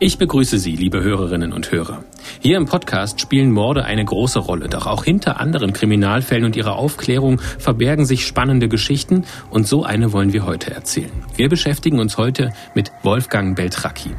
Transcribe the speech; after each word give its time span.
Ich 0.00 0.16
begrüße 0.16 0.60
Sie, 0.60 0.76
liebe 0.76 1.02
Hörerinnen 1.02 1.52
und 1.52 1.72
Hörer. 1.72 2.04
Hier 2.38 2.56
im 2.56 2.66
Podcast 2.66 3.20
spielen 3.20 3.50
Morde 3.50 3.84
eine 3.84 4.04
große 4.04 4.38
Rolle, 4.38 4.68
doch 4.68 4.86
auch 4.86 5.02
hinter 5.02 5.40
anderen 5.40 5.72
Kriminalfällen 5.72 6.44
und 6.44 6.54
ihrer 6.54 6.76
Aufklärung 6.76 7.40
verbergen 7.40 8.06
sich 8.06 8.24
spannende 8.24 8.68
Geschichten 8.68 9.24
und 9.50 9.66
so 9.66 9.82
eine 9.82 10.12
wollen 10.12 10.32
wir 10.32 10.46
heute 10.46 10.70
erzählen. 10.70 11.10
Wir 11.34 11.48
beschäftigen 11.48 11.98
uns 11.98 12.16
heute 12.16 12.52
mit 12.76 12.92
Wolfgang 13.02 13.56
Beltracchi. 13.56 14.10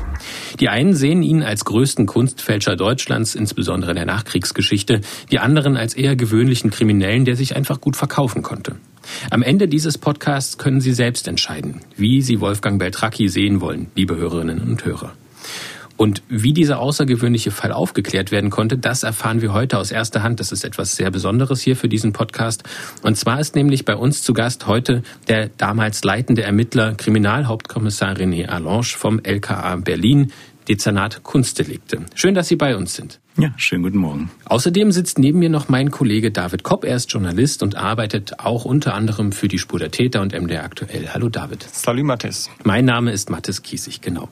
Die 0.60 0.68
einen 0.68 0.96
sehen 0.96 1.24
ihn 1.24 1.44
als 1.44 1.64
größten 1.64 2.08
Kunstfälscher 2.08 2.76
Deutschlands, 2.76 3.34
insbesondere 3.34 3.94
der 3.94 4.06
Nachkriegsgeschichte, 4.06 5.00
die 5.32 5.40
anderen 5.40 5.78
als 5.78 5.94
eher 5.94 6.18
gewöhnlichen 6.18 6.72
Kriminellen, 6.72 7.24
der 7.24 7.38
sich 7.38 7.56
einfach 7.56 7.80
gut 7.80 7.96
verkaufen 7.96 8.42
konnte. 8.42 8.76
Am 9.32 9.44
Ende 9.44 9.70
dieses 9.70 9.98
Podcasts 9.98 10.58
können 10.58 10.82
Sie 10.82 10.92
selbst 10.92 11.26
entscheiden, 11.30 11.80
wie 11.96 12.22
Sie 12.22 12.42
Wolfgang 12.42 12.80
Beltracchi 12.80 13.30
sehen 13.30 13.62
wollen, 13.62 13.88
liebe 13.96 14.18
Hörerinnen 14.18 14.60
und 14.60 14.84
Hörer. 14.84 15.14
Und 16.00 16.24
wie 16.30 16.54
dieser 16.54 16.80
außergewöhnliche 16.80 17.52
Fall 17.52 17.74
aufgeklärt 17.74 18.32
werden 18.32 18.50
konnte, 18.50 18.78
das 18.78 19.04
erfahren 19.04 19.42
wir 19.42 19.52
heute 19.52 19.78
aus 19.78 19.92
erster 19.92 20.24
Hand. 20.24 20.40
Das 20.40 20.54
ist 20.54 20.64
etwas 20.64 20.96
sehr 20.96 21.12
Besonderes 21.12 21.60
hier 21.60 21.76
für 21.76 21.90
diesen 21.90 22.14
Podcast. 22.14 22.64
Und 23.02 23.18
zwar 23.18 23.42
ist 23.42 23.54
nämlich 23.54 23.84
bei 23.84 23.98
uns 23.98 24.24
zu 24.24 24.32
Gast 24.32 24.66
heute 24.66 25.04
der 25.28 25.50
damals 25.58 26.02
leitende 26.06 26.42
Ermittler 26.44 26.96
Kriminalhauptkommissar 26.96 28.14
René 28.14 28.48
Allange 28.48 28.86
vom 28.86 29.20
LKA 29.22 29.76
Berlin, 29.76 30.32
Dezernat 30.70 31.24
Kunstdelikte. 31.24 32.06
Schön, 32.14 32.36
dass 32.36 32.48
Sie 32.48 32.56
bei 32.56 32.76
uns 32.76 32.94
sind. 32.94 33.20
Ja, 33.40 33.52
schönen 33.58 33.82
guten 33.82 33.98
Morgen. 33.98 34.30
Außerdem 34.46 34.92
sitzt 34.92 35.18
neben 35.18 35.40
mir 35.40 35.50
noch 35.50 35.68
mein 35.68 35.90
Kollege 35.90 36.30
David 36.30 36.62
Kopp. 36.62 36.84
Er 36.84 36.96
ist 36.96 37.12
Journalist 37.12 37.64
und 37.64 37.76
arbeitet 37.76 38.40
auch 38.40 38.66
unter 38.66 38.94
anderem 38.94 39.32
für 39.32 39.48
die 39.48 39.58
Spur 39.58 39.80
der 39.80 39.90
Täter 39.90 40.22
und 40.22 40.40
MDR 40.40 40.64
aktuell. 40.64 41.10
Hallo 41.12 41.30
David. 41.30 41.64
Salut 41.64 42.06
Mathis. 42.06 42.52
Mein 42.64 42.86
Name 42.86 43.12
ist 43.12 43.32
Mathis 43.32 43.64
Kiesig, 43.64 44.02
genau. 44.02 44.30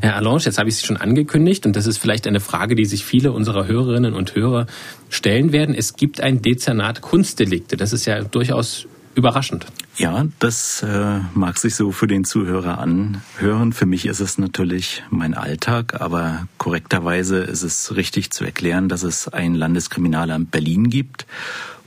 Herr 0.00 0.16
Allange, 0.16 0.40
jetzt 0.40 0.58
habe 0.58 0.68
ich 0.68 0.76
es 0.76 0.84
schon 0.84 0.96
angekündigt 0.96 1.64
und 1.64 1.76
das 1.76 1.86
ist 1.86 1.98
vielleicht 1.98 2.26
eine 2.26 2.40
Frage, 2.40 2.74
die 2.74 2.84
sich 2.84 3.04
viele 3.04 3.30
unserer 3.30 3.68
Hörerinnen 3.68 4.14
und 4.14 4.34
Hörer 4.34 4.66
stellen 5.10 5.52
werden. 5.52 5.76
Es 5.76 5.94
gibt 5.94 6.20
ein 6.20 6.42
Dezernat 6.42 7.02
Kunstdelikte. 7.02 7.76
Das 7.76 7.92
ist 7.92 8.04
ja 8.04 8.24
durchaus 8.24 8.88
überraschend. 9.18 9.66
Ja, 9.96 10.26
das 10.38 10.82
äh, 10.82 11.20
mag 11.34 11.58
sich 11.58 11.74
so 11.74 11.90
für 11.90 12.06
den 12.06 12.24
Zuhörer 12.24 12.78
anhören. 12.78 13.72
Für 13.72 13.84
mich 13.84 14.06
ist 14.06 14.20
es 14.20 14.38
natürlich 14.38 15.02
mein 15.10 15.34
Alltag, 15.34 16.00
aber 16.00 16.46
korrekterweise 16.56 17.38
ist 17.38 17.64
es 17.64 17.96
richtig 17.96 18.30
zu 18.30 18.44
erklären, 18.44 18.88
dass 18.88 19.02
es 19.02 19.28
ein 19.28 19.54
Landeskriminalamt 19.54 20.50
Berlin 20.52 20.88
gibt. 20.88 21.26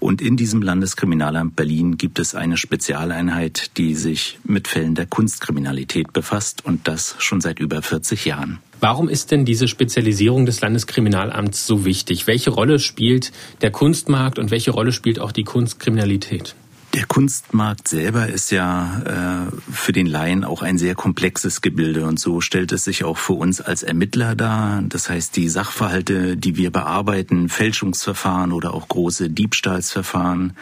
Und 0.02 0.22
in 0.22 0.36
diesem 0.36 0.62
Landeskriminalamt 0.62 1.56
Berlin 1.56 1.96
gibt 1.96 2.20
es 2.20 2.36
eine 2.36 2.58
Spezialeinheit, 2.58 3.78
die 3.78 3.96
sich 3.96 4.40
mit 4.44 4.68
Fällen 4.68 4.96
der 4.96 5.06
Kunstkriminalität 5.06 6.12
befasst 6.12 6.66
und 6.66 6.88
das 6.88 7.16
schon 7.20 7.40
seit 7.40 7.60
über 7.60 7.82
40 7.82 8.26
Jahren. 8.26 8.60
Warum 8.80 9.10
ist 9.10 9.30
denn 9.30 9.46
diese 9.46 9.68
Spezialisierung 9.68 10.48
des 10.48 10.60
Landeskriminalamts 10.60 11.68
so 11.68 11.86
wichtig? 11.86 12.26
Welche 12.26 12.50
Rolle 12.50 12.80
spielt 12.80 13.32
der 13.62 13.70
Kunstmarkt 13.70 14.40
und 14.40 14.50
welche 14.50 14.72
Rolle 14.72 14.92
spielt 14.92 15.20
auch 15.20 15.32
die 15.32 15.44
Kunstkriminalität? 15.44 16.56
Der 16.94 17.06
Kunstmarkt 17.06 17.88
selber 17.88 18.28
ist 18.28 18.52
ja 18.52 19.48
äh, 19.48 19.72
für 19.72 19.94
den 19.94 20.08
Laien 20.08 20.44
auch 20.44 20.62
ein 20.62 20.78
sehr 20.78 20.94
komplexes 20.94 21.62
Gebilde 21.62 22.06
und 22.06 22.20
so 22.20 22.42
stellt 22.42 22.74
es 22.74 22.84
sich 22.84 23.06
auch 23.06 23.18
für 23.18 23.34
uns 23.34 23.62
als 23.62 23.82
Ermittler 23.82 24.36
dar. 24.36 24.82
Das 24.82 25.10
heißt, 25.10 25.38
die 25.38 25.48
Sachverhalte, 25.48 26.36
die 26.36 26.58
wir 26.58 26.70
bearbeiten, 26.70 27.48
Fälschungsverfahren 27.48 28.52
oder 28.52 28.74
auch 28.74 28.90
große 28.90 29.30
Diebstahlsverfahren, 29.30 30.58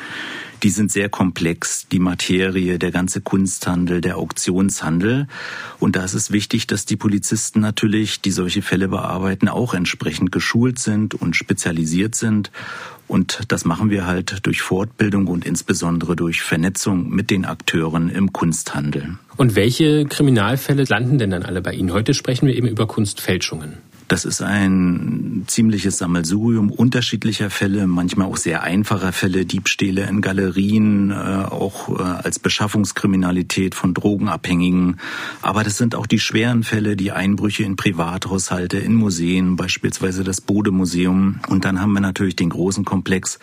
die 0.62 0.70
sind 0.70 0.92
sehr 0.92 1.10
komplex. 1.10 1.88
Die 1.88 2.00
Materie, 2.00 2.78
der 2.78 2.92
ganze 2.92 3.22
Kunsthandel, 3.22 4.02
der 4.02 4.18
Auktionshandel. 4.18 5.28
Und 5.80 5.96
da 5.96 6.04
ist 6.04 6.14
es 6.14 6.30
wichtig, 6.30 6.68
dass 6.68 6.86
die 6.86 6.98
Polizisten 6.98 7.60
natürlich, 7.60 8.22
die 8.22 8.32
solche 8.32 8.62
Fälle 8.62 8.90
bearbeiten, 8.90 9.48
auch 9.48 9.74
entsprechend 9.74 10.32
geschult 10.32 10.78
sind 10.78 11.16
und 11.16 11.36
spezialisiert 11.36 12.14
sind 12.14 12.52
und 13.10 13.42
das 13.48 13.66
machen 13.66 13.90
wir 13.90 14.06
halt 14.06 14.46
durch 14.46 14.62
Fortbildung 14.62 15.28
und 15.28 15.46
insbesondere 15.46 16.16
durch 16.16 16.42
Vernetzung 16.42 17.10
mit 17.10 17.32
den 17.32 17.44
Akteuren 17.44 18.10
im 18.10 18.32
Kunsthandel. 18.32 19.18
Und 19.36 19.56
welche 19.56 20.06
Kriminalfälle 20.06 20.84
landen 20.84 21.18
denn 21.18 21.32
dann 21.32 21.44
alle 21.44 21.62
bei 21.62 21.74
Ihnen? 21.74 21.92
Heute 21.92 22.14
sprechen 22.14 22.48
wir 22.48 22.56
eben 22.56 22.68
über 22.68 22.88
Kunstfälschungen. 22.88 23.74
Das 24.10 24.26
ist 24.26 24.42
ein 24.42 25.44
ziemliches 25.46 26.00
Sammelsurium 26.00 26.72
unterschiedlicher 26.72 27.52
Fälle, 27.52 27.86
manchmal 27.86 28.26
auch 28.28 28.38
sehr 28.38 28.64
einfacher 28.64 29.14
Fälle, 29.14 29.46
Diebstähle 29.46 30.08
in 30.10 30.22
Galerien, 30.22 31.12
äh, 31.12 31.14
auch 31.14 31.90
äh, 31.90 32.02
als 32.02 32.40
Beschaffungskriminalität 32.40 33.76
von 33.76 33.94
Drogenabhängigen. 33.94 34.98
Aber 35.44 35.64
das 35.64 35.78
sind 35.78 35.94
auch 35.94 36.08
die 36.08 36.18
schweren 36.18 36.64
Fälle, 36.64 36.96
die 36.96 37.12
Einbrüche 37.12 37.62
in 37.62 37.76
Privathaushalte, 37.76 38.80
in 38.80 38.96
Museen, 38.96 39.56
beispielsweise 39.56 40.24
das 40.24 40.42
Bode-Museum. 40.42 41.42
Und 41.48 41.64
dann 41.64 41.80
haben 41.80 41.94
wir 41.94 42.02
natürlich 42.02 42.36
den 42.36 42.50
großen 42.50 42.86
Komplex 42.86 43.38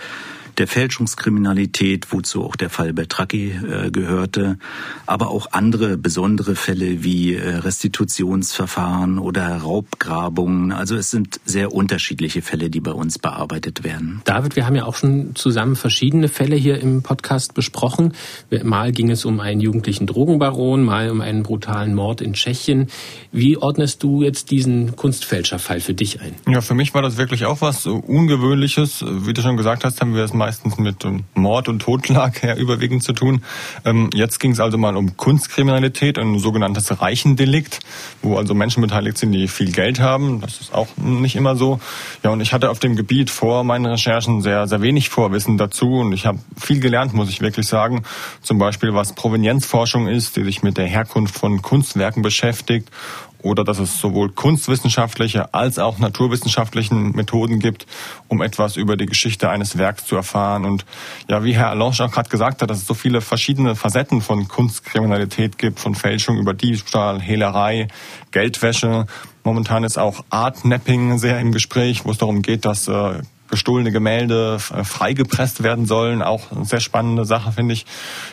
der 0.59 0.67
Fälschungskriminalität, 0.67 2.13
wozu 2.13 2.45
auch 2.45 2.57
der 2.57 2.71
Fall 2.71 2.93
Bertracchi 2.93 3.51
äh, 3.51 3.91
gehörte, 3.91 4.59
aber 5.07 5.29
auch 5.29 5.49
andere 5.53 5.97
besondere 5.97 6.57
Fälle 6.57 7.03
wie 7.03 7.35
äh, 7.35 7.57
Restitutionsverfahren 7.57 9.19
oder 9.19 9.57
Raubgrabungen. 9.57 10.73
Also 10.73 10.97
es 10.97 11.11
sind 11.11 11.41
sehr 11.45 11.73
unterschiedliche 11.73 12.43
Fälle, 12.43 12.71
die 12.71 12.81
bei 12.81 12.93
uns 12.93 13.19
bearbeitet 13.19 13.85
werden. 13.85 14.23
David, 14.25 14.57
wir 14.57 14.67
haben 14.67 14.77
ja 14.77 14.85
auch 14.85 14.97
schon 14.97 15.35
zusammen 15.35 15.77
verschiedene 15.77 16.29
Fälle 16.29 16.57
hier 16.57 16.81
im 16.81 17.03
Podcast 17.03 17.55
besprochen. 17.55 18.15
Mal 18.63 18.93
ging 18.93 19.11
es 19.11 19.25
um 19.25 19.41
einen 19.41 19.61
jugendlichen 19.61 20.07
Drogenbaron, 20.07 20.83
mal 20.83 21.11
um 21.11 21.21
einen 21.21 21.43
brutalen 21.43 21.95
Mord 21.95 22.21
in 22.21 22.33
Tschechien. 22.33 22.89
Wie 23.33 23.57
ordnest 23.57 24.03
du 24.03 24.23
jetzt 24.23 24.51
diesen 24.51 24.97
Kunstfälscherfall 24.97 25.81
für 25.81 25.95
dich 25.95 26.21
ein? 26.21 26.35
Ja, 26.49 26.61
für 26.61 26.75
mich 26.75 26.95
war 26.95 27.03
das 27.03 27.17
wirklich 27.17 27.45
auch 27.45 27.61
was 27.61 27.87
Ungewöhnliches. 27.87 29.05
Wie 29.07 29.33
du 29.33 29.43
schon 29.43 29.57
gesagt 29.57 29.85
hast, 29.85 30.01
haben 30.01 30.15
wir 30.15 30.25
es 30.25 30.33
mal 30.33 30.46
meistens 30.47 30.79
mit 30.79 31.05
Mord 31.35 31.69
und 31.69 31.81
Totschlag 31.81 32.41
ja 32.45 32.55
überwiegend 32.55 33.03
zu 33.03 33.13
tun. 33.13 33.43
Ähm, 33.85 34.11
jetzt 34.15 34.39
ging 34.39 34.53
es 34.53 34.61
also 34.61 34.79
mal 34.79 34.97
um 34.97 35.17
Kunstkriminalität, 35.17 36.19
ein 36.19 36.39
sogenanntes 36.39 37.03
Reichendelikt, 37.03 37.81
wo 38.23 38.37
also 38.37 38.55
Menschen 38.55 38.81
beteiligt 38.81 39.19
sind, 39.19 39.33
die 39.33 39.49
viel 39.49 39.73
Geld 39.73 39.99
haben. 39.99 40.41
Das 40.41 40.61
ist 40.61 40.73
auch 40.73 40.87
nicht 40.99 41.35
immer 41.35 41.57
so. 41.57 41.81
Ja, 42.23 42.31
und 42.31 42.41
ich 42.41 42.53
hatte 42.53 42.71
auf 42.71 42.79
dem 42.79 42.95
Gebiet 42.95 43.29
vor 43.29 43.65
meinen 43.65 43.87
Recherchen 43.87 44.41
sehr, 44.41 44.69
sehr 44.69 44.83
wenig 44.83 45.09
Vorwissen 45.09 45.59
dazu 45.59 45.95
und 45.95 46.13
ich 46.13 46.27
habe 46.27 46.39
viel 46.57 46.79
gelernt, 46.79 47.13
muss 47.13 47.29
ich 47.29 47.41
wirklich 47.41 47.67
sagen. 47.67 48.05
Zum 48.41 48.59
Beispiel, 48.59 48.95
was 48.95 49.15
Provenienzforschung 49.15 50.07
ist, 50.07 50.37
die 50.37 50.45
sich 50.45 50.63
mit 50.63 50.79
der 50.79 50.87
Herkunft 50.87 51.37
von 51.37 51.61
Kunstwerken 51.61 52.23
beschäftigt 52.23 52.89
oder 53.47 53.65
dass 53.65 53.79
es 53.79 54.01
sowohl 54.01 54.31
kunstwissenschaftliche 54.31 55.55
als 55.55 55.79
auch 55.79 55.99
naturwissenschaftlichen 55.99 57.13
Methoden 57.13 57.61
gibt, 57.61 57.87
um 58.29 58.43
etwas 58.43 58.77
über 58.77 58.97
die 58.97 59.07
Geschichte 59.07 59.49
eines 59.49 59.79
Werks 59.79 60.05
zu 60.05 60.17
erfahren. 60.17 60.65
Und 60.65 60.85
ja, 61.29 61.45
wie 61.45 61.55
Herr 61.55 61.71
Alonge 61.71 62.01
auch 62.01 62.11
gerade 62.11 62.29
gesagt 62.29 62.61
hat, 62.61 62.71
dass 62.71 62.79
es 62.79 62.87
so 62.87 62.95
viele 62.95 63.21
verschiedene 63.21 63.77
Facetten 63.77 64.21
von 64.21 64.49
Kunstkriminalität 64.49 65.59
gibt, 65.59 65.79
von 65.79 65.95
Fälschung 65.95 66.39
über 66.39 66.55
Diebstahl, 66.55 67.21
Hehlerei, 67.21 67.89
Geldwäsche. 68.33 69.07
Momentan 69.45 69.85
ist 69.85 69.97
auch 69.97 70.25
Artnapping 70.31 71.19
sehr 71.19 71.39
im 71.39 71.53
Gespräch, 71.53 72.05
wo 72.05 72.11
es 72.11 72.19
darum 72.19 72.43
geht, 72.43 72.65
dass 72.65 72.89
äh, 72.89 73.21
gestohlene 73.49 73.93
Gemälde 73.93 74.59
äh, 74.75 74.85
freigepresst 74.85 75.63
werden 75.63 75.87
sollen. 75.87 76.23
Auch 76.23 76.53
eine 76.53 76.65
sehr 76.65 76.81
spannende 76.81 77.25
Sache, 77.25 77.53
finde 77.53 77.75
ich. 77.75 77.87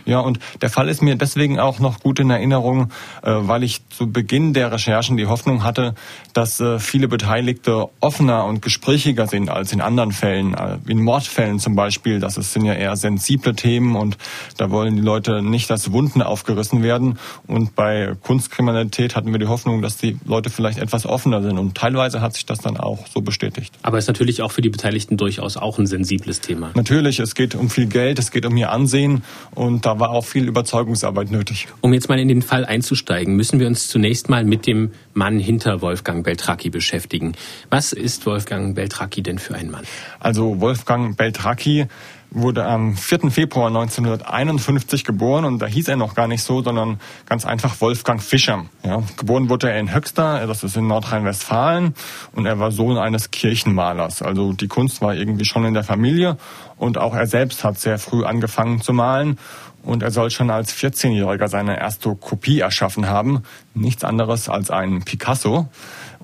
Ja, 0.05 0.19
und 0.19 0.39
der 0.61 0.69
Fall 0.69 0.89
ist 0.89 1.01
mir 1.01 1.15
deswegen 1.15 1.59
auch 1.59 1.79
noch 1.79 1.99
gut 1.99 2.19
in 2.19 2.29
Erinnerung, 2.29 2.91
äh, 3.21 3.31
weil 3.31 3.63
ich 3.63 3.87
zu 3.89 4.11
Beginn 4.11 4.53
der 4.53 4.71
Recherchen 4.71 5.17
die 5.17 5.27
Hoffnung 5.27 5.63
hatte, 5.63 5.95
dass 6.33 6.59
äh, 6.59 6.79
viele 6.79 7.07
Beteiligte 7.07 7.89
offener 7.99 8.45
und 8.45 8.61
gesprächiger 8.61 9.27
sind 9.27 9.49
als 9.49 9.71
in 9.71 9.81
anderen 9.81 10.11
Fällen, 10.11 10.55
in 10.87 11.01
Mordfällen 11.01 11.59
zum 11.59 11.75
Beispiel. 11.75 12.19
Das 12.19 12.35
sind 12.35 12.65
ja 12.65 12.73
eher 12.73 12.95
sensible 12.95 13.55
Themen 13.55 13.95
und 13.95 14.17
da 14.57 14.69
wollen 14.71 14.95
die 14.95 15.01
Leute 15.01 15.41
nicht, 15.41 15.69
dass 15.69 15.91
Wunden 15.91 16.21
aufgerissen 16.21 16.83
werden. 16.83 17.19
Und 17.47 17.75
bei 17.75 18.13
Kunstkriminalität 18.21 19.15
hatten 19.15 19.31
wir 19.31 19.39
die 19.39 19.47
Hoffnung, 19.47 19.81
dass 19.81 19.97
die 19.97 20.17
Leute 20.25 20.49
vielleicht 20.49 20.79
etwas 20.79 21.05
offener 21.05 21.41
sind. 21.41 21.57
Und 21.57 21.75
teilweise 21.75 22.21
hat 22.21 22.33
sich 22.33 22.45
das 22.45 22.59
dann 22.59 22.77
auch 22.77 23.07
so 23.07 23.21
bestätigt. 23.21 23.73
Aber 23.81 23.97
es 23.97 24.05
ist 24.05 24.09
natürlich 24.09 24.41
auch 24.41 24.51
für 24.51 24.61
die 24.61 24.69
Beteiligten 24.69 25.02
Beteiligten 25.03 25.17
durchaus 25.17 25.57
auch 25.57 25.79
ein 25.79 25.87
sensibles 25.87 26.41
Thema. 26.41 26.71
Natürlich, 26.75 27.19
es 27.19 27.35
geht 27.35 27.55
um 27.55 27.69
viel 27.69 27.87
Geld, 27.87 28.19
es 28.19 28.31
geht 28.31 28.45
um 28.45 28.55
ihr 28.57 28.71
Ansehen 28.71 29.23
und 29.55 29.85
da 29.85 29.99
war 29.99 30.09
auch 30.09 30.25
viel 30.25 30.47
Überzeugungsarbeit 30.47 31.31
nötig. 31.31 31.67
Um 31.81 31.93
jetzt 31.93 32.09
mal 32.09 32.19
in 32.19 32.27
den 32.27 32.41
Fall 32.41 32.65
einzusteigen, 32.65 33.35
müssen 33.35 33.59
wir 33.59 33.67
uns 33.67 33.87
zunächst 33.87 34.29
mal 34.29 34.43
mit 34.43 34.65
dem 34.67 34.91
Mann 35.13 35.39
hinter 35.39 35.81
Wolfgang 35.81 36.23
Beltracchi 36.23 36.69
beschäftigen. 36.69 37.33
Was 37.69 37.93
ist 37.93 38.25
Wolfgang 38.25 38.75
Beltracchi 38.75 39.21
denn 39.21 39.39
für 39.39 39.55
ein 39.55 39.69
Mann? 39.69 39.83
Also 40.19 40.59
Wolfgang 40.59 41.17
Beltracchi 41.17 41.85
wurde 42.33 42.65
am 42.65 42.95
4. 42.95 43.31
Februar 43.31 43.67
1951 43.67 45.03
geboren 45.03 45.45
und 45.45 45.59
da 45.59 45.65
hieß 45.65 45.87
er 45.87 45.95
noch 45.95 46.15
gar 46.15 46.27
nicht 46.27 46.43
so, 46.43 46.63
sondern 46.63 46.99
ganz 47.25 47.45
einfach 47.45 47.79
Wolfgang 47.79 48.21
Fischer. 48.21 48.65
Ja, 48.83 49.03
geboren 49.17 49.49
wurde 49.49 49.69
er 49.69 49.79
in 49.79 49.93
Höxter, 49.93 50.45
das 50.47 50.63
ist 50.63 50.75
in 50.75 50.87
Nordrhein-Westfalen 50.87 51.93
und 52.33 52.45
er 52.45 52.59
war 52.59 52.71
Sohn 52.71 52.97
eines 52.97 53.31
Kirchenmalers. 53.31 54.21
Also 54.21 54.53
die 54.53 54.67
Kunst 54.67 55.01
war 55.01 55.15
irgendwie 55.15 55.45
schon 55.45 55.65
in 55.65 55.73
der 55.73 55.83
Familie 55.83 56.37
und 56.77 56.97
auch 56.97 57.13
er 57.15 57.27
selbst 57.27 57.63
hat 57.63 57.79
sehr 57.79 57.99
früh 57.99 58.25
angefangen 58.25 58.81
zu 58.81 58.93
malen 58.93 59.37
und 59.83 60.01
er 60.01 60.11
soll 60.11 60.31
schon 60.31 60.49
als 60.49 60.73
14-Jähriger 60.73 61.47
seine 61.47 61.77
erste 61.79 62.15
Kopie 62.15 62.61
erschaffen 62.61 63.07
haben. 63.07 63.43
Nichts 63.73 64.03
anderes 64.03 64.49
als 64.49 64.71
ein 64.71 65.03
Picasso. 65.03 65.67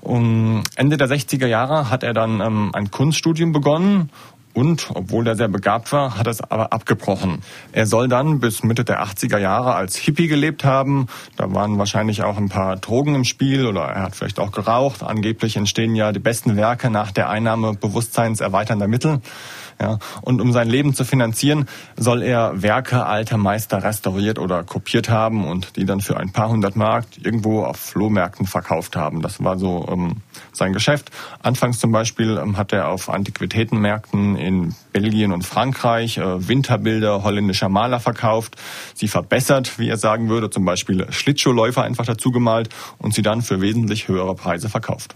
Um 0.00 0.64
Ende 0.76 0.96
der 0.96 1.08
60er 1.08 1.46
Jahre 1.46 1.90
hat 1.90 2.02
er 2.02 2.14
dann 2.14 2.40
ähm, 2.40 2.70
ein 2.72 2.90
Kunststudium 2.90 3.52
begonnen 3.52 4.10
und, 4.52 4.90
obwohl 4.94 5.26
er 5.26 5.36
sehr 5.36 5.48
begabt 5.48 5.92
war, 5.92 6.18
hat 6.18 6.26
es 6.26 6.40
aber 6.40 6.72
abgebrochen. 6.72 7.42
Er 7.72 7.86
soll 7.86 8.08
dann 8.08 8.40
bis 8.40 8.62
Mitte 8.64 8.84
der 8.84 9.02
80er 9.02 9.38
Jahre 9.38 9.74
als 9.74 9.96
Hippie 9.96 10.26
gelebt 10.26 10.64
haben. 10.64 11.06
Da 11.36 11.52
waren 11.54 11.78
wahrscheinlich 11.78 12.22
auch 12.22 12.36
ein 12.36 12.48
paar 12.48 12.76
Drogen 12.76 13.14
im 13.14 13.24
Spiel 13.24 13.66
oder 13.66 13.82
er 13.82 14.02
hat 14.02 14.16
vielleicht 14.16 14.40
auch 14.40 14.50
geraucht. 14.50 15.02
Angeblich 15.02 15.56
entstehen 15.56 15.94
ja 15.94 16.12
die 16.12 16.18
besten 16.18 16.56
Werke 16.56 16.90
nach 16.90 17.12
der 17.12 17.28
Einnahme 17.28 17.74
bewusstseinserweiternder 17.74 18.88
Mittel. 18.88 19.20
Ja, 19.80 19.98
und 20.20 20.42
um 20.42 20.52
sein 20.52 20.68
Leben 20.68 20.92
zu 20.92 21.06
finanzieren, 21.06 21.66
soll 21.96 22.22
er 22.22 22.60
Werke 22.60 23.06
alter 23.06 23.38
Meister 23.38 23.82
restauriert 23.82 24.38
oder 24.38 24.62
kopiert 24.62 25.08
haben 25.08 25.48
und 25.48 25.76
die 25.76 25.86
dann 25.86 26.00
für 26.00 26.18
ein 26.18 26.32
paar 26.32 26.50
hundert 26.50 26.76
Mark 26.76 27.06
irgendwo 27.22 27.62
auf 27.64 27.78
Flohmärkten 27.78 28.46
verkauft 28.46 28.94
haben. 28.94 29.22
Das 29.22 29.42
war 29.42 29.58
so 29.58 29.88
ähm, 29.90 30.16
sein 30.60 30.72
Geschäft. 30.72 31.10
Anfangs 31.42 31.80
zum 31.80 31.90
Beispiel 31.90 32.38
ähm, 32.40 32.56
hat 32.56 32.72
er 32.72 32.88
auf 32.88 33.08
Antiquitätenmärkten 33.08 34.36
in 34.36 34.74
Belgien 34.92 35.32
und 35.32 35.44
Frankreich 35.44 36.18
äh, 36.18 36.48
Winterbilder 36.48 37.24
holländischer 37.24 37.68
Maler 37.68 37.98
verkauft, 37.98 38.56
sie 38.94 39.08
verbessert, 39.08 39.78
wie 39.78 39.88
er 39.88 39.96
sagen 39.96 40.28
würde, 40.28 40.50
zum 40.50 40.64
Beispiel 40.64 41.06
Schlittschuhläufer 41.10 41.82
einfach 41.82 42.06
dazu 42.06 42.30
gemalt 42.30 42.68
und 42.98 43.14
sie 43.14 43.22
dann 43.22 43.42
für 43.42 43.60
wesentlich 43.60 44.06
höhere 44.06 44.34
Preise 44.34 44.68
verkauft. 44.68 45.14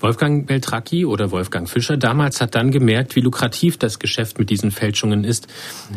Wolfgang 0.00 0.46
Beltracchi 0.46 1.06
oder 1.06 1.30
Wolfgang 1.30 1.68
Fischer 1.68 1.96
damals 1.96 2.40
hat 2.40 2.54
dann 2.54 2.70
gemerkt, 2.70 3.16
wie 3.16 3.20
lukrativ 3.20 3.78
das 3.78 3.98
Geschäft 3.98 4.38
mit 4.38 4.50
diesen 4.50 4.70
Fälschungen 4.70 5.24
ist. 5.24 5.46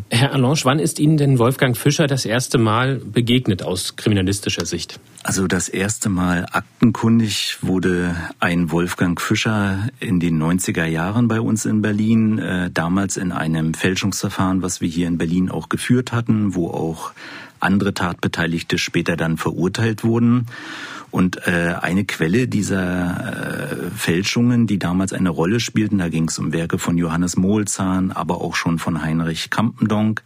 Herr 0.09 0.33
Allange, 0.33 0.59
wann 0.63 0.79
ist 0.79 0.99
Ihnen 0.99 1.17
denn 1.17 1.39
Wolfgang 1.39 1.75
Fischer 1.75 2.07
das 2.07 2.25
erste 2.25 2.57
Mal 2.57 2.97
begegnet 2.97 3.63
aus 3.63 3.95
kriminalistischer 3.95 4.65
Sicht? 4.65 4.99
Also 5.25 5.47
das 5.47 5.69
erste 5.69 6.09
Mal 6.09 6.45
aktenkundig 6.51 7.59
wurde 7.61 8.13
ein 8.41 8.71
Wolfgang 8.71 9.21
Fischer 9.21 9.87
in 10.01 10.19
den 10.19 10.37
90er 10.37 10.83
Jahren 10.83 11.29
bei 11.29 11.39
uns 11.39 11.65
in 11.65 11.81
Berlin, 11.81 12.39
äh, 12.39 12.69
damals 12.69 13.15
in 13.15 13.31
einem 13.31 13.73
Fälschungsverfahren, 13.73 14.61
was 14.61 14.81
wir 14.81 14.89
hier 14.89 15.07
in 15.07 15.17
Berlin 15.17 15.49
auch 15.49 15.69
geführt 15.69 16.11
hatten, 16.11 16.55
wo 16.55 16.67
auch 16.67 17.13
andere 17.61 17.93
Tatbeteiligte 17.93 18.77
später 18.77 19.15
dann 19.15 19.37
verurteilt 19.37 20.03
wurden. 20.03 20.47
Und 21.13 21.45
äh, 21.45 21.75
eine 21.79 22.05
Quelle 22.05 22.47
dieser 22.47 23.91
äh, 23.91 23.91
Fälschungen, 23.95 24.65
die 24.65 24.79
damals 24.79 25.13
eine 25.13 25.29
Rolle 25.29 25.59
spielten, 25.59 25.99
da 25.99 26.09
ging 26.09 26.27
es 26.27 26.39
um 26.39 26.53
Werke 26.53 26.79
von 26.79 26.97
Johannes 26.97 27.37
Mohlzahn, 27.37 28.11
aber 28.11 28.41
auch 28.41 28.55
schon 28.55 28.79
von 28.79 29.03
Heinrich 29.03 29.51
Kampendonk, 29.51 30.23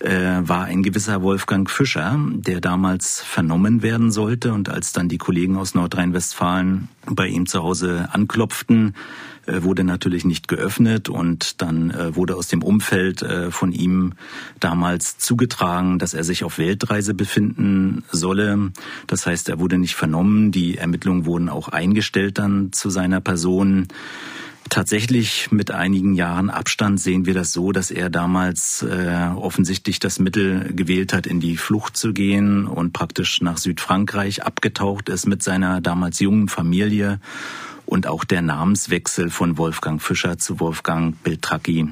äh, 0.00 0.42
war 0.42 0.64
ein 0.64 0.82
gewisser 0.82 1.22
Wolfgang 1.22 1.70
Fischer, 1.70 2.18
der 2.34 2.60
damals 2.60 3.22
vernommen 3.22 3.82
werden 3.82 4.10
sollte. 4.10 4.52
Und 4.52 4.68
als 4.68 4.92
dann 4.92 5.08
die 5.08 5.16
Kollegen 5.16 5.56
aus 5.56 5.74
Nordrhein-Westfalen 5.74 6.88
bei 7.06 7.26
ihm 7.26 7.46
zu 7.46 7.62
Hause 7.62 8.10
anklopften, 8.12 8.94
wurde 9.58 9.84
natürlich 9.84 10.24
nicht 10.24 10.48
geöffnet 10.48 11.08
und 11.08 11.60
dann 11.60 11.90
äh, 11.90 12.16
wurde 12.16 12.36
aus 12.36 12.48
dem 12.48 12.62
Umfeld 12.62 13.22
äh, 13.22 13.50
von 13.50 13.72
ihm 13.72 14.12
damals 14.58 15.18
zugetragen, 15.18 15.98
dass 15.98 16.14
er 16.14 16.24
sich 16.24 16.44
auf 16.44 16.58
Weltreise 16.58 17.14
befinden 17.14 18.04
solle. 18.10 18.72
Das 19.06 19.26
heißt, 19.26 19.48
er 19.48 19.58
wurde 19.58 19.78
nicht 19.78 19.94
vernommen. 19.94 20.52
Die 20.52 20.78
Ermittlungen 20.78 21.26
wurden 21.26 21.48
auch 21.48 21.68
eingestellt 21.68 22.38
dann 22.38 22.72
zu 22.72 22.90
seiner 22.90 23.20
Person. 23.20 23.88
Tatsächlich 24.70 25.50
mit 25.50 25.72
einigen 25.72 26.14
Jahren 26.14 26.48
Abstand 26.48 27.00
sehen 27.00 27.26
wir 27.26 27.34
das 27.34 27.52
so, 27.52 27.72
dass 27.72 27.90
er 27.90 28.08
damals 28.08 28.82
äh, 28.82 29.28
offensichtlich 29.34 29.98
das 29.98 30.20
Mittel 30.20 30.72
gewählt 30.72 31.12
hat, 31.12 31.26
in 31.26 31.40
die 31.40 31.56
Flucht 31.56 31.96
zu 31.96 32.12
gehen 32.12 32.66
und 32.66 32.92
praktisch 32.92 33.40
nach 33.40 33.58
Südfrankreich 33.58 34.44
abgetaucht 34.44 35.08
ist 35.08 35.26
mit 35.26 35.42
seiner 35.42 35.80
damals 35.80 36.20
jungen 36.20 36.46
Familie 36.46 37.18
und 37.90 38.06
auch 38.06 38.24
der 38.24 38.40
Namenswechsel 38.40 39.30
von 39.30 39.58
Wolfgang 39.58 40.00
Fischer 40.00 40.38
zu 40.38 40.60
Wolfgang 40.60 41.20
Beltracchi 41.22 41.88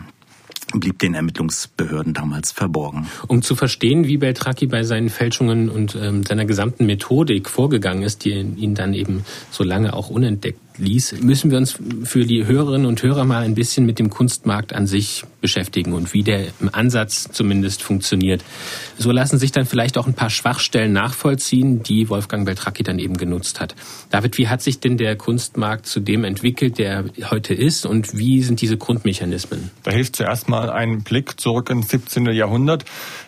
blieb 0.75 0.99
den 0.99 1.15
Ermittlungsbehörden 1.15 2.15
damals 2.15 2.53
verborgen. 2.53 3.09
Um 3.27 3.43
zu 3.43 3.57
verstehen, 3.57 4.07
wie 4.07 4.19
Beltracchi 4.19 4.67
bei 4.67 4.83
seinen 4.83 5.09
Fälschungen 5.09 5.69
und 5.69 5.97
ähm, 5.97 6.25
seiner 6.25 6.45
gesamten 6.45 6.87
Methodik 6.87 7.49
vorgegangen 7.49 8.03
ist, 8.03 8.25
die 8.25 8.33
ihn 8.33 8.75
dann 8.75 8.95
eben 8.95 9.25
so 9.51 9.65
lange 9.65 9.95
auch 9.95 10.11
unentdeckt 10.11 10.61
ließ, 10.79 11.21
müssen 11.23 11.51
wir 11.51 11.59
uns 11.59 11.79
für 12.05 12.25
die 12.25 12.47
Hörerinnen 12.47 12.87
und 12.87 13.03
Hörer 13.03 13.25
mal 13.25 13.43
ein 13.43 13.55
bisschen 13.55 13.87
mit 13.87 13.99
dem 13.99 14.11
Kunstmarkt 14.11 14.73
an 14.73 14.87
sich 14.87 15.25
beschäftigen 15.41 15.93
und 15.93 16.15
wie 16.15 16.23
der 16.23 16.47
im 16.61 16.71
Ansatz 16.73 17.29
zumindest 17.31 17.83
funktioniert. 17.83 18.45
So 18.97 19.13
lassen 19.13 19.39
sich 19.39 19.53
dann 19.53 19.67
vielleicht 19.67 19.99
auch 19.99 20.07
ein 20.07 20.15
paar 20.15 20.31
Schwachstellen 20.31 20.93
nachvollziehen, 20.93 21.83
die 21.83 22.09
Wolfgang 22.09 22.45
Beltracchi 22.45 22.83
dann 22.83 22.99
eben 22.99 23.17
genutzt 23.17 23.61
hat. 23.61 23.75
David, 24.11 24.39
wie 24.39 24.49
hat 24.49 24.63
sich 24.63 24.81
denn 24.81 24.97
der 24.97 25.17
Kunstmarkt 25.17 25.87
zu 25.87 26.01
dem 26.01 26.25
entwickelt, 26.25 26.79
der 26.79 27.05
heute 27.31 27.55
ist 27.55 27.87
und 27.87 28.17
wie 28.17 28.43
sind 28.43 28.61
diese 28.61 28.77
Grundmechanismen? 28.77 29.71
Da 29.83 29.91
hilft 29.91 30.17
zuerst 30.17 30.49
mal 30.49 30.71
ein 30.71 31.03
Blick 31.03 31.41
zurück 31.41 31.71
ins 31.71 31.89
17. 31.91 32.27
Jahrhundert. 32.33 32.85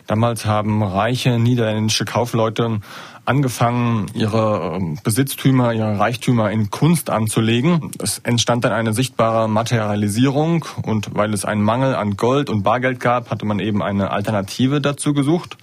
Damals 0.06 0.44
haben 0.44 0.82
reiche 0.82 1.38
niederländische 1.38 2.04
Kaufleute 2.04 2.80
angefangen, 3.24 4.06
ihre 4.14 4.76
ähm, 4.76 4.98
Besitztümer, 5.02 5.72
ihre 5.72 5.98
Reichtümer 5.98 6.50
in 6.50 6.70
Kunst 6.70 7.10
anzulegen. 7.10 7.90
Es 8.02 8.18
entstand 8.18 8.64
dann 8.64 8.72
eine 8.72 8.92
sichtbare 8.92 9.48
Materialisierung 9.48 10.64
und 10.82 11.14
weil 11.14 11.32
es 11.34 11.44
einen 11.44 11.62
Mangel 11.62 11.94
an 11.94 12.16
Gold 12.16 12.50
und 12.50 12.62
Bargeld 12.62 13.00
gab, 13.00 13.30
hatte 13.30 13.46
man 13.46 13.60
eben 13.60 13.82
eine 13.82 14.10
Alternative 14.10 14.80
dazu 14.80 15.12
gesucht. 15.12 15.56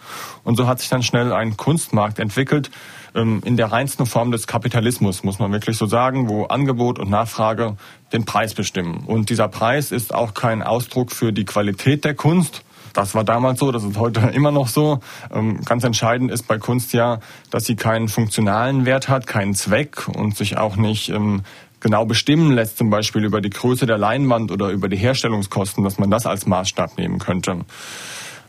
Und 0.44 0.56
so 0.56 0.68
hat 0.68 0.80
sich 0.80 0.90
dann 0.90 1.04
schnell 1.04 1.34
ein 1.34 1.58
Kunstmarkt 1.58 2.20
entwickelt, 2.20 2.72
ähm, 3.16 3.42
in 3.44 3.58
der 3.58 3.72
reinsten 3.72 4.06
Form 4.06 4.32
des 4.32 4.48
Kapitalismus, 4.48 5.24
muss 5.24 5.40
man 5.40 5.52
wirklich 5.52 5.78
so 5.78 5.86
sagen, 5.86 6.30
wo 6.30 6.46
Angebot 6.46 7.00
und 7.00 7.10
Nachfrage 7.10 7.76
den 8.14 8.26
Preis 8.26 8.54
bestimmen. 8.54 9.04
Und 9.06 9.30
dieser 9.30 9.48
Preis 9.48 9.92
ist 9.92 10.14
auch 10.14 10.34
kein 10.34 10.64
Ausdruck 10.64 11.12
für 11.12 11.34
die 11.34 11.46
Qualität 11.46 12.06
der 12.06 12.14
Kunst, 12.14 12.64
das 12.98 13.14
war 13.14 13.24
damals 13.24 13.60
so, 13.60 13.72
das 13.72 13.84
ist 13.84 13.98
heute 13.98 14.20
immer 14.34 14.52
noch 14.52 14.68
so. 14.68 15.00
Ähm, 15.32 15.62
ganz 15.64 15.84
entscheidend 15.84 16.32
ist 16.32 16.48
bei 16.48 16.58
Kunst 16.58 16.94
ja, 16.94 17.20
dass 17.52 17.66
sie 17.66 17.76
keinen 17.76 18.08
funktionalen 18.08 18.86
Wert 18.86 19.08
hat, 19.08 19.28
keinen 19.28 19.54
Zweck 19.54 20.08
und 20.08 20.36
sich 20.36 20.58
auch 20.58 20.76
nicht 20.78 21.10
ähm, 21.10 21.44
genau 21.80 22.06
bestimmen 22.06 22.52
lässt, 22.54 22.78
zum 22.78 22.90
Beispiel 22.90 23.24
über 23.24 23.40
die 23.40 23.52
Größe 23.52 23.86
der 23.86 24.00
Leinwand 24.00 24.52
oder 24.52 24.70
über 24.70 24.90
die 24.90 24.98
Herstellungskosten, 24.98 25.84
dass 25.84 26.00
man 26.00 26.10
das 26.10 26.26
als 26.26 26.48
Maßstab 26.48 26.98
nehmen 26.98 27.20
könnte. 27.20 27.60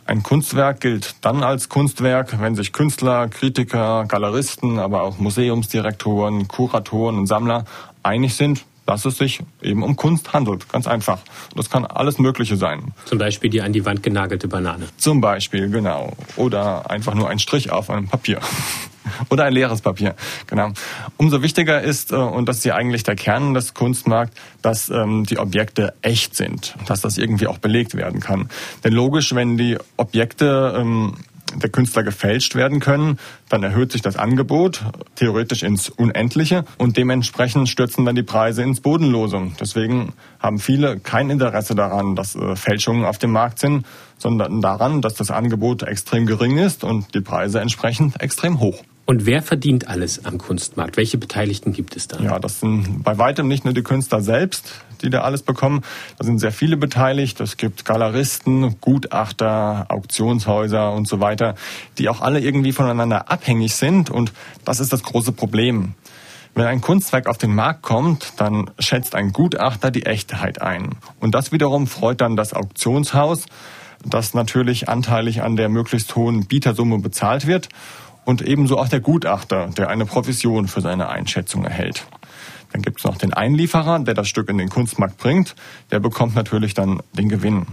Ein 0.07 0.23
Kunstwerk 0.23 0.81
gilt 0.81 1.17
dann 1.21 1.43
als 1.43 1.69
Kunstwerk, 1.69 2.40
wenn 2.40 2.55
sich 2.55 2.73
Künstler, 2.73 3.28
Kritiker, 3.28 4.07
Galeristen, 4.09 4.78
aber 4.78 5.02
auch 5.02 5.19
Museumsdirektoren, 5.19 6.49
Kuratoren 6.49 7.19
und 7.19 7.26
Sammler 7.26 7.67
einig 8.02 8.35
sind, 8.35 8.64
dass 8.88 9.04
es 9.04 9.18
sich 9.18 9.40
eben 9.61 9.83
um 9.83 9.97
Kunst 9.97 10.33
handelt. 10.33 10.66
Ganz 10.73 10.87
einfach. 10.87 11.21
Das 11.54 11.68
kann 11.68 11.85
alles 11.85 12.18
Mögliche 12.18 12.57
sein. 12.57 12.95
Zum 13.04 13.18
Beispiel 13.18 13.50
die 13.50 13.61
an 13.61 13.75
die 13.75 13.85
Wand 13.85 14.02
genagelte 14.02 14.49
Banane. 14.49 14.87
Zum 14.97 15.21
Beispiel, 15.21 15.68
genau. 15.68 16.16
Oder 16.37 16.90
einfach 16.90 17.14
nur 17.14 17.28
ein 17.28 17.38
Strich 17.38 17.71
auf 17.71 17.90
einem 17.90 18.09
Papier. 18.09 18.40
Oder 19.30 19.45
ein 19.45 19.52
leeres 19.52 19.83
Papier, 19.83 20.14
genau. 20.47 20.71
Umso 21.18 21.42
wichtiger 21.42 21.83
ist, 21.83 22.12
äh, 22.12 22.16
und 22.16 22.49
das 22.49 22.59
ist 22.59 22.64
ja 22.64 22.76
eigentlich 22.76 23.02
der 23.02 23.14
Kern 23.14 23.52
des 23.52 23.75
Kunstmarkts, 23.75 24.35
dass 24.62 24.88
ähm, 24.88 25.25
die 25.25 25.38
Objekte 25.38 25.92
echt 26.00 26.35
sind, 26.35 26.75
dass 26.87 27.02
das 27.02 27.18
irgendwie 27.18 27.47
auch 27.47 27.59
belegt 27.59 27.95
werden 27.95 28.21
kann. 28.21 28.49
Denn 28.85 28.92
logisch, 28.95 29.35
wenn 29.35 29.59
die 29.59 29.76
Objekte 29.97 30.75
ähm, 30.78 31.14
der 31.57 31.71
Künstler 31.71 32.02
gefälscht 32.02 32.55
werden 32.55 32.81
können, 32.81 33.19
dann 33.49 33.62
erhöht 33.62 33.93
sich 33.93 34.02
das 34.02 34.17
Angebot 34.17 34.83
theoretisch 35.14 35.62
ins 35.62 35.88
Unendliche 35.88 36.64
und 36.76 36.97
dementsprechend 36.97 37.69
stürzen 37.69 38.05
dann 38.05 38.14
die 38.14 38.23
Preise 38.23 38.62
ins 38.62 38.81
Bodenlose. 38.81 39.52
Deswegen 39.61 40.12
haben 40.38 40.59
viele 40.59 40.99
kein 40.99 41.31
Interesse 41.31 41.75
daran, 41.75 42.14
dass 42.14 42.35
äh, 42.37 42.57
Fälschungen 42.57 43.05
auf 43.05 43.19
dem 43.19 43.33
Markt 43.33 43.59
sind, 43.59 43.87
sondern 44.19 44.61
daran, 44.61 45.00
dass 45.00 45.14
das 45.14 45.31
Angebot 45.31 45.83
extrem 45.83 46.26
gering 46.26 46.59
ist 46.59 46.85
und 46.85 47.14
die 47.14 47.21
Preise 47.21 47.61
entsprechend 47.61 48.21
extrem 48.21 48.61
hoch. 48.61 48.83
Und 49.07 49.25
wer 49.25 49.40
verdient 49.40 49.88
alles 49.88 50.26
am 50.26 50.37
Kunstmarkt? 50.37 50.99
Welche 50.99 51.17
Beteiligten 51.17 51.73
gibt 51.73 51.97
es 51.97 52.09
da? 52.09 52.21
Ja, 52.21 52.38
das 52.38 52.61
sind 52.61 53.02
bei 53.02 53.17
weitem 53.17 53.49
nicht 53.49 53.64
nur 53.64 53.73
die 53.73 53.83
Künstler 53.83 54.21
selbst, 54.21 54.71
die 55.02 55.11
da 55.11 55.23
alles 55.23 55.43
bekommen. 55.43 55.83
Da 56.19 56.25
sind 56.25 56.38
sehr 56.38 56.52
viele 56.52 56.76
beteiligt. 56.76 57.40
Es 57.40 57.57
gibt 57.57 57.85
Galeristen, 57.85 58.81
Gutachter, 58.81 59.87
Auktionshäuser 59.88 60.93
und 60.93 61.09
so 61.09 61.21
weiter, 61.21 61.55
die 61.99 62.09
auch 62.09 62.21
alle 62.21 62.40
irgendwie 62.40 62.73
voneinander 62.73 63.31
abhängig 63.31 63.75
sind. 63.75 64.11
Und 64.11 64.33
das 64.64 64.81
ist 64.81 64.93
das 64.93 65.02
große 65.02 65.33
Problem. 65.33 65.95
Wenn 66.55 66.67
ein 66.67 66.81
Kunstwerk 66.81 67.28
auf 67.28 67.38
den 67.38 67.55
Markt 67.55 67.83
kommt, 67.83 68.33
dann 68.38 68.71
schätzt 68.78 69.14
ein 69.14 69.33
Gutachter 69.33 69.90
die 69.90 70.07
Echtheit 70.07 70.61
ein. 70.61 70.97
Und 71.21 71.35
das 71.35 71.52
wiederum 71.52 71.87
freut 71.87 72.21
dann 72.21 72.37
das 72.37 72.52
Auktionshaus, 72.52 73.47
dass 74.05 74.35
natürlich 74.35 74.88
anteilig 74.88 75.43
an 75.43 75.57
der 75.57 75.69
möglichst 75.69 76.14
hohen 76.17 76.47
Bietersumme 76.47 76.99
bezahlt 76.99 77.47
wird 77.47 77.69
und 78.25 78.43
ebenso 78.43 78.78
auch 78.78 78.88
der 78.88 79.00
Gutachter, 79.00 79.69
der 79.69 79.88
eine 79.88 80.05
Provision 80.05 80.69
für 80.69 80.81
seine 80.81 81.09
Einschätzung 81.09 81.64
erhält. 81.64 82.07
Dann 82.72 82.82
gibt 82.82 82.98
es 82.98 83.04
noch 83.04 83.16
den 83.16 83.32
Einlieferer, 83.32 83.98
der 84.00 84.14
das 84.14 84.28
Stück 84.28 84.48
in 84.48 84.58
den 84.58 84.68
Kunstmarkt 84.68 85.18
bringt. 85.18 85.54
Der 85.90 86.00
bekommt 86.00 86.34
natürlich 86.34 86.75
dann 86.75 87.00
den 87.12 87.28
Gewinn. 87.28 87.66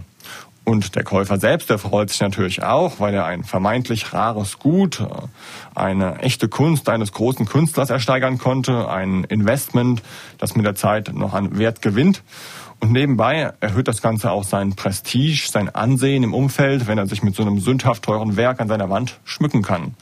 Und 0.65 0.95
der 0.95 1.03
Käufer 1.03 1.37
selbst, 1.37 1.69
der 1.69 1.77
freut 1.77 2.09
sich 2.09 2.21
natürlich 2.21 2.63
auch, 2.63 2.99
weil 2.99 3.13
er 3.13 3.25
ein 3.25 3.43
vermeintlich 3.43 4.13
rares 4.13 4.57
Gut, 4.57 4.99
äh, 4.99 5.05
eine 5.75 6.17
echte 6.19 6.49
Kunst 6.49 6.89
eines 6.89 7.11
großen 7.11 7.45
Künstlers 7.45 7.91
ersteigern 7.91 8.39
konnte, 8.39 8.89
ein 8.89 9.25
Investment, 9.25 10.01
das 10.39 10.55
mit 10.55 10.65
der 10.65 10.73
Zeit 10.73 11.13
noch 11.13 11.35
an 11.35 11.59
Wert 11.59 11.83
gewinnt. 11.83 12.23
Und 12.79 12.91
nebenbei 12.91 13.53
erhöht 13.59 13.87
das 13.87 14.01
Ganze 14.01 14.31
auch 14.31 14.43
sein 14.43 14.75
Prestige, 14.75 15.47
sein 15.49 15.69
Ansehen 15.69 16.23
im 16.23 16.33
Umfeld, 16.33 16.87
wenn 16.87 16.97
er 16.97 17.05
sich 17.05 17.21
mit 17.21 17.35
so 17.35 17.43
einem 17.43 17.59
sündhaft 17.59 18.03
teuren 18.03 18.35
Werk 18.35 18.59
an 18.59 18.67
seiner 18.67 18.89
Wand 18.89 19.19
schmücken 19.23 19.61
kann. 19.61 19.93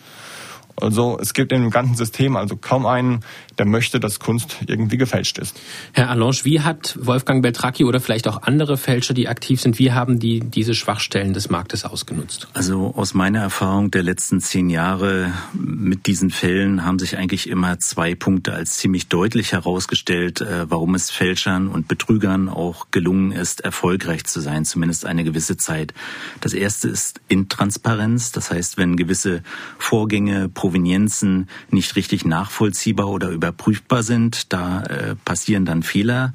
Also 0.75 1.19
es 1.21 1.33
gibt 1.33 1.51
in 1.51 1.61
dem 1.61 1.69
ganzen 1.69 1.95
System 1.95 2.35
also 2.35 2.55
kaum 2.55 2.85
einen, 2.85 3.23
der 3.57 3.65
möchte, 3.65 3.99
dass 3.99 4.19
Kunst 4.19 4.57
irgendwie 4.67 4.97
gefälscht 4.97 5.37
ist. 5.37 5.59
Herr 5.93 6.09
Allange, 6.09 6.23
wie 6.43 6.61
hat 6.61 6.97
Wolfgang 6.99 7.41
Beltracchi 7.41 7.83
oder 7.83 7.99
vielleicht 7.99 8.27
auch 8.27 8.43
andere 8.43 8.77
Fälscher, 8.77 9.13
die 9.13 9.27
aktiv 9.27 9.61
sind, 9.61 9.79
wie 9.79 9.91
haben 9.91 10.19
die 10.19 10.39
diese 10.39 10.73
Schwachstellen 10.73 11.33
des 11.33 11.49
Marktes 11.49 11.85
ausgenutzt? 11.85 12.47
Also 12.53 12.93
aus 12.95 13.13
meiner 13.13 13.39
Erfahrung 13.39 13.91
der 13.91 14.03
letzten 14.03 14.39
zehn 14.39 14.69
Jahre 14.69 15.31
mit 15.53 16.07
diesen 16.07 16.29
Fällen 16.29 16.85
haben 16.85 16.99
sich 16.99 17.17
eigentlich 17.17 17.49
immer 17.49 17.79
zwei 17.79 18.15
Punkte 18.15 18.53
als 18.53 18.77
ziemlich 18.77 19.07
deutlich 19.07 19.51
herausgestellt, 19.51 20.41
äh, 20.41 20.69
warum 20.69 20.95
es 20.95 21.11
Fälschern 21.11 21.67
und 21.67 21.87
Betrügern 21.87 22.49
auch 22.49 22.87
gelungen 22.91 23.31
ist, 23.31 23.61
erfolgreich 23.61 24.25
zu 24.25 24.39
sein, 24.39 24.65
zumindest 24.65 25.05
eine 25.05 25.23
gewisse 25.23 25.57
Zeit. 25.57 25.93
Das 26.41 26.53
erste 26.53 26.87
ist 26.89 27.21
Intransparenz, 27.27 28.31
das 28.31 28.51
heißt, 28.51 28.77
wenn 28.77 28.97
gewisse 28.97 29.43
Vorgänge, 29.77 30.49
Provenienzen 30.49 31.49
nicht 31.69 31.95
richtig 31.95 32.25
nachvollziehbar 32.25 33.09
oder 33.09 33.31
überprüfbar 33.43 34.03
sind. 34.03 34.53
Da 34.53 34.83
äh, 34.83 35.15
passieren 35.25 35.65
dann 35.65 35.83
Fehler 35.83 36.33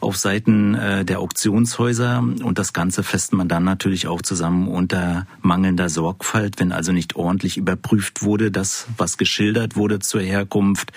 auf 0.00 0.16
Seiten 0.16 0.74
äh, 0.74 1.04
der 1.04 1.20
Auktionshäuser 1.20 2.20
und 2.20 2.58
das 2.58 2.72
Ganze 2.72 3.02
fässt 3.02 3.32
man 3.32 3.48
dann 3.48 3.64
natürlich 3.64 4.06
auch 4.06 4.22
zusammen 4.22 4.68
unter 4.68 5.26
mangelnder 5.42 5.88
Sorgfalt, 5.88 6.58
wenn 6.58 6.72
also 6.72 6.92
nicht 6.92 7.16
ordentlich 7.16 7.56
überprüft 7.56 8.22
wurde, 8.22 8.50
das, 8.50 8.86
was 8.96 9.18
geschildert 9.18 9.76
wurde 9.76 9.98
zur 9.98 10.22
Herkunft, 10.22 10.92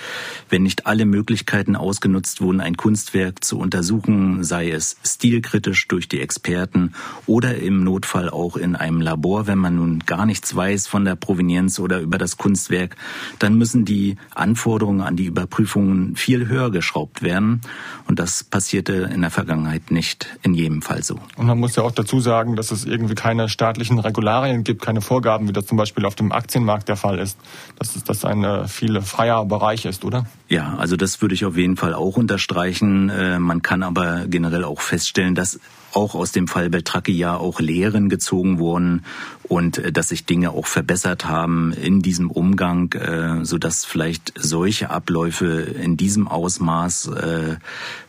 wenn 0.50 0.64
nicht 0.64 0.86
alle 0.86 1.06
Möglichkeiten 1.06 1.76
ausgenutzt 1.76 2.42
wurden, 2.42 2.62
ein 2.62 2.78
Kunstwerk 2.78 3.44
zu 3.44 3.58
untersuchen, 3.60 4.44
sei 4.44 4.72
es 4.72 4.96
stilkritisch 5.06 5.88
durch 5.88 6.08
die 6.08 6.22
Experten 6.22 6.94
oder 7.26 7.58
im 7.58 7.84
Notfall 7.84 8.30
auch 8.30 8.56
in 8.56 8.76
einem 8.76 9.02
Labor, 9.02 9.48
wenn 9.48 9.58
man 9.58 9.76
nun 9.76 10.00
gar 10.00 10.26
nichts 10.26 10.56
weiß 10.56 10.88
von 10.88 11.04
der 11.04 11.16
Provenienz 11.16 11.80
oder 11.80 12.00
über 12.00 12.18
das 12.18 12.38
Kunstwerk, 12.38 12.96
dann 13.40 13.58
müssen 13.58 13.84
die 13.84 14.16
Anforderungen 14.34 15.02
an 15.02 15.18
die 15.18 15.26
Überprüfungen 15.54 16.16
viel 16.16 16.48
höher 16.48 16.72
geschraubt 16.72 17.22
werden 17.22 17.62
und 18.08 18.18
das 18.18 18.44
passierte 18.44 19.10
in 19.14 19.22
der 19.22 19.30
Vergangenheit 19.30 19.92
nicht 19.92 20.28
in 20.42 20.56
jedem 20.56 20.82
Fall 20.82 21.04
so. 21.04 21.20
Und 21.38 21.46
man 21.46 21.60
muss 21.60 21.76
ja 21.76 21.84
auch 21.84 21.92
dazu 21.92 22.20
sagen, 22.20 22.56
dass 22.56 22.72
es 22.72 22.86
irgendwie 22.86 23.14
keine 23.14 23.50
staatlichen 23.50 24.00
Regularien 24.00 24.64
gibt, 24.64 24.82
keine 24.82 25.02
Vorgaben, 25.02 25.48
wie 25.48 25.54
das 25.54 25.68
zum 25.68 25.78
Beispiel 25.78 26.06
auf 26.06 26.16
dem 26.16 26.32
Aktienmarkt 26.32 26.90
der 26.90 26.96
Fall 26.96 27.20
ist. 27.20 27.38
Dass 27.78 28.04
das 28.04 28.26
ein 28.26 28.44
äh, 28.44 28.68
viel 28.68 29.02
freier 29.02 29.46
Bereich 29.46 29.86
ist, 29.86 30.06
oder? 30.06 30.26
Ja, 30.50 30.76
also 30.78 30.96
das 30.96 31.22
würde 31.22 31.36
ich 31.36 31.46
auf 31.46 31.56
jeden 31.56 31.78
Fall 31.78 31.94
auch 31.94 32.18
unterstreichen. 32.18 33.10
Äh, 33.10 33.38
man 33.38 33.62
kann 33.62 33.84
aber 33.84 34.26
generell 34.28 34.64
auch 34.64 34.82
feststellen, 34.82 35.36
dass 35.36 35.60
auch 35.96 36.16
aus 36.16 36.32
dem 36.32 36.48
Fall 36.48 36.70
Beltracchi 36.70 37.14
ja 37.14 37.36
auch 37.38 37.60
Lehren 37.60 38.10
gezogen 38.10 38.60
wurden 38.60 39.04
und 39.44 39.78
äh, 39.78 39.92
dass 39.92 40.10
sich 40.10 40.26
Dinge 40.26 40.52
auch 40.52 40.66
verbessert 40.66 41.26
haben 41.26 41.74
in 41.74 42.02
diesem 42.02 42.30
Umgang, 42.30 42.92
äh, 42.94 43.46
so 43.46 43.58
vielleicht 43.86 44.34
solche 44.38 44.90
Abläufe 44.90 45.62
in 45.62 45.98
diesem 45.98 46.28
Ausmaß 46.28 47.08
äh, 47.08 47.56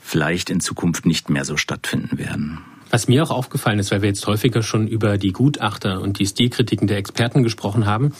vielleicht 0.01 0.51
in 0.51 0.61
Zukunft 0.61 1.07
nicht 1.07 1.31
mehr 1.31 1.45
so 1.45 1.57
stattfinden 1.57 2.19
werden. 2.19 2.59
Was 2.91 3.09
mir 3.09 3.23
auch 3.25 3.31
aufgefallen 3.31 3.79
ist, 3.79 3.91
weil 3.91 4.03
wir 4.03 4.09
jetzt 4.09 4.27
häufiger 4.27 4.63
schon 4.63 4.87
über 4.87 5.19
die 5.19 5.33
Gutachter 5.33 6.01
und 6.01 6.19
die 6.19 6.27
Stilkritiken 6.27 6.87
der 6.87 6.99
Experten 6.99 7.43
gesprochen 7.43 7.87
haben, 7.87 8.13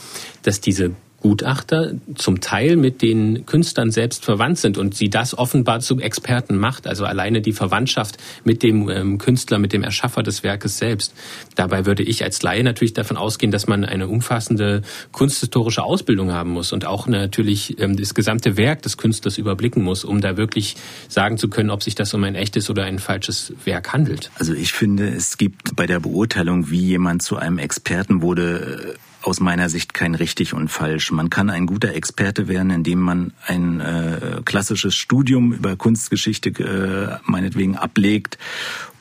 dass 0.43 0.61
diese 0.61 0.97
Gutachter 1.25 1.93
zum 2.17 2.43
Teil 2.43 2.77
mit 2.77 3.01
den 3.01 3.47
Künstlern 3.47 3.91
selbst 3.91 4.27
verwandt 4.27 4.59
sind 4.59 4.77
und 4.77 4.95
sie 4.95 5.09
das 5.09 5.37
offenbar 5.37 5.81
zu 5.81 5.99
Experten 5.99 6.59
macht, 6.59 6.87
also 6.87 7.07
alleine 7.07 7.41
die 7.41 7.55
Verwandtschaft 7.55 8.19
mit 8.45 8.63
dem 8.63 8.91
ähm, 8.91 9.17
Künstler, 9.17 9.59
mit 9.59 9.73
dem 9.73 9.83
Erschaffer 9.83 10.23
des 10.23 10.43
Werkes 10.43 10.77
selbst. 10.77 11.15
Dabei 11.55 11.87
würde 11.87 12.03
ich 12.03 12.23
als 12.23 12.43
Laie 12.43 12.63
natürlich 12.63 12.93
davon 12.93 13.17
ausgehen, 13.17 13.51
dass 13.51 13.67
man 13.67 13.87
eine 13.87 14.07
umfassende 14.07 14.83
kunsthistorische 15.13 15.83
Ausbildung 15.83 16.31
haben 16.31 16.51
muss 16.51 16.75
und 16.75 16.85
auch 16.85 17.07
natürlich 17.07 17.81
ähm, 17.81 17.97
das 17.97 18.15
gesamte 18.15 18.59
Werk 18.59 18.83
des 18.83 18.99
Künstlers 18.99 19.39
überblicken 19.39 19.83
muss, 19.83 20.05
um 20.05 20.21
da 20.21 20.37
wirklich 20.37 20.77
sagen 21.09 21.39
zu 21.39 21.49
können, 21.49 21.71
ob 21.71 21.83
sich 21.83 21.95
das 21.95 22.13
um 22.13 22.23
ein 22.25 22.35
echtes 22.35 22.69
oder 22.69 22.85
ein 22.85 22.99
falsches 22.99 23.55
Werk 23.65 23.95
handelt. 23.95 24.31
Also 24.39 24.53
ich 24.53 24.75
finde, 24.75 25.09
es 25.09 25.39
gibt 25.39 25.75
bei 25.75 25.87
der 25.87 26.01
Beurteilung, 26.01 26.69
wie 26.69 26.83
jemand 26.83 27.23
zu 27.23 27.39
einem 27.39 27.57
Experten 27.57 28.21
wurde, 28.21 28.97
aus 29.25 29.41
meiner 29.41 29.69
Sicht 29.69 29.95
kein 29.95 30.15
richtig 30.15 30.53
und 30.53 30.69
falsch. 30.69 31.11
Man 31.11 31.31
kann 31.31 31.49
ein 31.49 31.67
guter 31.67 31.95
Experte 31.95 32.47
werden, 32.47 32.71
indem 32.71 33.01
man 33.01 33.33
ein 33.47 33.81
äh, 33.81 34.43
klassisches 34.45 34.95
Studium 34.95 35.53
über 35.53 35.77
Kunstgeschichte 35.77 36.51
äh, 36.51 37.31
meinetwegen 37.31 37.77
ablegt 37.77 38.39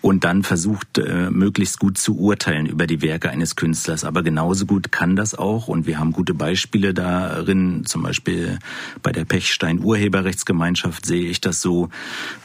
und 0.03 0.25
dann 0.25 0.43
versucht, 0.43 0.97
äh, 0.97 1.31
möglichst 1.31 1.79
gut 1.79 1.97
zu 1.97 2.17
urteilen 2.17 2.65
über 2.65 2.87
die 2.87 3.01
Werke 3.01 3.29
eines 3.29 3.55
Künstlers. 3.55 4.03
Aber 4.03 4.21
genauso 4.21 4.65
gut 4.65 4.91
kann 4.91 5.15
das 5.15 5.33
auch, 5.33 5.69
und 5.69 5.87
wir 5.87 5.97
haben 5.97 6.11
gute 6.11 6.33
Beispiele 6.33 6.93
darin, 6.93 7.85
zum 7.85 8.03
Beispiel 8.03 8.59
bei 9.01 9.13
der 9.13 9.23
Pechstein 9.23 9.79
Urheberrechtsgemeinschaft 9.79 11.05
sehe 11.05 11.29
ich 11.29 11.39
das 11.39 11.61
so, 11.61 11.87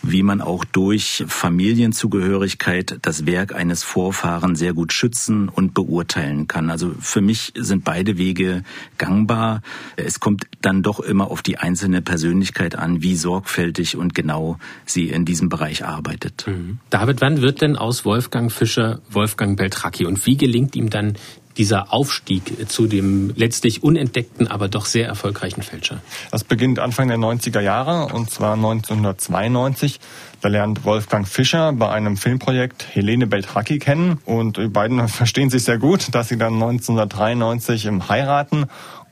wie 0.03 0.23
man 0.23 0.41
auch 0.41 0.65
durch 0.65 1.25
Familienzugehörigkeit 1.27 3.01
das 3.03 3.27
Werk 3.27 3.57
eines 3.57 3.83
Vorfahren 3.83 4.55
sehr 4.55 4.73
gut 4.73 4.93
schützen 4.93 5.49
und 5.49 5.75
beurteilen 5.75 6.47
kann. 6.47 6.71
Also 6.71 6.95
für 7.01 7.23
mich 7.23 7.55
sind 7.57 7.83
beide 7.83 8.19
Wege 8.19 8.63
gangbar. 8.99 9.63
Es 9.97 10.21
kommt 10.21 10.47
dann 10.61 10.85
doch 10.85 11.01
immer 11.01 11.29
auf 11.29 11.43
die 11.43 11.59
einzelne 11.59 12.03
Persönlichkeit 12.03 12.77
an, 12.77 13.03
wie 13.03 13.17
sorgfältig 13.17 13.97
und 13.97 14.15
genau 14.15 14.59
sie 14.87 15.09
in 15.09 15.25
diesem 15.25 15.49
Bereich 15.49 15.85
arbeitet. 15.85 16.45
Mhm. 16.47 16.79
David, 16.91 17.21
wann 17.21 17.43
wird 17.43 17.48
wird 17.49 17.63
denn 17.63 17.79
aus 17.79 18.05
Wolfgang 18.05 18.53
Fischer 18.53 19.01
Wolfgang 19.09 19.57
Beltracchi 19.57 20.05
und 20.05 20.27
wie 20.27 20.37
gelingt 20.37 20.77
ihm 20.77 20.91
dann 20.91 21.15
dieser 21.57 21.95
Aufstieg 21.95 22.69
zu 22.69 22.87
dem 22.87 23.33
letztlich 23.37 23.83
unentdeckten, 23.83 24.49
aber 24.49 24.69
doch 24.69 24.85
sehr 24.85 25.07
erfolgreichen 25.07 25.63
Fälscher? 25.63 26.03
Das 26.31 26.45
beginnt 26.45 26.79
Anfang 26.79 27.09
der 27.09 27.17
90er 27.17 27.61
Jahre 27.61 28.15
und 28.15 28.31
zwar 28.31 28.53
1992. 28.53 29.99
Da 30.43 30.49
lernt 30.49 30.85
Wolfgang 30.85 31.27
Fischer 31.27 31.73
bei 31.73 31.89
einem 31.89 32.19
Filmprojekt 32.19 32.85
Helene 32.93 33.27
Beltracchi 33.27 33.79
kennen 33.79 34.19
und 34.27 34.59
die 34.59 34.69
beiden 34.69 35.09
verstehen 35.09 35.49
sich 35.49 35.65
sehr 35.65 35.79
gut, 35.79 36.15
dass 36.15 36.29
sie 36.29 36.37
dann 36.37 36.53
1993 36.53 37.89
heiraten 38.11 38.67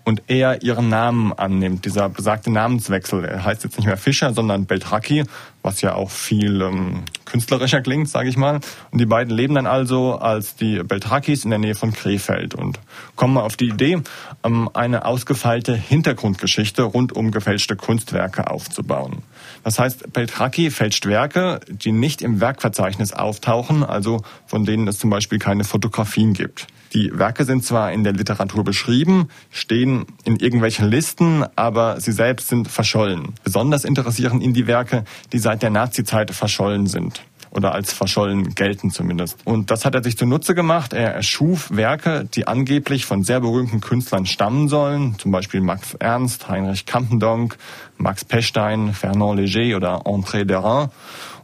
und 0.06 0.22
er 0.28 0.62
ihren 0.62 0.88
Namen 0.88 1.32
annimmt. 1.32 1.84
Dieser 1.84 2.08
besagte 2.08 2.52
Namenswechsel, 2.52 3.24
er 3.24 3.44
heißt 3.44 3.64
jetzt 3.64 3.76
nicht 3.76 3.86
mehr 3.86 3.96
Fischer, 3.96 4.32
sondern 4.32 4.66
Beltracchi, 4.66 5.24
was 5.66 5.82
ja 5.82 5.94
auch 5.94 6.10
viel 6.10 6.62
ähm, 6.62 7.02
künstlerischer 7.26 7.82
klingt, 7.82 8.08
sage 8.08 8.30
ich 8.30 8.38
mal. 8.38 8.60
Und 8.90 8.98
die 8.98 9.06
beiden 9.06 9.34
leben 9.34 9.56
dann 9.56 9.66
also 9.66 10.14
als 10.14 10.56
die 10.56 10.82
Beltrachis 10.82 11.44
in 11.44 11.50
der 11.50 11.58
Nähe 11.58 11.74
von 11.74 11.92
Krefeld 11.92 12.54
und 12.54 12.80
kommen 13.16 13.36
auf 13.36 13.56
die 13.56 13.68
Idee, 13.68 13.98
ähm, 14.44 14.70
eine 14.72 15.04
ausgefeilte 15.04 15.74
Hintergrundgeschichte 15.74 16.82
rund 16.82 17.12
um 17.12 17.32
gefälschte 17.32 17.76
Kunstwerke 17.76 18.50
aufzubauen. 18.50 19.22
Das 19.64 19.78
heißt, 19.78 20.12
Beltracchi 20.12 20.70
fälscht 20.70 21.06
Werke, 21.06 21.60
die 21.68 21.92
nicht 21.92 22.22
im 22.22 22.40
Werkverzeichnis 22.40 23.12
auftauchen, 23.12 23.82
also 23.82 24.22
von 24.46 24.64
denen 24.64 24.86
es 24.88 24.98
zum 24.98 25.10
Beispiel 25.10 25.38
keine 25.38 25.64
Fotografien 25.64 26.32
gibt. 26.32 26.68
Die 26.96 27.10
Werke 27.12 27.44
sind 27.44 27.62
zwar 27.62 27.92
in 27.92 28.04
der 28.04 28.14
Literatur 28.14 28.64
beschrieben, 28.64 29.28
stehen 29.50 30.06
in 30.24 30.36
irgendwelchen 30.36 30.90
Listen, 30.90 31.44
aber 31.54 32.00
sie 32.00 32.12
selbst 32.12 32.48
sind 32.48 32.68
verschollen. 32.68 33.34
Besonders 33.44 33.84
interessieren 33.84 34.40
ihn 34.40 34.54
die 34.54 34.66
Werke, 34.66 35.04
die 35.30 35.38
seit 35.38 35.62
der 35.62 35.68
Nazizeit 35.68 36.30
verschollen 36.30 36.86
sind 36.86 37.20
oder 37.50 37.72
als 37.72 37.92
verschollen 37.92 38.54
gelten 38.54 38.90
zumindest. 38.90 39.36
Und 39.44 39.70
das 39.70 39.84
hat 39.84 39.94
er 39.94 40.02
sich 40.02 40.16
zunutze 40.16 40.54
gemacht. 40.54 40.94
Er 40.94 41.12
erschuf 41.12 41.68
Werke, 41.70 42.26
die 42.34 42.46
angeblich 42.46 43.04
von 43.04 43.24
sehr 43.24 43.40
berühmten 43.40 43.82
Künstlern 43.82 44.24
stammen 44.24 44.68
sollen, 44.68 45.18
zum 45.18 45.32
Beispiel 45.32 45.60
Max 45.60 45.92
Ernst, 45.94 46.48
Heinrich 46.48 46.86
Campendonck, 46.86 47.58
Max 47.98 48.24
Pechstein, 48.24 48.94
Fernand 48.94 49.38
Léger 49.38 49.76
oder 49.76 50.06
André 50.06 50.44
Derain. 50.44 50.88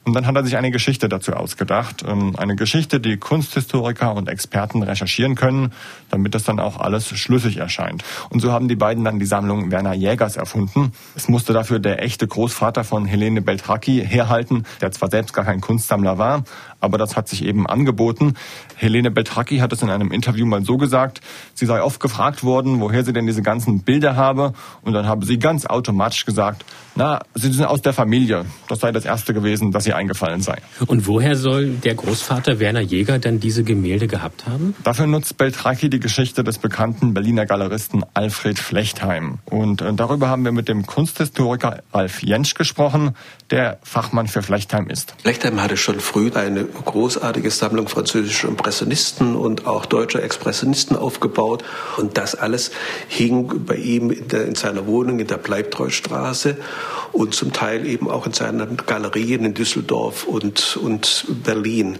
Und 0.04 0.14
dann 0.14 0.26
hat 0.26 0.34
er 0.34 0.44
sich 0.44 0.56
eine 0.56 0.72
Geschichte 0.72 1.08
dazu 1.08 1.32
ausgedacht. 1.32 2.04
Ähm, 2.06 2.34
eine 2.36 2.56
Geschichte, 2.56 2.98
die 2.98 3.18
Kunsthistoriker 3.18 4.14
und 4.14 4.28
Experten 4.28 4.82
recherchieren 4.82 5.36
können, 5.36 5.72
damit 6.10 6.34
das 6.34 6.42
dann 6.42 6.58
auch 6.58 6.80
alles 6.80 7.08
schlüssig 7.08 7.58
erscheint. 7.58 8.02
Und 8.30 8.40
so 8.40 8.50
haben 8.50 8.66
die 8.66 8.74
beiden 8.74 9.04
dann 9.04 9.20
die 9.20 9.26
Sammlung 9.26 9.70
Werner 9.70 9.94
Jägers 9.94 10.36
erfunden. 10.36 10.92
Es 11.14 11.28
musste 11.28 11.52
dafür 11.52 11.78
der 11.78 12.02
echte 12.02 12.26
Großvater 12.26 12.82
von 12.82 13.06
Helene 13.06 13.42
Beltracchi 13.42 14.04
herhalten, 14.04 14.64
der 14.80 14.90
zwar 14.90 15.10
selbst 15.10 15.32
gar 15.34 15.44
kein 15.44 15.60
Kunstsammler 15.60 16.18
war, 16.18 16.44
aber 16.82 16.98
das 16.98 17.16
hat 17.16 17.28
sich 17.28 17.44
eben 17.44 17.66
angeboten. 17.66 18.34
Helene 18.76 19.10
Beltracchi 19.10 19.58
hat 19.58 19.72
es 19.72 19.82
in 19.82 19.90
einem 19.90 20.10
Interview 20.12 20.46
mal 20.46 20.64
so 20.64 20.76
gesagt, 20.76 21.20
sie 21.54 21.66
sei 21.66 21.82
oft 21.82 22.00
gefragt 22.00 22.44
worden, 22.44 22.80
woher 22.80 23.04
sie 23.04 23.12
denn 23.12 23.26
diese 23.26 23.42
ganzen 23.42 23.82
Bilder 23.82 24.16
habe. 24.16 24.52
Und 24.82 24.92
dann 24.92 25.06
habe 25.06 25.24
sie 25.24 25.38
ganz 25.38 25.66
automatisch 25.66 26.24
gesagt, 26.24 26.64
na, 26.94 27.20
sie 27.34 27.50
sind 27.50 27.64
aus 27.64 27.80
der 27.80 27.92
Familie. 27.92 28.44
Das 28.68 28.80
sei 28.80 28.92
das 28.92 29.04
Erste 29.04 29.32
gewesen, 29.32 29.72
dass 29.72 29.86
ihr 29.86 29.96
eingefallen 29.96 30.42
sei. 30.42 30.58
Und 30.86 31.06
woher 31.06 31.36
soll 31.36 31.70
der 31.70 31.94
Großvater 31.94 32.58
Werner 32.58 32.80
Jäger 32.80 33.18
dann 33.18 33.40
diese 33.40 33.64
Gemälde 33.64 34.08
gehabt 34.08 34.46
haben? 34.46 34.74
Dafür 34.82 35.06
nutzt 35.06 35.38
Beltracchi 35.38 35.88
die 35.88 36.00
Geschichte 36.00 36.44
des 36.44 36.58
bekannten 36.58 37.14
Berliner 37.14 37.46
Galeristen 37.46 38.04
Alfred 38.12 38.58
Flechtheim. 38.58 39.38
Und 39.46 39.80
äh, 39.80 39.92
darüber 39.94 40.28
haben 40.28 40.44
wir 40.44 40.52
mit 40.52 40.68
dem 40.68 40.84
Kunsthistoriker 40.84 41.82
Ralf 41.92 42.22
Jentsch 42.22 42.54
gesprochen, 42.54 43.14
der 43.50 43.78
Fachmann 43.82 44.26
für 44.26 44.42
Flechtheim 44.42 44.88
ist. 44.88 45.14
Flechtheim 45.22 45.62
hatte 45.62 45.76
schon 45.76 46.00
früh 46.00 46.30
eine 46.34 46.64
großartige 46.72 47.50
Sammlung 47.50 47.88
französischer 47.88 48.48
Impressionisten 48.48 49.36
und 49.36 49.66
auch 49.66 49.86
deutscher 49.86 50.22
Expressionisten 50.22 50.96
aufgebaut. 50.96 51.64
Und 51.96 52.18
das 52.18 52.34
alles 52.34 52.70
hing 53.08 53.64
bei 53.66 53.76
ihm 53.76 54.10
in, 54.10 54.28
der, 54.28 54.46
in 54.46 54.54
seiner 54.54 54.86
Wohnung 54.86 55.20
in 55.20 55.26
der 55.26 55.38
Bleibtreustraße 55.38 56.56
und 57.12 57.34
zum 57.34 57.52
Teil 57.52 57.86
eben 57.86 58.10
auch 58.10 58.26
in 58.26 58.32
seinen 58.32 58.76
Galerien 58.76 59.44
in 59.44 59.54
Düsseldorf 59.54 60.24
und, 60.24 60.76
und 60.76 61.26
Berlin. 61.44 61.98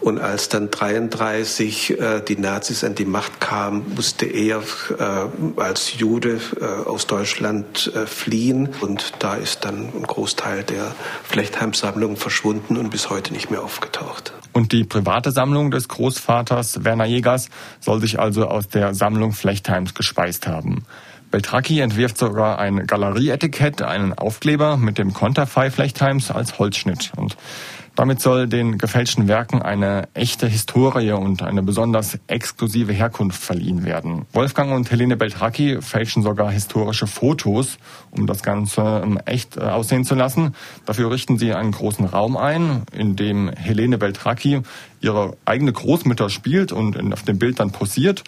Und 0.00 0.20
als 0.20 0.48
dann 0.48 0.70
33 0.70 1.98
äh, 1.98 2.20
die 2.20 2.36
Nazis 2.36 2.84
an 2.84 2.94
die 2.94 3.04
Macht 3.04 3.40
kamen, 3.40 3.94
musste 3.96 4.26
er 4.26 4.62
äh, 4.98 5.60
als 5.60 5.98
Jude 5.98 6.40
äh, 6.60 6.64
aus 6.64 7.06
Deutschland 7.06 7.92
äh, 7.94 8.06
fliehen. 8.06 8.68
Und 8.80 9.14
da 9.18 9.34
ist 9.34 9.64
dann 9.64 9.92
ein 9.94 10.02
Großteil 10.02 10.62
der 10.64 10.94
Flechtheim-Sammlung 11.24 12.16
verschwunden 12.16 12.76
und 12.76 12.90
bis 12.90 13.10
heute 13.10 13.32
nicht 13.32 13.50
mehr 13.50 13.62
aufgetaucht. 13.62 14.05
Und 14.52 14.72
die 14.72 14.84
private 14.84 15.32
Sammlung 15.32 15.70
des 15.70 15.88
Großvaters 15.88 16.84
Werner 16.84 17.04
Jägers 17.04 17.50
soll 17.80 18.00
sich 18.00 18.18
also 18.18 18.46
aus 18.46 18.68
der 18.68 18.94
Sammlung 18.94 19.32
Flechtheims 19.32 19.94
gespeist 19.94 20.46
haben. 20.46 20.84
Beltracchi 21.30 21.80
entwirft 21.80 22.16
sogar 22.16 22.58
ein 22.58 22.86
Galerieetikett, 22.86 23.82
einen 23.82 24.14
Aufkleber 24.14 24.76
mit 24.76 24.96
dem 24.96 25.12
Konterfei 25.12 25.70
Flechtheims 25.70 26.30
als 26.30 26.58
Holzschnitt. 26.58 27.12
Und 27.16 27.36
damit 27.96 28.20
soll 28.20 28.46
den 28.46 28.78
gefälschten 28.78 29.26
Werken 29.26 29.62
eine 29.62 30.08
echte 30.14 30.46
Historie 30.46 31.12
und 31.12 31.42
eine 31.42 31.62
besonders 31.62 32.18
exklusive 32.26 32.92
Herkunft 32.92 33.42
verliehen 33.42 33.84
werden. 33.84 34.26
Wolfgang 34.32 34.72
und 34.72 34.90
Helene 34.90 35.16
Beltracchi 35.16 35.80
fälschen 35.80 36.22
sogar 36.22 36.50
historische 36.50 37.06
Fotos, 37.06 37.78
um 38.10 38.26
das 38.26 38.42
Ganze 38.42 39.02
ähm, 39.02 39.18
echt 39.24 39.56
äh, 39.56 39.60
aussehen 39.60 40.04
zu 40.04 40.14
lassen. 40.14 40.54
Dafür 40.84 41.10
richten 41.10 41.38
sie 41.38 41.54
einen 41.54 41.72
großen 41.72 42.04
Raum 42.04 42.36
ein, 42.36 42.82
in 42.92 43.16
dem 43.16 43.48
Helene 43.48 43.96
Beltracchi 43.96 44.60
ihre 45.00 45.36
eigene 45.46 45.72
Großmutter 45.72 46.28
spielt 46.28 46.72
und 46.72 47.12
auf 47.12 47.22
dem 47.22 47.38
Bild 47.38 47.60
dann 47.60 47.72
posiert 47.72 48.24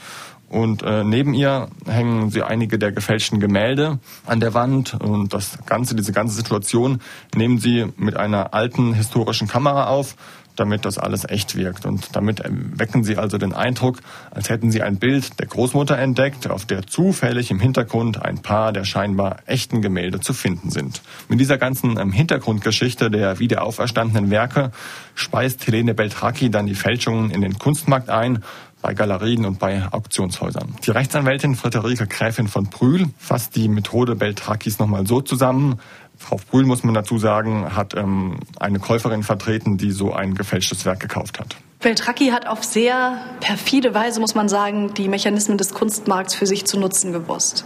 und 0.48 0.82
äh, 0.82 1.04
neben 1.04 1.34
ihr 1.34 1.68
hängen 1.86 2.30
sie 2.30 2.42
einige 2.42 2.78
der 2.78 2.92
gefälschten 2.92 3.38
Gemälde 3.38 3.98
an 4.24 4.40
der 4.40 4.54
Wand. 4.54 4.94
Und 4.94 5.34
das 5.34 5.58
Ganze, 5.66 5.94
diese 5.94 6.12
ganze 6.12 6.34
Situation 6.34 7.00
nehmen 7.34 7.58
sie 7.58 7.86
mit 7.96 8.16
einer 8.16 8.54
alten 8.54 8.94
historischen 8.94 9.46
Kamera 9.46 9.88
auf, 9.88 10.16
damit 10.56 10.84
das 10.84 10.98
alles 10.98 11.28
echt 11.28 11.56
wirkt. 11.56 11.86
Und 11.86 12.16
damit 12.16 12.42
wecken 12.48 13.04
sie 13.04 13.16
also 13.16 13.38
den 13.38 13.52
Eindruck, 13.52 13.98
als 14.30 14.48
hätten 14.48 14.70
sie 14.70 14.82
ein 14.82 14.96
Bild 14.96 15.38
der 15.38 15.46
Großmutter 15.46 15.98
entdeckt, 15.98 16.48
auf 16.50 16.64
der 16.64 16.86
zufällig 16.86 17.50
im 17.50 17.60
Hintergrund 17.60 18.22
ein 18.22 18.40
paar 18.40 18.72
der 18.72 18.84
scheinbar 18.84 19.38
echten 19.46 19.82
Gemälde 19.82 20.20
zu 20.20 20.32
finden 20.32 20.70
sind. 20.70 21.02
Mit 21.28 21.40
dieser 21.40 21.58
ganzen 21.58 21.98
ähm, 21.98 22.12
Hintergrundgeschichte 22.12 23.10
der 23.10 23.38
wiederauferstandenen 23.38 24.30
Werke 24.30 24.72
speist 25.14 25.66
Helene 25.66 25.94
Beltracchi 25.94 26.50
dann 26.50 26.66
die 26.66 26.74
Fälschungen 26.74 27.30
in 27.30 27.42
den 27.42 27.58
Kunstmarkt 27.58 28.08
ein 28.08 28.42
bei 28.82 28.94
Galerien 28.94 29.44
und 29.44 29.58
bei 29.58 29.82
Auktionshäusern. 29.90 30.75
Die 30.85 30.90
Rechtsanwältin 30.90 31.54
Friederike 31.54 32.06
Gräfin 32.06 32.49
von 32.49 32.66
Brühl 32.66 33.06
fasst 33.18 33.56
die 33.56 33.68
Methode 33.68 34.14
Beltrakis 34.14 34.78
nochmal 34.78 35.06
so 35.06 35.20
zusammen. 35.20 35.80
Frau 36.16 36.40
Brühl, 36.50 36.64
muss 36.64 36.82
man 36.82 36.94
dazu 36.94 37.18
sagen, 37.18 37.76
hat 37.76 37.94
ähm, 37.94 38.40
eine 38.58 38.80
Käuferin 38.80 39.23
vertreten, 39.23 39.78
die 39.78 39.92
so 39.92 40.12
ein 40.12 40.35
gefälschtes 40.35 40.85
Werk 40.85 41.00
gekauft 41.00 41.38
hat. 41.38 41.56
Beltracchi 41.80 42.30
hat 42.30 42.49
auf 42.49 42.64
sehr 42.64 43.18
perfide 43.40 43.94
Weise, 43.94 44.18
muss 44.18 44.35
man 44.35 44.49
sagen, 44.49 44.94
die 44.94 45.08
Mechanismen 45.08 45.59
des 45.59 45.74
Kunstmarkts 45.74 46.35
für 46.35 46.46
sich 46.46 46.66
zu 46.66 46.79
nutzen 46.79 47.12
gewusst. 47.12 47.64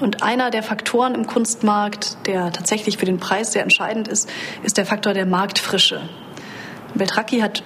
Und 0.00 0.22
einer 0.22 0.50
der 0.50 0.62
Faktoren 0.62 1.14
im 1.14 1.26
Kunstmarkt, 1.26 2.26
der 2.26 2.52
tatsächlich 2.52 2.98
für 2.98 3.06
den 3.06 3.18
Preis 3.18 3.52
sehr 3.52 3.62
entscheidend 3.62 4.06
ist, 4.06 4.28
ist 4.62 4.76
der 4.76 4.84
Faktor 4.84 5.14
der 5.14 5.24
Marktfrische. 5.24 6.02
Beltracchi 6.94 7.40
hat 7.40 7.62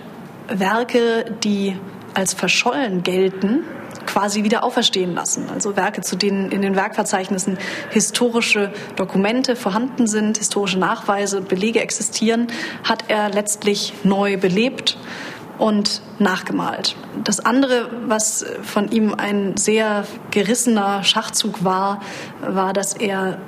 Werke, 0.48 1.36
die 1.42 1.76
als 2.14 2.34
verschollen 2.34 3.02
gelten, 3.02 3.64
quasi 4.06 4.44
wieder 4.44 4.64
auferstehen 4.64 5.14
lassen. 5.14 5.48
Also 5.52 5.76
Werke, 5.76 6.02
zu 6.02 6.16
denen 6.16 6.50
in 6.50 6.62
den 6.62 6.76
Werkverzeichnissen 6.76 7.58
historische 7.90 8.72
Dokumente 8.96 9.56
vorhanden 9.56 10.06
sind, 10.06 10.38
historische 10.38 10.78
Nachweise, 10.78 11.40
Belege 11.40 11.80
existieren, 11.80 12.48
hat 12.84 13.04
er 13.08 13.30
letztlich 13.30 13.92
neu 14.02 14.36
belebt 14.36 14.98
und 15.58 16.02
nachgemalt. 16.18 16.96
Das 17.24 17.40
andere, 17.40 17.88
was 18.06 18.44
von 18.62 18.90
ihm 18.90 19.14
ein 19.14 19.56
sehr 19.56 20.04
gerissener 20.30 21.04
Schachzug 21.04 21.64
war, 21.64 22.00
war, 22.40 22.72
dass 22.72 22.94
er 22.94 23.38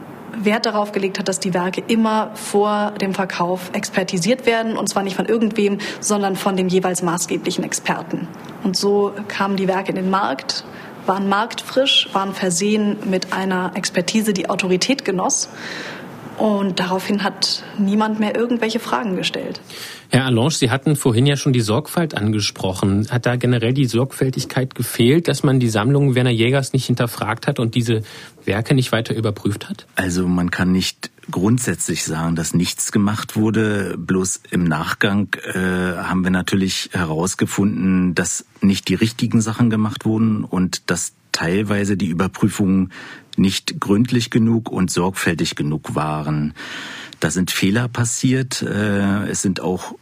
Wert 0.42 0.66
darauf 0.66 0.92
gelegt 0.92 1.18
hat, 1.18 1.28
dass 1.28 1.40
die 1.40 1.54
Werke 1.54 1.82
immer 1.86 2.30
vor 2.34 2.92
dem 3.00 3.14
Verkauf 3.14 3.70
expertisiert 3.72 4.46
werden 4.46 4.76
und 4.76 4.88
zwar 4.88 5.02
nicht 5.02 5.16
von 5.16 5.26
irgendwem, 5.26 5.78
sondern 6.00 6.36
von 6.36 6.56
dem 6.56 6.68
jeweils 6.68 7.02
maßgeblichen 7.02 7.64
Experten. 7.64 8.28
Und 8.62 8.76
so 8.76 9.12
kamen 9.28 9.56
die 9.56 9.68
Werke 9.68 9.90
in 9.90 9.96
den 9.96 10.10
Markt, 10.10 10.64
waren 11.06 11.28
marktfrisch, 11.28 12.08
waren 12.12 12.34
versehen 12.34 12.96
mit 13.04 13.32
einer 13.32 13.72
Expertise, 13.74 14.32
die 14.32 14.48
Autorität 14.48 15.04
genoss. 15.04 15.48
Und 16.38 16.80
daraufhin 16.80 17.22
hat 17.22 17.62
niemand 17.78 18.20
mehr 18.20 18.34
irgendwelche 18.36 18.80
Fragen 18.80 19.16
gestellt. 19.16 19.60
Herr 20.10 20.26
Allange, 20.26 20.50
Sie 20.50 20.70
hatten 20.70 20.96
vorhin 20.96 21.26
ja 21.26 21.36
schon 21.36 21.52
die 21.52 21.60
Sorgfalt 21.60 22.16
angesprochen. 22.16 23.08
Hat 23.10 23.26
da 23.26 23.36
generell 23.36 23.72
die 23.72 23.86
Sorgfältigkeit 23.86 24.74
gefehlt, 24.74 25.28
dass 25.28 25.42
man 25.42 25.60
die 25.60 25.68
Sammlung 25.68 26.14
Werner 26.14 26.30
Jägers 26.30 26.72
nicht 26.72 26.86
hinterfragt 26.86 27.46
hat 27.46 27.58
und 27.58 27.74
diese 27.74 28.02
Werke 28.44 28.74
nicht 28.74 28.92
weiter 28.92 29.14
überprüft 29.14 29.68
hat? 29.68 29.86
Also 29.96 30.28
man 30.28 30.50
kann 30.50 30.72
nicht 30.72 31.10
grundsätzlich 31.30 32.04
sagen, 32.04 32.36
dass 32.36 32.54
nichts 32.54 32.92
gemacht 32.92 33.36
wurde. 33.36 33.96
Bloß 33.98 34.40
im 34.50 34.64
Nachgang 34.64 35.34
äh, 35.52 35.58
haben 35.58 36.22
wir 36.22 36.30
natürlich 36.30 36.90
herausgefunden, 36.92 38.14
dass 38.14 38.44
nicht 38.60 38.88
die 38.88 38.94
richtigen 38.94 39.40
Sachen 39.40 39.70
gemacht 39.70 40.04
wurden 40.04 40.44
und 40.44 40.90
dass 40.90 41.12
teilweise 41.32 41.96
die 41.96 42.06
Überprüfungen 42.06 42.92
nicht 43.38 43.80
gründlich 43.80 44.30
genug 44.30 44.70
und 44.70 44.90
sorgfältig 44.90 45.54
genug 45.54 45.94
waren. 45.94 46.54
Da 47.20 47.30
sind 47.30 47.50
Fehler 47.50 47.88
passiert. 47.88 48.62
Äh, 48.62 49.28
es 49.28 49.42
sind 49.42 49.60
auch 49.60 49.94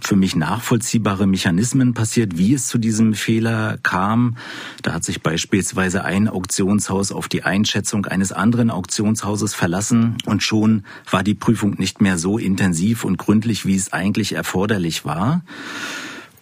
für 0.00 0.16
mich 0.16 0.36
nachvollziehbare 0.36 1.26
Mechanismen 1.26 1.94
passiert, 1.94 2.36
wie 2.36 2.54
es 2.54 2.66
zu 2.66 2.78
diesem 2.78 3.14
Fehler 3.14 3.78
kam. 3.82 4.36
Da 4.82 4.92
hat 4.92 5.04
sich 5.04 5.22
beispielsweise 5.22 6.04
ein 6.04 6.28
Auktionshaus 6.28 7.12
auf 7.12 7.28
die 7.28 7.42
Einschätzung 7.42 8.06
eines 8.06 8.32
anderen 8.32 8.70
Auktionshauses 8.70 9.54
verlassen 9.54 10.16
und 10.26 10.42
schon 10.42 10.84
war 11.10 11.22
die 11.22 11.34
Prüfung 11.34 11.74
nicht 11.78 12.00
mehr 12.00 12.18
so 12.18 12.38
intensiv 12.38 13.04
und 13.04 13.18
gründlich, 13.18 13.66
wie 13.66 13.76
es 13.76 13.92
eigentlich 13.92 14.34
erforderlich 14.34 15.04
war. 15.04 15.42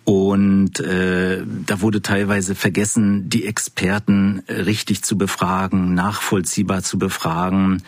Und 0.05 0.81
äh, 0.81 1.45
da 1.67 1.81
wurde 1.81 2.03
teilweise 2.03 2.55
vergessen, 2.55 3.29
die 3.29 3.47
Experten 3.47 4.43
richtig 4.49 5.03
zu 5.03 5.17
befragen, 5.17 5.95
nachvollziehbar 5.95 6.83
zu 6.83 6.99
befragen. 6.99 7.83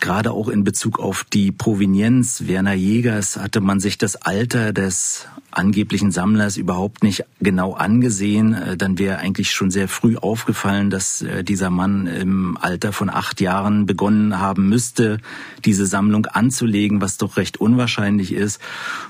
Gerade 0.00 0.32
auch 0.32 0.48
in 0.48 0.64
Bezug 0.64 0.98
auf 0.98 1.24
die 1.24 1.52
Provenienz 1.52 2.42
Werner 2.46 2.74
Jägers 2.74 3.36
hatte 3.36 3.60
man 3.60 3.80
sich 3.80 3.96
das 3.96 4.16
Alter 4.16 4.72
des 4.72 5.26
angeblichen 5.56 6.10
Sammlers 6.10 6.56
überhaupt 6.56 7.02
nicht 7.02 7.24
genau 7.40 7.74
angesehen. 7.74 8.54
Äh, 8.54 8.76
dann 8.76 8.98
wäre 8.98 9.18
eigentlich 9.18 9.52
schon 9.52 9.70
sehr 9.70 9.88
früh 9.88 10.16
aufgefallen, 10.16 10.90
dass 10.90 11.22
äh, 11.22 11.44
dieser 11.44 11.70
Mann 11.70 12.06
im 12.06 12.56
Alter 12.60 12.92
von 12.92 13.10
acht 13.10 13.40
Jahren 13.40 13.86
begonnen 13.86 14.38
haben 14.38 14.68
müsste, 14.68 15.18
diese 15.64 15.86
Sammlung 15.86 16.26
anzulegen, 16.26 17.00
was 17.00 17.16
doch 17.16 17.36
recht 17.36 17.56
unwahrscheinlich 17.58 18.32
ist. 18.32 18.60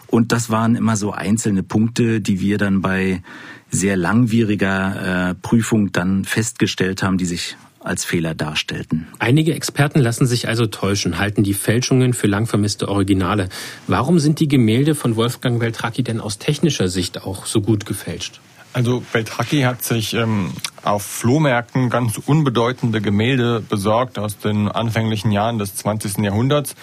Und 0.06 0.32
das 0.32 0.50
waren 0.50 0.76
immer 0.76 0.96
so 0.96 1.12
einzelne 1.12 1.62
Punkte, 1.62 2.20
die 2.20 2.40
wir 2.40 2.58
dann 2.58 2.80
bei 2.80 3.22
sehr 3.70 3.96
langwieriger 3.96 5.30
äh, 5.30 5.34
Prüfung 5.34 5.92
dann 5.92 6.24
festgestellt 6.24 7.02
haben, 7.02 7.18
die 7.18 7.26
sich 7.26 7.56
als 7.84 8.04
Fehler 8.04 8.34
darstellten. 8.34 9.06
Einige 9.18 9.54
Experten 9.54 10.00
lassen 10.00 10.26
sich 10.26 10.48
also 10.48 10.66
täuschen, 10.66 11.18
halten 11.18 11.42
die 11.42 11.54
Fälschungen 11.54 12.14
für 12.14 12.26
lang 12.26 12.46
vermisste 12.46 12.88
Originale. 12.88 13.48
Warum 13.86 14.18
sind 14.18 14.40
die 14.40 14.48
Gemälde 14.48 14.94
von 14.94 15.16
Wolfgang 15.16 15.60
Beltracchi 15.60 16.02
denn 16.02 16.20
aus 16.20 16.38
technischer 16.38 16.88
Sicht 16.88 17.22
auch 17.22 17.46
so 17.46 17.60
gut 17.60 17.86
gefälscht? 17.86 18.40
Also 18.72 19.04
Beltracchi 19.12 19.62
hat 19.62 19.84
sich 19.84 20.14
ähm, 20.14 20.50
auf 20.82 21.04
Flohmärkten 21.04 21.90
ganz 21.90 22.18
unbedeutende 22.18 23.00
Gemälde 23.00 23.60
besorgt 23.60 24.18
aus 24.18 24.38
den 24.38 24.68
anfänglichen 24.68 25.30
Jahren 25.30 25.58
des 25.58 25.76
20. 25.76 26.18
Jahrhunderts. 26.18 26.74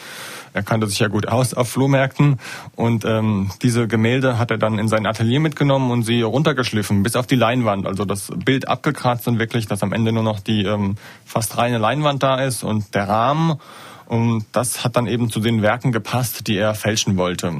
Er 0.53 0.63
kannte 0.63 0.87
sich 0.87 0.99
ja 0.99 1.07
gut 1.07 1.27
aus 1.27 1.53
auf 1.53 1.69
Flohmärkten 1.69 2.39
und 2.75 3.05
ähm, 3.05 3.51
diese 3.61 3.87
Gemälde 3.87 4.37
hat 4.37 4.51
er 4.51 4.57
dann 4.57 4.79
in 4.79 4.87
sein 4.87 5.05
Atelier 5.05 5.39
mitgenommen 5.39 5.91
und 5.91 6.03
sie 6.03 6.21
runtergeschliffen 6.21 7.03
bis 7.03 7.15
auf 7.15 7.27
die 7.27 7.35
Leinwand. 7.35 7.87
Also 7.87 8.03
das 8.05 8.31
Bild 8.35 8.67
abgekratzt 8.67 9.27
und 9.27 9.39
wirklich, 9.39 9.67
dass 9.67 9.83
am 9.83 9.93
Ende 9.93 10.11
nur 10.11 10.23
noch 10.23 10.39
die 10.39 10.65
ähm, 10.65 10.95
fast 11.25 11.57
reine 11.57 11.77
Leinwand 11.77 12.21
da 12.21 12.35
ist 12.35 12.63
und 12.63 12.93
der 12.95 13.07
Rahmen. 13.07 13.59
Und 14.07 14.45
das 14.51 14.83
hat 14.83 14.97
dann 14.97 15.07
eben 15.07 15.29
zu 15.29 15.39
den 15.39 15.61
Werken 15.61 15.93
gepasst, 15.93 16.47
die 16.47 16.57
er 16.57 16.75
fälschen 16.75 17.15
wollte. 17.15 17.53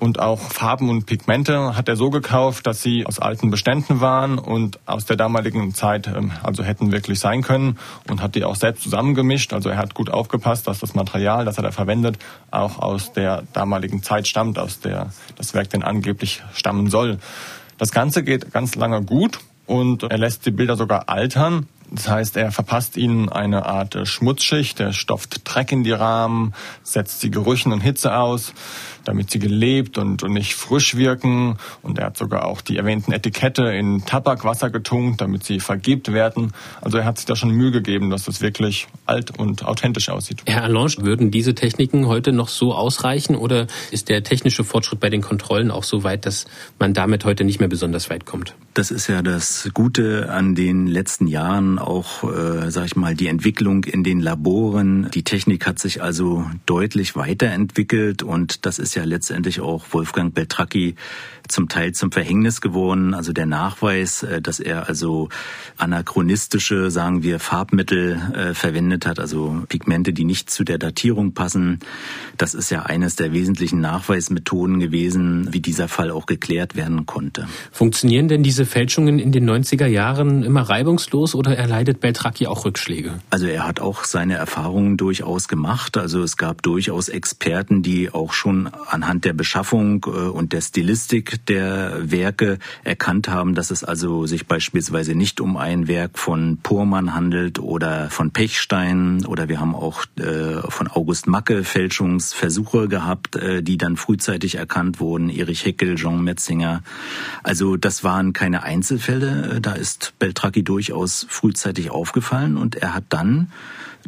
Und 0.00 0.18
auch 0.18 0.40
Farben 0.40 0.88
und 0.88 1.04
Pigmente 1.04 1.76
hat 1.76 1.86
er 1.86 1.94
so 1.94 2.08
gekauft, 2.08 2.66
dass 2.66 2.80
sie 2.80 3.04
aus 3.04 3.18
alten 3.18 3.50
Beständen 3.50 4.00
waren 4.00 4.38
und 4.38 4.80
aus 4.86 5.04
der 5.04 5.16
damaligen 5.16 5.74
Zeit 5.74 6.06
ähm, 6.08 6.32
also 6.42 6.64
hätten 6.64 6.90
wirklich 6.90 7.20
sein 7.20 7.42
können 7.42 7.78
und 8.08 8.22
hat 8.22 8.34
die 8.34 8.44
auch 8.44 8.56
selbst 8.56 8.82
zusammengemischt. 8.82 9.52
Also 9.52 9.68
er 9.68 9.76
hat 9.76 9.92
gut 9.92 10.08
aufgepasst, 10.08 10.66
dass 10.66 10.78
das 10.78 10.94
Material, 10.94 11.44
das 11.44 11.58
er 11.58 11.64
da 11.64 11.70
verwendet, 11.70 12.18
auch 12.50 12.78
aus 12.78 13.12
der 13.12 13.42
damaligen 13.52 14.02
Zeit 14.02 14.26
stammt, 14.26 14.58
aus 14.58 14.80
der 14.80 15.10
das 15.36 15.52
Werk 15.52 15.68
denn 15.68 15.82
angeblich 15.82 16.42
stammen 16.54 16.88
soll. 16.88 17.18
Das 17.76 17.92
Ganze 17.92 18.22
geht 18.22 18.52
ganz 18.52 18.76
lange 18.76 19.02
gut 19.02 19.38
und 19.66 20.04
er 20.04 20.16
lässt 20.16 20.46
die 20.46 20.50
Bilder 20.50 20.76
sogar 20.76 21.10
altern. 21.10 21.68
Das 21.92 22.08
heißt, 22.08 22.36
er 22.36 22.52
verpasst 22.52 22.96
ihnen 22.96 23.28
eine 23.28 23.66
Art 23.66 23.98
Schmutzschicht, 24.08 24.80
er 24.80 24.92
stopft 24.92 25.42
Dreck 25.44 25.72
in 25.72 25.82
die 25.82 25.92
Rahmen, 25.92 26.54
setzt 26.84 27.20
sie 27.20 27.30
Gerüchen 27.30 27.72
und 27.72 27.80
Hitze 27.80 28.16
aus 28.16 28.54
damit 29.04 29.30
sie 29.30 29.38
gelebt 29.38 29.98
und, 29.98 30.22
und 30.22 30.32
nicht 30.32 30.54
frisch 30.54 30.96
wirken. 30.96 31.56
Und 31.82 31.98
er 31.98 32.06
hat 32.06 32.16
sogar 32.16 32.46
auch 32.46 32.60
die 32.60 32.76
erwähnten 32.76 33.12
Etikette 33.12 33.64
in 33.64 34.04
Tabakwasser 34.04 34.70
getunkt, 34.70 35.20
damit 35.20 35.44
sie 35.44 35.60
vergibt 35.60 36.12
werden. 36.12 36.52
Also 36.80 36.98
er 36.98 37.04
hat 37.04 37.18
sich 37.18 37.26
da 37.26 37.36
schon 37.36 37.50
Mühe 37.50 37.70
gegeben, 37.70 38.10
dass 38.10 38.24
das 38.24 38.40
wirklich 38.40 38.88
alt 39.06 39.38
und 39.38 39.64
authentisch 39.64 40.08
aussieht. 40.08 40.42
Herr 40.46 40.64
Allange, 40.64 40.80
würden 40.98 41.30
diese 41.30 41.54
Techniken 41.54 42.06
heute 42.06 42.32
noch 42.32 42.48
so 42.48 42.74
ausreichen 42.74 43.36
oder 43.36 43.66
ist 43.90 44.08
der 44.08 44.22
technische 44.22 44.64
Fortschritt 44.64 45.00
bei 45.00 45.10
den 45.10 45.20
Kontrollen 45.20 45.70
auch 45.70 45.84
so 45.84 46.04
weit, 46.04 46.26
dass 46.26 46.46
man 46.78 46.94
damit 46.94 47.24
heute 47.24 47.44
nicht 47.44 47.60
mehr 47.60 47.68
besonders 47.68 48.10
weit 48.10 48.24
kommt? 48.24 48.54
Das 48.74 48.90
ist 48.90 49.08
ja 49.08 49.20
das 49.22 49.68
Gute 49.74 50.30
an 50.30 50.54
den 50.54 50.86
letzten 50.86 51.26
Jahren, 51.26 51.78
auch, 51.78 52.24
äh, 52.24 52.70
sag 52.70 52.86
ich 52.86 52.96
mal, 52.96 53.14
die 53.14 53.26
Entwicklung 53.26 53.84
in 53.84 54.04
den 54.04 54.20
Laboren. 54.20 55.10
Die 55.12 55.24
Technik 55.24 55.66
hat 55.66 55.78
sich 55.78 56.02
also 56.02 56.46
deutlich 56.66 57.16
weiterentwickelt 57.16 58.22
und 58.22 58.64
das 58.66 58.78
ist 58.78 58.89
ist 58.90 58.96
ja 58.96 59.04
letztendlich 59.04 59.60
auch 59.60 59.84
Wolfgang 59.92 60.34
Beltracchi 60.34 60.96
zum 61.50 61.68
Teil 61.68 61.92
zum 61.92 62.12
Verhängnis 62.12 62.60
geworden. 62.60 63.14
Also 63.14 63.32
der 63.32 63.46
Nachweis, 63.46 64.22
äh, 64.22 64.40
dass 64.40 64.60
er 64.60 64.88
also 64.88 65.28
anachronistische, 65.76 66.90
sagen 66.90 67.22
wir, 67.22 67.38
Farbmittel 67.38 68.20
äh, 68.34 68.54
verwendet 68.54 69.06
hat, 69.06 69.18
also 69.18 69.62
Pigmente, 69.68 70.12
die 70.12 70.24
nicht 70.24 70.50
zu 70.50 70.64
der 70.64 70.78
Datierung 70.78 71.34
passen. 71.34 71.80
Das 72.36 72.54
ist 72.54 72.70
ja 72.70 72.82
eines 72.82 73.16
der 73.16 73.32
wesentlichen 73.32 73.80
Nachweismethoden 73.80 74.80
gewesen, 74.80 75.48
wie 75.52 75.60
dieser 75.60 75.88
Fall 75.88 76.10
auch 76.10 76.26
geklärt 76.26 76.76
werden 76.76 77.06
konnte. 77.06 77.48
Funktionieren 77.72 78.28
denn 78.28 78.42
diese 78.42 78.64
Fälschungen 78.64 79.18
in 79.18 79.32
den 79.32 79.48
90er 79.48 79.86
Jahren 79.86 80.42
immer 80.42 80.62
reibungslos 80.62 81.34
oder 81.34 81.56
erleidet 81.56 82.00
Beltracchi 82.00 82.46
auch 82.46 82.64
Rückschläge? 82.64 83.20
Also 83.30 83.46
er 83.46 83.66
hat 83.66 83.80
auch 83.80 84.04
seine 84.04 84.34
Erfahrungen 84.34 84.96
durchaus 84.96 85.48
gemacht. 85.48 85.96
Also 85.96 86.22
es 86.22 86.36
gab 86.36 86.62
durchaus 86.62 87.08
Experten, 87.08 87.82
die 87.82 88.10
auch 88.10 88.32
schon 88.32 88.70
anhand 88.86 89.24
der 89.24 89.32
Beschaffung 89.32 90.04
äh, 90.06 90.10
und 90.10 90.52
der 90.52 90.60
Stilistik 90.60 91.44
der 91.46 92.10
Werke 92.10 92.58
erkannt 92.84 93.28
haben, 93.28 93.54
dass 93.54 93.70
es 93.70 93.84
also 93.84 94.26
sich 94.26 94.46
beispielsweise 94.46 95.14
nicht 95.14 95.40
um 95.40 95.56
ein 95.56 95.88
Werk 95.88 96.18
von 96.18 96.58
Purmann 96.62 97.14
handelt 97.14 97.58
oder 97.58 98.10
von 98.10 98.30
Pechstein 98.30 99.24
oder 99.26 99.48
wir 99.48 99.60
haben 99.60 99.74
auch 99.74 100.04
äh, 100.16 100.60
von 100.68 100.88
August 100.88 101.26
Macke 101.26 101.64
Fälschungsversuche 101.64 102.88
gehabt, 102.88 103.36
äh, 103.36 103.62
die 103.62 103.78
dann 103.78 103.96
frühzeitig 103.96 104.56
erkannt 104.56 105.00
wurden, 105.00 105.30
Erich 105.30 105.64
Heckel, 105.64 105.96
Jean 105.96 106.22
Metzinger. 106.22 106.82
Also 107.42 107.76
das 107.76 108.04
waren 108.04 108.32
keine 108.32 108.62
Einzelfälle, 108.62 109.60
da 109.60 109.72
ist 109.72 110.14
Beltracchi 110.18 110.62
durchaus 110.62 111.26
frühzeitig 111.28 111.90
aufgefallen 111.90 112.56
und 112.56 112.76
er 112.76 112.94
hat 112.94 113.04
dann 113.10 113.50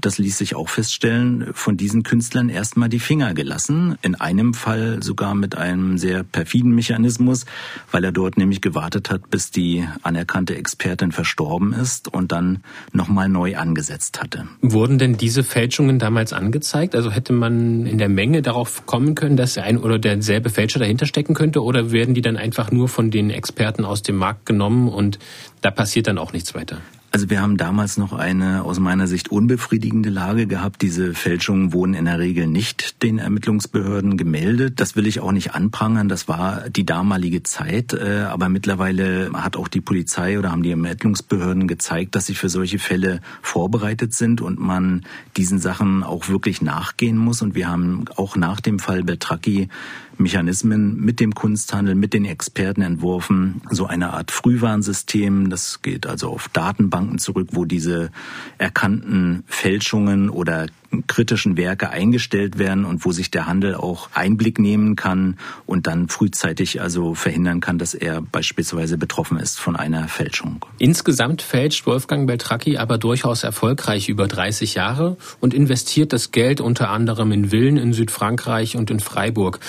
das 0.00 0.18
ließ 0.18 0.38
sich 0.38 0.54
auch 0.54 0.68
feststellen, 0.68 1.48
von 1.52 1.76
diesen 1.76 2.02
Künstlern 2.02 2.48
erstmal 2.48 2.88
die 2.88 2.98
Finger 2.98 3.34
gelassen. 3.34 3.96
In 4.02 4.14
einem 4.14 4.54
Fall 4.54 5.02
sogar 5.02 5.34
mit 5.34 5.56
einem 5.56 5.98
sehr 5.98 6.22
perfiden 6.22 6.74
Mechanismus, 6.74 7.44
weil 7.90 8.04
er 8.04 8.12
dort 8.12 8.36
nämlich 8.36 8.60
gewartet 8.60 9.10
hat, 9.10 9.30
bis 9.30 9.50
die 9.50 9.86
anerkannte 10.02 10.56
Expertin 10.56 11.12
verstorben 11.12 11.72
ist 11.72 12.12
und 12.12 12.32
dann 12.32 12.62
nochmal 12.92 13.28
neu 13.28 13.56
angesetzt 13.56 14.20
hatte. 14.20 14.46
Wurden 14.60 14.98
denn 14.98 15.16
diese 15.16 15.44
Fälschungen 15.44 15.98
damals 15.98 16.32
angezeigt? 16.32 16.94
Also 16.94 17.10
hätte 17.10 17.32
man 17.32 17.86
in 17.86 17.98
der 17.98 18.08
Menge 18.08 18.42
darauf 18.42 18.86
kommen 18.86 19.14
können, 19.14 19.36
dass 19.36 19.58
ein 19.58 19.78
oder 19.78 19.98
derselbe 19.98 20.50
Fälscher 20.50 20.78
dahinter 20.78 21.06
stecken 21.06 21.34
könnte? 21.34 21.62
Oder 21.62 21.92
werden 21.92 22.14
die 22.14 22.22
dann 22.22 22.36
einfach 22.36 22.70
nur 22.70 22.88
von 22.88 23.10
den 23.10 23.30
Experten 23.30 23.84
aus 23.84 24.02
dem 24.02 24.16
Markt 24.16 24.46
genommen 24.46 24.88
und 24.88 25.18
da 25.60 25.70
passiert 25.70 26.06
dann 26.06 26.18
auch 26.18 26.32
nichts 26.32 26.54
weiter? 26.54 26.78
Also 27.14 27.28
wir 27.28 27.42
haben 27.42 27.58
damals 27.58 27.98
noch 27.98 28.14
eine 28.14 28.64
aus 28.64 28.80
meiner 28.80 29.06
Sicht 29.06 29.30
unbefriedigende 29.30 30.08
Lage 30.08 30.46
gehabt. 30.46 30.80
Diese 30.80 31.12
Fälschungen 31.12 31.74
wurden 31.74 31.92
in 31.92 32.06
der 32.06 32.18
Regel 32.18 32.46
nicht 32.46 33.02
den 33.02 33.18
Ermittlungsbehörden 33.18 34.16
gemeldet. 34.16 34.80
Das 34.80 34.96
will 34.96 35.06
ich 35.06 35.20
auch 35.20 35.32
nicht 35.32 35.54
anprangern. 35.54 36.08
Das 36.08 36.26
war 36.26 36.70
die 36.70 36.86
damalige 36.86 37.42
Zeit. 37.42 37.92
Äh, 37.92 38.22
aber 38.30 38.48
mittlerweile 38.48 39.30
hat 39.34 39.58
auch 39.58 39.68
die 39.68 39.82
Polizei 39.82 40.38
oder 40.38 40.52
haben 40.52 40.62
die 40.62 40.70
Ermittlungsbehörden 40.70 41.68
gezeigt, 41.68 42.14
dass 42.14 42.24
sie 42.24 42.34
für 42.34 42.48
solche 42.48 42.78
Fälle 42.78 43.20
vorbereitet 43.42 44.14
sind 44.14 44.40
und 44.40 44.58
man 44.58 45.02
diesen 45.36 45.58
Sachen 45.58 46.04
auch 46.04 46.30
wirklich 46.30 46.62
nachgehen 46.62 47.18
muss. 47.18 47.42
Und 47.42 47.54
wir 47.54 47.68
haben 47.68 48.06
auch 48.16 48.36
nach 48.36 48.62
dem 48.62 48.78
Fall 48.78 49.04
Beltracchi 49.04 49.68
Mechanismen 50.18 51.00
mit 51.00 51.20
dem 51.20 51.34
Kunsthandel, 51.34 51.94
mit 51.94 52.14
den 52.14 52.24
Experten 52.24 52.82
entworfen, 52.82 53.62
so 53.70 53.86
eine 53.86 54.12
Art 54.12 54.30
Frühwarnsystem. 54.30 55.50
Das 55.50 55.82
geht 55.82 56.06
also 56.06 56.30
auf 56.30 56.48
Datenbanken 56.48 57.18
zurück, 57.18 57.48
wo 57.52 57.64
diese 57.64 58.10
erkannten 58.58 59.44
Fälschungen 59.46 60.30
oder 60.30 60.66
kritischen 61.06 61.56
Werke 61.56 61.90
eingestellt 61.90 62.58
werden 62.58 62.84
und 62.84 63.04
wo 63.04 63.12
sich 63.12 63.30
der 63.30 63.46
Handel 63.46 63.74
auch 63.74 64.10
Einblick 64.12 64.58
nehmen 64.58 64.96
kann 64.96 65.38
und 65.66 65.86
dann 65.86 66.08
frühzeitig 66.08 66.80
also 66.80 67.14
verhindern 67.14 67.60
kann, 67.60 67.78
dass 67.78 67.94
er 67.94 68.20
beispielsweise 68.20 68.98
betroffen 68.98 69.38
ist 69.38 69.58
von 69.60 69.76
einer 69.76 70.08
Fälschung. 70.08 70.64
Insgesamt 70.78 71.42
fälscht 71.42 71.86
Wolfgang 71.86 72.26
Beltracchi 72.26 72.76
aber 72.76 72.98
durchaus 72.98 73.42
erfolgreich 73.42 74.08
über 74.08 74.28
30 74.28 74.74
Jahre 74.74 75.16
und 75.40 75.54
investiert 75.54 76.12
das 76.12 76.30
Geld 76.30 76.60
unter 76.60 76.90
anderem 76.90 77.32
in 77.32 77.50
Villen 77.50 77.76
in 77.76 77.92
Südfrankreich 77.92 78.76
und 78.76 78.90
in 78.90 79.00
Freiburg. 79.00 79.60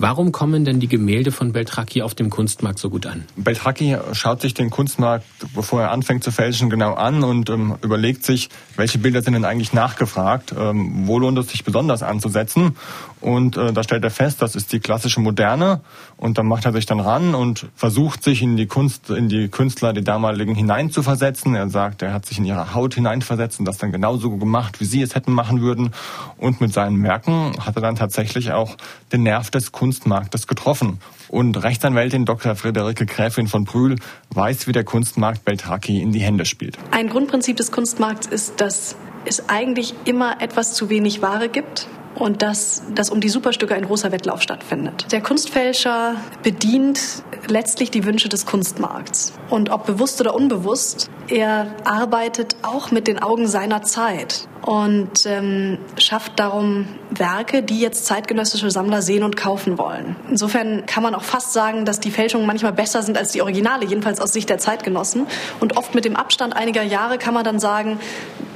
Warum 0.00 0.30
kommen 0.30 0.64
denn 0.64 0.78
die 0.78 0.86
Gemälde 0.86 1.32
von 1.32 1.52
Beltracchi 1.52 2.02
auf 2.02 2.14
dem 2.14 2.30
Kunstmarkt 2.30 2.78
so 2.78 2.88
gut 2.88 3.04
an? 3.04 3.24
Beltracchi 3.34 3.96
schaut 4.12 4.40
sich 4.40 4.54
den 4.54 4.70
Kunstmarkt, 4.70 5.26
bevor 5.56 5.82
er 5.82 5.90
anfängt 5.90 6.22
zu 6.22 6.30
fälschen, 6.30 6.70
genau 6.70 6.94
an 6.94 7.24
und 7.24 7.50
ähm, 7.50 7.76
überlegt 7.82 8.24
sich, 8.24 8.48
welche 8.76 8.98
Bilder 8.98 9.22
sind 9.22 9.32
denn 9.32 9.44
eigentlich 9.44 9.72
nachgefragt, 9.72 10.54
ähm, 10.70 11.06
wo 11.06 11.18
lohnt 11.18 11.38
es 11.38 11.48
sich 11.48 11.64
besonders 11.64 12.02
anzusetzen. 12.02 12.76
Und 13.20 13.56
äh, 13.56 13.72
da 13.72 13.82
stellt 13.82 14.04
er 14.04 14.10
fest, 14.10 14.42
das 14.42 14.54
ist 14.54 14.72
die 14.72 14.80
klassische 14.80 15.20
Moderne. 15.20 15.80
Und 16.16 16.38
dann 16.38 16.46
macht 16.46 16.64
er 16.64 16.72
sich 16.72 16.86
dann 16.86 17.00
ran 17.00 17.34
und 17.34 17.66
versucht 17.74 18.22
sich 18.22 18.42
in 18.42 18.56
die 18.56 18.66
Kunst, 18.66 19.10
in 19.10 19.28
die 19.28 19.48
Künstler, 19.48 19.92
die 19.92 20.02
damaligen 20.04 20.54
hineinzuversetzen. 20.54 21.54
Er 21.54 21.68
sagt, 21.68 22.02
er 22.02 22.12
hat 22.12 22.26
sich 22.26 22.38
in 22.38 22.44
ihre 22.44 22.74
Haut 22.74 22.94
hineinversetzt 22.94 23.58
und 23.58 23.64
das 23.64 23.78
dann 23.78 23.92
genauso 23.92 24.36
gemacht, 24.36 24.80
wie 24.80 24.84
sie 24.84 25.02
es 25.02 25.14
hätten 25.14 25.32
machen 25.32 25.60
würden. 25.60 25.90
Und 26.36 26.60
mit 26.60 26.72
seinen 26.72 27.02
Werken 27.02 27.52
hat 27.64 27.76
er 27.76 27.82
dann 27.82 27.96
tatsächlich 27.96 28.52
auch 28.52 28.76
den 29.12 29.22
Nerv 29.22 29.50
des 29.50 29.72
Kunstmarktes 29.72 30.46
getroffen. 30.46 30.98
Und 31.28 31.62
Rechtsanwältin 31.62 32.24
Dr. 32.24 32.56
Friederike 32.56 33.04
Gräfin 33.06 33.48
von 33.48 33.64
Brühl 33.64 33.96
weiß, 34.30 34.66
wie 34.66 34.72
der 34.72 34.84
Kunstmarkt 34.84 35.44
Beltraki 35.44 36.00
in 36.00 36.12
die 36.12 36.20
Hände 36.20 36.44
spielt. 36.46 36.78
Ein 36.90 37.08
Grundprinzip 37.08 37.56
des 37.56 37.70
Kunstmarkts 37.70 38.26
ist, 38.26 38.60
dass 38.60 38.96
es 39.28 39.48
eigentlich 39.48 39.94
immer 40.04 40.40
etwas 40.40 40.74
zu 40.74 40.88
wenig 40.88 41.22
Ware 41.22 41.48
gibt 41.48 41.86
und 42.18 42.42
dass, 42.42 42.82
dass 42.94 43.10
um 43.10 43.20
die 43.20 43.28
Superstücke 43.28 43.74
ein 43.74 43.86
großer 43.86 44.12
Wettlauf 44.12 44.42
stattfindet. 44.42 45.06
Der 45.12 45.22
Kunstfälscher 45.22 46.16
bedient 46.42 47.00
letztlich 47.46 47.90
die 47.90 48.04
Wünsche 48.04 48.28
des 48.28 48.46
Kunstmarkts. 48.46 49.32
Und 49.48 49.70
ob 49.70 49.86
bewusst 49.86 50.20
oder 50.20 50.34
unbewusst, 50.34 51.10
er 51.28 51.74
arbeitet 51.84 52.56
auch 52.62 52.90
mit 52.90 53.06
den 53.06 53.18
Augen 53.20 53.46
seiner 53.46 53.82
Zeit 53.82 54.48
und 54.62 55.24
ähm, 55.26 55.78
schafft 55.96 56.38
darum 56.38 56.88
Werke, 57.10 57.62
die 57.62 57.80
jetzt 57.80 58.06
zeitgenössische 58.06 58.70
Sammler 58.70 59.02
sehen 59.02 59.22
und 59.22 59.36
kaufen 59.36 59.78
wollen. 59.78 60.16
Insofern 60.28 60.84
kann 60.86 61.02
man 61.02 61.14
auch 61.14 61.22
fast 61.22 61.52
sagen, 61.52 61.84
dass 61.84 62.00
die 62.00 62.10
Fälschungen 62.10 62.46
manchmal 62.46 62.72
besser 62.72 63.02
sind 63.02 63.16
als 63.16 63.32
die 63.32 63.40
Originale, 63.40 63.86
jedenfalls 63.86 64.20
aus 64.20 64.32
Sicht 64.32 64.50
der 64.50 64.58
Zeitgenossen. 64.58 65.26
Und 65.60 65.76
oft 65.76 65.94
mit 65.94 66.04
dem 66.04 66.16
Abstand 66.16 66.54
einiger 66.54 66.82
Jahre 66.82 67.18
kann 67.18 67.34
man 67.34 67.44
dann 67.44 67.60
sagen, 67.60 67.98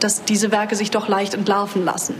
dass 0.00 0.24
diese 0.24 0.50
Werke 0.50 0.76
sich 0.76 0.90
doch 0.90 1.08
leicht 1.08 1.34
entlarven 1.34 1.84
lassen. 1.84 2.14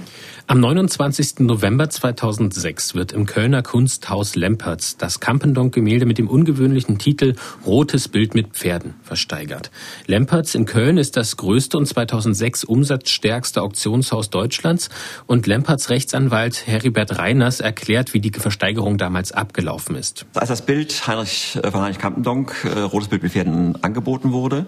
Am 0.52 0.60
29. 0.60 1.38
November 1.38 1.88
2006 1.88 2.94
wird 2.94 3.12
im 3.12 3.24
Kölner 3.24 3.62
Kunsthaus 3.62 4.36
Lempertz 4.36 4.98
das 4.98 5.18
Campendonk-Gemälde 5.18 6.04
mit 6.04 6.18
dem 6.18 6.28
ungewöhnlichen 6.28 6.98
Titel 6.98 7.36
Rotes 7.64 8.08
Bild 8.08 8.34
mit 8.34 8.48
Pferden 8.48 8.92
versteigert. 9.02 9.70
Lempertz 10.06 10.54
in 10.54 10.66
Köln 10.66 10.98
ist 10.98 11.16
das 11.16 11.38
größte 11.38 11.78
und 11.78 11.86
2006 11.86 12.64
umsatzstärkste 12.64 13.62
Auktionshaus 13.62 14.28
Deutschlands 14.28 14.90
und 15.26 15.46
Lempertz 15.46 15.88
Rechtsanwalt 15.88 16.66
Heribert 16.66 17.18
Reiners 17.18 17.60
erklärt, 17.60 18.12
wie 18.12 18.20
die 18.20 18.38
Versteigerung 18.38 18.98
damals 18.98 19.32
abgelaufen 19.32 19.96
ist. 19.96 20.26
Als 20.34 20.50
das 20.50 20.60
Bild 20.60 21.06
Heinrich, 21.06 21.58
äh, 21.62 21.70
von 21.70 21.80
Heinrich 21.80 21.98
Campendonk, 21.98 22.52
äh, 22.64 22.78
Rotes 22.80 23.08
Bild 23.08 23.22
mit 23.22 23.32
Pferden, 23.32 23.82
angeboten 23.82 24.32
wurde, 24.32 24.66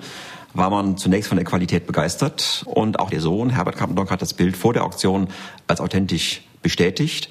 war 0.55 0.71
man 0.71 0.97
zunächst 0.97 1.29
von 1.29 1.37
der 1.37 1.45
Qualität 1.45 1.87
begeistert 1.87 2.65
und 2.67 3.01
auch 3.01 3.11
der 3.11 3.21
Sohn 3.21 3.51
Herbert 3.51 3.77
Kappendonk 3.77 4.11
hat 4.11 4.23
das 4.23 4.35
Bild 4.35 4.57
vor 4.57 4.73
der 4.73 4.85
Auktion 4.85 5.29
als 5.67 5.81
authentisch 5.81 6.43
bestätigt. 6.63 7.29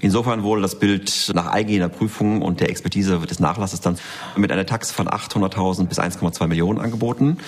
Insofern 0.00 0.42
wurde 0.44 0.62
das 0.62 0.78
Bild 0.78 1.32
nach 1.34 1.46
eingehender 1.46 1.88
Prüfung 1.88 2.42
und 2.42 2.60
der 2.60 2.70
Expertise 2.70 3.18
des 3.18 3.40
Nachlasses 3.40 3.80
dann 3.80 3.98
mit 4.36 4.52
einer 4.52 4.64
Taxe 4.64 4.94
von 4.94 5.08
800.000 5.08 5.86
bis 5.86 5.98
1,2 5.98 6.46
Millionen 6.46 6.80
angeboten. 6.80 7.38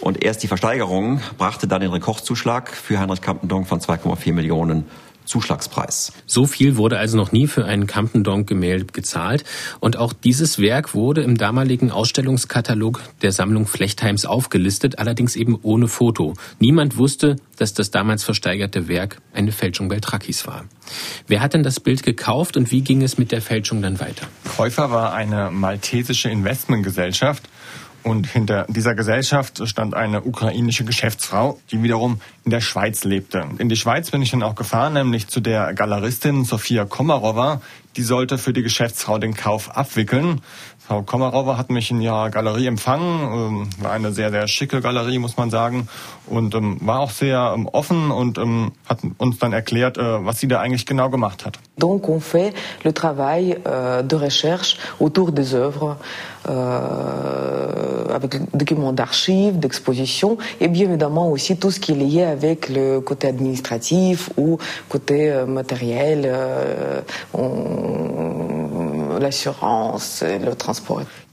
Und 0.00 0.22
erst 0.22 0.44
die 0.44 0.46
Versteigerung 0.46 1.20
brachte 1.38 1.66
dann 1.66 1.80
den 1.80 1.90
Rekordzuschlag 1.90 2.70
für 2.70 3.00
Heinrich 3.00 3.20
Kampendonk 3.20 3.66
von 3.66 3.80
2,4 3.80 4.32
Millionen 4.32 4.86
Zuschlagspreis. 5.28 6.12
So 6.26 6.46
viel 6.46 6.76
wurde 6.76 6.98
also 6.98 7.16
noch 7.16 7.30
nie 7.32 7.46
für 7.46 7.64
ein 7.64 7.86
Campendonk-Gemälde 7.86 8.86
gezahlt. 8.86 9.44
Und 9.80 9.96
auch 9.96 10.12
dieses 10.12 10.58
Werk 10.58 10.94
wurde 10.94 11.22
im 11.22 11.36
damaligen 11.36 11.90
Ausstellungskatalog 11.90 13.00
der 13.22 13.32
Sammlung 13.32 13.66
Flechtheims 13.66 14.26
aufgelistet, 14.26 14.98
allerdings 14.98 15.36
eben 15.36 15.58
ohne 15.62 15.88
Foto. 15.88 16.34
Niemand 16.58 16.96
wusste, 16.96 17.36
dass 17.56 17.74
das 17.74 17.90
damals 17.90 18.24
versteigerte 18.24 18.88
Werk 18.88 19.18
eine 19.32 19.52
Fälschung 19.52 19.88
Beltrakis 19.88 20.46
war. 20.46 20.64
Wer 21.26 21.40
hat 21.40 21.54
denn 21.54 21.62
das 21.62 21.80
Bild 21.80 22.02
gekauft 22.02 22.56
und 22.56 22.70
wie 22.70 22.80
ging 22.80 23.02
es 23.02 23.18
mit 23.18 23.32
der 23.32 23.42
Fälschung 23.42 23.82
dann 23.82 24.00
weiter? 24.00 24.26
Käufer 24.56 24.90
war 24.90 25.12
eine 25.12 25.50
maltesische 25.50 26.30
Investmentgesellschaft 26.30 27.48
und 28.02 28.26
hinter 28.26 28.66
dieser 28.68 28.94
Gesellschaft 28.94 29.66
stand 29.68 29.94
eine 29.94 30.22
ukrainische 30.22 30.84
Geschäftsfrau, 30.84 31.58
die 31.70 31.82
wiederum 31.82 32.20
in 32.44 32.50
der 32.50 32.60
Schweiz 32.60 33.04
lebte. 33.04 33.44
In 33.58 33.68
die 33.68 33.76
Schweiz 33.76 34.10
bin 34.10 34.22
ich 34.22 34.30
dann 34.30 34.42
auch 34.42 34.54
gefahren, 34.54 34.94
nämlich 34.94 35.28
zu 35.28 35.40
der 35.40 35.74
Galeristin 35.74 36.44
Sofia 36.44 36.84
Komarova. 36.84 37.60
Die 37.96 38.02
sollte 38.02 38.38
für 38.38 38.52
die 38.52 38.62
Geschäftsfrau 38.62 39.18
den 39.18 39.34
Kauf 39.34 39.76
abwickeln. 39.76 40.40
Frau 40.88 41.02
Komarova 41.02 41.58
hat 41.58 41.68
mich 41.68 41.90
in 41.90 42.00
ihrer 42.00 42.30
Galerie 42.30 42.66
empfangen. 42.66 43.20
Ähm, 43.20 43.68
war 43.82 43.92
eine 43.92 44.10
sehr, 44.12 44.30
sehr 44.30 44.48
schicke 44.48 44.80
Galerie, 44.80 45.18
muss 45.18 45.36
man 45.36 45.50
sagen. 45.50 45.86
Und 46.26 46.54
ähm, 46.54 46.78
war 46.80 47.00
auch 47.00 47.10
sehr 47.10 47.52
ähm, 47.54 47.68
offen 47.70 48.10
und 48.10 48.38
hat 48.88 49.00
uns 49.18 49.38
dann 49.38 49.52
erklärt, 49.52 49.98
äh, 49.98 50.24
was 50.24 50.38
sie 50.38 50.48
da 50.48 50.60
eigentlich 50.60 50.86
genau 50.86 51.10
gemacht 51.10 51.44
hat. 51.44 51.58
Donc 51.76 52.08
on 52.08 52.20
fait 52.20 52.54
le 52.84 52.94
travail 52.94 53.58
euh, 53.66 54.02
de 54.02 54.16
recherche 54.16 54.78
autour 54.98 55.30
des 55.30 55.54
œuvres 55.54 55.98
euh, 56.48 58.06
avec 58.10 58.40
documents 58.54 58.94
d'archives, 58.94 59.58
d'exposition 59.58 60.38
et 60.58 60.68
bien 60.68 60.88
évidemment 60.88 61.28
aussi 61.28 61.58
tout 61.58 61.70
ce 61.70 61.80
qui 61.80 61.92
est 61.92 61.96
lié 61.96 62.24
avec 62.24 62.70
le 62.70 63.00
côté 63.00 63.28
administratif 63.28 64.30
ou 64.38 64.56
côté 64.88 65.30
euh, 65.30 65.44
matériel, 65.44 66.26
transport. 67.32 68.87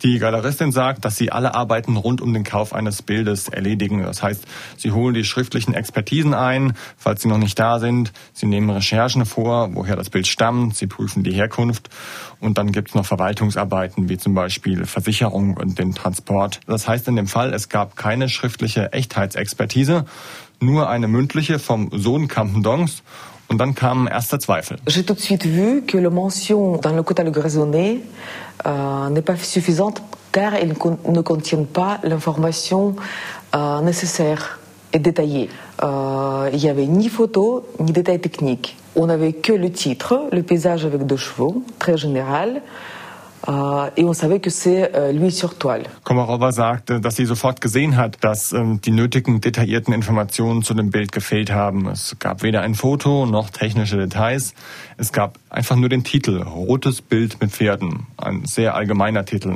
Die 0.02 0.20
Galeristin 0.20 0.72
sagt, 0.72 1.06
dass 1.06 1.16
sie 1.16 1.32
alle 1.32 1.56
Arbeiten 1.56 1.98
rund 1.98 2.22
um 2.22 2.34
den 2.34 2.44
Kauf 2.44 2.74
eines 2.74 3.02
Bildes 3.02 3.48
erledigen. 3.48 4.04
Das 4.04 4.22
heißt, 4.22 4.46
sie 4.78 4.92
holen 4.92 5.14
die 5.14 5.24
schriftlichen 5.24 5.74
Expertisen 5.74 6.34
ein, 6.34 6.74
falls 6.98 7.22
sie 7.22 7.28
noch 7.28 7.38
nicht 7.38 7.58
da 7.58 7.80
sind. 7.80 8.12
Sie 8.34 8.46
nehmen 8.46 8.70
Recherchen 8.70 9.26
vor, 9.26 9.70
woher 9.74 9.96
das 9.96 10.10
Bild 10.10 10.28
stammt. 10.28 10.76
Sie 10.76 10.88
prüfen 10.88 11.24
die 11.24 11.34
Herkunft. 11.34 11.90
Und 12.40 12.58
dann 12.58 12.72
gibt 12.72 12.90
es 12.90 12.96
noch 12.96 13.06
Verwaltungsarbeiten, 13.06 14.10
wie 14.10 14.18
zum 14.18 14.34
Beispiel 14.34 14.86
Versicherung 14.86 15.58
und 15.58 15.80
den 15.80 15.96
Transport. 15.96 16.60
Das 16.68 16.88
heißt 16.88 17.08
in 17.08 17.16
dem 17.16 17.28
Fall, 17.28 17.54
es 17.54 17.70
gab 17.70 17.96
keine 17.96 18.30
schriftliche 18.30 18.94
Echtheitsexpertise, 18.94 20.06
nur 20.60 20.90
eine 20.90 21.08
mündliche 21.08 21.60
vom 21.60 21.90
Sohn 21.94 22.28
Campendongs. 22.28 23.04
Zweifel. 23.52 24.78
J'ai 24.88 25.04
tout 25.04 25.14
de 25.14 25.20
suite 25.20 25.46
vu 25.46 25.84
que 25.84 25.98
la 25.98 26.10
mention 26.10 26.78
dans 26.78 26.94
le 26.94 27.04
catalogue 27.04 27.38
raisonné 27.38 28.04
euh, 28.66 29.10
n'est 29.10 29.22
pas 29.22 29.36
suffisante 29.36 30.02
car 30.32 30.56
elle 30.56 30.74
ne 31.08 31.22
contient 31.22 31.64
pas 31.64 32.00
l'information 32.04 32.96
euh, 33.56 33.82
nécessaire 33.82 34.60
et 34.92 35.00
détaillée. 35.00 35.50
Euh, 35.84 36.50
il 36.54 36.60
n'y 36.60 36.70
avait 36.70 36.86
ni 36.86 37.10
photo 37.10 37.66
ni 37.80 37.92
détails 37.92 38.20
techniques. 38.20 38.78
On 38.96 39.08
n'avait 39.08 39.34
que 39.34 39.54
le 39.54 39.72
titre, 39.72 40.28
le 40.32 40.42
paysage 40.44 40.86
avec 40.86 41.06
deux 41.06 41.18
chevaux, 41.18 41.64
très 41.80 41.98
général. 41.98 42.62
Uh, 43.48 43.90
et 43.96 44.04
on 44.04 44.14
savait 44.14 44.40
que 44.40 44.50
c'est 44.50 44.92
uh, 44.96 45.14
lui 45.14 45.32
sur 45.32 45.58
toile. 45.58 45.84
Sagte, 46.52 47.00
dass 47.00 47.16
sie 47.16 47.26
sofort 47.26 47.62
gesehen 47.62 47.96
hat, 47.98 48.18
dass 48.22 48.54
ähm, 48.54 48.80
die 48.82 48.92
nötigen 48.92 49.42
detaillierten 49.42 49.94
Informationen 49.94 50.64
zu 50.64 50.74
dem 50.74 50.90
Bild 50.90 51.12
gefehlt 51.12 51.52
haben. 51.52 51.88
Es 51.88 52.16
gab 52.20 52.44
weder 52.44 52.62
ein 52.62 52.76
Foto 52.76 53.26
noch 53.26 53.50
technische 53.50 53.98
Details. 53.98 54.54
Es 54.98 55.12
gab 55.12 55.38
einfach 55.50 55.76
nur 55.76 55.90
den 55.90 56.04
Titel 56.04 56.42
Rotes 56.42 57.02
Bild 57.02 57.40
mit 57.42 57.52
Pferden, 57.52 58.08
ein 58.18 58.46
sehr 58.46 58.76
allgemeiner 58.76 59.26
Titel. 59.26 59.56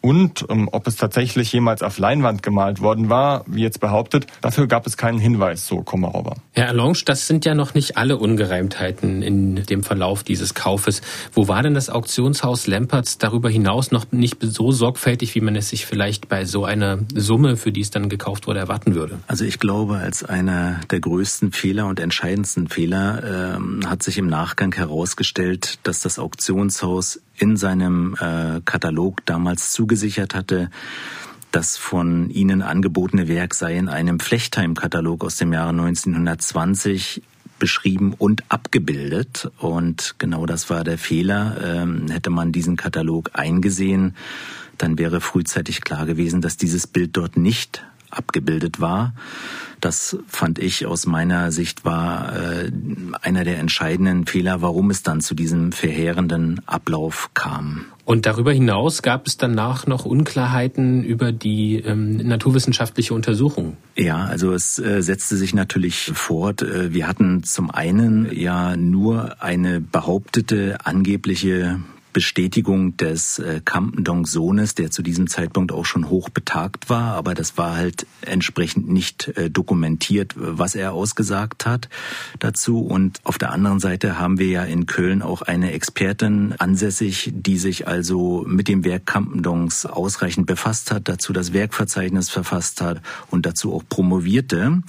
Und 0.00 0.46
ähm, 0.48 0.68
ob 0.72 0.86
es 0.86 0.96
tatsächlich 0.96 1.52
jemals 1.52 1.82
auf 1.82 1.98
Leinwand 1.98 2.42
gemalt 2.42 2.80
worden 2.80 3.10
war, 3.10 3.44
wie 3.46 3.62
jetzt 3.62 3.80
behauptet, 3.80 4.26
dafür 4.40 4.66
gab 4.66 4.86
es 4.86 4.96
keinen 4.96 5.18
Hinweis, 5.18 5.66
so 5.66 5.82
Komarova. 5.82 6.36
Herr 6.52 6.68
Alonge, 6.68 6.98
das 7.04 7.26
sind 7.26 7.44
ja 7.44 7.54
noch 7.54 7.74
nicht 7.74 7.96
alle 7.96 8.16
Ungereimtheiten 8.16 9.22
in 9.22 9.56
dem 9.66 9.82
Verlauf 9.82 10.22
dieses 10.22 10.54
Kaufes. 10.54 11.02
Wo 11.32 11.48
war 11.48 11.62
denn 11.62 11.74
das 11.74 11.90
Auktionshaus 11.90 12.66
Lempertz 12.66 13.18
darüber 13.18 13.50
hinaus 13.50 13.90
noch 13.90 14.10
nicht 14.10 14.38
so 14.40 14.72
sorgfältig, 14.72 15.34
wie 15.34 15.40
man 15.40 15.56
es 15.56 15.68
sich 15.68 15.84
vielleicht 15.84 16.28
bei 16.28 16.44
so 16.44 16.64
einer 16.64 16.98
Summe, 17.14 17.56
für 17.56 17.72
die 17.72 17.82
es 17.82 17.90
dann 17.90 18.08
gekauft 18.08 18.46
wurde, 18.46 18.60
erwarten 18.60 18.94
würde? 18.94 19.18
Also 19.26 19.44
ich 19.44 19.58
glaube, 19.58 19.98
als 19.98 20.24
einer 20.24 20.80
der 20.90 21.00
größten 21.00 21.52
Fehler 21.52 21.86
und 21.86 22.00
entscheidendsten 22.00 22.68
Fehler 22.68 23.56
ähm, 23.56 23.80
hat 23.86 24.02
sich 24.02 24.16
im 24.16 24.28
Nachgang 24.28 24.74
herausgestellt, 24.74 25.78
dass 25.82 26.00
das 26.00 26.18
Auktionshaus 26.18 27.20
in 27.40 27.56
seinem 27.56 28.14
äh, 28.20 28.60
Katalog 28.64 29.24
damals 29.24 29.72
zugesichert 29.90 30.36
hatte, 30.36 30.70
das 31.50 31.76
von 31.76 32.30
ihnen 32.30 32.62
angebotene 32.62 33.26
Werk 33.26 33.54
sei 33.54 33.76
in 33.76 33.88
einem 33.88 34.20
Flechtheim-Katalog 34.20 35.24
aus 35.24 35.36
dem 35.36 35.52
Jahre 35.52 35.70
1920 35.70 37.22
beschrieben 37.58 38.14
und 38.16 38.44
abgebildet. 38.48 39.50
Und 39.58 40.14
genau 40.18 40.46
das 40.46 40.70
war 40.70 40.84
der 40.84 40.96
Fehler. 40.96 41.56
Ähm, 41.60 42.06
hätte 42.08 42.30
man 42.30 42.52
diesen 42.52 42.76
Katalog 42.76 43.30
eingesehen, 43.32 44.14
dann 44.78 44.96
wäre 44.96 45.20
frühzeitig 45.20 45.80
klar 45.80 46.06
gewesen, 46.06 46.40
dass 46.40 46.56
dieses 46.56 46.86
Bild 46.86 47.16
dort 47.16 47.36
nicht 47.36 47.84
abgebildet 48.10 48.80
war. 48.80 49.14
Das 49.80 50.18
fand 50.26 50.58
ich 50.58 50.86
aus 50.86 51.06
meiner 51.06 51.52
Sicht 51.52 51.84
war 51.84 52.36
äh, 52.36 52.70
einer 53.22 53.44
der 53.44 53.58
entscheidenden 53.58 54.26
Fehler, 54.26 54.60
warum 54.60 54.90
es 54.90 55.02
dann 55.02 55.20
zu 55.20 55.34
diesem 55.34 55.72
verheerenden 55.72 56.60
Ablauf 56.66 57.30
kam. 57.32 57.86
Und 58.04 58.26
darüber 58.26 58.52
hinaus 58.52 59.02
gab 59.02 59.26
es 59.26 59.36
danach 59.36 59.86
noch 59.86 60.04
Unklarheiten 60.04 61.02
über 61.04 61.32
die 61.32 61.76
ähm, 61.76 62.16
naturwissenschaftliche 62.16 63.14
Untersuchung. 63.14 63.76
Ja, 63.96 64.24
also 64.24 64.52
es 64.52 64.78
äh, 64.78 65.02
setzte 65.02 65.36
sich 65.36 65.54
natürlich 65.54 66.10
fort. 66.14 66.62
Äh, 66.62 66.92
wir 66.92 67.06
hatten 67.06 67.42
zum 67.44 67.70
einen 67.70 68.28
ja 68.34 68.76
nur 68.76 69.40
eine 69.42 69.80
behauptete 69.80 70.78
angebliche 70.84 71.80
Bestätigung 72.12 72.96
des 72.96 73.38
äh, 73.38 73.60
Campendonk-Sohnes, 73.64 74.74
der 74.74 74.90
zu 74.90 75.02
diesem 75.02 75.28
Zeitpunkt 75.28 75.72
auch 75.72 75.84
schon 75.84 76.08
hoch 76.08 76.28
betagt 76.28 76.90
war, 76.90 77.14
aber 77.14 77.34
das 77.34 77.56
war 77.56 77.76
halt 77.76 78.06
entsprechend 78.22 78.88
nicht 78.88 79.28
äh, 79.36 79.50
dokumentiert, 79.50 80.34
was 80.36 80.74
er 80.74 80.92
ausgesagt 80.92 81.66
hat 81.66 81.88
dazu. 82.38 82.80
Und 82.80 83.20
auf 83.24 83.38
der 83.38 83.52
anderen 83.52 83.80
Seite 83.80 84.18
haben 84.18 84.38
wir 84.38 84.48
ja 84.48 84.64
in 84.64 84.86
Köln 84.86 85.22
auch 85.22 85.42
eine 85.42 85.72
Expertin 85.72 86.54
ansässig, 86.58 87.32
die 87.34 87.58
sich 87.58 87.86
also 87.86 88.44
mit 88.46 88.68
dem 88.68 88.84
Werk 88.84 89.06
Campendonks 89.06 89.86
ausreichend 89.86 90.46
befasst 90.46 90.90
hat, 90.90 91.08
dazu 91.08 91.32
das 91.32 91.52
Werkverzeichnis 91.52 92.30
verfasst 92.30 92.80
hat 92.80 93.00
und 93.30 93.46
dazu 93.46 93.72
auch 93.74 93.84
promovierte. 93.88 94.82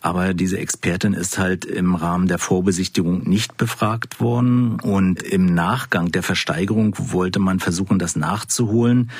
Aber 0.00 0.32
diese 0.32 0.58
Expertin 0.58 1.12
ist 1.12 1.38
halt 1.38 1.64
im 1.64 1.94
Rahmen 1.94 2.26
der 2.26 2.38
Vorbesichtigung 2.38 3.28
nicht 3.28 3.56
befragt 3.56 4.20
worden. 4.20 4.80
Und 4.80 5.22
im 5.22 5.54
Nachgang 5.54 6.10
der 6.10 6.22
Versteigerung 6.22 6.94
wollte 6.98 7.38
man 7.38 7.60
versuchen, 7.60 7.98
das 7.98 8.16
nachzuholen. 8.16 9.10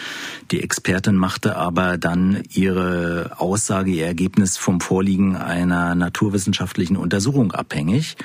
Die 0.51 0.63
Expertin 0.63 1.17
machte 1.17 1.57
aber 1.57 1.99
dann 1.99 2.43
ihre 2.51 3.33
Aussage, 3.37 3.91
ihr 3.91 4.07
Ergebnis 4.07 4.57
vom 4.57 4.81
Vorliegen 4.81 5.37
einer 5.37 5.95
naturwissenschaftlichen 5.95 6.97
Untersuchung 6.97 7.53
abhängig. 7.53 8.17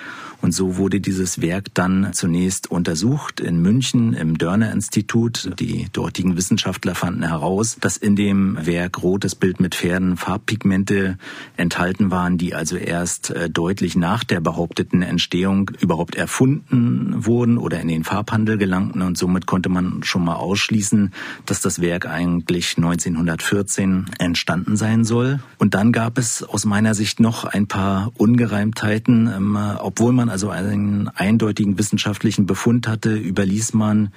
Und 0.41 0.52
so 0.52 0.78
wurde 0.78 1.00
dieses 1.00 1.41
Werk 1.41 1.74
dann 1.74 2.13
zunächst 2.13 2.69
untersucht 2.69 3.39
in 3.39 3.62
München 3.62 4.13
im 4.13 4.38
Dörner-Institut. 4.38 5.52
Die 5.60 5.88
dortigen 5.91 6.38
Wissenschaftler 6.38 6.95
fanden 6.95 7.24
heraus, 7.24 7.78
dass 7.80 7.98
in 7.98 8.15
dem 8.15 8.58
Werk 8.65 9.02
Rotes 9.02 9.36
Bild 9.36 9.60
mit 9.60 9.76
Pferden 9.76 10.17
Farbpigmente 10.17 11.17
enthalten 11.58 12.12
waren, 12.12 12.38
die 12.38 12.54
also 12.54 12.76
erst 12.76 13.32
äh, 13.32 13.50
deutlich 13.50 13.95
nach 13.95 14.24
der 14.24 14.39
behaupteten 14.39 15.02
Entstehung 15.02 15.71
überhaupt 15.80 16.15
erfunden 16.15 17.26
wurden 17.26 17.58
oder 17.58 17.80
in 17.80 17.88
den 17.88 18.04
Farbhandel 18.04 18.58
gelangten. 18.58 19.02
Und 19.02 19.17
somit 19.17 19.45
konnte 19.45 19.69
man 19.69 20.04
schon 20.04 20.24
mal 20.24 20.36
ausschließen, 20.36 21.13
dass 21.45 21.62
das 21.62 21.82
Werk 21.82 22.06
eigentlich 22.08 22.78
1914 22.78 24.12
entstanden 24.19 24.76
sein 24.78 25.04
soll. 25.04 25.39
Und 25.58 25.74
dann 25.74 25.91
gab 25.91 26.17
es 26.17 26.43
aus 26.43 26.65
meiner 26.65 26.93
Sicht 26.93 27.19
noch 27.19 27.45
ein 27.45 27.67
paar 27.67 28.12
Ungereimtheiten, 28.17 29.28
ähm, 29.28 29.58
obwohl 29.80 30.13
man 30.13 30.25
also 30.30 30.50
einen 30.50 31.08
eindeutigen 31.08 31.78
wissenschaftlichen 31.78 32.46
Befund 32.46 32.88
hatte, 32.88 33.16
überließ 33.16 33.74
man 33.74 34.10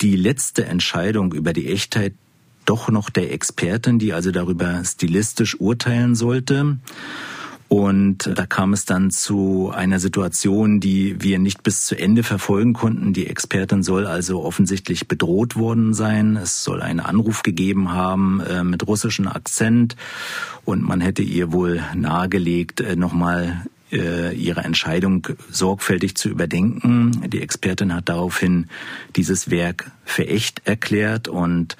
die 0.00 0.16
letzte 0.16 0.64
Entscheidung 0.64 1.32
über 1.32 1.52
die 1.52 1.68
Echtheit 1.68 2.14
doch 2.64 2.88
noch 2.88 3.10
der 3.10 3.32
Expertin, 3.32 3.98
die 3.98 4.12
also 4.12 4.30
darüber 4.30 4.82
stilistisch 4.84 5.58
urteilen 5.60 6.14
sollte. 6.14 6.78
Und 7.72 8.30
da 8.34 8.44
kam 8.44 8.74
es 8.74 8.84
dann 8.84 9.10
zu 9.10 9.72
einer 9.74 9.98
Situation, 9.98 10.78
die 10.78 11.22
wir 11.22 11.38
nicht 11.38 11.62
bis 11.62 11.86
zu 11.86 11.98
Ende 11.98 12.22
verfolgen 12.22 12.74
konnten. 12.74 13.14
Die 13.14 13.26
Expertin 13.26 13.82
soll 13.82 14.06
also 14.06 14.44
offensichtlich 14.44 15.08
bedroht 15.08 15.56
worden 15.56 15.94
sein. 15.94 16.36
Es 16.36 16.64
soll 16.64 16.82
einen 16.82 17.00
Anruf 17.00 17.42
gegeben 17.42 17.90
haben 17.90 18.40
äh, 18.40 18.62
mit 18.62 18.86
russischem 18.86 19.26
Akzent 19.26 19.96
und 20.66 20.82
man 20.82 21.00
hätte 21.00 21.22
ihr 21.22 21.50
wohl 21.50 21.80
nahegelegt, 21.94 22.82
äh, 22.82 22.94
nochmal 22.94 23.62
ihre 23.92 24.62
Entscheidung 24.62 25.28
sorgfältig 25.50 26.16
zu 26.16 26.28
überdenken. 26.28 27.28
Die 27.28 27.42
Expertin 27.42 27.94
hat 27.94 28.08
daraufhin 28.08 28.66
dieses 29.16 29.50
Werk 29.50 29.90
für 30.04 30.26
echt 30.26 30.66
erklärt 30.66 31.28
und 31.28 31.76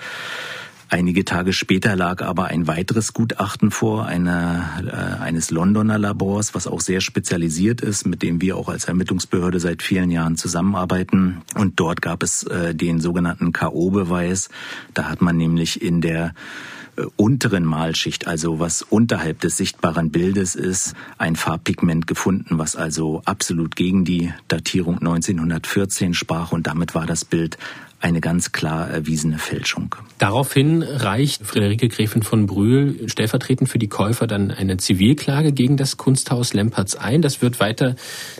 Einige 0.92 1.24
Tage 1.24 1.54
später 1.54 1.96
lag 1.96 2.20
aber 2.20 2.48
ein 2.48 2.66
weiteres 2.66 3.14
Gutachten 3.14 3.70
vor, 3.70 4.04
eine, 4.04 4.62
äh, 4.86 5.22
eines 5.22 5.50
Londoner 5.50 5.96
Labors, 5.96 6.54
was 6.54 6.66
auch 6.66 6.82
sehr 6.82 7.00
spezialisiert 7.00 7.80
ist, 7.80 8.06
mit 8.06 8.22
dem 8.22 8.42
wir 8.42 8.58
auch 8.58 8.68
als 8.68 8.84
Ermittlungsbehörde 8.84 9.58
seit 9.58 9.82
vielen 9.82 10.10
Jahren 10.10 10.36
zusammenarbeiten. 10.36 11.40
Und 11.54 11.80
dort 11.80 12.02
gab 12.02 12.22
es 12.22 12.42
äh, 12.42 12.74
den 12.74 13.00
sogenannten 13.00 13.54
K.O.-Beweis. 13.54 14.50
Da 14.92 15.08
hat 15.08 15.22
man 15.22 15.38
nämlich 15.38 15.80
in 15.80 16.02
der 16.02 16.26
äh, 16.26 16.81
unteren 17.16 17.64
Malschicht, 17.64 18.26
also 18.26 18.58
was 18.60 18.82
unterhalb 18.82 19.40
des 19.40 19.56
sichtbaren 19.56 20.10
Bildes 20.10 20.54
ist, 20.54 20.94
ein 21.18 21.36
Farbpigment 21.36 22.06
gefunden, 22.06 22.58
was 22.58 22.76
also 22.76 23.22
absolut 23.24 23.76
gegen 23.76 24.04
die 24.04 24.32
Datierung 24.48 24.98
1914 24.98 26.14
sprach 26.14 26.52
und 26.52 26.66
damit 26.66 26.94
war 26.94 27.06
das 27.06 27.24
Bild 27.24 27.56
eine 28.02 28.20
ganz 28.20 28.52
klar 28.52 28.90
erwiesene 28.90 29.38
Fälschung. 29.38 29.94
Daraufhin 30.18 30.82
reicht 30.82 31.46
Friederike 31.46 31.88
Gräfin 31.88 32.22
von 32.22 32.46
Brühl 32.46 33.08
stellvertretend 33.08 33.68
für 33.68 33.78
die 33.78 33.88
Käufer 33.88 34.26
dann 34.26 34.50
eine 34.50 34.76
Zivilklage 34.76 35.52
gegen 35.52 35.76
das 35.76 35.96
Kunsthaus 35.96 36.52
Lempertz 36.52 36.96
ein. 36.96 37.22
Das 37.22 37.42
wird 37.42 37.60
weiter 37.60 37.94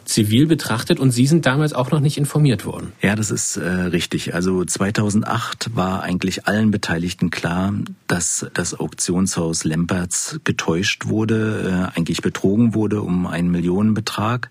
zivil 0.05 0.47
betrachtet 0.47 0.99
und 0.99 1.13
Sie 1.13 1.27
sind 1.27 1.47
damals 1.47 1.73
auch 1.73 1.91
noch 1.91 2.01
nicht 2.01 2.19
informiert 2.19 2.67
worden. 2.67 2.93
Ja, 3.01 3.15
das 3.15 3.31
ist 3.31 3.57
äh, 3.57 3.69
richtig. 3.69 4.35
Also 4.35 4.65
2008 4.65 5.77
war 5.77 6.03
eigentlich 6.03 6.47
allen 6.47 6.71
Beteiligten 6.71 7.31
klar, 7.31 7.73
dass 8.09 8.47
das 8.55 8.79
Auktionshaus 8.79 9.65
Lempertz 9.65 10.41
getäuscht 10.45 11.07
wurde, 11.07 11.91
äh, 11.95 11.99
eigentlich 11.99 12.23
betrogen 12.23 12.75
wurde 12.75 13.03
um 13.03 13.27
einen 13.27 13.51
Millionenbetrag. 13.51 14.51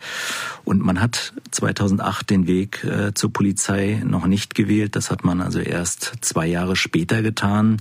Und 0.64 0.82
man 0.82 1.02
hat 1.02 1.34
2008 1.52 2.30
den 2.30 2.48
Weg 2.48 2.84
äh, 2.84 3.14
zur 3.14 3.34
Polizei 3.34 4.02
noch 4.06 4.26
nicht 4.26 4.56
gewählt. 4.56 4.96
Das 5.02 5.10
hat 5.10 5.24
man 5.24 5.42
also 5.42 5.58
erst 5.58 6.14
zwei 6.22 6.46
Jahre 6.46 6.76
später 6.76 7.24
getan. 7.24 7.78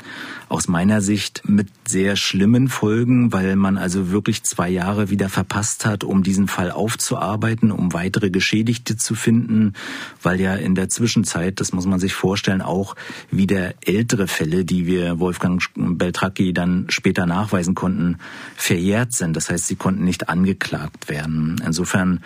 Aus 0.48 0.68
meiner 0.68 1.02
Sicht 1.02 1.42
mit 1.46 1.68
sehr 1.86 2.16
schlimmen 2.16 2.68
Folgen, 2.68 3.30
weil 3.30 3.56
man 3.56 3.76
also 3.76 4.10
wirklich 4.10 4.42
zwei 4.42 4.70
Jahre 4.70 5.10
wieder 5.10 5.28
verpasst 5.28 5.84
hat, 5.84 6.02
um 6.02 6.22
diesen 6.22 6.48
Fall 6.48 6.70
aufzuarbeiten, 6.70 7.72
um 7.72 7.92
weitere 7.92 8.30
Geschädigte 8.30 8.96
zu 8.96 9.14
finden, 9.14 9.74
weil 10.22 10.40
ja 10.40 10.54
in 10.54 10.74
der 10.74 10.88
Zwischenzeit, 10.88 11.60
das 11.60 11.74
muss 11.74 11.84
man 11.84 12.00
sich 12.00 12.14
vorstellen, 12.14 12.62
auch 12.62 12.96
wieder 13.30 13.74
ältere 13.84 14.26
Fälle, 14.26 14.64
die 14.64 14.86
wir 14.86 15.18
Wolfgang 15.18 15.62
Beltracchi 15.74 16.54
dann 16.54 16.86
später 16.88 17.26
nachweisen 17.26 17.74
konnten, 17.74 18.16
verjährt 18.56 19.12
sind. 19.12 19.36
Das 19.36 19.50
heißt, 19.50 19.66
sie 19.66 19.76
konnten 19.76 20.04
nicht 20.04 20.30
angeklagt 20.30 21.10
werden. 21.10 21.60
Insofern 21.66 22.20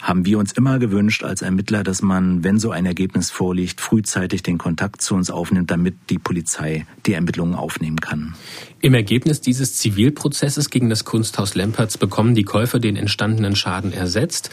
haben 0.00 0.24
wir 0.24 0.38
uns 0.38 0.50
immer 0.52 0.80
gewünscht 0.80 1.22
als 1.22 1.42
Ermittler, 1.42 1.84
dass 1.84 2.02
man, 2.02 2.42
wenn 2.42 2.58
so 2.58 2.72
ein 2.72 2.86
Ergebnis 2.86 3.30
vorliegt, 3.30 3.80
frühzeitig 3.80 4.39
den 4.42 4.58
Kontakt 4.58 5.02
zu 5.02 5.14
uns 5.14 5.30
aufnimmt, 5.30 5.70
damit 5.70 5.94
die 6.10 6.18
Polizei 6.18 6.86
die 7.06 7.14
Ermittlungen 7.14 7.54
aufnehmen 7.54 8.00
kann. 8.00 8.34
Im 8.82 8.94
Ergebnis 8.94 9.42
dieses 9.42 9.74
Zivilprozesses 9.74 10.70
gegen 10.70 10.88
das 10.88 11.04
Kunsthaus 11.04 11.54
Lempertz 11.54 11.98
bekommen 11.98 12.34
die 12.34 12.44
Käufer 12.44 12.78
den 12.78 12.96
entstandenen 12.96 13.54
Schaden 13.54 13.92
ersetzt, 13.92 14.48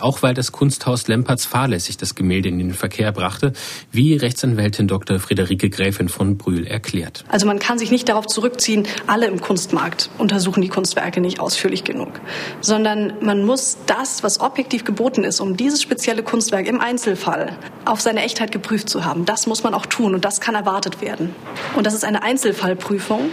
auch 0.00 0.22
weil 0.22 0.34
das 0.34 0.52
Kunsthaus 0.52 1.08
Lempertz 1.08 1.46
fahrlässig 1.46 1.96
das 1.96 2.14
Gemälde 2.14 2.50
in 2.50 2.58
den 2.58 2.74
Verkehr 2.74 3.10
brachte, 3.10 3.54
wie 3.90 4.16
Rechtsanwältin 4.16 4.86
Dr. 4.86 5.18
Friederike 5.18 5.70
Gräfin 5.70 6.10
von 6.10 6.36
Brühl 6.36 6.66
erklärt. 6.66 7.24
Also 7.28 7.46
man 7.46 7.58
kann 7.58 7.78
sich 7.78 7.90
nicht 7.90 8.06
darauf 8.10 8.26
zurückziehen, 8.26 8.86
alle 9.06 9.28
im 9.28 9.40
Kunstmarkt 9.40 10.10
untersuchen 10.18 10.60
die 10.60 10.68
Kunstwerke 10.68 11.22
nicht 11.22 11.40
ausführlich 11.40 11.82
genug, 11.82 12.20
sondern 12.60 13.14
man 13.22 13.46
muss 13.46 13.78
das, 13.86 14.22
was 14.22 14.40
objektiv 14.40 14.84
geboten 14.84 15.24
ist, 15.24 15.40
um 15.40 15.56
dieses 15.56 15.80
spezielle 15.80 16.22
Kunstwerk 16.22 16.68
im 16.68 16.80
Einzelfall 16.80 17.56
auf 17.86 18.02
seine 18.02 18.24
Echtheit 18.24 18.52
geprüft 18.52 18.90
zu 18.90 19.06
haben, 19.06 19.24
das 19.24 19.46
muss 19.46 19.62
man 19.62 19.72
auch 19.72 19.86
tun 19.86 20.14
und 20.14 20.26
das 20.26 20.42
kann 20.42 20.54
erwartet 20.54 21.00
werden. 21.00 21.34
Und 21.76 21.86
das 21.86 21.94
ist 21.94 22.04
eine 22.04 22.22
Einzelfallprüfung. 22.22 23.30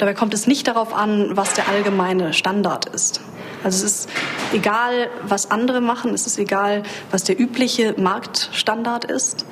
Dabei 0.00 0.14
kommt 0.14 0.32
es 0.32 0.46
nicht 0.46 0.66
darauf 0.66 0.94
an, 0.94 1.36
was 1.36 1.52
der 1.52 1.68
allgemeine 1.68 2.32
Standard 2.32 2.86
ist. 2.86 3.20
Also 3.62 3.84
es 3.84 3.92
ist 3.92 4.08
egal, 4.54 5.10
was 5.24 5.50
andere 5.50 5.82
machen, 5.82 6.14
es 6.14 6.26
ist 6.26 6.38
egal, 6.38 6.84
was 7.10 7.24
der 7.24 7.38
übliche 7.38 7.94
Marktstandard 7.98 9.04
ist. 9.04 9.44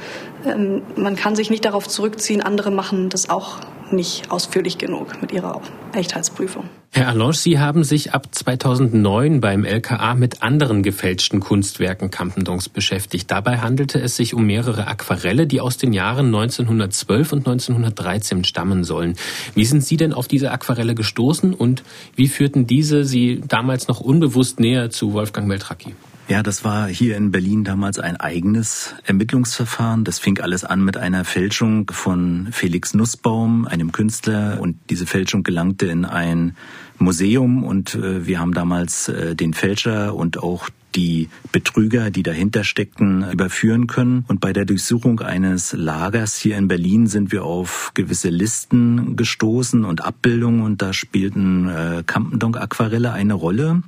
Ähm, 0.46 0.80
man 0.96 1.16
kann 1.16 1.36
sich 1.36 1.50
nicht 1.50 1.66
darauf 1.66 1.86
zurückziehen, 1.86 2.40
andere 2.40 2.70
machen 2.70 3.10
das 3.10 3.28
auch 3.28 3.58
nicht 3.92 4.30
ausführlich 4.30 4.78
genug 4.78 5.20
mit 5.20 5.32
ihrer 5.32 5.60
Echtheitsprüfung. 5.92 6.64
Herr 6.90 7.08
Allange, 7.08 7.34
Sie 7.34 7.58
haben 7.58 7.84
sich 7.84 8.14
ab 8.14 8.28
2009 8.34 9.40
beim 9.40 9.64
LKA 9.64 10.14
mit 10.14 10.42
anderen 10.42 10.82
gefälschten 10.82 11.38
Kunstwerken 11.38 12.10
Campendongs 12.10 12.68
beschäftigt. 12.68 13.30
Dabei 13.30 13.58
handelte 13.58 14.00
es 14.00 14.16
sich 14.16 14.34
um 14.34 14.46
mehrere 14.46 14.86
Aquarelle, 14.86 15.46
die 15.46 15.60
aus 15.60 15.76
den 15.76 15.92
Jahren 15.92 16.26
1912 16.26 17.32
und 17.32 17.46
1913 17.46 18.44
stammen 18.44 18.84
sollen. 18.84 19.16
Wie 19.54 19.66
sind 19.66 19.84
Sie 19.84 19.96
denn 19.96 20.14
auf 20.14 20.28
diese 20.28 20.50
Aquarelle 20.50 20.94
gestoßen 20.94 21.52
und 21.52 21.84
wie 22.16 22.28
führten 22.28 22.66
diese 22.66 23.04
Sie 23.04 23.42
damals 23.46 23.86
noch 23.86 24.00
unbewusst 24.00 24.58
näher 24.58 24.90
zu 24.90 25.12
Wolfgang 25.12 25.48
Beltracchi? 25.48 25.94
Ja, 26.28 26.42
das 26.42 26.62
war 26.62 26.88
hier 26.88 27.16
in 27.16 27.30
Berlin 27.30 27.64
damals 27.64 27.98
ein 27.98 28.18
eigenes 28.18 28.94
Ermittlungsverfahren. 29.06 30.04
Das 30.04 30.18
fing 30.18 30.40
alles 30.40 30.62
an 30.62 30.84
mit 30.84 30.98
einer 30.98 31.24
Fälschung 31.24 31.90
von 31.90 32.48
Felix 32.52 32.92
Nussbaum, 32.92 33.66
einem 33.66 33.92
Künstler. 33.92 34.58
Und 34.60 34.76
diese 34.90 35.06
Fälschung 35.06 35.42
gelangte 35.42 35.86
in 35.86 36.04
ein 36.04 36.54
Museum. 36.98 37.64
Und 37.64 37.94
äh, 37.94 38.26
wir 38.26 38.40
haben 38.40 38.52
damals 38.52 39.08
äh, 39.08 39.34
den 39.36 39.54
Fälscher 39.54 40.14
und 40.14 40.42
auch 40.42 40.68
die 40.94 41.30
Betrüger, 41.50 42.10
die 42.10 42.22
dahinter 42.22 42.62
steckten, 42.62 43.24
überführen 43.32 43.86
können. 43.86 44.26
Und 44.28 44.40
bei 44.40 44.52
der 44.52 44.66
Durchsuchung 44.66 45.20
eines 45.20 45.72
Lagers 45.72 46.36
hier 46.36 46.58
in 46.58 46.68
Berlin 46.68 47.06
sind 47.06 47.32
wir 47.32 47.46
auf 47.46 47.92
gewisse 47.94 48.28
Listen 48.28 49.16
gestoßen 49.16 49.82
und 49.82 50.04
Abbildungen. 50.04 50.60
Und 50.60 50.82
da 50.82 50.92
spielten 50.92 51.70
äh, 51.70 52.02
Campendonk-Aquarelle 52.06 53.12
eine 53.12 53.32
Rolle 53.32 53.82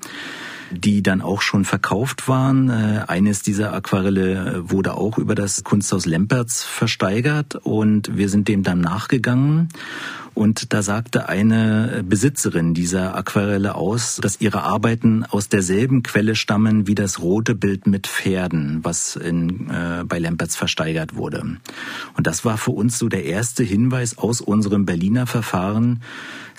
die 0.70 1.02
dann 1.02 1.20
auch 1.20 1.42
schon 1.42 1.64
verkauft 1.64 2.28
waren. 2.28 2.68
Äh, 2.68 3.04
eines 3.06 3.42
dieser 3.42 3.72
Aquarelle 3.72 4.32
äh, 4.32 4.70
wurde 4.70 4.94
auch 4.94 5.18
über 5.18 5.34
das 5.34 5.64
Kunsthaus 5.64 6.06
Lempertz 6.06 6.62
versteigert 6.62 7.56
und 7.56 8.16
wir 8.16 8.28
sind 8.28 8.48
dem 8.48 8.62
dann 8.62 8.80
nachgegangen 8.80 9.68
Und 10.34 10.72
da 10.72 10.82
sagte 10.82 11.28
eine 11.28 12.02
Besitzerin 12.06 12.72
dieser 12.72 13.14
Aquarelle 13.14 13.74
aus, 13.74 14.18
dass 14.22 14.40
ihre 14.40 14.62
Arbeiten 14.62 15.24
aus 15.24 15.48
derselben 15.48 16.02
Quelle 16.02 16.34
stammen 16.34 16.86
wie 16.86 16.94
das 16.94 17.20
rote 17.20 17.54
Bild 17.54 17.86
mit 17.86 18.06
Pferden, 18.06 18.80
was 18.82 19.16
in, 19.16 19.68
äh, 19.70 20.04
bei 20.06 20.18
Lempertz 20.18 20.56
versteigert 20.56 21.16
wurde. 21.16 21.42
Und 22.16 22.26
das 22.26 22.44
war 22.44 22.58
für 22.58 22.70
uns 22.70 22.98
so 22.98 23.08
der 23.08 23.24
erste 23.24 23.64
Hinweis 23.64 24.18
aus 24.18 24.40
unserem 24.40 24.86
Berliner 24.86 25.26
Verfahren, 25.26 26.00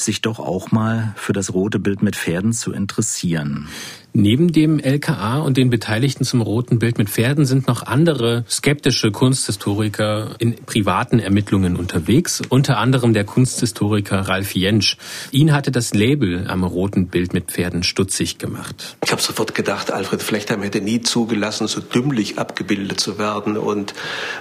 sich 0.02 0.22
doch 0.22 0.40
auch 0.40 0.72
mal 0.72 1.14
für 1.16 1.34
das 1.34 1.54
rote 1.54 1.80
Bild 1.80 2.02
mit 2.02 2.16
Pferden 2.16 2.54
zu 2.54 2.72
interessieren. 2.72 3.68
Neben 4.14 4.52
dem 4.52 4.80
LKA 4.80 5.40
und 5.40 5.56
den 5.56 5.70
Beteiligten 5.70 6.26
zum 6.26 6.42
roten 6.42 6.80
Bild 6.80 6.98
mit 6.98 7.10
Pferden 7.10 7.46
sind 7.46 7.68
noch 7.68 7.84
andere 7.84 8.44
skeptische 8.50 9.10
Kunsthistoriker 9.10 10.36
in 10.38 10.56
privaten 10.66 11.20
Ermittlungen 11.20 11.78
unterwegs, 11.78 12.42
unter 12.50 12.78
anderem 12.78 13.14
der 13.14 13.24
Kunsthistoriker 13.24 14.20
Ralf 14.28 14.54
Jentsch. 14.54 14.98
Ihn 15.32 15.54
hatte 15.54 15.72
das 15.72 15.94
Label 15.94 16.46
am 16.50 16.66
roten 16.66 17.08
Bild 17.08 17.34
mit 17.34 17.52
Pferden 17.52 17.84
stutzig 17.84 18.38
gemacht. 18.38 18.98
Ich 19.06 19.14
habe 19.14 19.22
sofort 19.22 19.56
gedacht, 19.56 19.92
Alfred 19.92 20.22
Flechtheim 20.22 20.62
hätte 20.62 20.82
nie 20.82 21.00
zugelassen, 21.00 21.68
so 21.68 21.80
dümmlich 21.80 22.38
abgebildet 22.38 23.00
zu 23.00 23.18
werden. 23.18 23.56
Und, 23.56 23.94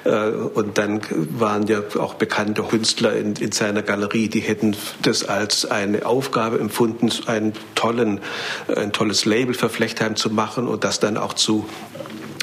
äh, 0.03 0.31
und 0.31 0.79
dann 0.79 1.01
waren 1.39 1.69
ja 1.69 1.81
auch 1.97 2.15
bekannte 2.15 2.65
Künstler 2.65 3.17
in, 3.17 3.35
in 3.37 3.53
seiner 3.53 3.83
Galerie, 3.83 4.29
die 4.29 4.41
hätten 4.41 4.75
das 5.03 5.25
als 5.25 5.50
eine 5.71 6.07
Aufgabe 6.07 6.59
empfunden, 6.59 7.11
einen 7.27 7.53
tollen, 7.75 8.21
ein 8.75 8.93
tolles 8.93 9.25
Label 9.25 9.55
für 9.55 9.69
Flechtheim 9.69 10.17
zu 10.17 10.31
machen 10.31 10.69
und 10.69 10.85
das 10.85 11.01
dann 11.01 11.17
auch 11.17 11.33
zu 11.33 11.67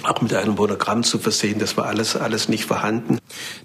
auch 0.07 0.21
mit 0.21 0.33
einem 0.33 0.55
Monogramm 0.55 1.03
zu 1.03 1.19
versehen, 1.19 1.59
das 1.59 1.77
war 1.77 1.85
alles, 1.85 2.15
alles 2.15 2.49
nicht 2.49 2.65
vorhanden. 2.65 3.19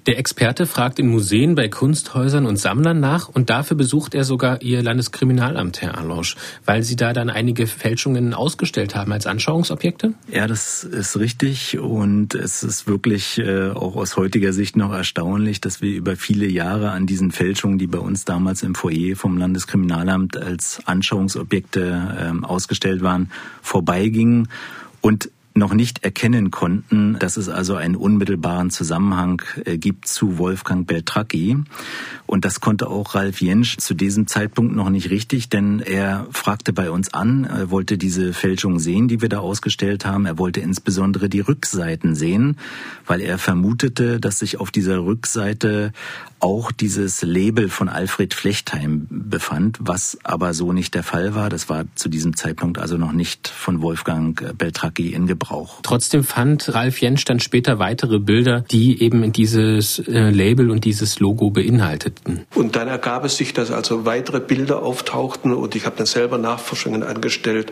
Der 0.07 0.19
Experte 0.19 0.67
fragt 0.67 0.99
in 0.99 1.09
Museen, 1.09 1.55
bei 1.55 1.69
Kunsthäusern 1.69 2.47
und 2.47 2.57
Sammlern 2.57 3.01
nach 3.01 3.29
und 3.29 3.51
dafür 3.51 3.77
besucht 3.77 4.15
er 4.15 4.25
sogar 4.25 4.63
ihr 4.63 4.83
Landeskriminalamt, 4.83 5.83
Herr 5.83 5.99
Arlosch, 5.99 6.37
weil 6.65 6.83
Sie 6.83 6.97
da 6.97 7.13
dann 7.13 7.31
einige 7.31 7.67
Fälschungen 7.67 8.35
ausgestellt 8.35 8.95
haben 8.95 9.13
als 9.13 9.27
Anschauungsobjekte? 9.27 10.15
Ja, 10.31 10.47
das 10.47 10.85
ist 10.85 11.19
richtig 11.19 11.79
und 11.79 12.35
es 12.35 12.63
ist 12.63 12.87
wirklich 12.87 13.39
äh, 13.39 13.71
auch 13.71 13.97
aus 13.97 14.17
heutiger 14.17 14.53
Sicht 14.53 14.77
noch 14.77 14.93
erstaunlich, 14.93 15.61
dass 15.61 15.81
wir 15.81 15.95
über 15.95 16.17
viele 16.17 16.47
Jahre 16.47 16.91
an 16.91 17.07
diesen 17.07 17.31
Fälschungen, 17.31 17.79
die 17.79 17.87
bei 17.87 17.99
uns 17.99 18.25
damals 18.25 18.63
im 18.63 18.75
Foyer 18.75 19.17
vom 19.17 19.39
Landeskriminalamt 19.39 20.37
als 20.37 20.81
Anschauungsobjekte 20.85 22.33
äh, 22.43 22.45
ausgestellt 22.45 23.03
waren, 23.03 23.31
vorbeigingen 23.63 24.49
und 25.01 25.31
noch 25.55 25.75
nicht 25.75 26.05
erkennen 26.05 26.51
konnten, 26.51 27.19
dass 27.19 27.37
es 27.37 27.49
also 27.49 27.75
einen 27.75 27.97
unmittelbaren 27.97 28.71
Zusammenhang 28.71 29.43
äh, 29.65 29.77
gibt 29.77 30.09
zu 30.09 30.39
Wolfgang 30.39 30.87
Beltracchi. 30.87 31.59
Und 32.27 32.45
das 32.45 32.61
konnte 32.61 32.89
auch 32.89 33.15
Ralf 33.15 33.41
Jentsch 33.43 33.77
zu 33.79 33.95
diesem 33.95 34.27
Zeitpunkt 34.27 34.75
noch 34.75 34.89
nicht 34.89 35.11
richtig, 35.11 35.51
denn 35.51 35.81
er 35.81 36.27
fragte 36.31 36.73
bei 36.73 36.91
uns 36.91 37.13
an, 37.13 37.45
er 37.45 37.71
wollte 37.71 37.99
diese 37.99 38.33
Fälschung 38.33 38.79
sehen, 38.79 39.09
die 39.09 39.21
wir 39.21 39.29
da 39.29 39.41
ausgestellt 39.41 40.07
haben. 40.07 40.25
Er 40.25 40.39
wollte 40.39 40.61
insbesondere 40.61 41.29
die 41.29 41.41
Rückseiten 41.41 42.15
sehen, 42.15 42.57
weil 43.07 43.21
er 43.21 43.37
vermutete, 43.37 44.21
dass 44.21 44.39
sich 44.39 44.59
auf 44.59 44.71
dieser 44.71 45.05
Rückseite 45.05 45.93
auch 46.41 46.73
dieses 46.73 47.23
Label 47.23 47.69
von 47.69 47.89
Alfred 47.89 48.35
Flechtheim 48.35 49.07
befand, 49.11 49.79
was 49.81 50.19
aber 50.25 50.55
so 50.55 50.73
nicht 50.73 50.95
der 50.95 51.05
Fall 51.05 51.35
war. 51.35 51.51
Das 51.51 51.69
war 51.69 51.85
zu 51.95 52.09
diesem 52.09 52.37
Zeitpunkt 52.37 52.79
also 52.79 52.97
noch 52.97 53.13
nicht 53.13 53.47
von 53.47 53.83
Wolfgang 53.83 54.57
Beltracchi 54.57 55.13
in 55.13 55.27
Gebrauch. 55.27 55.42
Trotzdem 55.83 56.25
fand 56.25 56.73
Ralf 56.75 57.01
Jentsch 57.01 57.25
dann 57.25 57.41
später 57.41 57.79
weitere 57.79 58.19
Bilder, 58.19 58.65
die 58.71 59.03
eben 59.03 59.33
dieses 59.33 59.99
äh, 60.01 60.31
Label 60.31 60.71
und 60.71 60.85
dieses 60.85 61.21
Logo 61.21 61.51
beinhalteten. 61.51 62.45
Und 62.55 62.77
dann 62.77 62.89
ergab 62.89 63.25
es 63.25 63.37
sich, 63.37 63.53
dass 63.53 63.71
also 63.71 64.05
weitere 64.05 64.41
Bilder 64.41 64.83
auftauchten 64.83 65.53
und 65.53 65.75
ich 65.75 65.87
habe 65.87 65.97
dann 65.97 66.07
selber 66.07 66.39
Nachforschungen 66.39 67.03
angestellt 67.03 67.71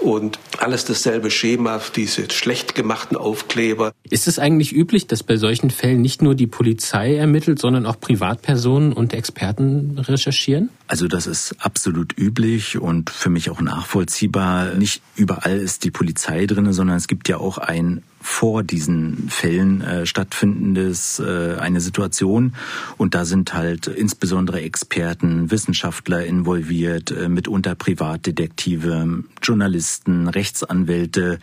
und 0.00 0.38
alles 0.58 0.84
dasselbe 0.84 1.30
Schema, 1.30 1.80
diese 1.94 2.30
schlecht 2.30 2.74
gemachten 2.74 3.16
Aufkleber. 3.16 3.92
Ist 4.08 4.28
es 4.28 4.38
eigentlich 4.38 4.72
üblich, 4.72 5.06
dass 5.06 5.22
bei 5.22 5.36
solchen 5.36 5.70
Fällen 5.70 6.00
nicht 6.00 6.22
nur 6.22 6.34
die 6.34 6.46
Polizei 6.46 7.16
ermittelt, 7.16 7.58
sondern 7.58 7.86
auch 7.86 7.98
Privatpersonen 7.98 8.92
und 8.92 9.12
Experten 9.12 9.98
recherchieren? 9.98 10.70
Also 10.86 11.08
das 11.08 11.26
ist 11.26 11.56
absolut 11.58 12.18
üblich 12.18 12.78
und 12.78 13.08
für 13.10 13.30
mich 13.30 13.48
auch 13.48 13.60
nachvollziehbar. 13.60 14.74
Nicht 14.74 15.02
überall 15.16 15.56
ist 15.56 15.84
die 15.84 15.90
Polizei 15.90 16.46
drin, 16.46 16.72
sondern 16.72 16.96
es 16.96 17.08
gibt 17.12 17.28
ja 17.28 17.36
auch 17.36 17.58
ein 17.58 18.02
vor 18.22 18.62
diesen 18.62 19.28
Fällen 19.28 19.82
äh, 19.82 20.06
stattfindendes 20.06 21.18
äh, 21.20 21.56
eine 21.60 21.82
Situation. 21.82 22.54
Und 22.96 23.14
da 23.14 23.26
sind 23.26 23.52
halt 23.52 23.86
insbesondere 23.86 24.62
Experten, 24.62 25.50
Wissenschaftler 25.50 26.24
involviert, 26.24 27.10
äh, 27.10 27.28
mitunter 27.28 27.74
Privatdetektive, 27.74 29.24
Journalisten, 29.42 30.26
Rechtsanwälte 30.26 31.38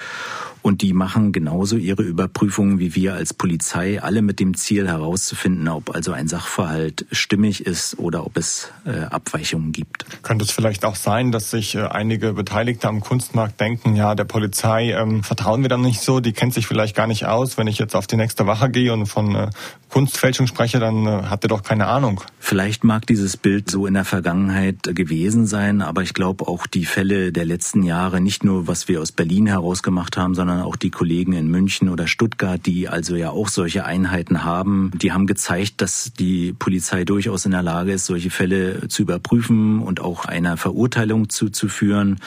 und 0.70 0.84
die 0.84 0.93
machen 0.93 1.32
genauso 1.32 1.78
ihre 1.78 2.03
Überprüfungen 2.03 2.78
wie 2.78 2.93
wir 2.93 3.15
als 3.15 3.34
Polizei, 3.34 3.99
alle 4.03 4.22
mit 4.22 4.39
dem 4.39 4.55
Ziel 4.55 4.88
herauszufinden, 4.88 5.67
ob 5.67 5.95
also 5.95 6.11
ein 6.11 6.28
Sachverhalt 6.28 7.07
stimmig 7.11 7.65
ist 7.65 7.97
oder 7.97 8.24
ob 8.24 8.38
es 8.38 8.72
äh, 8.86 8.99
Abweichungen 9.05 9.72
gibt. 9.72 10.05
Könnte 10.22 10.45
es 10.45 10.51
vielleicht 10.51 10.86
auch 10.86 10.95
sein, 10.95 11.32
dass 11.32 11.49
sich 11.49 11.74
äh, 11.74 11.80
einige 11.80 12.34
Beteiligte 12.34 12.88
am 12.88 13.01
Kunstmarkt 13.01 13.59
denken, 13.59 13.95
ja, 13.95 14.13
der 14.13 14.26
Polizei 14.26 14.91
ähm, 14.91 15.24
vertrauen 15.24 15.63
wir 15.63 15.70
dann 15.70 15.82
nicht 15.82 16.01
so, 16.01 16.20
die 16.20 16.34
kennt 16.34 16.53
sich 16.53 16.67
vielleicht 16.67 16.95
gar 16.95 17.07
nicht 17.07 17.26
aus. 17.26 17.57
Wenn 17.57 17.65
ich 17.65 17.80
jetzt 17.80 17.95
auf 17.95 18.05
die 18.05 18.17
nächste 18.17 18.45
Wache 18.45 18.70
gehe 18.70 18.93
und 18.93 19.07
von 19.07 19.34
äh, 19.34 19.49
Kunstfälschung 19.89 20.45
spreche, 20.45 20.78
dann 20.80 21.07
äh, 21.07 21.24
hat 21.24 21.43
er 21.43 21.47
doch 21.47 21.63
keine 21.63 21.88
Ahnung. 21.88 22.22
Vielleicht 22.38 22.84
mag 22.84 23.07
dieses 23.07 23.38
Bild 23.38 23.72
so 23.72 23.88
in 23.88 23.95
der 23.95 24.05
Vergangenheit 24.05 24.84
gewesen 24.84 25.47
sein, 25.47 25.82
aber 25.82 26.03
ich 26.03 26.13
glaube 26.13 26.47
auch 26.47 26.67
die 26.67 26.86
Fälle 26.86 27.32
der 27.32 27.45
letzten 27.45 27.82
Jahre, 27.82 28.22
nicht 28.22 28.43
nur 28.43 28.67
was 28.67 28.88
wir 28.88 29.01
aus 29.01 29.11
Berlin 29.11 29.47
herausgemacht 29.47 30.15
haben, 30.15 30.36
sondern 30.60 30.74
auch 30.74 30.76
die 30.76 30.89
Kollegen 30.89 31.34
in 31.34 31.47
München 31.47 31.89
oder 31.89 32.07
Stuttgart, 32.07 32.66
die 32.66 32.89
also 32.89 33.16
ja 33.16 33.30
auch 33.30 33.47
solche 33.47 33.86
Einheiten 33.86 34.43
haben, 34.43 34.91
die 34.95 35.12
haben 35.12 35.26
gezeigt, 35.26 35.82
dass 35.82 36.12
die 36.14 36.53
Polizei 36.53 37.05
durchaus 37.05 37.45
in 37.45 37.51
der 37.51 37.64
Lage 37.64 37.93
ist, 37.93 38.05
solche 38.05 38.30
Fälle 38.30 38.88
zu 38.89 39.03
überprüfen 39.03 39.82
und 39.82 40.01
auch 40.01 40.26
einer 40.26 40.57
Verurteilung 40.57 41.30
zuzuführen. 41.30 42.20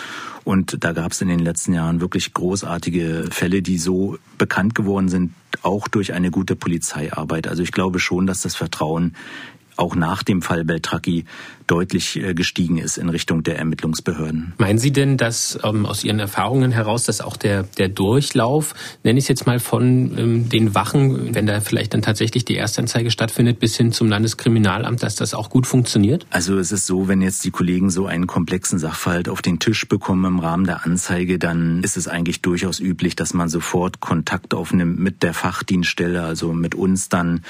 Und 0.44 0.82
da 0.82 0.92
gab 0.92 1.12
es 1.12 1.20
in 1.20 1.28
den 1.28 1.40
letzten 1.40 1.74
Jahren 1.74 2.00
wirklich 2.00 2.32
großartige 2.32 3.26
Fälle, 3.30 3.62
die 3.62 3.78
so 3.78 4.18
bekannt 4.38 4.74
geworden 4.74 5.08
sind, 5.08 5.32
auch 5.62 5.86
durch 5.88 6.12
eine 6.14 6.30
gute 6.30 6.56
Polizeiarbeit. 6.56 7.46
Also 7.46 7.62
ich 7.62 7.72
glaube 7.72 7.98
schon, 7.98 8.26
dass 8.26 8.40
das 8.40 8.56
Vertrauen 8.56 9.14
auch 9.76 9.94
nach 9.94 10.22
dem 10.22 10.42
Fall 10.42 10.64
Beltracchi 10.64 11.24
deutlich 11.66 12.16
äh, 12.16 12.34
gestiegen 12.34 12.78
ist 12.78 12.98
in 12.98 13.08
Richtung 13.08 13.42
der 13.42 13.58
Ermittlungsbehörden. 13.58 14.52
Meinen 14.58 14.78
Sie 14.78 14.92
denn, 14.92 15.16
dass 15.16 15.58
ähm, 15.64 15.86
aus 15.86 16.04
Ihren 16.04 16.18
Erfahrungen 16.18 16.70
heraus, 16.70 17.04
dass 17.04 17.20
auch 17.20 17.36
der, 17.36 17.62
der 17.62 17.88
Durchlauf, 17.88 18.74
nenne 19.04 19.18
ich 19.18 19.24
es 19.24 19.28
jetzt 19.28 19.46
mal 19.46 19.58
von 19.58 20.18
ähm, 20.18 20.48
den 20.48 20.74
Wachen, 20.74 21.34
wenn 21.34 21.46
da 21.46 21.60
vielleicht 21.60 21.94
dann 21.94 22.02
tatsächlich 22.02 22.44
die 22.44 22.56
Erstanzeige 22.56 23.10
stattfindet, 23.10 23.58
bis 23.58 23.76
hin 23.76 23.92
zum 23.92 24.08
Landeskriminalamt, 24.08 25.02
dass 25.02 25.16
das 25.16 25.34
auch 25.34 25.50
gut 25.50 25.66
funktioniert? 25.66 26.26
Also 26.30 26.58
es 26.58 26.72
ist 26.72 26.86
so, 26.86 27.08
wenn 27.08 27.22
jetzt 27.22 27.44
die 27.44 27.50
Kollegen 27.50 27.90
so 27.90 28.06
einen 28.06 28.26
komplexen 28.26 28.78
Sachverhalt 28.78 29.28
auf 29.28 29.40
den 29.42 29.58
Tisch 29.58 29.88
bekommen 29.88 30.24
im 30.24 30.38
Rahmen 30.40 30.64
der 30.64 30.84
Anzeige, 30.84 31.38
dann 31.38 31.82
ist 31.82 31.96
es 31.96 32.08
eigentlich 32.08 32.42
durchaus 32.42 32.80
üblich, 32.80 33.16
dass 33.16 33.34
man 33.34 33.48
sofort 33.48 34.00
Kontakt 34.00 34.54
aufnimmt 34.54 34.98
mit 34.98 35.22
der 35.22 35.34
Fachdienststelle, 35.34 36.22
also 36.22 36.52
mit 36.52 36.74
uns 36.74 37.08
dann 37.08 37.40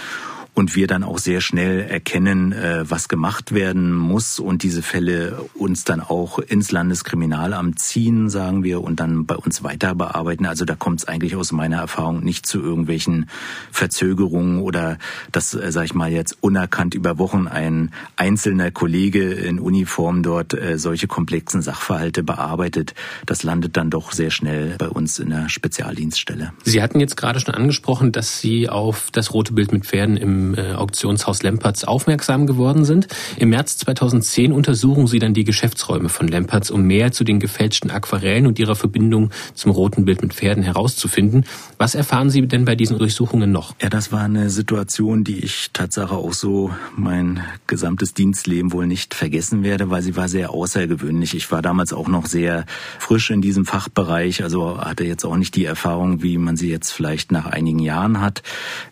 und 0.55 0.77
wir 0.77 0.87
dann 0.87 1.03
auch 1.03 1.19
sehr 1.19 1.41
schnell 1.41 1.81
erkennen, 1.81 2.53
äh, 2.53 2.85
was 2.89 3.09
gemacht 3.09 3.53
werden 3.53 3.95
muss 3.95 4.39
und 4.39 4.63
diese 4.63 4.83
Fälle 4.83 5.45
uns 5.55 5.85
dann 5.85 6.01
auch 6.01 6.39
ins 6.39 6.73
Landeskriminalamt 6.73 7.79
ziehen, 7.79 8.29
sagen 8.29 8.63
wir, 8.63 8.83
und 8.83 9.01
dann 9.01 9.25
bei 9.25 9.37
uns 9.37 9.63
weiter 9.63 9.95
bearbeiten. 9.95 10.45
Also 10.45 10.65
da 10.67 10.75
kommt 10.75 11.01
es 11.01 11.09
eigentlich 11.09 11.37
aus 11.37 11.53
meiner 11.53 11.79
Erfahrung 11.79 12.23
nicht 12.23 12.45
zu 12.45 12.61
irgendwelchen 12.61 13.31
Verzögerungen 13.71 14.61
oder 14.61 14.99
dass, 15.31 15.55
äh, 15.55 15.73
sag 15.73 15.85
ich 15.85 15.95
mal, 15.95 16.13
jetzt 16.13 16.37
unerkannt 16.43 16.95
über 16.95 17.19
Wochen 17.19 17.47
ein 17.47 17.91
einzelner 18.17 18.71
Kollege 18.71 19.33
in 19.33 19.59
Uniform 19.59 20.23
dort 20.23 20.53
äh, 20.53 20.79
solche 20.79 21.07
komplexen 21.07 21.63
Sachverhalte 21.63 22.23
bearbeitet. 22.23 22.95
Das 23.25 23.43
landet 23.43 23.79
dann 23.79 23.89
doch 23.89 24.13
sehr 24.13 24.31
schnell 24.31 24.77
bei 24.77 24.89
uns 24.89 25.19
in 25.19 25.31
der 25.31 25.49
Spezialdienststelle. 25.49 26.53
Sie 26.65 26.83
hatten 26.83 27.01
jetzt 27.01 27.17
gerade 27.17 27.41
schon 27.41 27.55
angesprochen, 27.55 28.13
dass 28.13 28.41
Sie 28.41 28.69
auf 28.69 29.11
das 29.13 29.33
rote 29.33 29.55
Bild 29.55 29.73
mit 29.73 29.87
Pferden 29.87 30.19
im 30.19 30.42
äh, 30.57 30.75
Auktionshaus 30.75 31.43
Lempertz 31.43 31.85
aufmerksam 31.85 32.47
geworden 32.47 32.85
sind. 32.85 33.09
Im 33.37 33.51
März 33.51 33.79
2010 33.79 34.53
untersuchen 34.53 35.07
sie 35.07 35.19
dann 35.19 35.35
die 35.35 35.45
Geschäftsräume 35.45 36.09
von 36.09 36.29
Lempertz, 36.29 36.71
um 36.71 36.83
mehr 36.83 37.13
zu 37.13 37.25
den 37.25 37.41
gefälschten 37.41 37.91
Aquarellen 37.91 38.47
und 38.47 38.59
ihrer 38.59 38.75
Verbindung 38.75 39.31
zum 39.55 39.71
roten 39.71 40.05
Bild 40.05 40.23
mit 40.23 40.35
Pferden 40.35 40.63
herauszufinden. 40.63 41.45
Was 41.79 41.95
erfahren 41.95 42.31
Sie 42.31 42.47
denn 42.47 42.65
bei 42.65 42.75
diesen 42.75 42.99
Durchsuchungen 42.99 43.51
noch? 43.51 43.75
Ja, 43.81 43.89
das 43.89 44.13
war 44.13 44.23
eine 44.23 44.51
Situation, 44.51 45.25
die 45.25 45.39
ich 45.39 45.71
Tatsache 45.73 46.15
auch 46.15 46.33
so 46.33 46.71
mein 46.97 47.41
gesamtes 47.67 48.15
Dienstleben 48.15 48.73
wohl 48.73 48.87
nicht 48.87 49.15
vergessen 49.15 49.63
werde, 49.63 49.91
weil 49.91 50.03
sie 50.03 50.17
war 50.17 50.29
sehr 50.29 50.51
außergewöhnlich. 50.51 51.35
Ich 51.35 51.51
war 51.51 51.63
damals 51.63 51.93
auch 51.93 52.09
noch 52.09 52.27
sehr 52.27 52.67
frisch 52.99 53.31
in 53.31 53.43
diesem 53.43 53.65
Fachbereich, 53.65 54.43
also 54.43 54.79
hatte 54.79 55.05
jetzt 55.05 55.25
auch 55.25 55.37
nicht 55.37 55.57
die 55.57 55.65
Erfahrung, 55.65 56.23
wie 56.23 56.39
man 56.39 56.57
sie 56.57 56.71
jetzt 56.71 56.91
vielleicht 56.91 57.33
nach 57.33 57.47
einigen 57.47 57.79
Jahren 57.79 58.21
hat. 58.21 58.43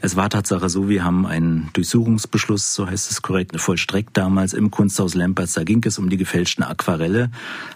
Es 0.00 0.16
war 0.16 0.28
Tatsache 0.30 0.68
so, 0.68 0.88
wir 0.88 1.04
haben 1.04 1.26
ein 1.26 1.39
ein 1.40 1.70
Durchsuchungsbeschluss, 1.72 2.74
so 2.74 2.86
heißt 2.86 3.10
es 3.10 3.22
korrekt, 3.22 3.60
vollstreckt 3.60 4.16
damals 4.16 4.52
im 4.52 4.70
Kunsthaus 4.70 5.14
Lempertz. 5.14 5.54
Da 5.54 5.64
ging 5.64 5.82
es 5.84 5.98
um 5.98 6.10
die 6.10 6.16
gefälschten 6.16 6.62
Aquarelle. 6.62 7.30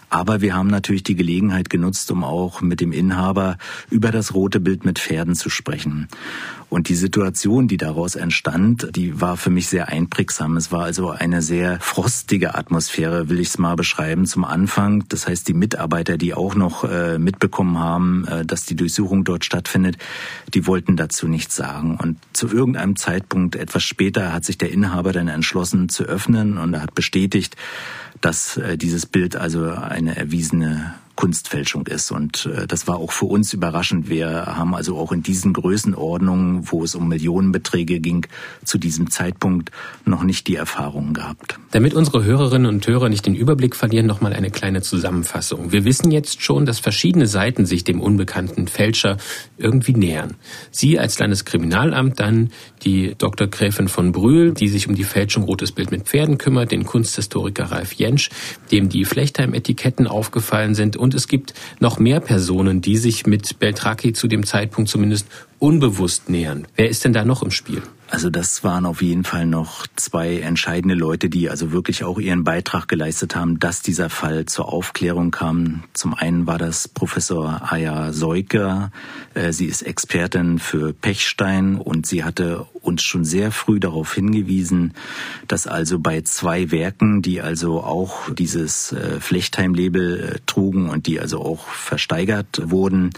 Aber 0.09 0.41
wir 0.41 0.55
haben 0.55 0.69
natürlich 0.69 1.03
die 1.03 1.15
Gelegenheit 1.15 1.69
genutzt, 1.69 2.09
um 2.11 2.23
auch 2.23 2.61
mit 2.61 2.79
dem 2.79 2.93
Inhaber 2.93 3.57
über 3.89 4.11
das 4.11 4.33
rote 4.33 4.59
Bild 4.59 4.85
mit 4.85 4.99
Pferden 4.99 5.35
zu 5.35 5.49
sprechen. 5.49 6.07
Und 6.75 6.89
die 6.89 6.95
Situation, 6.95 7.69
die 7.69 7.77
daraus 7.77 8.17
entstand, 8.17 8.89
die 8.97 9.21
war 9.21 9.37
für 9.37 9.49
mich 9.49 9.69
sehr 9.69 9.87
einprägsam. 9.87 10.57
Es 10.57 10.73
war 10.73 10.83
also 10.83 11.09
eine 11.09 11.41
sehr 11.41 11.79
frostige 11.79 12.55
Atmosphäre, 12.55 13.29
will 13.29 13.39
ich 13.39 13.47
es 13.47 13.57
mal 13.57 13.77
beschreiben, 13.77 14.25
zum 14.25 14.43
Anfang. 14.43 15.05
Das 15.07 15.25
heißt, 15.25 15.47
die 15.47 15.53
Mitarbeiter, 15.53 16.17
die 16.17 16.33
auch 16.33 16.53
noch 16.53 16.83
äh, 16.83 17.17
mitbekommen 17.17 17.79
haben, 17.79 18.27
äh, 18.27 18.45
dass 18.45 18.65
die 18.65 18.75
Durchsuchung 18.75 19.23
dort 19.23 19.45
stattfindet, 19.45 19.97
die 20.53 20.67
wollten 20.67 20.97
dazu 20.97 21.29
nichts 21.29 21.55
sagen. 21.55 21.95
Und 21.95 22.17
zu 22.33 22.49
irgendeinem 22.49 22.97
Zeitpunkt, 22.97 23.55
etwas 23.55 23.83
später, 23.83 24.33
hat 24.33 24.43
sich 24.43 24.57
der 24.57 24.73
Inhaber 24.73 25.13
dann 25.13 25.29
entschlossen 25.29 25.87
zu 25.87 26.03
öffnen 26.03 26.57
und 26.57 26.73
er 26.73 26.81
hat 26.81 26.93
bestätigt, 26.93 27.55
dass 28.19 28.57
äh, 28.57 28.77
dieses 28.77 29.05
Bild 29.05 29.37
also 29.37 29.63
eine 29.69 30.17
erwiesene 30.17 30.93
Kunstfälschung 31.15 31.87
ist. 31.87 32.11
Und 32.11 32.45
äh, 32.45 32.67
das 32.67 32.87
war 32.87 32.97
auch 32.97 33.11
für 33.11 33.25
uns 33.25 33.53
überraschend. 33.53 34.09
Wir 34.09 34.45
haben 34.45 34.75
also 34.75 34.97
auch 34.97 35.11
in 35.11 35.23
diesen 35.23 35.53
Größenordnungen, 35.53 36.71
wo 36.71 36.83
es 36.83 36.95
um 36.95 37.07
Millionenbeträge 37.07 37.99
ging, 37.99 38.27
zu 38.63 38.77
diesem 38.77 39.09
Zeitpunkt 39.09 39.71
noch 40.05 40.23
nicht 40.23 40.47
die 40.47 40.55
Erfahrungen 40.55 41.13
gehabt. 41.13 41.59
Damit 41.71 41.93
unsere 41.93 42.23
Hörerinnen 42.23 42.67
und 42.67 42.85
Hörer 42.85 43.09
nicht 43.09 43.25
den 43.25 43.35
Überblick 43.35 43.75
verlieren, 43.75 44.05
noch 44.05 44.21
mal 44.21 44.33
eine 44.33 44.51
kleine 44.51 44.81
Zusammenfassung. 44.81 45.71
Wir 45.71 45.85
wissen 45.85 46.11
jetzt 46.11 46.41
schon, 46.41 46.65
dass 46.65 46.79
verschiedene 46.79 47.27
Seiten 47.27 47.65
sich 47.65 47.83
dem 47.83 48.01
unbekannten 48.01 48.67
Fälscher 48.67 49.17
irgendwie 49.57 49.93
nähern. 49.93 50.35
Sie 50.71 50.99
als 50.99 51.19
Landeskriminalamt, 51.19 52.19
dann 52.19 52.51
die 52.83 53.15
Dr. 53.17 53.47
Gräfin 53.47 53.87
von 53.87 54.11
Brühl, 54.11 54.53
die 54.53 54.67
sich 54.67 54.87
um 54.87 54.95
die 54.95 55.03
Fälschung 55.03 55.43
Rotes 55.43 55.71
Bild 55.71 55.91
mit 55.91 56.03
Pferden 56.03 56.37
kümmert, 56.37 56.71
den 56.71 56.85
Kunsthistoriker 56.85 57.65
Ralf 57.65 57.93
Jentsch, 57.93 58.29
dem 58.71 58.89
die 58.89 59.05
Flechtheim-Etiketten 59.05 60.07
aufgefallen 60.07 60.75
sind 60.75 60.97
und 61.05 61.13
es 61.13 61.27
gibt 61.27 61.53
noch 61.79 61.99
mehr 61.99 62.19
Personen, 62.19 62.81
die 62.81 62.97
sich 62.97 63.25
mit 63.25 63.59
Beltraki 63.59 64.11
zu 64.11 64.27
dem 64.27 64.43
Zeitpunkt 64.43 64.89
zumindest 64.89 65.27
unbewusst 65.59 66.29
nähern. 66.29 66.67
Wer 66.75 66.89
ist 66.89 67.05
denn 67.05 67.13
da 67.13 67.23
noch 67.23 67.43
im 67.43 67.51
Spiel? 67.51 67.81
Also 68.09 68.29
das 68.29 68.63
waren 68.63 68.85
auf 68.85 69.01
jeden 69.01 69.23
Fall 69.23 69.45
noch 69.45 69.87
zwei 69.95 70.39
entscheidende 70.39 70.95
Leute, 70.95 71.29
die 71.29 71.49
also 71.49 71.71
wirklich 71.71 72.03
auch 72.03 72.19
ihren 72.19 72.43
Beitrag 72.43 72.87
geleistet 72.87 73.35
haben, 73.35 73.59
dass 73.59 73.81
dieser 73.81 74.09
Fall 74.09 74.45
zur 74.45 74.71
Aufklärung 74.71 75.31
kam. 75.31 75.83
Zum 75.93 76.13
einen 76.13 76.45
war 76.45 76.57
das 76.57 76.87
Professor 76.87 77.61
Aya 77.71 78.13
Seuker. 78.13 78.91
Äh, 79.33 79.53
sie 79.53 79.65
ist 79.65 79.81
Expertin 79.81 80.59
für 80.59 80.93
Pechstein 80.93 81.77
und 81.77 82.05
sie 82.05 82.23
hatte 82.23 82.65
uns 82.85 83.03
schon 83.03 83.25
sehr 83.25 83.51
früh 83.51 83.79
darauf 83.79 84.13
hingewiesen, 84.13 84.93
dass 85.47 85.67
also 85.67 85.99
bei 85.99 86.21
zwei 86.21 86.71
Werken, 86.71 87.21
die 87.21 87.41
also 87.41 87.83
auch 87.83 88.29
dieses 88.31 88.91
äh, 88.91 89.19
Flechtheim-Label 89.19 90.19
äh, 90.19 90.39
trugen 90.45 90.89
und 90.89 91.07
die 91.07 91.19
also 91.19 91.41
auch 91.41 91.67
versteigert 91.67 92.61
wurden, 92.63 93.11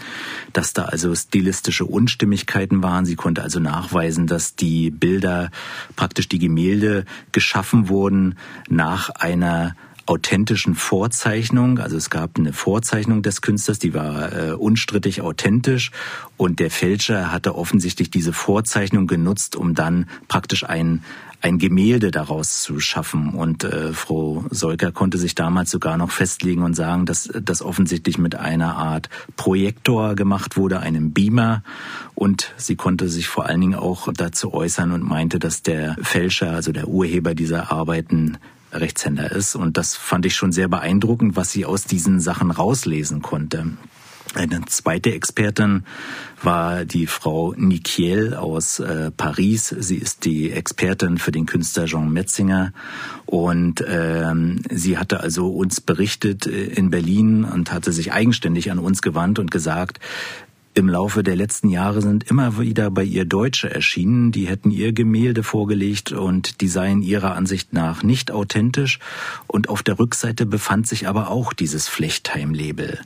dass 0.52 0.72
da 0.72 0.84
also 0.84 1.14
stilistische 1.14 1.84
Unstimmigkeiten 1.84 2.82
waren. 2.82 3.04
Sie 3.04 3.16
konnte 3.16 3.42
also 3.42 3.60
nachweisen, 3.60 4.26
dass 4.26 4.56
die 4.56 4.90
Bilder, 4.90 5.50
praktisch 5.96 6.28
die 6.28 6.38
Gemälde 6.38 7.04
geschaffen 7.32 7.88
wurden 7.88 8.36
nach 8.68 9.10
einer 9.10 9.74
authentischen 10.08 10.74
Vorzeichnung. 10.74 11.78
Also 11.78 11.96
es 11.96 12.10
gab 12.10 12.38
eine 12.38 12.52
Vorzeichnung 12.52 13.22
des 13.22 13.42
Künstlers, 13.42 13.78
die 13.78 13.94
war 13.94 14.32
äh, 14.32 14.52
unstrittig 14.52 15.20
authentisch 15.20 15.90
und 16.36 16.60
der 16.60 16.70
Fälscher 16.70 17.30
hatte 17.30 17.54
offensichtlich 17.54 18.10
diese 18.10 18.32
Vorzeichnung 18.32 19.06
genutzt, 19.06 19.56
um 19.56 19.74
dann 19.74 20.06
praktisch 20.28 20.64
ein 20.64 21.02
ein 21.40 21.58
Gemälde 21.58 22.10
daraus 22.10 22.62
zu 22.62 22.80
schaffen. 22.80 23.30
Und 23.30 23.62
äh, 23.64 23.92
Frau 23.92 24.44
Solker 24.50 24.90
konnte 24.90 25.18
sich 25.18 25.34
damals 25.34 25.70
sogar 25.70 25.96
noch 25.96 26.10
festlegen 26.10 26.62
und 26.62 26.74
sagen, 26.74 27.06
dass 27.06 27.30
das 27.32 27.62
offensichtlich 27.62 28.18
mit 28.18 28.34
einer 28.34 28.76
Art 28.76 29.08
Projektor 29.36 30.16
gemacht 30.16 30.56
wurde, 30.56 30.80
einem 30.80 31.12
Beamer. 31.12 31.62
Und 32.14 32.52
sie 32.56 32.74
konnte 32.74 33.08
sich 33.08 33.28
vor 33.28 33.46
allen 33.46 33.60
Dingen 33.60 33.76
auch 33.76 34.08
dazu 34.12 34.52
äußern 34.52 34.90
und 34.90 35.04
meinte, 35.04 35.38
dass 35.38 35.62
der 35.62 35.96
Fälscher, 36.02 36.50
also 36.50 36.72
der 36.72 36.88
Urheber 36.88 37.34
dieser 37.34 37.70
Arbeiten, 37.70 38.38
Rechtshänder 38.72 39.30
ist. 39.32 39.54
Und 39.54 39.76
das 39.76 39.96
fand 39.96 40.26
ich 40.26 40.34
schon 40.34 40.52
sehr 40.52 40.68
beeindruckend, 40.68 41.36
was 41.36 41.50
sie 41.50 41.64
aus 41.64 41.84
diesen 41.84 42.20
Sachen 42.20 42.50
rauslesen 42.50 43.22
konnte. 43.22 43.66
Eine 44.34 44.64
zweite 44.66 45.12
Expertin 45.14 45.84
war 46.42 46.84
die 46.84 47.06
Frau 47.06 47.54
Nikiel 47.56 48.34
aus 48.34 48.78
äh, 48.78 49.10
Paris. 49.10 49.74
Sie 49.78 49.96
ist 49.96 50.24
die 50.26 50.52
Expertin 50.52 51.18
für 51.18 51.32
den 51.32 51.46
Künstler 51.46 51.86
Jean 51.86 52.12
Metzinger 52.12 52.72
und 53.24 53.82
ähm, 53.88 54.60
sie 54.70 54.98
hatte 54.98 55.20
also 55.20 55.48
uns 55.48 55.80
berichtet 55.80 56.46
äh, 56.46 56.64
in 56.64 56.90
Berlin 56.90 57.44
und 57.44 57.72
hatte 57.72 57.90
sich 57.90 58.12
eigenständig 58.12 58.70
an 58.70 58.78
uns 58.78 59.00
gewandt 59.00 59.38
und 59.38 59.50
gesagt, 59.50 59.98
im 60.78 60.88
Laufe 60.88 61.24
der 61.24 61.34
letzten 61.34 61.70
Jahre 61.70 62.00
sind 62.02 62.30
immer 62.30 62.60
wieder 62.60 62.88
bei 62.92 63.02
ihr 63.02 63.24
Deutsche 63.24 63.68
erschienen, 63.68 64.30
die 64.30 64.46
hätten 64.46 64.70
ihr 64.70 64.92
Gemälde 64.92 65.42
vorgelegt 65.42 66.12
und 66.12 66.60
die 66.60 66.68
seien 66.68 67.02
ihrer 67.02 67.34
Ansicht 67.34 67.72
nach 67.72 68.04
nicht 68.04 68.30
authentisch. 68.30 69.00
Und 69.48 69.68
auf 69.68 69.82
der 69.82 69.98
Rückseite 69.98 70.46
befand 70.46 70.86
sich 70.86 71.08
aber 71.08 71.30
auch 71.30 71.52
dieses 71.52 71.88
Flechtheim-Label. 71.88 73.00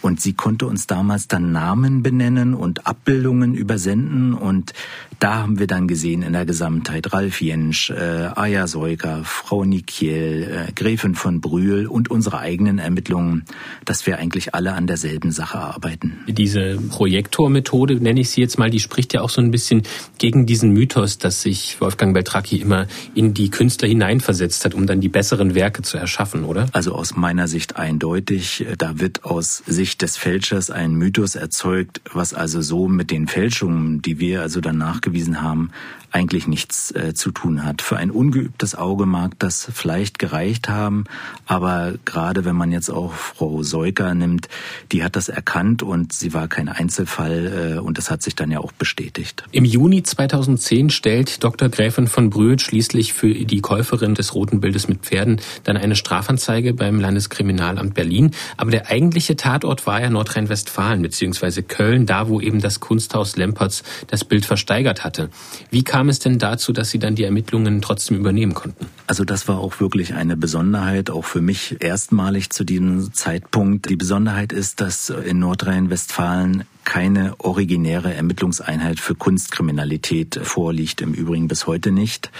Und 0.00 0.22
sie 0.22 0.32
konnte 0.32 0.66
uns 0.66 0.86
damals 0.86 1.28
dann 1.28 1.52
Namen 1.52 2.02
benennen 2.02 2.54
und 2.54 2.86
Abbildungen 2.86 3.52
übersenden. 3.52 4.32
Und 4.32 4.72
da 5.20 5.36
haben 5.36 5.58
wir 5.58 5.66
dann 5.66 5.86
gesehen 5.86 6.22
in 6.22 6.32
der 6.32 6.46
Gesamtheit 6.46 7.12
Ralf 7.12 7.42
Jensch, 7.42 7.90
äh, 7.90 8.30
Aya 8.34 8.66
Seuker, 8.66 9.20
Frau 9.22 9.64
Nikiel, 9.64 10.66
äh, 10.68 10.72
Gräfin 10.72 11.14
von 11.14 11.42
Brühl 11.42 11.86
und 11.86 12.10
unsere 12.10 12.38
eigenen 12.38 12.78
Ermittlungen, 12.78 13.44
dass 13.84 14.06
wir 14.06 14.18
eigentlich 14.18 14.54
alle 14.54 14.72
an 14.72 14.86
derselben 14.86 15.30
Sache 15.30 15.58
arbeiten. 15.58 16.20
Diese 16.26 16.78
Projektormethode, 16.88 17.96
nenne 17.96 18.20
ich 18.20 18.30
sie 18.30 18.40
jetzt 18.40 18.58
mal, 18.58 18.70
die 18.70 18.80
spricht 18.80 19.12
ja 19.12 19.20
auch 19.20 19.28
so 19.28 19.42
ein 19.42 19.50
bisschen 19.50 19.82
gegen 20.16 20.46
diesen 20.46 20.72
Mythos, 20.72 21.18
dass 21.18 21.42
sich 21.42 21.78
Wolfgang 21.80 22.14
Beltracchi 22.14 22.56
immer 22.56 22.86
in 23.14 23.34
die 23.34 23.50
Künstler 23.50 23.88
hineinversetzt 23.88 24.64
hat, 24.64 24.74
um 24.74 24.86
dann 24.86 25.02
die 25.02 25.10
besseren 25.10 25.54
Werke 25.54 25.82
zu 25.82 25.98
erschaffen, 25.98 26.44
oder? 26.44 26.68
Also 26.72 26.94
aus 26.94 27.14
meiner 27.14 27.46
Sicht 27.46 27.76
eindeutig. 27.76 28.64
Da 28.78 28.98
wird 28.98 29.24
aus 29.24 29.62
Sicht 29.66 30.00
des 30.00 30.16
Fälschers 30.16 30.70
ein 30.70 30.94
Mythos 30.94 31.34
erzeugt, 31.34 32.00
was 32.10 32.32
also 32.32 32.62
so 32.62 32.88
mit 32.88 33.10
den 33.10 33.28
Fälschungen, 33.28 34.00
die 34.00 34.18
wir 34.18 34.40
also 34.40 34.62
dann 34.62 34.78
nachgewiesen 35.10 35.42
haben, 35.42 35.70
eigentlich 36.12 36.46
nichts 36.46 36.90
äh, 36.92 37.14
zu 37.14 37.30
tun 37.30 37.64
hat. 37.64 37.82
Für 37.82 37.96
ein 37.96 38.10
ungeübtes 38.10 38.74
Auge 38.74 39.06
mag 39.06 39.38
das 39.38 39.70
vielleicht 39.72 40.18
gereicht 40.18 40.68
haben, 40.68 41.04
aber 41.46 41.94
gerade 42.04 42.44
wenn 42.44 42.56
man 42.56 42.72
jetzt 42.72 42.90
auch 42.90 43.12
Frau 43.12 43.62
Seuker 43.62 44.14
nimmt, 44.14 44.48
die 44.92 45.04
hat 45.04 45.16
das 45.16 45.28
erkannt 45.28 45.82
und 45.82 46.12
sie 46.12 46.34
war 46.34 46.48
kein 46.48 46.68
Einzelfall 46.68 47.76
äh, 47.76 47.78
und 47.78 47.98
das 47.98 48.10
hat 48.10 48.22
sich 48.22 48.34
dann 48.34 48.50
ja 48.50 48.60
auch 48.60 48.72
bestätigt. 48.72 49.44
Im 49.52 49.64
Juni 49.64 50.02
2010 50.02 50.90
stellt 50.90 51.44
Dr. 51.44 51.68
Gräfin 51.68 52.06
von 52.06 52.30
Brühl 52.30 52.58
schließlich 52.58 53.12
für 53.12 53.32
die 53.32 53.60
Käuferin 53.60 54.14
des 54.14 54.34
roten 54.34 54.60
Bildes 54.60 54.88
mit 54.88 55.00
Pferden 55.00 55.40
dann 55.64 55.76
eine 55.76 55.96
Strafanzeige 55.96 56.74
beim 56.74 57.00
Landeskriminalamt 57.00 57.94
Berlin. 57.94 58.32
Aber 58.56 58.70
der 58.70 58.88
eigentliche 58.88 59.36
Tatort 59.36 59.86
war 59.86 60.00
ja 60.00 60.10
Nordrhein-Westfalen 60.10 61.02
bzw. 61.02 61.62
Köln, 61.62 62.06
da 62.06 62.28
wo 62.28 62.40
eben 62.40 62.60
das 62.60 62.80
Kunsthaus 62.80 63.36
Lempertz 63.36 63.82
das 64.08 64.24
Bild 64.24 64.46
versteigert 64.46 65.04
hatte. 65.04 65.30
Wie 65.70 65.82
kam 65.82 65.99
kam 66.00 66.08
es 66.08 66.18
denn 66.18 66.38
dazu, 66.38 66.72
dass 66.72 66.88
Sie 66.88 66.98
dann 66.98 67.14
die 67.14 67.24
Ermittlungen 67.24 67.82
trotzdem 67.82 68.16
übernehmen 68.16 68.54
konnten? 68.54 68.86
Also 69.06 69.22
das 69.26 69.48
war 69.48 69.58
auch 69.58 69.80
wirklich 69.80 70.14
eine 70.14 70.34
Besonderheit, 70.34 71.10
auch 71.10 71.26
für 71.26 71.42
mich 71.42 71.76
erstmalig 71.80 72.48
zu 72.48 72.64
diesem 72.64 73.12
Zeitpunkt. 73.12 73.90
Die 73.90 73.96
Besonderheit 73.96 74.54
ist, 74.54 74.80
dass 74.80 75.10
in 75.10 75.40
Nordrhein-Westfalen 75.40 76.64
keine 76.84 77.34
originäre 77.38 78.14
Ermittlungseinheit 78.14 79.00
für 79.00 79.14
Kunstkriminalität 79.14 80.40
vorliegt, 80.42 81.00
im 81.00 81.12
Übrigen 81.12 81.48
bis 81.48 81.66
heute 81.66 81.90
nicht. 81.92 82.30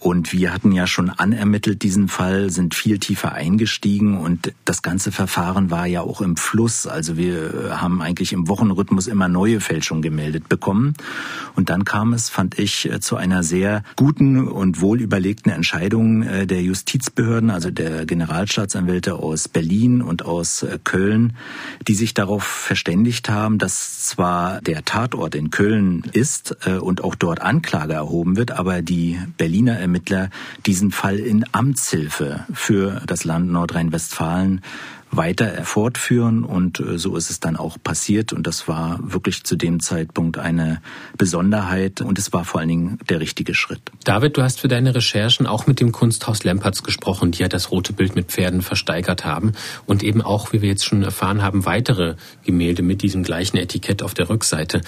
Und 0.00 0.32
wir 0.32 0.52
hatten 0.52 0.72
ja 0.72 0.86
schon 0.86 1.10
anermittelt 1.10 1.82
diesen 1.82 2.08
Fall, 2.08 2.50
sind 2.50 2.74
viel 2.74 2.98
tiefer 2.98 3.32
eingestiegen 3.32 4.18
und 4.18 4.52
das 4.64 4.82
ganze 4.82 5.12
Verfahren 5.12 5.70
war 5.70 5.86
ja 5.86 6.00
auch 6.00 6.20
im 6.20 6.36
Fluss. 6.36 6.86
Also 6.86 7.16
wir 7.16 7.78
haben 7.80 8.02
eigentlich 8.02 8.32
im 8.32 8.48
Wochenrhythmus 8.48 9.06
immer 9.06 9.28
neue 9.28 9.60
Fälschungen 9.60 10.02
gemeldet 10.02 10.48
bekommen. 10.48 10.94
Und 11.56 11.70
dann 11.70 11.84
kam 11.84 12.12
es, 12.12 12.28
fand 12.28 12.58
ich, 12.58 12.90
zu 13.00 13.16
einer 13.16 13.42
sehr 13.42 13.82
guten 13.96 14.48
und 14.48 14.80
wohl 14.80 15.00
überlegten 15.00 15.52
Entscheidung 15.52 16.22
äh, 16.22 16.46
der 16.46 16.62
Justizbehörden, 16.62 17.50
also 17.50 17.70
der 17.70 18.06
Generalstaatsanwälte 18.06 19.14
aus 19.14 19.48
Berlin 19.48 20.02
und 20.02 20.24
aus 20.24 20.62
äh, 20.62 20.78
Köln, 20.82 21.34
die 21.86 21.94
sich 21.94 22.14
darauf 22.14 22.42
verständigt 22.42 23.28
haben, 23.28 23.58
dass 23.58 23.73
zwar 23.74 24.60
der 24.60 24.84
Tatort 24.84 25.34
in 25.34 25.50
Köln 25.50 26.02
ist 26.12 26.56
äh, 26.66 26.74
und 26.74 27.02
auch 27.02 27.14
dort 27.14 27.40
Anklage 27.40 27.94
erhoben 27.94 28.36
wird, 28.36 28.52
aber 28.52 28.82
die 28.82 29.18
Berliner 29.36 29.78
Ermittler 29.78 30.30
diesen 30.66 30.90
Fall 30.90 31.18
in 31.18 31.44
Amtshilfe 31.52 32.46
für 32.52 33.02
das 33.06 33.24
Land 33.24 33.50
Nordrhein-Westfalen 33.50 34.60
weiter 35.16 35.64
fortführen 35.64 36.44
und 36.44 36.80
äh, 36.80 36.98
so 36.98 37.16
ist 37.16 37.30
es 37.30 37.40
dann 37.40 37.56
auch 37.56 37.78
passiert 37.82 38.32
und 38.32 38.46
das 38.46 38.68
war 38.68 38.98
wirklich 39.02 39.44
zu 39.44 39.56
dem 39.56 39.80
Zeitpunkt 39.80 40.38
eine 40.38 40.80
Besonderheit 41.16 42.00
und 42.00 42.18
es 42.18 42.32
war 42.32 42.44
vor 42.44 42.60
allen 42.60 42.68
Dingen 42.68 42.98
der 43.08 43.20
richtige 43.20 43.54
Schritt. 43.54 43.80
David, 44.04 44.36
du 44.36 44.42
hast 44.42 44.60
für 44.60 44.68
deine 44.68 44.94
Recherchen 44.94 45.46
auch 45.46 45.66
mit 45.66 45.80
dem 45.80 45.92
Kunsthaus 45.92 46.44
Lempertz 46.44 46.82
gesprochen, 46.82 47.32
die 47.32 47.42
ja 47.42 47.48
das 47.48 47.70
rote 47.70 47.92
Bild 47.92 48.14
mit 48.14 48.26
Pferden 48.26 48.62
versteigert 48.62 49.24
haben 49.24 49.52
und 49.86 50.02
eben 50.02 50.22
auch, 50.22 50.52
wie 50.52 50.62
wir 50.62 50.68
jetzt 50.68 50.84
schon 50.84 51.02
erfahren 51.02 51.42
haben, 51.42 51.66
weitere 51.66 52.16
Gemälde 52.44 52.82
mit 52.82 53.02
diesem 53.02 53.22
gleichen 53.22 53.56
Etikett 53.56 54.02
auf 54.02 54.14
der 54.14 54.28
Rückseite. 54.28 54.80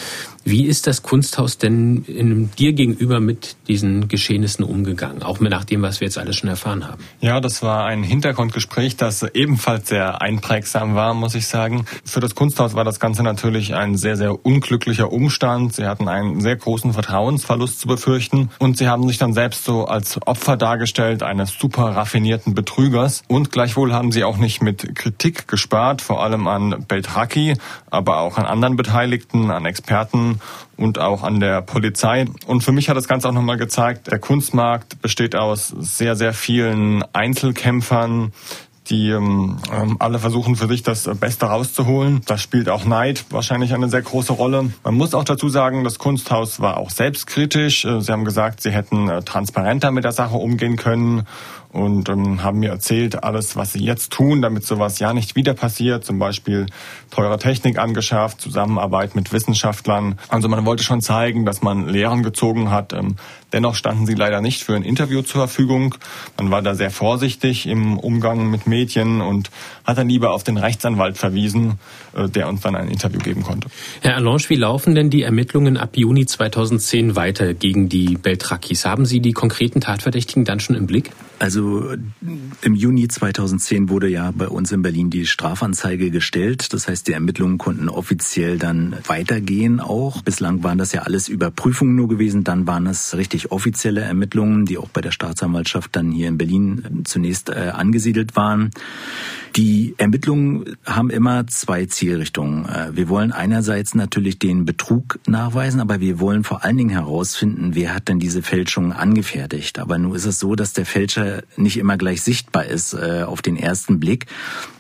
Wie 0.44 0.66
ist 0.66 0.86
das 0.86 1.02
Kunsthaus 1.02 1.58
denn 1.58 2.04
in, 2.04 2.50
dir 2.52 2.72
gegenüber 2.72 3.20
mit 3.20 3.56
diesen 3.68 4.08
Geschehnissen 4.08 4.64
umgegangen, 4.64 5.22
auch 5.22 5.40
nach 5.40 5.64
dem, 5.64 5.82
was 5.82 6.00
wir 6.00 6.06
jetzt 6.06 6.18
alles 6.18 6.36
schon 6.36 6.48
erfahren 6.48 6.86
haben? 6.86 7.02
Ja, 7.20 7.40
das 7.40 7.62
war 7.62 7.86
ein 7.86 8.02
Hintergrundgespräch, 8.02 8.96
das 8.96 9.22
ebenfalls 9.22 9.88
sehr 9.88 10.15
einprägsam 10.20 10.94
war, 10.94 11.14
muss 11.14 11.34
ich 11.34 11.46
sagen. 11.46 11.86
Für 12.04 12.20
das 12.20 12.34
Kunsthaus 12.34 12.74
war 12.74 12.84
das 12.84 13.00
Ganze 13.00 13.22
natürlich 13.22 13.74
ein 13.74 13.96
sehr, 13.96 14.16
sehr 14.16 14.44
unglücklicher 14.44 15.12
Umstand. 15.12 15.74
Sie 15.74 15.86
hatten 15.86 16.08
einen 16.08 16.40
sehr 16.40 16.56
großen 16.56 16.92
Vertrauensverlust 16.92 17.80
zu 17.80 17.88
befürchten 17.88 18.50
und 18.58 18.76
sie 18.78 18.88
haben 18.88 19.06
sich 19.06 19.18
dann 19.18 19.32
selbst 19.32 19.64
so 19.64 19.86
als 19.86 20.20
Opfer 20.26 20.56
dargestellt 20.56 21.22
eines 21.22 21.52
super 21.58 21.96
raffinierten 21.96 22.54
Betrügers 22.54 23.22
und 23.28 23.52
gleichwohl 23.52 23.92
haben 23.92 24.12
sie 24.12 24.24
auch 24.24 24.36
nicht 24.36 24.62
mit 24.62 24.94
Kritik 24.94 25.48
gespart, 25.48 26.02
vor 26.02 26.22
allem 26.22 26.46
an 26.48 26.84
Beltraki, 26.86 27.54
aber 27.90 28.18
auch 28.20 28.38
an 28.38 28.46
anderen 28.46 28.76
Beteiligten, 28.76 29.50
an 29.50 29.66
Experten 29.66 30.40
und 30.76 30.98
auch 30.98 31.22
an 31.22 31.40
der 31.40 31.62
Polizei. 31.62 32.26
Und 32.46 32.62
für 32.62 32.72
mich 32.72 32.88
hat 32.88 32.96
das 32.96 33.08
Ganze 33.08 33.28
auch 33.28 33.32
nochmal 33.32 33.56
gezeigt, 33.56 34.10
der 34.10 34.18
Kunstmarkt 34.18 35.00
besteht 35.00 35.34
aus 35.34 35.68
sehr, 35.68 36.16
sehr 36.16 36.32
vielen 36.32 37.02
Einzelkämpfern, 37.12 38.32
die 38.90 39.10
ähm, 39.10 39.56
ähm, 39.72 39.96
alle 39.98 40.18
versuchen 40.18 40.56
für 40.56 40.68
sich 40.68 40.82
das 40.82 41.08
Beste 41.18 41.46
rauszuholen. 41.46 42.20
Da 42.26 42.38
spielt 42.38 42.68
auch 42.68 42.84
Neid 42.84 43.24
wahrscheinlich 43.30 43.74
eine 43.74 43.88
sehr 43.88 44.02
große 44.02 44.32
Rolle. 44.32 44.70
Man 44.84 44.94
muss 44.94 45.14
auch 45.14 45.24
dazu 45.24 45.48
sagen, 45.48 45.84
das 45.84 45.98
Kunsthaus 45.98 46.60
war 46.60 46.76
auch 46.76 46.90
selbstkritisch. 46.90 47.84
Äh, 47.84 48.00
sie 48.00 48.12
haben 48.12 48.24
gesagt, 48.24 48.60
sie 48.62 48.70
hätten 48.70 49.08
äh, 49.08 49.22
transparenter 49.22 49.90
mit 49.90 50.04
der 50.04 50.12
Sache 50.12 50.36
umgehen 50.36 50.76
können 50.76 51.26
und 51.76 52.08
ähm, 52.08 52.42
haben 52.42 52.60
mir 52.60 52.70
erzählt, 52.70 53.22
alles, 53.22 53.54
was 53.54 53.74
sie 53.74 53.84
jetzt 53.84 54.10
tun, 54.10 54.40
damit 54.40 54.64
sowas 54.64 54.98
ja 54.98 55.12
nicht 55.12 55.36
wieder 55.36 55.52
passiert, 55.52 56.06
zum 56.06 56.18
Beispiel 56.18 56.66
teure 57.10 57.38
Technik 57.38 57.78
angeschafft, 57.78 58.40
Zusammenarbeit 58.40 59.14
mit 59.14 59.32
Wissenschaftlern. 59.32 60.18
Also 60.28 60.48
man 60.48 60.64
wollte 60.64 60.82
schon 60.82 61.02
zeigen, 61.02 61.44
dass 61.44 61.60
man 61.60 61.86
Lehren 61.86 62.22
gezogen 62.22 62.70
hat. 62.70 62.94
Ähm, 62.94 63.16
dennoch 63.52 63.74
standen 63.74 64.06
sie 64.06 64.14
leider 64.14 64.40
nicht 64.40 64.62
für 64.62 64.74
ein 64.74 64.82
Interview 64.82 65.20
zur 65.20 65.42
Verfügung. 65.42 65.94
Man 66.38 66.50
war 66.50 66.62
da 66.62 66.74
sehr 66.74 66.90
vorsichtig 66.90 67.66
im 67.66 67.98
Umgang 67.98 68.50
mit 68.50 68.66
Medien 68.66 69.20
und 69.20 69.50
hat 69.84 69.98
dann 69.98 70.08
lieber 70.08 70.32
auf 70.32 70.44
den 70.44 70.56
Rechtsanwalt 70.56 71.18
verwiesen, 71.18 71.78
äh, 72.14 72.26
der 72.26 72.48
uns 72.48 72.62
dann 72.62 72.74
ein 72.74 72.88
Interview 72.88 73.18
geben 73.18 73.42
konnte. 73.42 73.68
Herr 74.00 74.16
Allange, 74.16 74.48
wie 74.48 74.56
laufen 74.56 74.94
denn 74.94 75.10
die 75.10 75.22
Ermittlungen 75.22 75.76
ab 75.76 75.96
Juni 75.96 76.24
2010 76.24 77.16
weiter 77.16 77.52
gegen 77.52 77.90
die 77.90 78.16
Beltrakis? 78.16 78.86
Haben 78.86 79.04
Sie 79.04 79.20
die 79.20 79.32
konkreten 79.32 79.82
Tatverdächtigen 79.82 80.46
dann 80.46 80.58
schon 80.58 80.74
im 80.74 80.86
Blick? 80.86 81.10
Also 81.38 81.92
im 82.62 82.74
Juni 82.74 83.08
2010 83.08 83.90
wurde 83.90 84.08
ja 84.08 84.30
bei 84.30 84.48
uns 84.48 84.72
in 84.72 84.80
Berlin 84.80 85.10
die 85.10 85.26
Strafanzeige 85.26 86.10
gestellt. 86.10 86.72
Das 86.72 86.88
heißt, 86.88 87.06
die 87.08 87.12
Ermittlungen 87.12 87.58
konnten 87.58 87.88
offiziell 87.88 88.58
dann 88.58 88.96
weitergehen 89.06 89.80
auch. 89.80 90.22
Bislang 90.22 90.62
waren 90.62 90.78
das 90.78 90.92
ja 90.92 91.02
alles 91.02 91.28
Überprüfungen 91.28 91.94
nur 91.94 92.08
gewesen. 92.08 92.42
Dann 92.42 92.66
waren 92.66 92.86
es 92.86 93.16
richtig 93.16 93.50
offizielle 93.50 94.00
Ermittlungen, 94.00 94.64
die 94.64 94.78
auch 94.78 94.88
bei 94.88 95.02
der 95.02 95.10
Staatsanwaltschaft 95.10 95.94
dann 95.94 96.10
hier 96.10 96.28
in 96.28 96.38
Berlin 96.38 97.02
zunächst 97.04 97.50
äh, 97.50 97.70
angesiedelt 97.74 98.34
waren. 98.34 98.70
Die 99.56 99.94
Ermittlungen 99.96 100.76
haben 100.84 101.08
immer 101.08 101.46
zwei 101.46 101.86
Zielrichtungen. 101.86 102.66
Äh, 102.66 102.94
wir 102.94 103.08
wollen 103.08 103.32
einerseits 103.32 103.94
natürlich 103.94 104.38
den 104.38 104.66
Betrug 104.66 105.18
nachweisen, 105.26 105.80
aber 105.80 105.98
wir 105.98 106.20
wollen 106.20 106.44
vor 106.44 106.62
allen 106.62 106.76
Dingen 106.76 106.90
herausfinden, 106.90 107.74
wer 107.74 107.94
hat 107.94 108.08
denn 108.08 108.18
diese 108.18 108.42
Fälschung 108.42 108.92
angefertigt. 108.92 109.78
Aber 109.78 109.96
nun 109.96 110.14
ist 110.14 110.26
es 110.26 110.38
so, 110.38 110.56
dass 110.56 110.74
der 110.74 110.84
Fälscher 110.84 111.42
nicht 111.56 111.78
immer 111.78 111.96
gleich 111.96 112.20
sichtbar 112.20 112.66
ist 112.66 112.92
äh, 112.92 113.22
auf 113.22 113.40
den 113.40 113.56
ersten 113.56 113.98
Blick. 113.98 114.26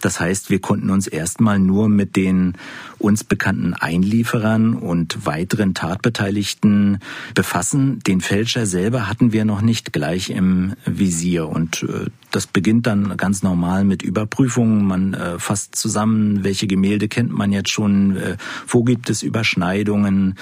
Das 0.02 0.20
heißt, 0.20 0.50
wir 0.50 0.60
konnten 0.60 0.90
uns 0.90 1.06
erstmal 1.06 1.58
nur 1.58 1.88
mit 1.88 2.14
den 2.14 2.52
uns 2.98 3.24
bekannten 3.24 3.72
Einlieferern 3.72 4.74
und 4.74 5.24
weiteren 5.24 5.72
Tatbeteiligten 5.72 6.98
befassen. 7.34 8.00
Den 8.00 8.20
Fälscher 8.20 8.66
selber 8.66 9.08
hatten 9.08 9.32
wir 9.32 9.46
noch 9.46 9.62
nicht 9.62 9.94
gleich 9.94 10.28
im 10.28 10.74
Visier 10.84 11.48
und 11.48 11.82
äh, 11.82 12.10
das 12.36 12.46
beginnt 12.46 12.86
dann 12.86 13.16
ganz 13.16 13.42
normal 13.42 13.84
mit 13.84 14.02
Überprüfungen. 14.02 14.84
Man 14.84 15.14
äh, 15.14 15.38
fasst 15.38 15.74
zusammen, 15.74 16.44
welche 16.44 16.66
Gemälde 16.66 17.08
kennt 17.08 17.32
man 17.32 17.50
jetzt 17.50 17.70
schon, 17.70 18.16
äh, 18.16 18.36
wo 18.68 18.84
gibt 18.84 19.08
es 19.08 19.22
Überschneidungen. 19.22 20.36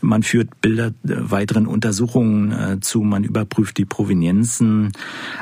Man 0.00 0.22
führt 0.22 0.60
Bilder 0.60 0.88
äh, 0.88 0.92
weiteren 1.02 1.66
Untersuchungen 1.66 2.52
äh, 2.52 2.80
zu, 2.80 3.00
man 3.00 3.24
überprüft 3.24 3.78
die 3.78 3.84
Provenienzen, 3.84 4.92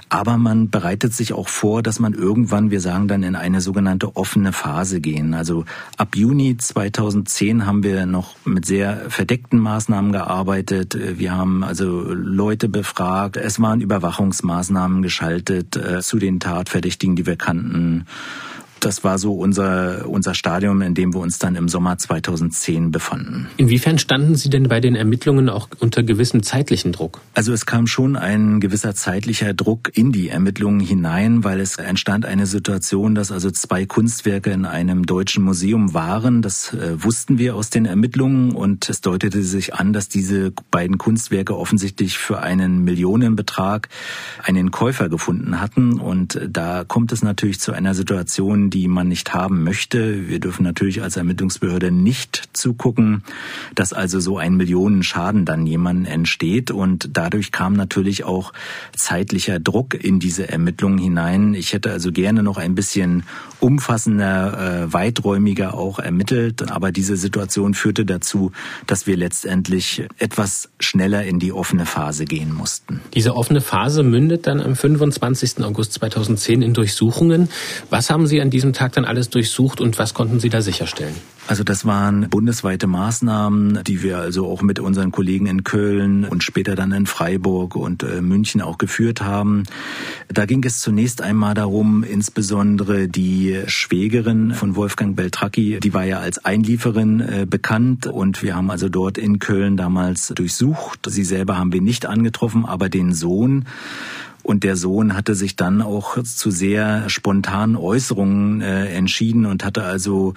aber 0.09 0.39
man 0.39 0.71
bereitet 0.71 1.13
sich 1.13 1.33
auch 1.33 1.49
vor, 1.49 1.83
dass 1.83 2.01
man 2.01 2.15
irgendwann, 2.15 2.71
wir 2.71 2.81
sagen 2.81 3.09
dann, 3.09 3.23
in 3.23 3.37
eine 3.37 3.61
sogenannte 3.61 4.17
offene 4.17 4.53
Phase 4.53 5.01
gehen. 5.01 5.35
Also 5.35 5.65
ab 5.97 6.17
Juni 6.17 6.57
2010 6.57 7.67
haben 7.67 7.83
wir 7.83 8.07
noch 8.07 8.35
mit 8.45 8.65
sehr 8.65 9.11
verdeckten 9.11 9.59
Maßnahmen 9.59 10.13
gearbeitet. 10.13 10.95
Äh, 10.95 11.19
wir 11.19 11.33
haben 11.33 11.63
also 11.63 12.03
Leute 12.13 12.69
befragt. 12.69 13.37
Es 13.37 13.61
waren 13.61 13.81
Überwachungsmaßnahmen 13.81 15.03
geschaltet 15.03 15.79
zu 16.01 16.19
den 16.19 16.41
Tatverdächtigen, 16.41 17.17
die 17.17 17.27
wir 17.27 17.37
kannten 17.37 18.07
das 18.87 19.03
war 19.03 19.19
so 19.19 19.35
unser, 19.35 20.09
unser 20.09 20.33
Stadium, 20.35 20.81
in 20.81 20.95
dem 20.95 21.13
wir 21.13 21.19
uns 21.19 21.41
dann 21.41 21.57
im 21.57 21.69
Sommer 21.69 21.99
2010 21.99 22.93
befanden. 22.93 23.49
Inwiefern 23.57 23.99
standen 23.99 24.37
Sie 24.37 24.49
denn 24.49 24.69
bei 24.69 24.81
den 24.81 24.95
Ermittlungen 24.95 25.49
auch 25.49 25.69
unter 25.81 26.05
gewissem 26.05 26.45
zeitlichen 26.45 26.93
Druck? 26.93 27.21
Also 27.35 27.53
es 27.53 27.67
kam 27.67 27.89
schon 27.89 28.17
ein 28.17 28.61
gewisser 28.61 28.95
zeitlicher 28.95 29.55
Druck 29.55 29.91
in 29.95 30.13
die 30.13 30.29
Ermittlungen 30.29 30.79
hinein, 30.79 31.43
weil 31.43 31.59
es 31.59 31.79
entstand 31.79 32.27
eine 32.27 32.47
Situation, 32.47 33.17
dass 33.17 33.33
also 33.33 33.51
zwei 33.51 33.87
Kunstwerke 33.87 34.53
in 34.53 34.65
einem 34.65 35.05
deutschen 35.05 35.43
Museum 35.43 35.93
waren. 35.93 36.41
Das 36.41 36.73
äh, 36.73 37.03
wussten 37.03 37.39
wir 37.39 37.57
aus 37.57 37.71
den 37.71 37.87
Ermittlungen 37.87 38.53
und 38.53 38.89
es 38.89 39.01
deutete 39.01 39.43
sich 39.43 39.75
an, 39.75 39.93
dass 39.93 40.09
diese 40.09 40.53
beiden 40.71 40.97
Kunstwerke 40.97 41.57
offensichtlich 41.57 42.19
für 42.19 42.41
einen 42.41 42.85
Millionenbetrag 42.85 43.89
einen 44.45 44.71
Käufer 44.71 45.09
gefunden 45.09 45.61
hatten. 45.61 45.99
Und 45.99 46.41
da 46.49 46.85
kommt 46.85 47.11
es 47.11 47.23
natürlich 47.23 47.59
zu 47.59 47.73
einer 47.73 47.95
Situation, 47.95 48.71
die 48.77 48.89
man 48.89 49.09
nicht 49.09 49.33
haben 49.33 49.65
möchte. 49.65 50.29
Wir 50.29 50.39
dürfen 50.39 50.63
natürlich 50.63 51.03
als 51.03 51.17
Ermittlungsbehörde 51.17 51.91
nicht 51.91 52.51
zugucken, 52.53 53.25
dass 53.75 53.95
also 53.95 54.21
so 54.21 54.37
ein 54.37 54.57
Millionenschaden 54.57 55.47
dann 55.47 55.67
jemandem 55.67 56.13
entsteht. 56.13 56.71
Und 56.71 57.09
dadurch 57.15 57.53
kam 57.53 57.73
natürlich 57.73 58.25
auch 58.25 58.53
zeitlicher 58.95 59.59
Druck 59.61 59.95
in 59.95 60.21
diese 60.21 60.51
Ermittlungen 60.51 60.99
hinein. 60.99 61.55
Ich 61.55 61.73
hätte 61.73 61.91
also 61.91 62.13
gerne 62.13 62.43
noch 62.43 62.59
ein 62.59 62.75
bisschen 62.75 63.23
umfassender, 63.61 64.83
äh, 64.83 64.93
weiträumiger 64.93 65.73
auch 65.73 65.99
ermittelt. 65.99 66.71
Aber 66.71 66.93
diese 66.93 67.17
Situation 67.17 67.73
führte 67.73 68.05
dazu, 68.05 68.53
dass 68.87 69.07
wir 69.07 69.17
letztendlich 69.17 70.05
etwas 70.19 70.69
schneller 70.81 71.25
in 71.25 71.39
die 71.39 71.53
offene 71.53 71.87
Phase 71.87 72.27
gehen 72.27 72.53
mussten. 72.53 73.01
Diese 73.15 73.35
offene 73.35 73.63
Phase 73.63 74.03
mündet 74.03 74.47
dann 74.47 74.61
am 74.61 74.77
25. 74.77 75.65
August 75.65 75.95
2010 75.95 76.61
in 76.61 76.75
Durchsuchungen. 76.75 77.49
Was 77.89 78.11
haben 78.11 78.27
Sie 78.27 78.43
an 78.43 78.51
diesem 78.57 78.73
Tag 78.73 78.93
dann 78.93 79.05
alles 79.05 79.29
durchsucht 79.29 79.83
und 79.83 79.99
was 79.99 80.15
konnten 80.15 80.41
Sie 80.41 80.49
da 80.49 80.63
sicherstellen? 80.63 81.15
Also 81.47 81.63
das 81.63 81.85
waren 81.85 82.31
bundesweite 82.31 82.87
Maßnahmen, 82.87 83.85
die 83.87 84.03
wir 84.03 84.17
also 84.17 84.47
auch 84.47 84.63
mit 84.63 84.81
unseren 84.81 85.13
Kollegen 85.13 85.45
in 85.45 85.63
Köln 85.63 86.25
und 86.25 86.43
später 86.43 86.75
dann 86.75 86.91
in 86.93 87.05
Freiburg 87.05 87.77
und 87.77 88.03
äh, 88.03 88.23
München 88.23 88.63
auch 88.63 88.79
geführt 88.79 89.21
haben. 89.21 89.65
Da 90.29 90.47
ging 90.47 90.65
es 90.65 90.81
zunächst 90.81 91.21
einmal 91.21 91.53
darum, 91.53 92.03
insbesondere 92.03 93.09
die 93.09 93.61
Schwägerin 93.67 94.55
von 94.55 94.75
Wolfgang 94.75 95.15
Beltracchi, 95.15 95.81
die 95.81 95.93
war 95.93 96.05
ja 96.05 96.19
als 96.19 96.43
Einlieferin 96.43 97.21
äh, 97.21 97.47
bekannt 97.49 98.07
und 98.07 98.43
wir 98.43 98.57
haben 98.57 98.71
also 98.71 98.89
dort 98.89 99.19
in 99.19 99.39
Köln 99.39 99.77
damals 99.77 100.29
durchsucht. 100.29 101.01
Sie 101.07 101.25
selber 101.25 101.59
haben 101.59 101.75
wir 101.75 101.83
nicht 101.83 102.07
angetroffen, 102.07 102.65
aber 102.65 102.89
den 102.89 103.13
Sohn 103.13 103.67
und 104.47 104.63
der 104.63 104.77
Sohn 104.77 105.15
hatte 105.15 105.35
sich 105.35 105.57
dann 105.57 105.83
auch 105.83 106.23
zu 106.23 106.53
sehr 106.53 107.11
spontanen 107.11 107.75
Äußerungen 107.75 108.61
äh, 108.61 108.87
entschieden 108.95 109.45
und 109.45 109.65
hatte 109.65 109.83
also, 109.83 110.35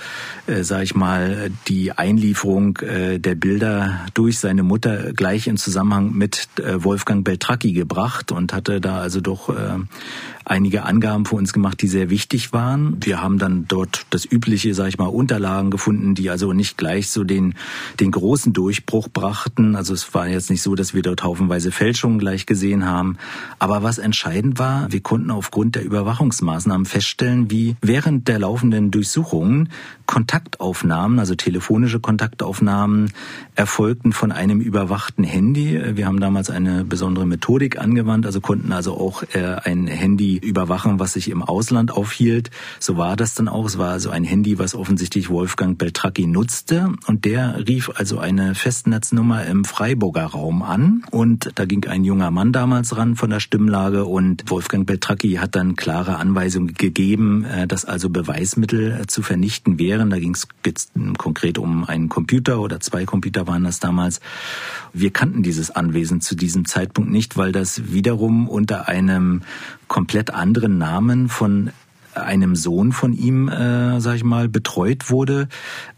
äh, 0.48 0.64
sage 0.64 0.84
ich 0.84 0.96
mal, 0.96 1.52
die 1.68 1.92
Einlieferung 1.92 2.78
äh, 2.78 3.20
der 3.20 3.36
Bilder 3.36 4.08
durch 4.16 4.40
seine 4.40 4.64
Mutter 4.64 5.14
gleich 5.14 5.46
in 5.46 5.58
Zusammenhang 5.58 6.14
mit 6.14 6.48
äh, 6.58 6.84
Wolfgang 6.84 7.24
Beltracchi 7.24 7.72
gebracht 7.74 8.32
und 8.32 8.52
hatte 8.52 8.82
da 8.82 8.98
also 8.98 9.22
doch 9.22 9.50
äh, 9.50 9.78
einige 10.50 10.84
Angaben 10.84 11.26
für 11.26 11.36
uns 11.36 11.54
gemacht, 11.54 11.82
die 11.82 11.88
sehr 11.88 12.10
wichtig 12.10 12.54
waren. 12.54 12.98
Wir 13.02 13.22
haben 13.22 13.38
dann 13.38 13.66
dort 13.68 14.06
das 14.10 14.26
übliche, 14.30 14.74
sag 14.74 14.88
ich 14.88 14.98
mal, 14.98 15.06
Unterlagen 15.08 15.70
gefunden, 15.70 16.16
die 16.16 16.30
also 16.30 16.54
nicht 16.54 16.78
gleich 16.78 17.10
so 17.10 17.24
den, 17.24 17.54
den 18.00 18.12
großen 18.12 18.52
Durchbruch 18.52 19.10
brachten. 19.10 19.76
Also 19.76 19.94
es 19.94 20.14
war 20.14 20.28
jetzt 20.28 20.50
nicht 20.50 20.62
so, 20.62 20.76
dass 20.76 20.94
wir 20.94 21.04
dort 21.04 21.24
haufenweise 21.24 21.72
Fälschungen 21.72 22.20
gleich 22.20 22.46
gesehen 22.46 22.86
haben. 22.86 23.18
Aber 23.60 23.84
was 23.84 24.00
entscheidend 24.00 24.58
war, 24.58 24.92
wir 24.92 25.02
konnten 25.02 25.32
aufgrund 25.32 25.76
der 25.76 25.84
Überwachungsmaßnahmen 25.84 26.86
feststellen, 26.86 27.52
wie 27.52 27.76
während 27.82 28.28
der 28.28 28.40
laufenden 28.40 28.92
Durchsuchungen 28.92 29.70
Kontaktaufnahmen, 30.10 31.20
also 31.20 31.36
telefonische 31.36 32.00
Kontaktaufnahmen, 32.00 33.14
erfolgten 33.54 34.12
von 34.12 34.32
einem 34.32 34.60
überwachten 34.60 35.24
Handy. 35.24 35.80
Wir 35.96 36.08
haben 36.08 36.20
damals 36.20 36.50
eine 36.50 36.84
besondere 36.84 37.28
Methodik 37.28 37.80
angewandt, 37.80 38.26
also 38.26 38.42
konnten 38.42 38.72
also 38.72 38.98
auch 38.98 39.22
äh, 39.34 39.58
ein 39.64 39.86
Handy 39.86 40.38
überwachen, 40.38 41.00
was 41.00 41.14
sich 41.14 41.30
im 41.30 41.44
Ausland 41.44 41.92
aufhielt. 41.92 42.50
So 42.80 42.98
war 42.98 43.16
das 43.16 43.36
dann 43.36 43.48
auch. 43.48 43.68
Es 43.68 43.78
war 43.78 43.92
also 43.92 44.10
ein 44.10 44.24
Handy, 44.24 44.58
was 44.58 44.74
offensichtlich 44.74 45.30
Wolfgang 45.30 45.78
Beltracchi 45.78 46.26
nutzte 46.26 46.92
und 47.06 47.24
der 47.24 47.68
rief 47.68 47.92
also 47.94 48.18
eine 48.18 48.56
Festnetznummer 48.56 49.46
im 49.46 49.64
Freiburger 49.64 50.26
Raum 50.26 50.64
an 50.64 51.04
und 51.12 51.52
da 51.54 51.66
ging 51.66 51.86
ein 51.86 52.04
junger 52.04 52.32
Mann 52.32 52.52
damals 52.52 52.98
ran 52.98 53.16
von 53.16 53.30
der 53.30 53.42
Stimmlage 53.42 54.06
und 54.06 54.50
Wolfgang 54.50 54.88
Beltracchi 54.88 55.36
hat 55.36 55.56
dann 55.56 55.76
klare 55.76 56.16
Anweisungen 56.16 56.74
gegeben, 56.74 57.44
äh, 57.44 57.68
dass 57.68 57.86
also 57.86 58.10
Beweismittel 58.10 59.04
zu 59.06 59.22
vernichten 59.22 59.78
wären 59.78 59.99
wären. 60.00 60.10
Da 60.10 60.18
ging 60.18 60.34
es 60.34 60.48
konkret 61.18 61.60
um 61.60 61.86
einen 61.86 62.10
Computer 62.10 62.60
oder 62.60 62.80
zwei 62.80 63.06
Computer 63.06 63.46
waren 63.46 63.64
das 63.64 63.80
damals. 63.80 64.20
Wir 64.94 65.12
kannten 65.12 65.44
dieses 65.44 65.70
Anwesen 65.70 66.22
zu 66.22 66.36
diesem 66.36 66.66
Zeitpunkt 66.66 67.12
nicht, 67.12 67.38
weil 67.38 67.52
das 67.52 67.92
wiederum 67.92 68.50
unter 68.50 68.88
einem 68.88 69.44
komplett 69.88 70.34
anderen 70.34 70.80
Namen 70.80 71.30
von 71.30 71.70
einem 72.24 72.56
Sohn 72.56 72.92
von 72.92 73.14
ihm, 73.14 73.50
äh, 73.50 74.00
sag 74.00 74.16
ich 74.16 74.24
mal, 74.24 74.50
betreut 74.50 75.10
wurde 75.10 75.48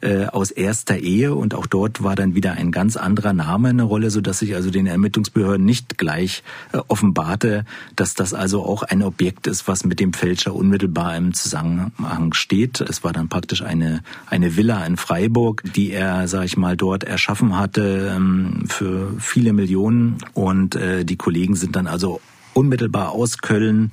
äh, 0.01 0.25
aus 0.25 0.51
erster 0.51 0.97
Ehe 0.97 1.33
und 1.33 1.53
auch 1.53 1.67
dort 1.67 2.03
war 2.03 2.15
dann 2.15 2.35
wieder 2.35 2.53
ein 2.53 2.71
ganz 2.71 2.97
anderer 2.97 3.33
Name 3.33 3.69
eine 3.69 3.83
Rolle, 3.83 4.11
so 4.11 4.21
dass 4.21 4.39
sich 4.39 4.55
also 4.55 4.71
den 4.71 4.87
Ermittlungsbehörden 4.87 5.65
nicht 5.65 5.97
gleich 5.97 6.43
äh, 6.73 6.79
offenbarte, 6.87 7.65
dass 7.95 8.13
das 8.13 8.33
also 8.33 8.63
auch 8.63 8.83
ein 8.83 9.03
Objekt 9.03 9.47
ist, 9.47 9.67
was 9.67 9.83
mit 9.83 9.99
dem 9.99 10.13
Fälscher 10.13 10.53
unmittelbar 10.55 11.15
im 11.15 11.33
Zusammenhang 11.33 12.33
steht. 12.33 12.81
Es 12.81 13.03
war 13.03 13.13
dann 13.13 13.29
praktisch 13.29 13.61
eine 13.61 14.01
eine 14.27 14.55
Villa 14.55 14.85
in 14.85 14.97
Freiburg, 14.97 15.63
die 15.75 15.91
er, 15.91 16.27
sag 16.27 16.45
ich 16.45 16.57
mal, 16.57 16.77
dort 16.77 17.03
erschaffen 17.03 17.57
hatte 17.57 18.13
ähm, 18.15 18.63
für 18.67 19.13
viele 19.19 19.53
Millionen 19.53 20.17
und 20.33 20.75
äh, 20.75 21.05
die 21.05 21.17
Kollegen 21.17 21.55
sind 21.55 21.75
dann 21.75 21.87
also 21.87 22.21
unmittelbar 22.53 23.11
aus 23.11 23.37
Köln 23.39 23.91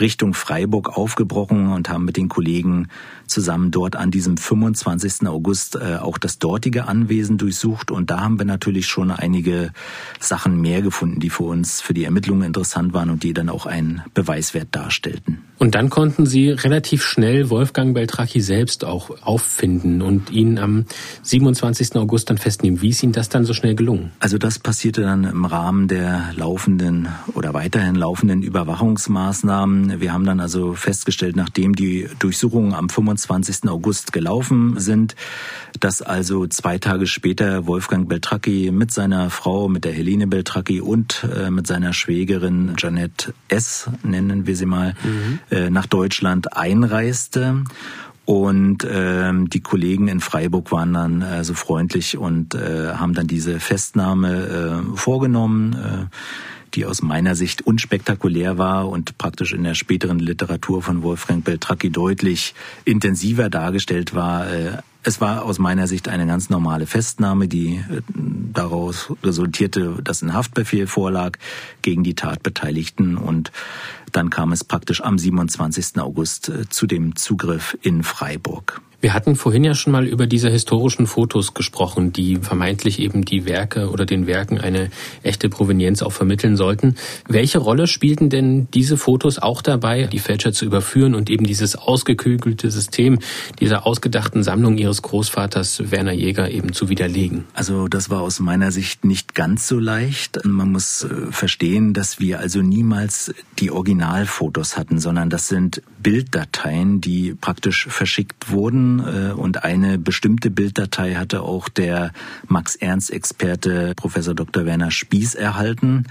Richtung 0.00 0.34
Freiburg 0.34 0.96
aufgebrochen 0.96 1.68
und 1.72 1.88
haben 1.88 2.04
mit 2.04 2.16
den 2.16 2.28
Kollegen 2.28 2.88
zusammen 3.26 3.70
dort 3.70 3.96
an 3.96 4.10
diesem 4.10 4.36
25. 4.36 5.26
August 5.26 5.76
äh, 5.76 5.96
auch 5.96 6.18
das 6.18 6.38
dortige 6.38 6.86
Anwesen 6.86 7.38
durchsucht. 7.38 7.90
Und 7.90 8.10
da 8.10 8.20
haben 8.20 8.38
wir 8.38 8.46
natürlich 8.46 8.86
schon 8.86 9.10
einige 9.10 9.72
Sachen 10.20 10.60
mehr 10.60 10.82
gefunden, 10.82 11.20
die 11.20 11.30
für 11.30 11.44
uns, 11.44 11.80
für 11.80 11.94
die 11.94 12.04
Ermittlungen 12.04 12.42
interessant 12.42 12.92
waren 12.92 13.10
und 13.10 13.22
die 13.22 13.34
dann 13.34 13.48
auch 13.48 13.66
einen 13.66 14.02
Beweiswert 14.14 14.68
darstellten. 14.72 15.42
Und 15.58 15.74
dann 15.74 15.88
konnten 15.88 16.26
Sie 16.26 16.50
relativ 16.50 17.02
schnell 17.02 17.48
Wolfgang 17.48 17.94
Beltracchi 17.94 18.40
selbst 18.40 18.84
auch 18.84 19.22
auffinden 19.22 20.02
und 20.02 20.30
ihn 20.30 20.58
am 20.58 20.84
27. 21.22 21.96
August 21.96 22.28
dann 22.28 22.36
festnehmen. 22.38 22.82
Wie 22.82 22.90
ist 22.90 23.02
Ihnen 23.02 23.12
das 23.12 23.30
dann 23.30 23.44
so 23.44 23.54
schnell 23.54 23.74
gelungen? 23.74 24.12
Also 24.20 24.36
das 24.36 24.58
passierte 24.58 25.00
dann 25.00 25.24
im 25.24 25.44
Rahmen 25.46 25.88
der 25.88 26.30
laufenden 26.36 27.08
oder 27.34 27.54
weiterhin 27.54 27.94
laufenden 27.94 28.42
Überwachungsmaßnahmen. 28.42 30.00
Wir 30.00 30.12
haben 30.12 30.26
dann 30.26 30.40
also 30.40 30.74
festgestellt, 30.74 31.36
nachdem 31.36 31.74
die 31.74 32.08
Durchsuchungen 32.18 32.74
am 32.74 32.90
25. 32.90 33.15
August 33.68 34.12
gelaufen 34.12 34.78
sind, 34.78 35.14
dass 35.80 36.02
also 36.02 36.46
zwei 36.46 36.78
Tage 36.78 37.06
später 37.06 37.66
Wolfgang 37.66 38.08
Beltracchi 38.08 38.70
mit 38.70 38.90
seiner 38.92 39.30
Frau, 39.30 39.68
mit 39.68 39.84
der 39.84 39.92
Helene 39.92 40.26
Beltracchi 40.26 40.80
und 40.80 41.24
äh, 41.24 41.50
mit 41.50 41.66
seiner 41.66 41.92
Schwägerin 41.92 42.74
Janette 42.78 43.34
S., 43.48 43.90
nennen 44.02 44.46
wir 44.46 44.56
sie 44.56 44.66
mal, 44.66 44.94
mhm. 45.02 45.38
äh, 45.50 45.70
nach 45.70 45.86
Deutschland 45.86 46.56
einreiste. 46.56 47.64
Und 48.24 48.84
ähm, 48.90 49.48
die 49.48 49.60
Kollegen 49.60 50.08
in 50.08 50.18
Freiburg 50.18 50.72
waren 50.72 50.92
dann 50.92 51.22
äh, 51.22 51.44
so 51.44 51.54
freundlich 51.54 52.18
und 52.18 52.56
äh, 52.56 52.92
haben 52.94 53.14
dann 53.14 53.28
diese 53.28 53.60
Festnahme 53.60 54.82
äh, 54.92 54.96
vorgenommen. 54.96 55.74
Äh, 55.74 56.06
die 56.76 56.84
aus 56.84 57.02
meiner 57.02 57.34
Sicht 57.34 57.62
unspektakulär 57.62 58.58
war 58.58 58.88
und 58.88 59.18
praktisch 59.18 59.52
in 59.52 59.64
der 59.64 59.74
späteren 59.74 60.18
Literatur 60.18 60.82
von 60.82 61.02
Wolfgang 61.02 61.42
Beltracchi 61.42 61.90
deutlich 61.90 62.54
intensiver 62.84 63.48
dargestellt 63.48 64.14
war. 64.14 64.48
Äh, 64.50 64.78
es 65.02 65.20
war 65.20 65.44
aus 65.44 65.58
meiner 65.58 65.86
Sicht 65.86 66.08
eine 66.08 66.26
ganz 66.26 66.50
normale 66.50 66.86
Festnahme, 66.86 67.48
die 67.48 67.76
äh, 67.76 68.02
daraus 68.52 69.12
resultierte, 69.22 70.02
dass 70.02 70.20
ein 70.22 70.34
Haftbefehl 70.34 70.86
vorlag 70.86 71.38
gegen 71.82 72.02
die 72.02 72.14
Tatbeteiligten 72.14 73.16
und 73.16 73.52
dann 74.16 74.30
kam 74.30 74.52
es 74.52 74.64
praktisch 74.64 75.02
am 75.02 75.18
27. 75.18 75.98
August 75.98 76.48
äh, 76.48 76.68
zu 76.68 76.86
dem 76.86 77.16
Zugriff 77.16 77.76
in 77.82 78.02
Freiburg. 78.02 78.80
Wir 79.06 79.12
hatten 79.12 79.36
vorhin 79.36 79.62
ja 79.62 79.74
schon 79.74 79.92
mal 79.92 80.06
über 80.06 80.26
diese 80.26 80.48
historischen 80.48 81.06
Fotos 81.06 81.52
gesprochen, 81.52 82.12
die 82.12 82.36
vermeintlich 82.36 82.98
eben 82.98 83.24
die 83.24 83.44
Werke 83.44 83.90
oder 83.90 84.06
den 84.06 84.26
Werken 84.26 84.58
eine 84.58 84.90
echte 85.22 85.50
Provenienz 85.50 86.02
auch 86.02 86.12
vermitteln 86.12 86.56
sollten. 86.56 86.96
Welche 87.28 87.58
Rolle 87.58 87.86
spielten 87.86 88.30
denn 88.30 88.68
diese 88.72 88.96
Fotos 88.96 89.38
auch 89.38 89.60
dabei, 89.60 90.06
die 90.06 90.18
Fälscher 90.18 90.52
zu 90.52 90.64
überführen 90.64 91.14
und 91.14 91.28
eben 91.28 91.44
dieses 91.44 91.76
ausgeklügelte 91.76 92.70
System 92.70 93.18
dieser 93.60 93.86
ausgedachten 93.86 94.42
Sammlung 94.42 94.78
ihres 94.78 95.02
Großvaters 95.02 95.90
Werner 95.90 96.12
Jäger 96.12 96.50
eben 96.50 96.72
zu 96.72 96.88
widerlegen? 96.88 97.44
Also 97.52 97.88
das 97.88 98.08
war 98.08 98.22
aus 98.22 98.40
meiner 98.40 98.72
Sicht 98.72 99.04
nicht 99.04 99.34
ganz 99.34 99.68
so 99.68 99.78
leicht. 99.78 100.40
Man 100.44 100.72
muss 100.72 101.04
äh, 101.04 101.30
verstehen, 101.30 101.92
dass 101.92 102.18
wir 102.18 102.40
also 102.40 102.62
niemals 102.62 103.34
die 103.58 103.70
Originalfotos 104.06 104.76
hatten, 104.76 104.98
sondern 104.98 105.30
das 105.30 105.48
sind 105.48 105.82
Bilddateien, 106.02 107.00
die 107.00 107.34
praktisch 107.34 107.86
verschickt 107.88 108.50
wurden 108.50 109.00
äh, 109.00 109.32
und 109.32 109.64
eine 109.64 109.98
bestimmte 109.98 110.50
Bilddatei 110.50 111.14
hatte 111.14 111.42
auch 111.42 111.68
der 111.68 112.12
Max-Ernst-Experte 112.46 113.94
Professor 113.96 114.34
Dr. 114.34 114.64
Werner 114.64 114.92
Spieß 114.92 115.34
erhalten 115.34 116.04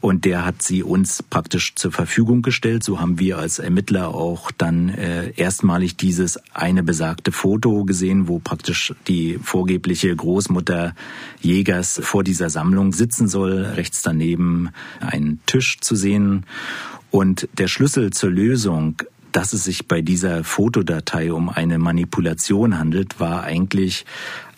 und 0.00 0.24
der 0.24 0.44
hat 0.44 0.62
sie 0.62 0.82
uns 0.82 1.22
praktisch 1.22 1.74
zur 1.74 1.90
Verfügung 1.90 2.42
gestellt. 2.42 2.84
So 2.84 3.00
haben 3.00 3.18
wir 3.18 3.38
als 3.38 3.58
Ermittler 3.58 4.08
auch 4.08 4.50
dann 4.50 4.88
äh, 4.88 5.32
erstmalig 5.36 5.96
dieses 5.96 6.38
eine 6.54 6.82
besagte 6.82 7.32
Foto 7.32 7.84
gesehen, 7.84 8.28
wo 8.28 8.38
praktisch 8.38 8.94
die 9.08 9.38
vorgebliche 9.42 10.14
Großmutter 10.14 10.94
Jägers 11.40 12.00
vor 12.02 12.22
dieser 12.22 12.50
Sammlung 12.50 12.92
sitzen 12.92 13.28
soll. 13.28 13.64
Rechts 13.64 14.02
daneben 14.02 14.70
ein 15.00 15.40
Tisch 15.46 15.80
zu 15.80 15.96
sehen. 15.96 16.46
Und 17.12 17.48
der 17.58 17.68
Schlüssel 17.68 18.10
zur 18.10 18.30
Lösung 18.30 19.02
dass 19.32 19.52
es 19.52 19.64
sich 19.64 19.88
bei 19.88 20.02
dieser 20.02 20.44
Fotodatei 20.44 21.32
um 21.32 21.48
eine 21.48 21.78
Manipulation 21.78 22.78
handelt, 22.78 23.18
war 23.18 23.42
eigentlich 23.42 24.04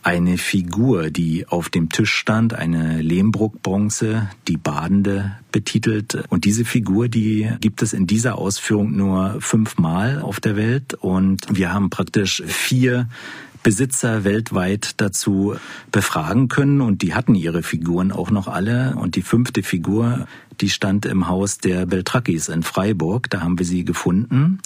eine 0.03 0.37
Figur, 0.37 1.11
die 1.11 1.49
auf 1.49 1.71
dem 1.71 1.89
Tisch 1.89 2.13
stand, 2.13 2.53
eine 2.53 3.01
Lehmbruck-Bronze, 3.01 4.29
die 4.49 4.59
Badende 4.59 5.39
betitelt. 5.51 6.25
Und 6.29 6.45
diese 6.45 6.67
Figur, 6.67 7.09
die 7.09 7.51
gibt 7.61 7.81
es 7.81 7.95
in 7.95 8.07
dieser 8.07 8.37
Ausführung 8.37 8.95
nur 8.95 9.41
fünfmal 9.41 10.21
auf 10.21 10.41
der 10.41 10.57
Welt. 10.57 10.93
Und 10.93 11.47
wir 11.51 11.73
haben 11.73 11.89
praktisch 11.89 12.43
vier 12.47 13.09
Besitzer 13.65 14.23
weltweit 14.23 15.01
dazu 15.01 15.57
befragen 15.91 16.47
können. 16.47 16.81
Und 16.81 17.03
die 17.03 17.15
hatten 17.15 17.35
ihre 17.35 17.65
Figuren 17.65 18.13
auch 18.13 18.31
noch 18.31 18.47
alle. 18.47 18.95
Und 18.95 19.17
die 19.17 19.23
fünfte 19.23 19.65
Figur, 19.65 20.29
die 20.61 20.71
stand 20.71 21.07
im 21.07 21.27
Haus 21.27 21.59
der 21.59 21.87
Beltrakis 21.87 22.49
in 22.49 22.63
Freiburg, 22.63 23.29
da 23.31 23.41
haben 23.41 23.59
wir 23.59 23.67
sie 23.67 23.85
gefunden. 23.85 24.61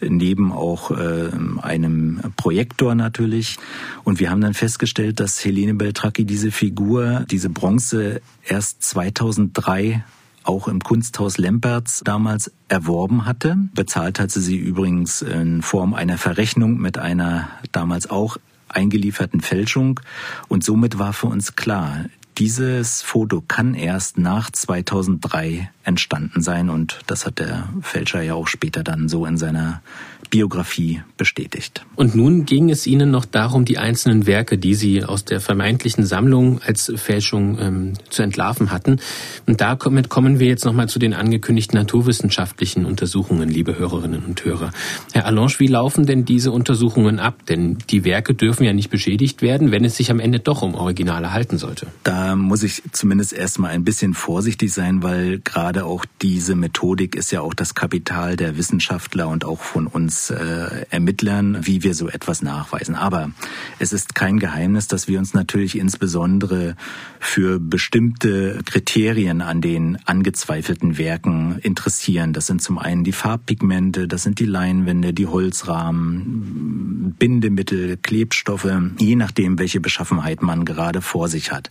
Neben 0.00 0.52
auch 0.52 0.90
äh, 0.90 1.30
einem 1.62 2.20
Projektor 2.36 2.94
natürlich. 2.94 3.56
Und 4.04 4.20
wir 4.20 4.30
haben 4.30 4.42
dann 4.42 4.54
festgestellt, 4.54 5.18
dass 5.18 5.42
Helene 5.44 5.74
Beltracchi 5.74 6.24
diese 6.24 6.52
Figur, 6.52 7.24
diese 7.30 7.48
Bronze 7.48 8.20
erst 8.44 8.82
2003 8.82 10.04
auch 10.46 10.68
im 10.68 10.80
Kunsthaus 10.80 11.38
Lempertz 11.38 12.02
damals 12.04 12.52
erworben 12.68 13.26
hatte. 13.26 13.56
Bezahlt 13.74 14.18
hat 14.18 14.30
sie 14.30 14.40
sie 14.40 14.56
übrigens 14.56 15.22
in 15.22 15.62
Form 15.62 15.94
einer 15.94 16.18
Verrechnung 16.18 16.78
mit 16.78 16.98
einer 16.98 17.48
damals 17.72 18.08
auch 18.08 18.36
eingelieferten 18.68 19.40
Fälschung. 19.40 20.00
Und 20.48 20.64
somit 20.64 20.98
war 20.98 21.12
für 21.12 21.26
uns 21.26 21.56
klar, 21.56 22.06
dieses 22.38 23.00
Foto 23.00 23.42
kann 23.46 23.74
erst 23.74 24.18
nach 24.18 24.50
2003 24.50 25.70
entstanden 25.84 26.42
sein. 26.42 26.68
Und 26.68 27.00
das 27.06 27.24
hat 27.24 27.38
der 27.38 27.68
Fälscher 27.80 28.20
ja 28.22 28.34
auch 28.34 28.46
später 28.46 28.82
dann 28.82 29.08
so 29.08 29.24
in 29.24 29.38
seiner 29.38 29.80
Biografie 30.28 31.02
bestätigt. 31.16 31.84
Und 31.94 32.14
nun 32.14 32.44
ging 32.44 32.70
es 32.70 32.86
Ihnen 32.86 33.10
noch 33.10 33.24
darum, 33.24 33.64
die 33.64 33.78
einzelnen 33.78 34.26
Werke, 34.26 34.58
die 34.58 34.74
Sie 34.74 35.04
aus 35.04 35.24
der 35.24 35.40
vermeintlichen 35.40 36.04
Sammlung 36.04 36.60
als 36.62 36.92
Fälschung 36.96 37.58
ähm, 37.58 37.92
zu 38.10 38.22
entlarven 38.22 38.70
hatten. 38.70 39.00
Und 39.46 39.60
damit 39.60 40.08
kommen 40.08 40.38
wir 40.38 40.48
jetzt 40.48 40.64
nochmal 40.64 40.88
zu 40.88 40.98
den 40.98 41.14
angekündigten 41.14 41.78
naturwissenschaftlichen 41.78 42.84
Untersuchungen, 42.84 43.48
liebe 43.48 43.78
Hörerinnen 43.78 44.24
und 44.24 44.44
Hörer. 44.44 44.72
Herr 45.12 45.26
Allange, 45.26 45.54
wie 45.58 45.66
laufen 45.66 46.06
denn 46.06 46.24
diese 46.24 46.50
Untersuchungen 46.50 47.18
ab? 47.18 47.46
Denn 47.46 47.78
die 47.90 48.04
Werke 48.04 48.34
dürfen 48.34 48.64
ja 48.64 48.72
nicht 48.72 48.90
beschädigt 48.90 49.42
werden, 49.42 49.70
wenn 49.70 49.84
es 49.84 49.96
sich 49.96 50.10
am 50.10 50.20
Ende 50.20 50.40
doch 50.40 50.62
um 50.62 50.74
Originale 50.74 51.32
halten 51.32 51.58
sollte. 51.58 51.86
Da 52.02 52.36
muss 52.36 52.62
ich 52.62 52.82
zumindest 52.92 53.32
erstmal 53.32 53.70
ein 53.70 53.84
bisschen 53.84 54.14
vorsichtig 54.14 54.72
sein, 54.72 55.02
weil 55.02 55.40
gerade 55.40 55.84
auch 55.84 56.04
diese 56.22 56.56
Methodik 56.56 57.14
ist 57.14 57.30
ja 57.30 57.40
auch 57.40 57.54
das 57.54 57.74
Kapital 57.74 58.36
der 58.36 58.56
Wissenschaftler 58.56 59.28
und 59.28 59.44
auch 59.44 59.60
von 59.60 59.86
uns 59.86 60.25
äh, 60.30 60.86
Ermittlern, 60.90 61.66
wie 61.66 61.82
wir 61.82 61.94
so 61.94 62.08
etwas 62.08 62.42
nachweisen. 62.42 62.94
Aber 62.94 63.30
es 63.78 63.92
ist 63.92 64.14
kein 64.14 64.38
Geheimnis, 64.38 64.88
dass 64.88 65.08
wir 65.08 65.18
uns 65.18 65.34
natürlich 65.34 65.78
insbesondere 65.78 66.76
für 67.20 67.58
bestimmte 67.58 68.60
Kriterien 68.64 69.42
an 69.42 69.60
den 69.60 69.98
angezweifelten 70.06 70.98
Werken 70.98 71.58
interessieren. 71.62 72.32
Das 72.32 72.46
sind 72.46 72.62
zum 72.62 72.78
einen 72.78 73.04
die 73.04 73.12
Farbpigmente, 73.12 74.08
das 74.08 74.22
sind 74.22 74.38
die 74.38 74.46
Leinwände, 74.46 75.12
die 75.12 75.26
Holzrahmen, 75.26 77.14
Bindemittel, 77.18 77.96
Klebstoffe, 77.96 78.68
je 78.98 79.16
nachdem, 79.16 79.58
welche 79.58 79.80
Beschaffenheit 79.80 80.42
man 80.42 80.64
gerade 80.64 81.00
vor 81.00 81.28
sich 81.28 81.52
hat. 81.52 81.70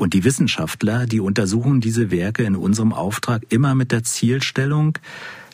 Und 0.00 0.14
die 0.14 0.24
Wissenschaftler, 0.24 1.04
die 1.04 1.20
untersuchen 1.20 1.82
diese 1.82 2.10
Werke 2.10 2.44
in 2.44 2.56
unserem 2.56 2.94
Auftrag 2.94 3.42
immer 3.50 3.74
mit 3.74 3.92
der 3.92 4.02
Zielstellung 4.02 4.96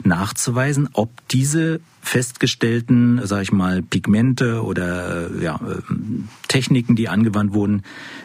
nachzuweisen, 0.04 0.88
ob 0.92 1.10
diese 1.30 1.80
festgestellten, 2.00 3.20
sag 3.24 3.42
ich 3.42 3.50
mal, 3.50 3.82
Pigmente 3.82 4.62
oder 4.62 5.32
ja, 5.40 5.58
Techniken, 6.46 6.94
die 6.94 7.08
angewandt 7.08 7.54
wurden, 7.54 7.82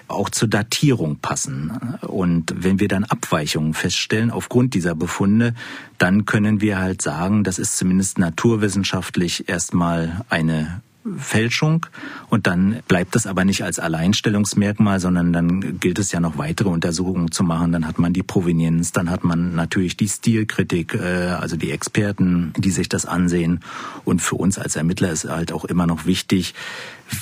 auch 0.07 0.29
zur 0.29 0.47
Datierung 0.47 1.17
passen. 1.17 1.71
Und 2.01 2.53
wenn 2.55 2.79
wir 2.79 2.87
dann 2.87 3.03
Abweichungen 3.03 3.73
feststellen 3.73 4.29
aufgrund 4.29 4.75
dieser 4.75 4.93
Befunde, 4.93 5.55
dann 5.97 6.25
können 6.25 6.61
wir 6.61 6.77
halt 6.77 7.01
sagen, 7.01 7.43
das 7.43 7.57
ist 7.57 7.77
zumindest 7.77 8.19
naturwissenschaftlich 8.19 9.49
erstmal 9.49 10.23
eine 10.29 10.83
Fälschung 11.17 11.85
und 12.29 12.47
dann 12.47 12.79
bleibt 12.87 13.15
es 13.15 13.25
aber 13.25 13.43
nicht 13.43 13.63
als 13.63 13.79
Alleinstellungsmerkmal, 13.79 14.99
sondern 14.99 15.33
dann 15.33 15.79
gilt 15.79 15.97
es 15.97 16.11
ja 16.11 16.19
noch 16.19 16.37
weitere 16.37 16.69
Untersuchungen 16.69 17.31
zu 17.31 17.43
machen. 17.43 17.71
Dann 17.71 17.87
hat 17.87 17.97
man 17.97 18.13
die 18.13 18.23
Provenienz, 18.23 18.91
dann 18.91 19.09
hat 19.09 19.23
man 19.23 19.55
natürlich 19.55 19.97
die 19.97 20.07
Stilkritik, 20.07 20.93
äh, 20.93 21.29
also 21.39 21.57
die 21.57 21.71
Experten, 21.71 22.53
die 22.57 22.71
sich 22.71 22.87
das 22.87 23.05
ansehen. 23.05 23.61
Und 24.05 24.21
für 24.21 24.35
uns 24.35 24.59
als 24.59 24.75
Ermittler 24.75 25.11
ist 25.11 25.27
halt 25.27 25.51
auch 25.51 25.65
immer 25.65 25.87
noch 25.87 26.05
wichtig, 26.05 26.53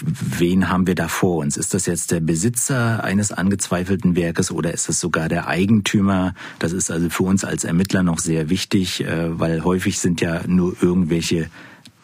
wen 0.02 0.70
haben 0.70 0.86
wir 0.86 0.96
da 0.96 1.08
vor 1.08 1.38
uns? 1.38 1.58
Ist 1.58 1.74
das 1.74 1.86
jetzt 1.86 2.12
der 2.12 2.20
Besitzer 2.20 3.04
eines 3.04 3.32
angezweifelten 3.32 4.16
Werkes 4.16 4.52
oder 4.52 4.74
ist 4.74 4.90
es 4.90 5.00
sogar 5.00 5.30
der 5.30 5.48
Eigentümer? 5.48 6.36
Das 6.60 6.74
ist 6.74 6.92
also 6.92 7.10
für 7.10 7.24
uns 7.24 7.44
als 7.44 7.64
Ermittler 7.64 8.04
noch 8.04 8.20
sehr 8.20 8.50
wichtig, 8.50 9.06
äh, 9.06 9.40
weil 9.40 9.64
häufig 9.64 10.00
sind 10.00 10.22
ja 10.22 10.42
nur 10.48 10.76
irgendwelche 10.82 11.50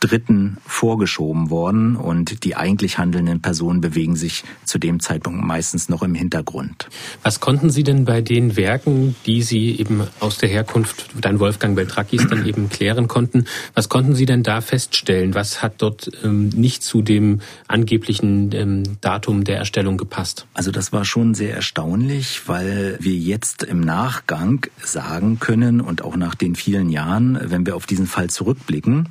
Dritten 0.08 0.58
vorgeschoben 0.66 1.50
worden 1.50 1.96
und 1.96 2.44
die 2.44 2.56
eigentlich 2.56 2.98
handelnden 2.98 3.42
Personen 3.42 3.82
bewegen 3.82 4.16
sich 4.16 4.44
zu 4.64 4.78
dem 4.78 5.00
Zeitpunkt 5.00 5.44
meistens 5.44 5.90
noch 5.90 6.04
im 6.04 6.14
Hintergrund. 6.14 6.88
Was 7.24 7.40
konnten 7.40 7.70
Sie 7.70 7.84
denn 7.84 8.06
bei 8.06 8.22
den 8.22 8.56
Werken, 8.56 9.16
die 9.26 9.42
Sie 9.42 9.80
eben 9.80 10.04
aus 10.20 10.38
der 10.38 10.50
Herkunft 10.50 11.08
dann 11.20 11.40
Wolfgang 11.40 11.76
Beltrakis 11.76 12.28
dann 12.28 12.46
eben 12.46 12.70
klären 12.70 13.08
konnten, 13.08 13.46
was 13.74 13.90
konnten 13.90 14.16
Sie 14.16 14.26
denn 14.26 14.44
da 14.44 14.62
feststellen? 14.62 15.34
Was 15.34 15.64
hat 15.64 15.82
dort 15.82 16.12
ähm, 16.24 16.50
nicht 16.50 16.84
zu 16.84 17.02
dem 17.02 17.42
angeblichen 17.68 18.52
ähm, 18.54 18.84
Datum 19.02 19.44
der 19.44 19.58
Erstellung 19.58 19.98
gepasst? 19.98 20.48
Also 20.54 20.72
das 20.72 20.94
war 20.94 21.06
schon 21.06 21.34
sehr 21.34 21.56
erstaunlich, 21.56 22.48
weil 22.48 22.98
wir 23.00 23.16
jetzt 23.16 23.64
im 23.64 23.80
Nachgang 23.80 24.66
sagen 24.84 25.40
können 25.40 25.82
und 25.82 26.04
auch 26.04 26.16
nach 26.16 26.36
den 26.36 26.56
vielen 26.56 26.90
Jahren, 26.90 27.40
wenn 27.42 27.66
wir 27.66 27.76
auf 27.76 27.86
diesen 27.86 28.08
Fall 28.08 28.30
zurückblicken, 28.30 29.10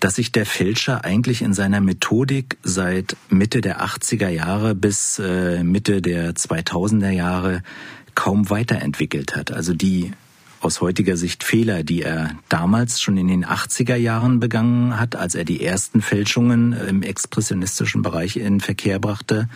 dass 0.00 0.16
sich 0.16 0.32
der 0.32 0.46
Fälscher 0.46 1.04
eigentlich 1.04 1.42
in 1.42 1.52
seiner 1.52 1.80
Methodik 1.80 2.56
seit 2.62 3.16
Mitte 3.28 3.60
der 3.60 3.84
80er 3.84 4.28
Jahre 4.28 4.74
bis 4.74 5.18
äh, 5.18 5.62
Mitte 5.62 6.00
der 6.02 6.34
2000er 6.34 7.10
Jahre 7.10 7.62
kaum 8.14 8.50
weiterentwickelt 8.50 9.36
hat. 9.36 9.52
Also 9.52 9.74
die 9.74 10.12
aus 10.60 10.80
heutiger 10.80 11.16
Sicht 11.16 11.42
Fehler, 11.44 11.82
die 11.82 12.02
er 12.02 12.32
damals 12.48 13.00
schon 13.00 13.16
in 13.16 13.28
den 13.28 13.46
80er 13.46 13.96
Jahren 13.96 14.40
begangen 14.40 14.98
hat, 14.98 15.16
als 15.16 15.34
er 15.34 15.44
die 15.44 15.64
ersten 15.64 16.02
Fälschungen 16.02 16.72
im 16.72 17.02
expressionistischen 17.02 18.02
Bereich 18.02 18.36
in 18.36 18.60
Verkehr 18.60 18.98
brachte, 18.98 19.48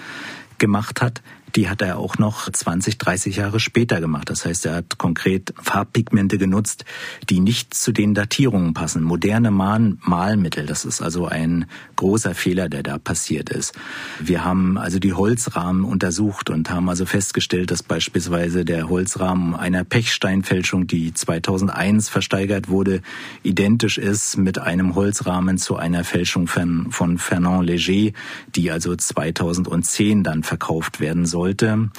gemacht 0.59 1.03
hat, 1.03 1.23
die 1.57 1.69
hat 1.69 1.83
er 1.83 1.99
auch 1.99 2.19
noch 2.19 2.51
20, 2.51 2.99
30 2.99 3.37
Jahre 3.37 3.61
später 3.61 4.01
gemacht. 4.01 4.29
Das 4.29 4.45
heißt, 4.45 4.67
er 4.67 4.77
hat 4.77 4.99
konkret 4.99 5.55
Farbpigmente 5.63 6.37
genutzt, 6.37 6.85
die 7.31 7.41
nicht 7.41 7.75
zu 7.75 7.93
den 7.93 8.15
Datierungen 8.15 8.75
passen. 8.75 9.05
Moderne 9.05 9.51
Malmittel, 9.53 10.67
das 10.67 10.85
ist 10.85 11.01
also 11.01 11.27
ein 11.27 11.67
großer 11.97 12.35
Fehler, 12.35 12.69
der 12.69 12.83
da 12.83 12.99
passiert 12.99 13.51
ist. 13.51 13.75
Wir 14.19 14.45
haben 14.45 14.79
also 14.79 14.99
die 14.99 15.13
Holzrahmen 15.13 15.85
untersucht 15.85 16.51
und 16.51 16.71
haben 16.71 16.89
also 16.89 17.07
festgestellt, 17.07 17.71
dass 17.71 17.83
beispielsweise 17.83 18.65
der 18.65 18.89
Holzrahmen 18.89 19.55
einer 19.55 19.85
Pechsteinfälschung, 19.85 20.89
die 20.89 21.15
2001 21.15 22.09
versteigert 22.09 22.69
wurde, 22.69 23.01
identisch 23.45 23.99
ist 23.99 24.37
mit 24.37 24.59
einem 24.59 24.97
Holzrahmen 24.97 25.59
zu 25.59 25.77
einer 25.77 26.03
Fälschung 26.03 26.49
von, 26.49 26.91
von 26.91 27.19
Fernand 27.19 27.69
Léger, 27.69 28.13
die 28.57 28.71
also 28.73 28.97
2010 28.97 30.25
dann 30.25 30.43
verkauft 30.43 30.99
werden 30.99 31.27
soll 31.27 31.44
sollte. 31.45 31.91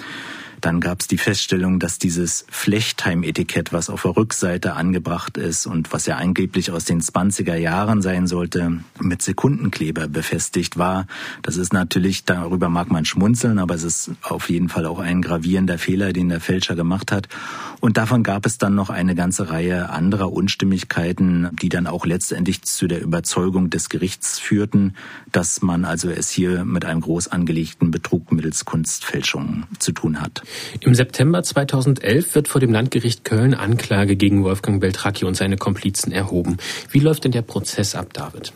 Dann 0.61 0.79
gab 0.79 1.01
es 1.01 1.07
die 1.07 1.19
Feststellung, 1.19 1.79
dass 1.79 1.99
dieses 1.99 2.47
Flechtheim-Etikett, 2.49 3.71
was 3.71 3.91
auf 3.91 4.01
der 4.01 4.17
Rückseite 4.17 4.73
angebracht 4.73 5.37
ist 5.37 5.67
und 5.67 5.93
was 5.93 6.07
ja 6.07 6.15
angeblich 6.15 6.71
aus 6.71 6.85
den 6.85 7.01
20er 7.01 7.55
Jahren 7.55 8.01
sein 8.01 8.25
sollte, 8.25 8.79
mit 8.99 9.21
Sekundenkleber 9.21 10.07
befestigt 10.07 10.79
war. 10.79 11.05
Das 11.43 11.57
ist 11.57 11.71
natürlich, 11.71 12.25
darüber 12.25 12.69
mag 12.69 12.89
man 12.89 13.05
schmunzeln, 13.05 13.59
aber 13.59 13.75
es 13.75 13.83
ist 13.83 14.11
auf 14.23 14.49
jeden 14.49 14.69
Fall 14.69 14.87
auch 14.87 14.97
ein 14.97 15.21
gravierender 15.21 15.77
Fehler, 15.77 16.13
den 16.13 16.29
der 16.29 16.39
Fälscher 16.39 16.75
gemacht 16.75 17.11
hat. 17.11 17.27
Und 17.85 17.97
davon 17.97 18.23
gab 18.23 18.47
es 18.47 18.57
dann 18.57 18.73
noch 18.73 18.89
eine 18.89 19.13
ganze 19.13 19.51
Reihe 19.51 19.91
anderer 19.91 20.33
Unstimmigkeiten, 20.33 21.55
die 21.61 21.69
dann 21.69 21.85
auch 21.85 22.07
letztendlich 22.07 22.63
zu 22.63 22.87
der 22.87 22.99
Überzeugung 22.99 23.69
des 23.69 23.89
Gerichts 23.89 24.39
führten, 24.39 24.95
dass 25.31 25.61
man 25.61 25.85
also 25.85 26.09
es 26.09 26.31
hier 26.31 26.65
mit 26.65 26.83
einem 26.83 27.01
groß 27.01 27.27
angelegten 27.27 27.91
Betrug 27.91 28.31
mittels 28.31 28.65
Kunstfälschung 28.65 29.65
zu 29.77 29.91
tun 29.91 30.19
hat. 30.19 30.41
Im 30.79 30.95
September 30.95 31.43
2011 31.43 32.33
wird 32.33 32.47
vor 32.47 32.59
dem 32.59 32.71
Landgericht 32.73 33.23
Köln 33.23 33.53
Anklage 33.53 34.15
gegen 34.15 34.43
Wolfgang 34.43 34.81
Beltracchi 34.81 35.25
und 35.25 35.37
seine 35.37 35.57
Komplizen 35.57 36.11
erhoben. 36.11 36.57
Wie 36.89 37.01
läuft 37.01 37.25
denn 37.25 37.33
der 37.33 37.43
Prozess 37.43 37.93
ab, 37.93 38.13
David? 38.13 38.51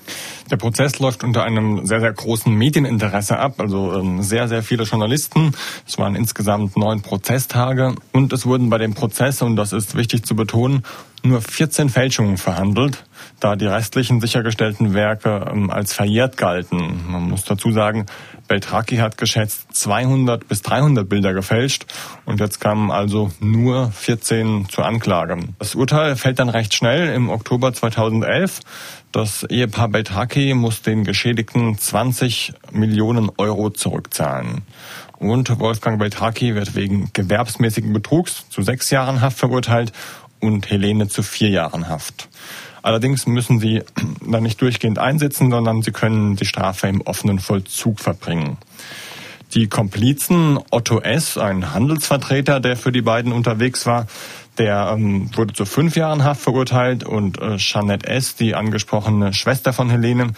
Der 0.50 0.58
Prozess 0.58 0.98
läuft 0.98 1.24
unter 1.24 1.44
einem 1.44 1.86
sehr, 1.86 2.00
sehr 2.00 2.14
großen 2.14 2.52
Medieninteresse 2.52 3.38
ab, 3.38 3.60
also 3.60 3.94
ähm, 3.94 4.24
sehr, 4.24 4.48
sehr 4.48 4.64
viele 4.64 4.86
Journalisten. 4.86 5.52
Es 5.88 6.00
waren 6.00 6.16
insgesamt 6.16 6.76
neun 6.76 7.04
Prozesstage 7.04 7.94
und 8.12 8.34
es 8.34 8.48
wurden 8.48 8.72
bei 8.72 8.80
dem 8.80 8.96
Prozess, 8.96 9.19
und 9.42 9.56
das 9.56 9.74
ist 9.74 9.96
wichtig 9.96 10.26
zu 10.26 10.36
betonen, 10.36 10.84
nur 11.24 11.42
14 11.42 11.90
Fälschungen 11.90 12.38
verhandelt, 12.38 13.04
da 13.40 13.56
die 13.56 13.66
restlichen 13.66 14.22
sichergestellten 14.22 14.94
Werke 14.94 15.46
ähm, 15.52 15.70
als 15.70 15.94
verjährt 15.94 16.38
galten. 16.38 17.02
Man 17.12 17.24
muss 17.24 17.44
dazu 17.44 17.72
sagen, 17.72 18.06
Beltraki 18.48 18.98
hat 18.98 19.18
geschätzt 19.18 19.68
200 19.76 20.48
bis 20.48 20.62
300 20.62 21.08
Bilder 21.08 21.34
gefälscht 21.34 21.86
und 22.26 22.40
jetzt 22.40 22.62
kamen 22.62 22.92
also 22.92 23.32
nur 23.42 23.92
14 23.92 24.68
zur 24.70 24.86
Anklage. 24.86 25.38
Das 25.60 25.76
Urteil 25.76 26.16
fällt 26.16 26.40
dann 26.40 26.50
recht 26.50 26.74
schnell 26.74 27.14
im 27.14 27.30
Oktober 27.30 27.74
2011. 27.74 28.62
Das 29.12 29.44
Ehepaar 29.44 29.90
Beltraki 29.90 30.54
muss 30.54 30.82
den 30.82 31.04
Geschädigten 31.04 31.78
20 31.78 32.54
Millionen 32.72 33.30
Euro 33.38 33.70
zurückzahlen. 33.70 34.62
Und 35.20 35.60
Wolfgang 35.60 36.00
Beltraki 36.00 36.56
wird 36.56 36.76
wegen 36.76 37.12
gewerbsmäßigen 37.14 37.92
Betrugs 37.92 38.46
zu 38.50 38.62
sechs 38.62 38.90
Jahren 38.90 39.22
Haft 39.22 39.38
verurteilt 39.38 39.92
und 40.40 40.70
Helene 40.70 41.10
zu 41.10 41.24
vier 41.24 41.50
Jahren 41.50 41.90
Haft. 41.90 42.30
Allerdings 42.82 43.28
müssen 43.28 43.60
sie 43.60 43.84
dann 44.26 44.44
nicht 44.44 44.62
durchgehend 44.62 44.98
einsitzen, 44.98 45.52
sondern 45.52 45.82
sie 45.82 45.92
können 45.92 46.38
die 46.38 46.46
Strafe 46.46 46.88
im 46.88 47.02
offenen 47.02 47.40
Vollzug 47.40 48.00
verbringen. 48.00 48.58
Die 49.54 49.68
Komplizen 49.68 50.60
Otto 50.70 51.00
S., 51.00 51.38
ein 51.38 51.74
Handelsvertreter, 51.74 52.60
der 52.60 52.78
für 52.78 52.92
die 52.92 53.02
beiden 53.02 53.34
unterwegs 53.34 53.86
war, 53.86 54.06
Der 54.60 54.92
ähm, 54.94 55.30
wurde 55.38 55.54
zu 55.54 55.66
fünf 55.66 55.96
Jahren 55.96 56.26
Haft 56.26 56.42
verurteilt 56.42 57.06
und 57.06 57.42
äh, 57.42 57.56
Jeanette 57.56 58.08
S., 58.08 58.36
die 58.36 58.56
angesprochene 58.56 59.34
Schwester 59.34 59.72
von 59.72 59.90
Helene, 59.90 60.34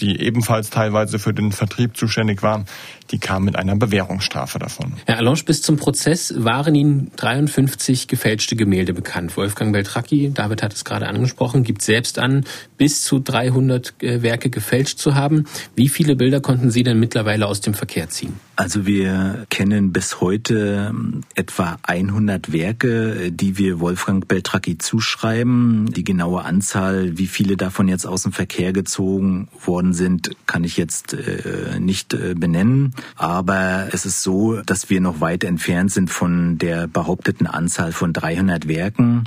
die 0.00 0.20
ebenfalls 0.20 0.70
teilweise 0.70 1.18
für 1.18 1.32
den 1.32 1.52
Vertrieb 1.52 1.96
zuständig 1.96 2.42
war, 2.42 2.64
die 3.10 3.18
kam 3.18 3.44
mit 3.44 3.56
einer 3.56 3.76
Bewährungsstrafe 3.76 4.58
davon. 4.58 4.94
Herr 5.06 5.18
Alonge, 5.18 5.42
bis 5.44 5.62
zum 5.62 5.76
Prozess 5.76 6.34
waren 6.36 6.74
Ihnen 6.74 7.10
53 7.16 8.08
gefälschte 8.08 8.56
Gemälde 8.56 8.94
bekannt. 8.94 9.36
Wolfgang 9.36 9.72
Beltracchi, 9.72 10.32
David 10.32 10.62
hat 10.62 10.72
es 10.72 10.84
gerade 10.84 11.06
angesprochen, 11.06 11.62
gibt 11.62 11.82
selbst 11.82 12.18
an, 12.18 12.44
bis 12.82 13.04
zu 13.04 13.20
300 13.20 13.94
äh, 14.02 14.22
Werke 14.22 14.50
gefälscht 14.50 14.98
zu 14.98 15.14
haben. 15.14 15.44
Wie 15.76 15.88
viele 15.88 16.16
Bilder 16.16 16.40
konnten 16.40 16.72
Sie 16.72 16.82
denn 16.82 16.98
mittlerweile 16.98 17.46
aus 17.46 17.60
dem 17.60 17.74
Verkehr 17.74 18.08
ziehen? 18.08 18.40
Also 18.56 18.86
wir 18.86 19.46
kennen 19.50 19.92
bis 19.92 20.20
heute 20.20 20.88
ähm, 20.90 21.20
etwa 21.36 21.78
100 21.84 22.52
Werke, 22.52 23.30
die 23.30 23.56
wir 23.56 23.78
Wolfgang 23.78 24.26
Beltracchi 24.26 24.78
zuschreiben. 24.78 25.92
Die 25.92 26.02
genaue 26.02 26.44
Anzahl, 26.44 27.16
wie 27.18 27.28
viele 27.28 27.56
davon 27.56 27.86
jetzt 27.86 28.04
aus 28.04 28.24
dem 28.24 28.32
Verkehr 28.32 28.72
gezogen 28.72 29.46
worden 29.64 29.92
sind, 29.92 30.30
kann 30.48 30.64
ich 30.64 30.76
jetzt 30.76 31.14
äh, 31.14 31.78
nicht 31.78 32.14
äh, 32.14 32.34
benennen. 32.34 32.96
Aber 33.14 33.90
es 33.92 34.06
ist 34.06 34.24
so, 34.24 34.60
dass 34.62 34.90
wir 34.90 35.00
noch 35.00 35.20
weit 35.20 35.44
entfernt 35.44 35.92
sind 35.92 36.10
von 36.10 36.58
der 36.58 36.88
behaupteten 36.88 37.46
Anzahl 37.46 37.92
von 37.92 38.12
300 38.12 38.66
Werken. 38.66 39.22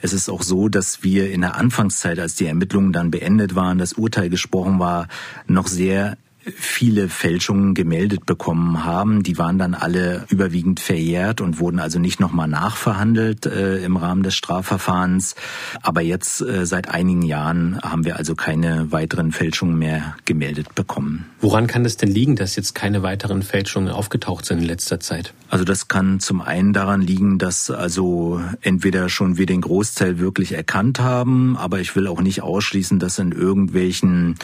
Es 0.00 0.12
ist 0.12 0.28
auch 0.28 0.42
so, 0.42 0.68
dass 0.68 1.02
wir 1.02 1.30
in 1.30 1.40
der 1.40 1.56
Anfangszeit, 1.56 2.18
als 2.18 2.34
die 2.34 2.46
Ermittlungen 2.46 2.92
dann 2.92 3.10
beendet 3.10 3.54
waren, 3.54 3.78
das 3.78 3.94
Urteil 3.94 4.30
gesprochen 4.30 4.78
war, 4.78 5.08
noch 5.46 5.66
sehr 5.66 6.16
viele 6.54 7.08
Fälschungen 7.08 7.74
gemeldet 7.74 8.26
bekommen 8.26 8.84
haben. 8.84 9.22
Die 9.22 9.38
waren 9.38 9.58
dann 9.58 9.74
alle 9.74 10.24
überwiegend 10.28 10.80
verjährt 10.80 11.40
und 11.40 11.58
wurden 11.58 11.80
also 11.80 11.98
nicht 11.98 12.20
nochmal 12.20 12.48
nachverhandelt 12.48 13.46
äh, 13.46 13.84
im 13.84 13.96
Rahmen 13.96 14.22
des 14.22 14.34
Strafverfahrens. 14.34 15.34
Aber 15.82 16.00
jetzt 16.00 16.40
äh, 16.40 16.66
seit 16.66 16.88
einigen 16.88 17.22
Jahren 17.22 17.80
haben 17.82 18.04
wir 18.04 18.16
also 18.16 18.34
keine 18.34 18.92
weiteren 18.92 19.32
Fälschungen 19.32 19.78
mehr 19.78 20.16
gemeldet 20.24 20.74
bekommen. 20.74 21.26
Woran 21.40 21.66
kann 21.66 21.84
es 21.84 21.96
denn 21.96 22.10
liegen, 22.10 22.36
dass 22.36 22.56
jetzt 22.56 22.74
keine 22.74 23.02
weiteren 23.02 23.42
Fälschungen 23.42 23.90
aufgetaucht 23.90 24.44
sind 24.44 24.58
in 24.58 24.64
letzter 24.64 25.00
Zeit? 25.00 25.34
Also 25.48 25.64
das 25.64 25.88
kann 25.88 26.20
zum 26.20 26.40
einen 26.40 26.72
daran 26.72 27.00
liegen, 27.00 27.38
dass 27.38 27.70
also 27.70 28.40
entweder 28.62 29.08
schon 29.08 29.36
wir 29.36 29.46
den 29.46 29.60
Großteil 29.60 30.18
wirklich 30.18 30.52
erkannt 30.52 31.00
haben, 31.00 31.56
aber 31.56 31.80
ich 31.80 31.94
will 31.96 32.06
auch 32.06 32.20
nicht 32.20 32.42
ausschließen, 32.42 32.98
dass 32.98 33.18
in 33.18 33.32
irgendwelchen, 33.32 34.36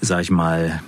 sag 0.00 0.22
ich 0.22 0.30
mal, 0.30 0.82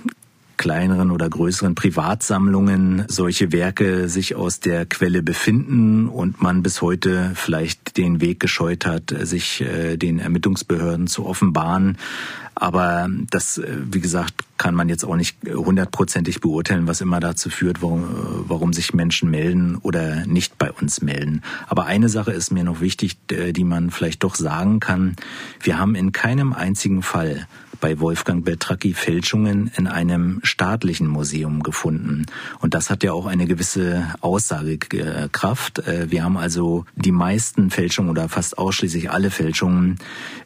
kleineren 0.57 1.11
oder 1.11 1.29
größeren 1.29 1.75
Privatsammlungen 1.75 3.05
solche 3.07 3.51
Werke 3.51 4.09
sich 4.09 4.35
aus 4.35 4.59
der 4.59 4.85
Quelle 4.85 5.23
befinden 5.23 6.07
und 6.07 6.41
man 6.41 6.63
bis 6.63 6.81
heute 6.81 7.31
vielleicht 7.35 7.97
den 7.97 8.21
Weg 8.21 8.39
gescheut 8.39 8.85
hat, 8.85 9.13
sich 9.21 9.61
äh, 9.61 9.97
den 9.97 10.19
Ermittlungsbehörden 10.19 11.07
zu 11.07 11.25
offenbaren. 11.25 11.97
Aber 12.55 13.09
das, 13.29 13.57
äh, 13.57 13.77
wie 13.91 13.99
gesagt, 13.99 14.33
kann 14.57 14.75
man 14.75 14.87
jetzt 14.87 15.03
auch 15.03 15.15
nicht 15.15 15.37
hundertprozentig 15.47 16.39
beurteilen, 16.39 16.87
was 16.87 17.01
immer 17.01 17.19
dazu 17.19 17.49
führt, 17.49 17.81
warum, 17.81 18.05
warum 18.47 18.73
sich 18.73 18.93
Menschen 18.93 19.29
melden 19.29 19.77
oder 19.77 20.25
nicht 20.25 20.57
bei 20.57 20.71
uns 20.71 21.01
melden. 21.01 21.41
Aber 21.67 21.85
eine 21.85 22.09
Sache 22.09 22.31
ist 22.31 22.51
mir 22.51 22.63
noch 22.63 22.79
wichtig, 22.79 23.17
äh, 23.31 23.51
die 23.53 23.63
man 23.63 23.89
vielleicht 23.89 24.23
doch 24.23 24.35
sagen 24.35 24.79
kann. 24.79 25.15
Wir 25.61 25.79
haben 25.79 25.95
in 25.95 26.11
keinem 26.11 26.53
einzigen 26.53 27.01
Fall 27.01 27.47
bei 27.83 27.99
Wolfgang 27.99 28.45
Beltracchi 28.45 28.93
Fälschungen 28.93 29.69
in 29.75 29.87
einem 29.87 30.39
staatlichen 30.43 31.05
Museum 31.05 31.63
gefunden. 31.63 32.25
Und 32.61 32.75
das 32.75 32.89
hat 32.89 33.03
ja 33.03 33.11
auch 33.11 33.25
eine 33.25 33.45
gewisse 33.45 34.07
Aussagekraft. 34.21 35.79
Äh, 35.79 36.09
wir 36.09 36.23
haben 36.23 36.37
also 36.37 36.85
die 36.95 37.11
meisten 37.11 37.71
Fälschungen 37.71 38.09
oder 38.09 38.29
fast 38.29 38.57
ausschließlich 38.57 39.11
alle 39.11 39.31
Fälschungen 39.31 39.97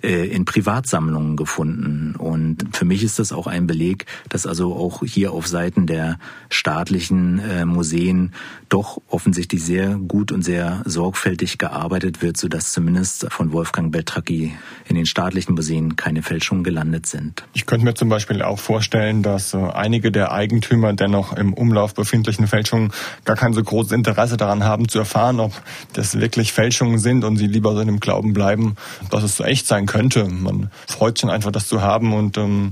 äh, 0.01 0.27
in 0.27 0.45
Privatsammlungen 0.45 1.35
gefunden. 1.35 2.15
Und 2.17 2.75
für 2.75 2.85
mich 2.85 3.03
ist 3.03 3.19
das 3.19 3.31
auch 3.31 3.45
ein 3.45 3.67
Beleg, 3.67 4.07
dass 4.29 4.47
also 4.47 4.73
auch 4.73 5.03
hier 5.03 5.31
auf 5.31 5.45
Seiten 5.45 5.85
der 5.85 6.17
staatlichen 6.49 7.38
äh, 7.38 7.65
Museen 7.65 8.31
doch 8.67 8.99
offensichtlich 9.09 9.63
sehr 9.63 9.97
gut 9.97 10.31
und 10.31 10.41
sehr 10.41 10.81
sorgfältig 10.85 11.59
gearbeitet 11.59 12.23
wird, 12.23 12.35
sodass 12.38 12.71
zumindest 12.71 13.27
von 13.29 13.53
Wolfgang 13.53 13.91
Beltracchi 13.91 14.53
in 14.89 14.95
den 14.95 15.05
staatlichen 15.05 15.53
Museen 15.53 15.95
keine 15.95 16.23
Fälschungen 16.23 16.63
gelandet 16.63 17.05
sind 17.05 17.26
sind. 17.28 17.43
Ich 17.53 17.65
könnte 17.65 17.86
mir 17.86 17.93
zum 17.93 18.09
Beispiel 18.09 18.41
auch 18.41 18.59
vorstellen, 18.59 19.23
dass 19.23 19.53
äh, 19.53 19.57
einige 19.57 20.11
der 20.11 20.32
Eigentümer 20.32 20.93
der 20.93 21.07
noch 21.07 21.34
im 21.34 21.53
Umlauf 21.53 21.93
befindlichen 21.93 22.47
Fälschungen 22.47 22.91
gar 23.25 23.36
kein 23.36 23.53
so 23.53 23.63
großes 23.63 23.91
Interesse 23.91 24.38
daran 24.38 24.63
haben 24.63 24.88
zu 24.88 24.99
erfahren, 24.99 25.39
ob 25.39 25.53
das 25.93 26.19
wirklich 26.19 26.53
Fälschungen 26.53 26.99
sind 26.99 27.23
und 27.23 27.38
sie 27.38 27.47
lieber 27.47 27.73
so 27.73 27.82
in 27.82 27.88
dem 27.88 27.99
Glauben 27.99 28.34
bleiben, 28.34 28.75
dass 29.09 29.23
es 29.23 29.38
so 29.38 29.43
echt 29.43 29.67
sein 29.67 29.86
könnte. 29.86 30.25
Man 30.25 30.69
freut 30.88 31.17
sich 31.17 31.30
einfach, 31.30 31.51
das 31.51 31.67
zu 31.67 31.82
haben 31.82 32.13
und 32.13 32.38
ähm, 32.38 32.71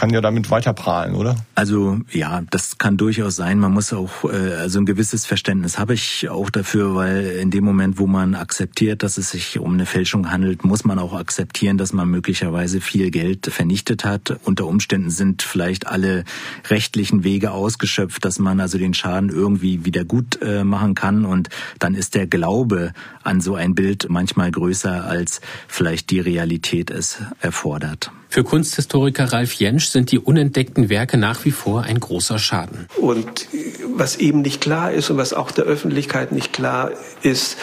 kann 0.00 0.10
ja 0.10 0.22
damit 0.22 0.50
weiter 0.50 0.72
prahlen, 0.72 1.14
oder? 1.14 1.36
Also 1.54 1.98
ja, 2.10 2.40
das 2.50 2.78
kann 2.78 2.96
durchaus 2.96 3.36
sein. 3.36 3.58
Man 3.58 3.72
muss 3.72 3.92
auch, 3.92 4.24
äh, 4.24 4.54
also 4.54 4.80
ein 4.80 4.86
gewisses 4.86 5.26
Verständnis 5.26 5.78
habe 5.78 5.92
ich 5.92 6.30
auch 6.30 6.48
dafür, 6.48 6.94
weil 6.94 7.26
in 7.26 7.50
dem 7.50 7.64
Moment, 7.64 7.98
wo 7.98 8.06
man 8.06 8.34
akzeptiert, 8.34 9.02
dass 9.02 9.18
es 9.18 9.30
sich 9.30 9.58
um 9.58 9.74
eine 9.74 9.84
Fälschung 9.84 10.30
handelt, 10.30 10.64
muss 10.64 10.84
man 10.84 10.98
auch 10.98 11.12
akzeptieren, 11.12 11.76
dass 11.76 11.92
man 11.92 12.08
möglicherweise 12.08 12.80
viel 12.80 13.10
Geld 13.10 13.48
vernichtet 13.52 14.06
hat. 14.06 14.40
Unter 14.44 14.66
Umständen 14.66 15.10
sind 15.10 15.42
vielleicht 15.42 15.86
alle 15.86 16.24
rechtlichen 16.70 17.22
Wege 17.22 17.50
ausgeschöpft, 17.50 18.24
dass 18.24 18.38
man 18.38 18.58
also 18.58 18.78
den 18.78 18.94
Schaden 18.94 19.28
irgendwie 19.28 19.84
wieder 19.84 20.06
gut 20.06 20.40
äh, 20.40 20.64
machen 20.64 20.94
kann. 20.94 21.26
Und 21.26 21.50
dann 21.78 21.94
ist 21.94 22.14
der 22.14 22.26
Glaube 22.26 22.94
an 23.22 23.42
so 23.42 23.54
ein 23.54 23.74
Bild 23.74 24.06
manchmal 24.08 24.50
größer, 24.50 25.04
als 25.04 25.42
vielleicht 25.68 26.08
die 26.08 26.20
Realität 26.20 26.90
es 26.90 27.18
erfordert. 27.42 28.10
Für 28.32 28.44
Kunsthistoriker 28.44 29.32
Ralf 29.32 29.54
Jentsch 29.54 29.88
sind 29.88 30.12
die 30.12 30.20
unentdeckten 30.20 30.88
Werke 30.88 31.16
nach 31.16 31.44
wie 31.44 31.50
vor 31.50 31.82
ein 31.82 31.98
großer 31.98 32.38
Schaden. 32.38 32.86
Und 32.96 33.48
was 33.96 34.18
eben 34.18 34.42
nicht 34.42 34.60
klar 34.60 34.92
ist 34.92 35.10
und 35.10 35.16
was 35.16 35.32
auch 35.32 35.50
der 35.50 35.64
Öffentlichkeit 35.64 36.30
nicht 36.30 36.52
klar 36.52 36.92
ist, 37.22 37.56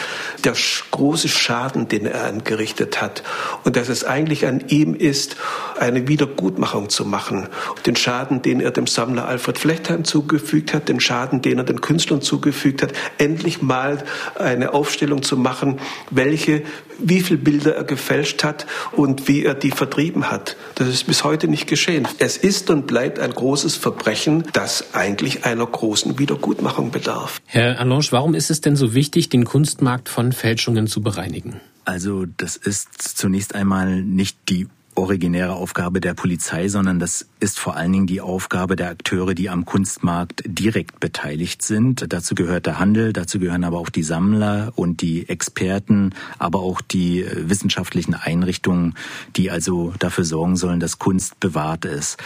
der 0.44 0.52
große 0.90 1.28
Schaden, 1.28 1.88
den 1.88 2.04
er 2.04 2.24
angerichtet 2.24 3.00
hat. 3.00 3.22
Und 3.64 3.76
dass 3.76 3.88
es 3.88 4.04
eigentlich 4.04 4.46
an 4.46 4.62
ihm 4.68 4.94
ist, 4.94 5.36
eine 5.80 6.06
Wiedergutmachung 6.06 6.90
zu 6.90 7.06
machen. 7.06 7.48
Den 7.86 7.96
Schaden, 7.96 8.42
den 8.42 8.60
er 8.60 8.70
dem 8.70 8.86
Sammler 8.86 9.26
Alfred 9.26 9.56
Flechtheim 9.56 10.04
zugefügt 10.04 10.74
hat, 10.74 10.90
den 10.90 11.00
Schaden, 11.00 11.40
den 11.40 11.56
er 11.56 11.64
den 11.64 11.80
Künstlern 11.80 12.20
zugefügt 12.20 12.82
hat, 12.82 12.92
endlich 13.16 13.62
mal 13.62 14.04
eine 14.34 14.74
Aufstellung 14.74 15.22
zu 15.22 15.38
machen, 15.38 15.80
welche, 16.10 16.62
wie 16.98 17.20
viele 17.20 17.38
Bilder 17.38 17.74
er 17.74 17.84
gefälscht 17.84 18.44
hat 18.44 18.66
und 18.92 19.28
wie 19.28 19.46
er 19.46 19.54
die 19.54 19.70
vertrieben 19.70 20.30
hat. 20.30 20.57
Das 20.74 20.88
ist 20.88 21.06
bis 21.06 21.24
heute 21.24 21.48
nicht 21.48 21.66
geschehen. 21.66 22.06
Es 22.18 22.36
ist 22.36 22.70
und 22.70 22.86
bleibt 22.86 23.18
ein 23.18 23.32
großes 23.32 23.76
Verbrechen, 23.76 24.44
das 24.52 24.94
eigentlich 24.94 25.44
einer 25.44 25.66
großen 25.66 26.18
Wiedergutmachung 26.18 26.90
bedarf. 26.90 27.40
Herr 27.46 27.80
Allange, 27.80 28.06
warum 28.10 28.34
ist 28.34 28.50
es 28.50 28.60
denn 28.60 28.76
so 28.76 28.94
wichtig, 28.94 29.28
den 29.28 29.44
Kunstmarkt 29.44 30.08
von 30.08 30.32
Fälschungen 30.32 30.86
zu 30.86 31.00
bereinigen? 31.00 31.60
Also 31.84 32.26
das 32.36 32.56
ist 32.56 33.16
zunächst 33.16 33.54
einmal 33.54 34.02
nicht 34.02 34.36
die 34.48 34.66
originäre 34.98 35.54
Aufgabe 35.54 36.00
der 36.00 36.14
Polizei, 36.14 36.68
sondern 36.68 36.98
das 36.98 37.26
ist 37.40 37.58
vor 37.58 37.76
allen 37.76 37.92
Dingen 37.92 38.06
die 38.06 38.20
Aufgabe 38.20 38.76
der 38.76 38.90
Akteure, 38.90 39.34
die 39.34 39.48
am 39.48 39.64
Kunstmarkt 39.64 40.42
direkt 40.44 41.00
beteiligt 41.00 41.62
sind. 41.62 42.12
Dazu 42.12 42.34
gehört 42.34 42.66
der 42.66 42.78
Handel, 42.78 43.12
dazu 43.12 43.38
gehören 43.38 43.64
aber 43.64 43.78
auch 43.78 43.90
die 43.90 44.02
Sammler 44.02 44.72
und 44.76 45.00
die 45.00 45.28
Experten, 45.28 46.14
aber 46.38 46.60
auch 46.60 46.80
die 46.80 47.22
äh, 47.22 47.48
wissenschaftlichen 47.48 48.14
Einrichtungen, 48.14 48.94
die 49.36 49.50
also 49.50 49.94
dafür 49.98 50.24
sorgen 50.24 50.56
sollen, 50.56 50.80
dass 50.80 50.98
Kunst 50.98 51.40
bewahrt 51.40 51.84
ist. 51.84 52.18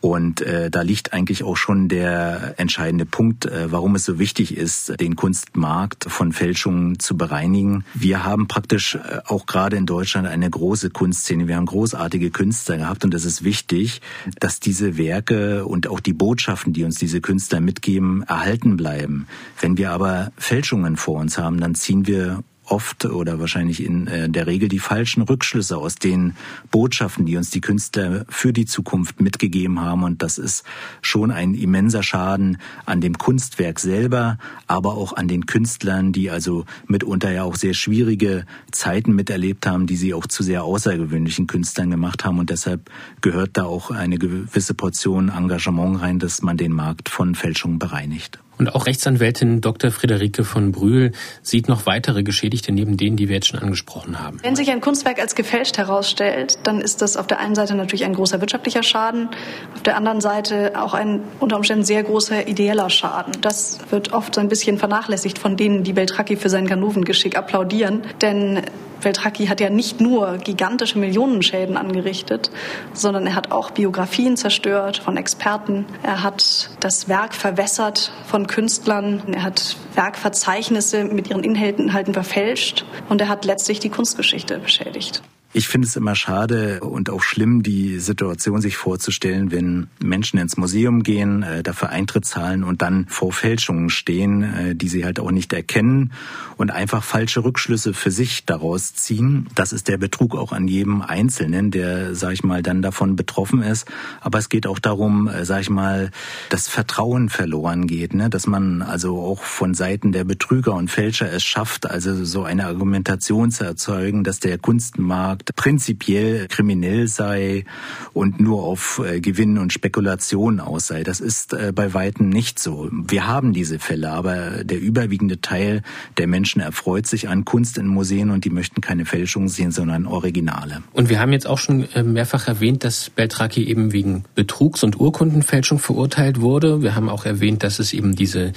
Und 0.00 0.40
äh, 0.42 0.70
da 0.70 0.82
liegt 0.82 1.12
eigentlich 1.12 1.42
auch 1.42 1.56
schon 1.56 1.88
der 1.88 2.54
entscheidende 2.58 3.04
Punkt, 3.04 3.46
äh, 3.46 3.72
warum 3.72 3.96
es 3.96 4.04
so 4.04 4.18
wichtig 4.18 4.56
ist, 4.56 5.00
den 5.00 5.16
Kunstmarkt 5.16 6.04
von 6.04 6.32
Fälschungen 6.32 7.00
zu 7.00 7.16
bereinigen. 7.16 7.84
Wir 7.94 8.24
haben 8.24 8.46
praktisch 8.46 8.94
äh, 8.94 9.20
auch 9.26 9.46
gerade 9.46 9.76
in 9.76 9.86
Deutschland 9.86 10.28
eine 10.28 10.48
große 10.48 10.90
Kunstszene. 10.90 11.48
Wir 11.48 11.56
haben 11.56 11.66
großartige 11.66 12.30
Künstler 12.30 12.76
gehabt 12.76 13.04
und 13.04 13.12
es 13.12 13.24
ist 13.24 13.42
wichtig, 13.42 14.00
dass 14.38 14.60
diese 14.60 14.96
Werke 14.96 15.66
und 15.66 15.88
auch 15.88 16.00
die 16.00 16.12
Botschaften, 16.12 16.72
die 16.72 16.84
uns 16.84 16.96
diese 16.96 17.20
Künstler 17.20 17.60
mitgeben, 17.60 18.22
erhalten 18.22 18.76
bleiben. 18.76 19.26
Wenn 19.60 19.78
wir 19.78 19.90
aber 19.90 20.30
Fälschungen 20.36 20.96
vor 20.96 21.18
uns 21.18 21.38
haben, 21.38 21.60
dann 21.60 21.74
ziehen 21.74 22.06
wir 22.06 22.44
oft 22.70 23.04
oder 23.04 23.38
wahrscheinlich 23.38 23.82
in 23.82 24.06
äh, 24.06 24.28
der 24.28 24.46
Regel 24.46 24.68
die 24.68 24.78
falschen 24.78 25.22
Rückschlüsse 25.22 25.76
aus 25.76 25.96
den 25.96 26.36
Botschaften, 26.70 27.26
die 27.26 27.36
uns 27.36 27.50
die 27.50 27.60
Künstler 27.60 28.24
für 28.28 28.52
die 28.52 28.66
Zukunft 28.66 29.20
mitgegeben 29.20 29.80
haben. 29.80 30.04
Und 30.04 30.22
das 30.22 30.38
ist 30.38 30.64
schon 31.02 31.30
ein 31.30 31.54
immenser 31.54 32.02
Schaden 32.02 32.58
an 32.86 33.00
dem 33.00 33.18
Kunstwerk 33.18 33.80
selber, 33.80 34.38
aber 34.66 34.94
auch 34.94 35.12
an 35.14 35.28
den 35.28 35.46
Künstlern, 35.46 36.12
die 36.12 36.30
also 36.30 36.64
mitunter 36.86 37.30
ja 37.30 37.44
auch 37.44 37.56
sehr 37.56 37.74
schwierige 37.74 38.44
Zeiten 38.70 39.14
miterlebt 39.14 39.66
haben, 39.66 39.86
die 39.86 39.96
sie 39.96 40.14
auch 40.14 40.26
zu 40.26 40.42
sehr 40.42 40.64
außergewöhnlichen 40.64 41.46
Künstlern 41.46 41.90
gemacht 41.90 42.24
haben. 42.24 42.38
Und 42.38 42.50
deshalb 42.50 42.90
gehört 43.20 43.56
da 43.56 43.64
auch 43.64 43.90
eine 43.90 44.18
gewisse 44.18 44.74
Portion 44.74 45.28
Engagement 45.28 46.00
rein, 46.00 46.18
dass 46.18 46.42
man 46.42 46.56
den 46.56 46.72
Markt 46.72 47.08
von 47.08 47.34
Fälschungen 47.34 47.78
bereinigt. 47.78 48.38
Und 48.58 48.74
auch 48.74 48.86
Rechtsanwältin 48.86 49.60
Dr. 49.60 49.90
Friederike 49.90 50.44
von 50.44 50.72
Brühl 50.72 51.12
sieht 51.42 51.68
noch 51.68 51.86
weitere 51.86 52.22
Geschädigte 52.22 52.72
neben 52.72 52.96
denen, 52.96 53.16
die 53.16 53.28
wir 53.28 53.36
jetzt 53.36 53.48
schon 53.48 53.60
angesprochen 53.60 54.20
haben. 54.20 54.38
Wenn 54.42 54.56
sich 54.56 54.70
ein 54.70 54.80
Kunstwerk 54.80 55.20
als 55.20 55.34
gefälscht 55.34 55.78
herausstellt, 55.78 56.58
dann 56.64 56.80
ist 56.80 57.02
das 57.02 57.16
auf 57.16 57.26
der 57.26 57.38
einen 57.38 57.54
Seite 57.54 57.74
natürlich 57.74 58.04
ein 58.04 58.14
großer 58.14 58.40
wirtschaftlicher 58.40 58.82
Schaden, 58.82 59.28
auf 59.74 59.82
der 59.82 59.96
anderen 59.96 60.20
Seite 60.20 60.72
auch 60.80 60.94
ein 60.94 61.20
unter 61.40 61.56
Umständen 61.56 61.84
sehr 61.84 62.02
großer 62.02 62.48
ideeller 62.48 62.90
Schaden. 62.90 63.32
Das 63.40 63.78
wird 63.90 64.12
oft 64.12 64.34
so 64.34 64.40
ein 64.40 64.48
bisschen 64.48 64.78
vernachlässigt 64.78 65.38
von 65.38 65.56
denen, 65.56 65.84
die 65.84 65.92
Beltracchi 65.92 66.36
für 66.36 66.48
sein 66.48 66.66
Ganovengeschick 66.66 67.36
applaudieren. 67.36 68.02
Denn 68.20 68.62
Beltracchi 69.02 69.46
hat 69.46 69.60
ja 69.60 69.70
nicht 69.70 70.00
nur 70.00 70.38
gigantische 70.38 70.98
Millionenschäden 70.98 71.76
angerichtet, 71.76 72.50
sondern 72.92 73.26
er 73.26 73.34
hat 73.34 73.52
auch 73.52 73.70
Biografien 73.70 74.36
zerstört 74.36 74.98
von 74.98 75.16
Experten. 75.16 75.86
Er 76.02 76.22
hat 76.22 76.70
das 76.80 77.08
Werk 77.08 77.34
verwässert 77.34 78.12
von 78.26 78.46
Künstlern. 78.46 79.22
Er 79.32 79.42
hat 79.42 79.76
Werkverzeichnisse 79.94 81.04
mit 81.04 81.30
ihren 81.30 81.44
Inhalten 81.44 82.14
verfälscht 82.14 82.84
und 83.08 83.20
er 83.20 83.28
hat 83.28 83.44
letztlich 83.44 83.80
die 83.80 83.90
Kunstgeschichte 83.90 84.58
beschädigt. 84.58 85.22
Ich 85.58 85.66
finde 85.66 85.88
es 85.88 85.96
immer 85.96 86.14
schade 86.14 86.78
und 86.82 87.10
auch 87.10 87.24
schlimm, 87.24 87.64
die 87.64 87.98
Situation 87.98 88.60
sich 88.60 88.76
vorzustellen, 88.76 89.50
wenn 89.50 89.88
Menschen 90.00 90.38
ins 90.38 90.56
Museum 90.56 91.02
gehen, 91.02 91.42
äh, 91.42 91.64
dafür 91.64 91.88
Eintritt 91.88 92.26
zahlen 92.26 92.62
und 92.62 92.80
dann 92.80 93.06
vor 93.08 93.32
Fälschungen 93.32 93.90
stehen, 93.90 94.44
äh, 94.44 94.76
die 94.76 94.88
sie 94.88 95.04
halt 95.04 95.18
auch 95.18 95.32
nicht 95.32 95.52
erkennen 95.52 96.12
und 96.58 96.70
einfach 96.70 97.02
falsche 97.02 97.42
Rückschlüsse 97.42 97.92
für 97.92 98.12
sich 98.12 98.46
daraus 98.46 98.94
ziehen. 98.94 99.48
Das 99.56 99.72
ist 99.72 99.88
der 99.88 99.98
Betrug 99.98 100.36
auch 100.36 100.52
an 100.52 100.68
jedem 100.68 101.02
Einzelnen, 101.02 101.72
der, 101.72 102.14
sag 102.14 102.34
ich 102.34 102.44
mal, 102.44 102.62
dann 102.62 102.80
davon 102.80 103.16
betroffen 103.16 103.60
ist. 103.60 103.88
Aber 104.20 104.38
es 104.38 104.50
geht 104.50 104.64
auch 104.64 104.78
darum, 104.78 105.26
äh, 105.26 105.44
sag 105.44 105.62
ich 105.62 105.70
mal, 105.70 106.12
dass 106.50 106.68
Vertrauen 106.68 107.30
verloren 107.30 107.88
geht, 107.88 108.14
ne? 108.14 108.30
dass 108.30 108.46
man 108.46 108.80
also 108.80 109.20
auch 109.20 109.42
von 109.42 109.74
Seiten 109.74 110.12
der 110.12 110.22
Betrüger 110.22 110.74
und 110.74 110.88
Fälscher 110.88 111.32
es 111.32 111.42
schafft, 111.42 111.90
also 111.90 112.24
so 112.24 112.44
eine 112.44 112.66
Argumentation 112.66 113.50
zu 113.50 113.64
erzeugen, 113.64 114.22
dass 114.22 114.38
der 114.38 114.56
Kunstmarkt 114.58 115.47
Markt 115.47 115.47
prinzipiell 115.54 116.46
kriminell 116.48 117.08
sei 117.08 117.64
und 118.12 118.40
nur 118.40 118.64
auf 118.64 119.02
äh, 119.04 119.20
Gewinn 119.20 119.58
und 119.58 119.72
Spekulation 119.72 120.60
aus 120.60 120.88
sei. 120.88 121.02
Das 121.02 121.20
ist 121.20 121.52
äh, 121.52 121.72
bei 121.74 121.94
weitem 121.94 122.28
nicht 122.28 122.58
so. 122.58 122.88
Wir 122.90 123.26
haben 123.26 123.52
diese 123.52 123.78
Fälle, 123.78 124.10
aber 124.10 124.64
der 124.64 124.80
überwiegende 124.80 125.40
Teil 125.40 125.82
der 126.16 126.26
Menschen 126.26 126.60
erfreut 126.60 127.06
sich 127.06 127.28
an 127.28 127.44
Kunst 127.44 127.78
in 127.78 127.86
Museen 127.86 128.30
und 128.30 128.44
die 128.44 128.50
möchten 128.50 128.80
keine 128.80 129.04
Fälschungen 129.04 129.48
sehen, 129.48 129.70
sondern 129.70 130.06
Originale. 130.06 130.82
Und 130.92 131.08
wir 131.08 131.20
haben 131.20 131.32
jetzt 131.32 131.46
auch 131.46 131.58
schon 131.58 131.88
äh, 131.92 132.02
mehrfach 132.02 132.48
erwähnt, 132.48 132.84
dass 132.84 133.10
Beltraki 133.10 133.64
eben 133.64 133.92
wegen 133.92 134.24
Betrugs- 134.34 134.84
und 134.84 134.98
Urkundenfälschung 135.00 135.78
verurteilt 135.78 136.40
wurde. 136.40 136.82
Wir 136.82 136.94
haben 136.94 137.08
auch 137.08 137.24
erwähnt, 137.24 137.62
dass 137.62 137.78
es 137.78 137.92
eben 137.92 138.14
diese 138.14 138.52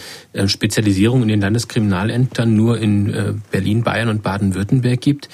Spezialisierung 0.45 1.23
in 1.23 1.27
den 1.27 1.41
Landeskriminalämtern 1.41 2.55
nur 2.55 2.79
in 2.79 3.41
Berlin, 3.51 3.83
Bayern 3.83 4.09
und 4.09 4.23
Baden-Württemberg 4.23 5.01
gibt. 5.01 5.29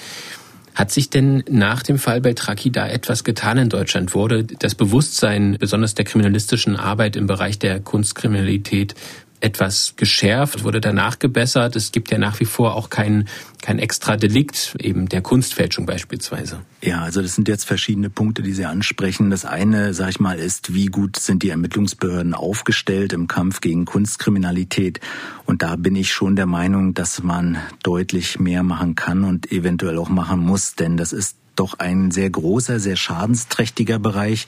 Hat 0.78 0.92
sich 0.92 1.10
denn 1.10 1.42
nach 1.50 1.82
dem 1.82 1.98
Fall 1.98 2.20
Beltraki 2.20 2.70
da 2.70 2.86
etwas 2.86 3.24
getan 3.24 3.58
in 3.58 3.68
Deutschland? 3.68 4.14
Wurde 4.14 4.44
das 4.44 4.76
Bewusstsein 4.76 5.56
besonders 5.58 5.96
der 5.96 6.04
kriminalistischen 6.04 6.76
Arbeit 6.76 7.16
im 7.16 7.26
Bereich 7.26 7.58
der 7.58 7.80
Kunstkriminalität 7.80 8.94
etwas 9.40 9.94
geschärft, 9.96 10.64
wurde 10.64 10.80
danach 10.80 11.18
gebessert. 11.18 11.76
Es 11.76 11.92
gibt 11.92 12.10
ja 12.10 12.18
nach 12.18 12.40
wie 12.40 12.44
vor 12.44 12.74
auch 12.74 12.90
kein, 12.90 13.28
kein 13.62 13.78
extra 13.78 14.16
Delikt, 14.16 14.76
eben 14.80 15.08
der 15.08 15.22
Kunstfälschung 15.22 15.86
beispielsweise. 15.86 16.60
Ja, 16.82 17.02
also 17.02 17.22
das 17.22 17.34
sind 17.34 17.48
jetzt 17.48 17.64
verschiedene 17.64 18.10
Punkte, 18.10 18.42
die 18.42 18.52
Sie 18.52 18.64
ansprechen. 18.64 19.30
Das 19.30 19.44
eine, 19.44 19.94
sage 19.94 20.10
ich 20.10 20.20
mal, 20.20 20.38
ist, 20.38 20.74
wie 20.74 20.86
gut 20.86 21.16
sind 21.16 21.42
die 21.42 21.50
Ermittlungsbehörden 21.50 22.34
aufgestellt 22.34 23.12
im 23.12 23.28
Kampf 23.28 23.60
gegen 23.60 23.84
Kunstkriminalität. 23.84 25.00
Und 25.44 25.62
da 25.62 25.76
bin 25.76 25.96
ich 25.96 26.12
schon 26.12 26.36
der 26.36 26.46
Meinung, 26.46 26.94
dass 26.94 27.22
man 27.22 27.58
deutlich 27.82 28.38
mehr 28.38 28.62
machen 28.62 28.94
kann 28.94 29.24
und 29.24 29.50
eventuell 29.52 29.98
auch 29.98 30.08
machen 30.08 30.40
muss, 30.40 30.74
denn 30.74 30.96
das 30.96 31.12
ist 31.12 31.36
doch 31.58 31.78
ein 31.78 32.10
sehr 32.10 32.30
großer, 32.30 32.78
sehr 32.78 32.96
schadensträchtiger 32.96 33.98
Bereich, 33.98 34.46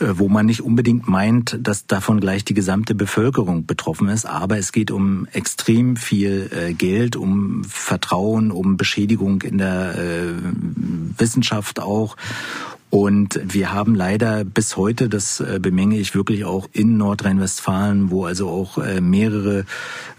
wo 0.00 0.28
man 0.28 0.46
nicht 0.46 0.62
unbedingt 0.62 1.08
meint, 1.08 1.58
dass 1.60 1.86
davon 1.86 2.20
gleich 2.20 2.44
die 2.44 2.54
gesamte 2.54 2.94
Bevölkerung 2.94 3.66
betroffen 3.66 4.08
ist. 4.08 4.26
Aber 4.26 4.58
es 4.58 4.72
geht 4.72 4.90
um 4.90 5.26
extrem 5.32 5.96
viel 5.96 6.50
äh, 6.52 6.72
Geld, 6.72 7.16
um 7.16 7.64
Vertrauen, 7.64 8.50
um 8.50 8.76
Beschädigung 8.76 9.42
in 9.42 9.58
der 9.58 9.94
äh, 9.96 10.32
Wissenschaft 11.18 11.80
auch 11.80 12.16
und 12.90 13.38
wir 13.42 13.72
haben 13.72 13.94
leider 13.94 14.44
bis 14.44 14.78
heute, 14.78 15.10
das 15.10 15.40
äh, 15.40 15.58
bemenge 15.60 15.98
ich 15.98 16.14
wirklich 16.14 16.46
auch 16.46 16.68
in 16.72 16.96
Nordrhein-Westfalen, 16.96 18.10
wo 18.10 18.24
also 18.24 18.48
auch 18.48 18.78
äh, 18.78 19.02
mehrere 19.02 19.66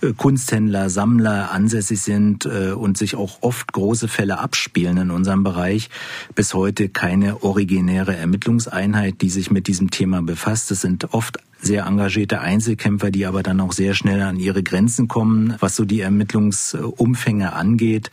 äh, 0.02 0.14
Kunsthändler, 0.14 0.92
Sammler 0.92 1.52
ansässig 1.52 2.02
sind 2.02 2.46
und 2.46 2.98
sich 2.98 3.16
auch 3.16 3.40
oft 3.42 3.74
große 3.74 4.08
Fälle 4.08 4.40
abspielen 4.40 4.98
in 4.98 5.12
unserem 5.12 5.44
Bereich, 5.44 5.90
bis 6.36 6.54
heute 6.54 6.90
keine 6.90 7.44
originäre 7.44 8.16
Ermittlungseinheit, 8.16 9.22
die 9.22 9.30
sich 9.30 9.52
mit 9.52 9.68
diesem 9.68 9.92
Thema 9.92 10.22
befasst. 10.22 10.72
Es 10.72 10.82
sind 10.82 11.14
oft 11.14 11.38
sehr 11.62 11.86
engagierte 11.86 12.40
Einzelkämpfer, 12.42 13.12
die 13.12 13.26
aber 13.26 13.44
dann 13.44 13.60
auch 13.60 13.74
sehr 13.74 13.94
schnell 13.94 14.22
an 14.22 14.38
ihre 14.38 14.64
Grenzen 14.64 15.08
kommen, 15.08 15.56
was 15.60 15.76
so 15.76 15.86
die 15.86 16.02
Ermittlungsumfänge 16.02 17.54
angeht. 17.54 18.12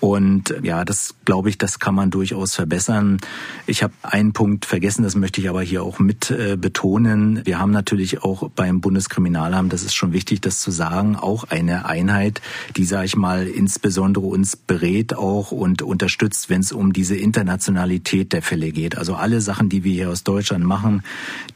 Und 0.00 0.54
ja, 0.62 0.84
das 0.84 1.16
glaube 1.24 1.48
ich, 1.48 1.58
das 1.58 1.80
kann 1.80 1.94
man 1.94 2.10
durchaus 2.10 2.54
verbessern. 2.54 3.18
Ich 3.66 3.82
habe 3.82 3.92
einen 4.02 4.32
Punkt 4.32 4.64
vergessen, 4.64 5.02
das 5.02 5.16
möchte 5.16 5.40
ich 5.40 5.48
aber 5.48 5.62
hier 5.62 5.82
auch 5.82 5.98
mit 5.98 6.30
äh, 6.30 6.56
betonen. 6.56 7.42
Wir 7.44 7.58
haben 7.58 7.72
natürlich 7.72 8.22
auch 8.22 8.48
beim 8.50 8.80
Bundeskriminalamt, 8.80 9.72
das 9.72 9.82
ist 9.82 9.94
schon 9.94 10.12
wichtig, 10.12 10.40
das 10.40 10.60
zu 10.60 10.70
sagen, 10.70 11.16
auch 11.16 11.44
eine 11.44 11.86
Einheit, 11.86 12.40
die, 12.76 12.84
sage 12.84 13.06
ich 13.06 13.16
mal, 13.16 13.48
insbesondere 13.48 14.26
uns 14.26 14.54
berät 14.54 15.16
auch 15.16 15.50
und 15.50 15.82
unterstützt, 15.82 16.48
wenn 16.48 16.60
es 16.60 16.70
um 16.70 16.92
diese 16.92 17.16
Internationalität 17.16 18.32
der 18.32 18.42
Fälle 18.42 18.70
geht. 18.70 18.96
Also 18.96 19.16
alle 19.16 19.40
Sachen, 19.40 19.68
die 19.68 19.82
wir 19.82 19.92
hier 19.92 20.10
aus 20.10 20.22
Deutschland 20.22 20.64
machen, 20.64 21.02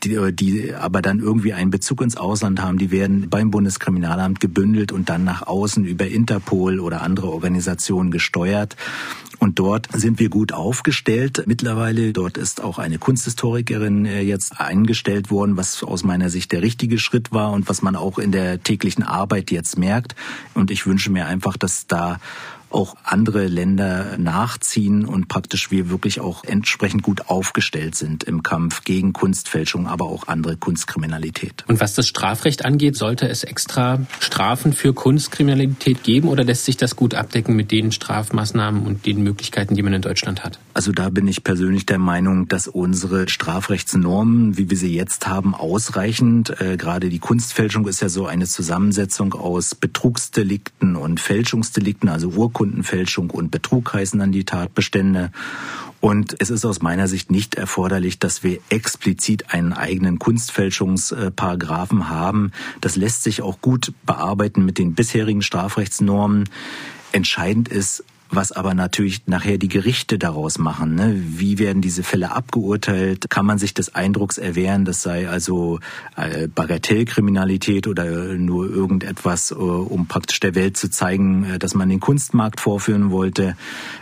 die, 0.03 0.18
die 0.32 0.74
aber 0.74 1.01
dann 1.01 1.20
irgendwie 1.20 1.53
einen 1.53 1.70
Bezug 1.70 2.03
ins 2.03 2.16
Ausland 2.16 2.61
haben, 2.61 2.78
die 2.78 2.90
werden 2.90 3.30
beim 3.30 3.53
Bundeskriminalamt 3.53 4.40
gebündelt 4.40 4.90
und 4.90 5.09
dann 5.09 5.22
nach 5.22 5.47
außen 5.47 5.84
über 5.84 6.09
Interpol 6.09 6.80
oder 6.80 7.03
andere 7.03 7.30
Organisationen 7.30 8.11
gesteuert 8.11 8.32
gesteuert. 8.33 8.76
Und 9.39 9.59
dort 9.59 9.89
sind 9.93 10.20
wir 10.20 10.28
gut 10.28 10.53
aufgestellt. 10.53 11.43
Mittlerweile, 11.47 12.12
dort 12.12 12.39
ist 12.39 12.62
auch 12.62 12.78
eine 12.78 12.99
Kunsthistorikerin 12.99 14.07
äh, 14.07 14.20
jetzt 14.20 14.61
eingestellt 14.61 15.33
worden, 15.33 15.57
was 15.57 15.83
aus 15.83 16.05
meiner 16.05 16.30
Sicht 16.30 16.53
der 16.53 16.62
richtige 16.62 16.99
Schritt 16.99 17.33
war 17.33 17.51
und 17.51 17.68
was 17.68 17.83
man 17.83 17.97
auch 17.97 18.18
in 18.18 18.30
der 18.30 18.62
täglichen 18.62 19.03
Arbeit 19.03 19.51
jetzt 19.51 19.76
merkt. 19.76 20.14
Und 20.55 20.70
ich 20.70 20.87
wünsche 20.87 21.11
mir 21.11 21.26
einfach, 21.26 21.57
dass 21.57 21.89
da 21.89 22.20
auch 22.75 22.97
andere 23.05 23.47
Länder 23.47 24.18
nachziehen 24.18 25.05
und 25.05 25.29
praktisch 25.29 25.70
wir 25.70 25.91
wirklich 25.91 26.20
auch 26.20 26.45
entsprechend 26.45 27.03
gut 27.03 27.29
aufgestellt 27.29 27.95
sind 27.95 28.25
im 28.25 28.43
Kampf 28.43 28.85
gegen 28.85 29.12
Kunstfälschung, 29.12 29.87
aber 29.87 30.07
auch 30.07 30.29
andere 30.29 30.57
Kunstkriminalität. 30.57 31.64
Und 31.68 31.81
was 31.81 31.95
das 31.95 32.09
Strafrecht 32.09 32.64
angeht, 32.64 32.97
sollte 32.97 33.29
es 33.29 33.45
extra 33.45 34.01
Strafen 34.20 34.73
für 34.73 34.93
Kunstkriminalität 34.93 36.03
geben 36.03 36.29
oder 36.29 36.45
lässt 36.45 36.64
sich 36.64 36.77
das 36.77 36.97
gut 36.97 37.14
abdecken 37.14 37.55
mit 37.55 37.70
den 37.70 37.93
Strafmaßnahmen 37.93 38.87
und 38.87 39.07
den 39.07 39.23
Möglichkeiten, 39.23 39.75
die 39.75 39.83
man 39.83 39.93
in 39.93 40.03
Deutschland 40.03 40.45
hat? 40.45 40.59
Also 40.75 40.93
da 40.93 41.11
bin 41.11 41.29
ich 41.29 41.45
persönlich 41.45 41.87
der 41.87 41.99
Meinung, 41.99 42.49
dass 42.49 42.68
unsere 42.68 43.29
Strafrechtsnormen, 43.29 44.57
wie 44.57 44.70
wir 44.70 44.77
sie 44.77 44.95
jetzt 44.95 45.27
haben, 45.27 45.55
ausreichend. 45.55 46.61
Äh, 46.61 46.77
gerade 46.77 47.11
die 47.11 47.18
Kunstfälschung 47.18 47.87
ist 47.87 48.01
ja 48.01 48.09
so 48.09 48.27
eine 48.27 48.47
Zusammensetzung 48.47 49.35
aus 49.35 49.75
Betrugsdelikten 49.75 50.97
und 50.97 51.20
Fälschungsdelikten, 51.20 52.09
also 52.09 52.29
Urkunden 52.29 52.61
Urkundenfälschung 52.62 53.30
und 53.30 53.50
Betrug 53.50 53.92
heißen 53.92 54.20
dann 54.20 54.30
die 54.30 54.44
Tatbestände. 54.44 55.32
Und 56.00 56.36
es 56.38 56.50
ist 56.50 56.64
aus 56.64 56.80
meiner 56.80 57.08
Sicht 57.08 57.30
nicht 57.30 57.56
erforderlich, 57.56 58.18
dass 58.20 58.44
wir 58.44 58.58
explizit 58.68 59.52
einen 59.52 59.72
eigenen 59.72 60.18
Kunstfälschungsparagraphen 60.20 62.08
haben. 62.08 62.52
Das 62.80 62.94
lässt 62.96 63.24
sich 63.24 63.42
auch 63.42 63.60
gut 63.60 63.92
bearbeiten 64.06 64.64
mit 64.64 64.78
den 64.78 64.94
bisherigen 64.94 65.42
Strafrechtsnormen. 65.42 66.48
Entscheidend 67.10 67.68
ist, 67.68 68.04
was 68.35 68.51
aber 68.51 68.74
natürlich 68.74 69.26
nachher 69.26 69.59
die 69.59 69.68
Gerichte 69.68 70.18
daraus 70.18 70.59
machen. 70.59 70.95
Ne? 70.95 71.14
Wie 71.14 71.59
werden 71.59 71.83
diese 71.83 72.03
Fälle 72.03 72.33
abgeurteilt? 72.33 73.28
Kann 73.28 73.45
man 73.45 73.59
sich 73.59 73.74
des 73.74 73.95
Eindrucks 73.95 74.39
erwehren, 74.39 74.85
das 74.85 75.03
sei 75.03 75.28
also 75.28 75.80
äh, 76.16 76.49
Bagatellkriminalität 76.49 77.87
oder 77.87 78.35
nur 78.35 78.70
irgendetwas, 78.70 79.51
äh, 79.51 79.55
um 79.55 80.07
praktisch 80.07 80.41
der 80.41 80.55
Welt 80.55 80.78
zu 80.78 80.91
zeigen, 80.91 81.45
äh, 81.45 81.59
dass 81.59 81.74
man 81.74 81.91
den 81.91 82.01
Kunstmarkt 82.01 82.61
vorführen 82.61 83.11
wollte? 83.11 83.55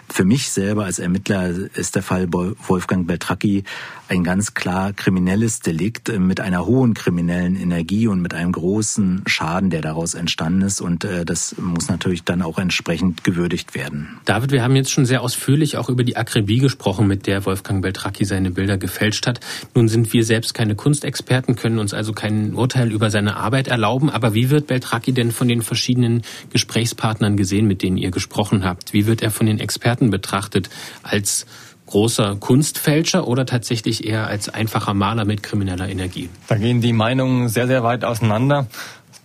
Für 0.09 0.25
mich 0.25 0.51
selber 0.51 0.85
als 0.85 0.99
Ermittler 0.99 1.51
ist 1.75 1.97
der 1.97 2.03
Fall 2.03 2.29
Wolfgang 2.33 3.07
Beltracchi 3.07 3.65
ein 4.09 4.25
ganz 4.25 4.55
klar 4.55 4.93
kriminelles 4.93 5.61
Delikt 5.61 6.17
mit 6.19 6.41
einer 6.41 6.67
hohen 6.67 6.95
kriminellen 6.95 7.55
Energie 7.55 8.09
und 8.09 8.21
mit 8.21 8.35
einem 8.35 8.51
großen 8.51 9.23
Schaden, 9.27 9.71
der 9.71 9.83
daraus 9.83 10.15
entstanden 10.15 10.63
ist. 10.63 10.81
Und 10.81 11.05
das 11.05 11.55
muss 11.59 11.89
natürlich 11.89 12.25
dann 12.25 12.43
auch 12.43 12.59
entsprechend 12.59 13.23
gewürdigt 13.23 13.77
werden. 13.77 14.20
David, 14.25 14.53
wir 14.53 14.63
haben 14.63 14.77
jetzt 14.77 14.91
schon 14.91 15.07
sehr 15.07 15.23
ausführlich 15.23 15.77
auch 15.77 15.89
über 15.89 16.05
die 16.05 16.17
Akribie 16.17 16.59
gesprochen, 16.59 17.07
mit 17.07 17.27
der 17.27 17.45
Wolfgang 17.47 17.83
Beltracchi 17.83 18.25
seine 18.25 18.51
Bilder 18.51 18.77
gefälscht 18.77 19.27
hat. 19.27 19.41
Nun 19.75 19.89
sind 19.89 20.13
wir 20.13 20.25
selbst 20.25 20.55
keine 20.55 20.75
Kunstexperten, 20.75 21.57
können 21.57 21.79
uns 21.79 21.95
also 21.95 22.13
kein 22.13 22.55
Urteil 22.55 22.93
über 22.93 23.11
seine 23.11 23.37
Arbeit 23.37 23.69
erlauben. 23.69 24.11
Aber 24.11 24.35
wie 24.35 24.51
wird 24.51 24.67
Beltracchi 24.67 25.13
denn 25.13 25.33
von 25.33 25.49
den 25.49 25.63
verschiedenen 25.63 26.23
Gesprächspartnern 26.51 27.37
gesehen, 27.37 27.67
mit 27.67 27.83
denen 27.83 27.97
ihr 27.97 28.11
gesprochen 28.11 28.65
habt? 28.65 28.93
Wie 28.93 29.07
wird 29.07 29.23
er 29.23 29.31
von 29.31 29.47
den 29.47 29.59
Experten 29.59 30.11
betrachtet? 30.11 30.71
Als 31.03 31.47
großer 31.87 32.37
Kunstfälscher 32.37 33.27
oder 33.27 33.45
tatsächlich 33.47 34.07
eher 34.07 34.29
als 34.29 34.49
einfacher 34.49 34.95
Maler 34.95 35.25
mit 35.25 35.43
krimineller 35.43 35.89
Energie? 35.89 36.31
Da 36.47 36.57
gehen 36.57 36.81
die 36.81 36.93
Meinungen 36.93 37.49
sehr, 37.49 37.67
sehr 37.67 37.83
weit 37.83 38.05
auseinander. 38.05 38.69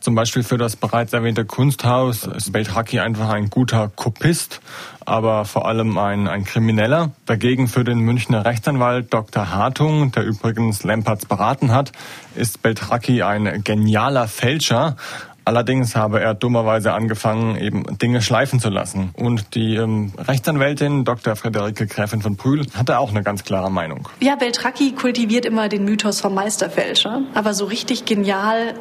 Zum 0.06 0.14
Beispiel 0.14 0.44
für 0.44 0.60
das 0.60 0.76
bereits 0.76 1.14
erwähnte 1.14 1.46
Kunsthaus 1.46 2.28
ist 2.28 2.52
Beltracchi 2.52 3.00
einfach 3.00 3.30
ein 3.30 3.50
guter 3.50 3.88
Kopist, 3.96 4.62
aber 5.04 5.46
vor 5.46 5.68
allem 5.68 5.98
ein, 5.98 6.28
ein 6.28 6.44
Krimineller. 6.46 7.10
Dagegen 7.26 7.68
für 7.68 7.84
den 7.84 7.98
Münchner 8.02 8.46
Rechtsanwalt 8.46 9.12
Dr. 9.12 9.50
Hartung, 9.50 10.12
der 10.12 10.24
übrigens 10.24 10.84
Lempertz 10.84 11.26
beraten 11.26 11.72
hat, 11.72 11.92
ist 12.36 12.62
Beltracchi 12.62 13.24
ein 13.24 13.64
genialer 13.64 14.28
Fälscher. 14.28 14.96
Allerdings 15.44 15.96
habe 15.96 16.22
er 16.22 16.36
dummerweise 16.36 16.94
angefangen, 16.94 17.56
eben 17.56 17.98
Dinge 17.98 18.22
schleifen 18.22 18.60
zu 18.60 18.70
lassen. 18.70 19.10
Und 19.14 19.56
die 19.56 19.76
ähm, 19.76 20.14
Rechtsanwältin 20.20 21.04
Dr. 21.04 21.36
Friederike 21.36 21.88
Gräfin 21.88 22.22
von 22.22 22.36
Brühl 22.36 22.68
hatte 22.76 23.00
auch 23.00 23.10
eine 23.10 23.24
ganz 23.24 23.44
klare 23.44 23.72
Meinung. 23.72 24.08
Ja, 24.20 24.36
Beltracchi 24.36 24.92
kultiviert 24.92 25.46
immer 25.46 25.68
den 25.68 25.84
Mythos 25.84 26.22
vom 26.22 26.36
Meisterfälscher. 26.36 27.22
Aber 27.34 27.56
so 27.56 27.66
richtig 27.66 28.06
genial 28.06 28.76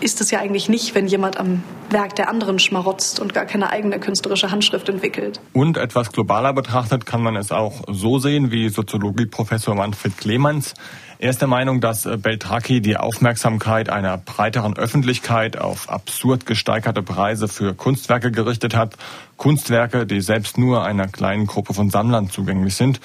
ist 0.00 0.20
es 0.20 0.30
ja 0.30 0.40
eigentlich 0.40 0.68
nicht, 0.68 0.94
wenn 0.94 1.06
jemand 1.06 1.38
am 1.38 1.62
Werk 1.90 2.16
der 2.16 2.28
anderen 2.28 2.58
schmarotzt 2.58 3.20
und 3.20 3.34
gar 3.34 3.44
keine 3.44 3.70
eigene 3.70 3.98
künstlerische 3.98 4.50
Handschrift 4.50 4.88
entwickelt. 4.88 5.40
Und 5.52 5.76
etwas 5.76 6.12
globaler 6.12 6.52
betrachtet 6.52 7.06
kann 7.06 7.22
man 7.22 7.36
es 7.36 7.52
auch 7.52 7.82
so 7.88 8.18
sehen 8.18 8.50
wie 8.50 8.68
Soziologieprofessor 8.68 9.74
Manfred 9.74 10.16
Clemens. 10.16 10.74
Er 11.22 11.28
ist 11.28 11.42
der 11.42 11.48
Meinung, 11.48 11.82
dass 11.82 12.06
äh, 12.06 12.16
Beltraki 12.16 12.80
die 12.80 12.96
Aufmerksamkeit 12.96 13.90
einer 13.90 14.16
breiteren 14.16 14.78
Öffentlichkeit 14.78 15.58
auf 15.58 15.90
absurd 15.90 16.46
gesteigerte 16.46 17.02
Preise 17.02 17.46
für 17.46 17.74
Kunstwerke 17.74 18.30
gerichtet 18.30 18.74
hat. 18.74 18.96
Kunstwerke, 19.36 20.06
die 20.06 20.22
selbst 20.22 20.56
nur 20.56 20.82
einer 20.82 21.08
kleinen 21.08 21.44
Gruppe 21.44 21.74
von 21.74 21.90
Sammlern 21.90 22.30
zugänglich 22.30 22.74
sind. 22.74 23.00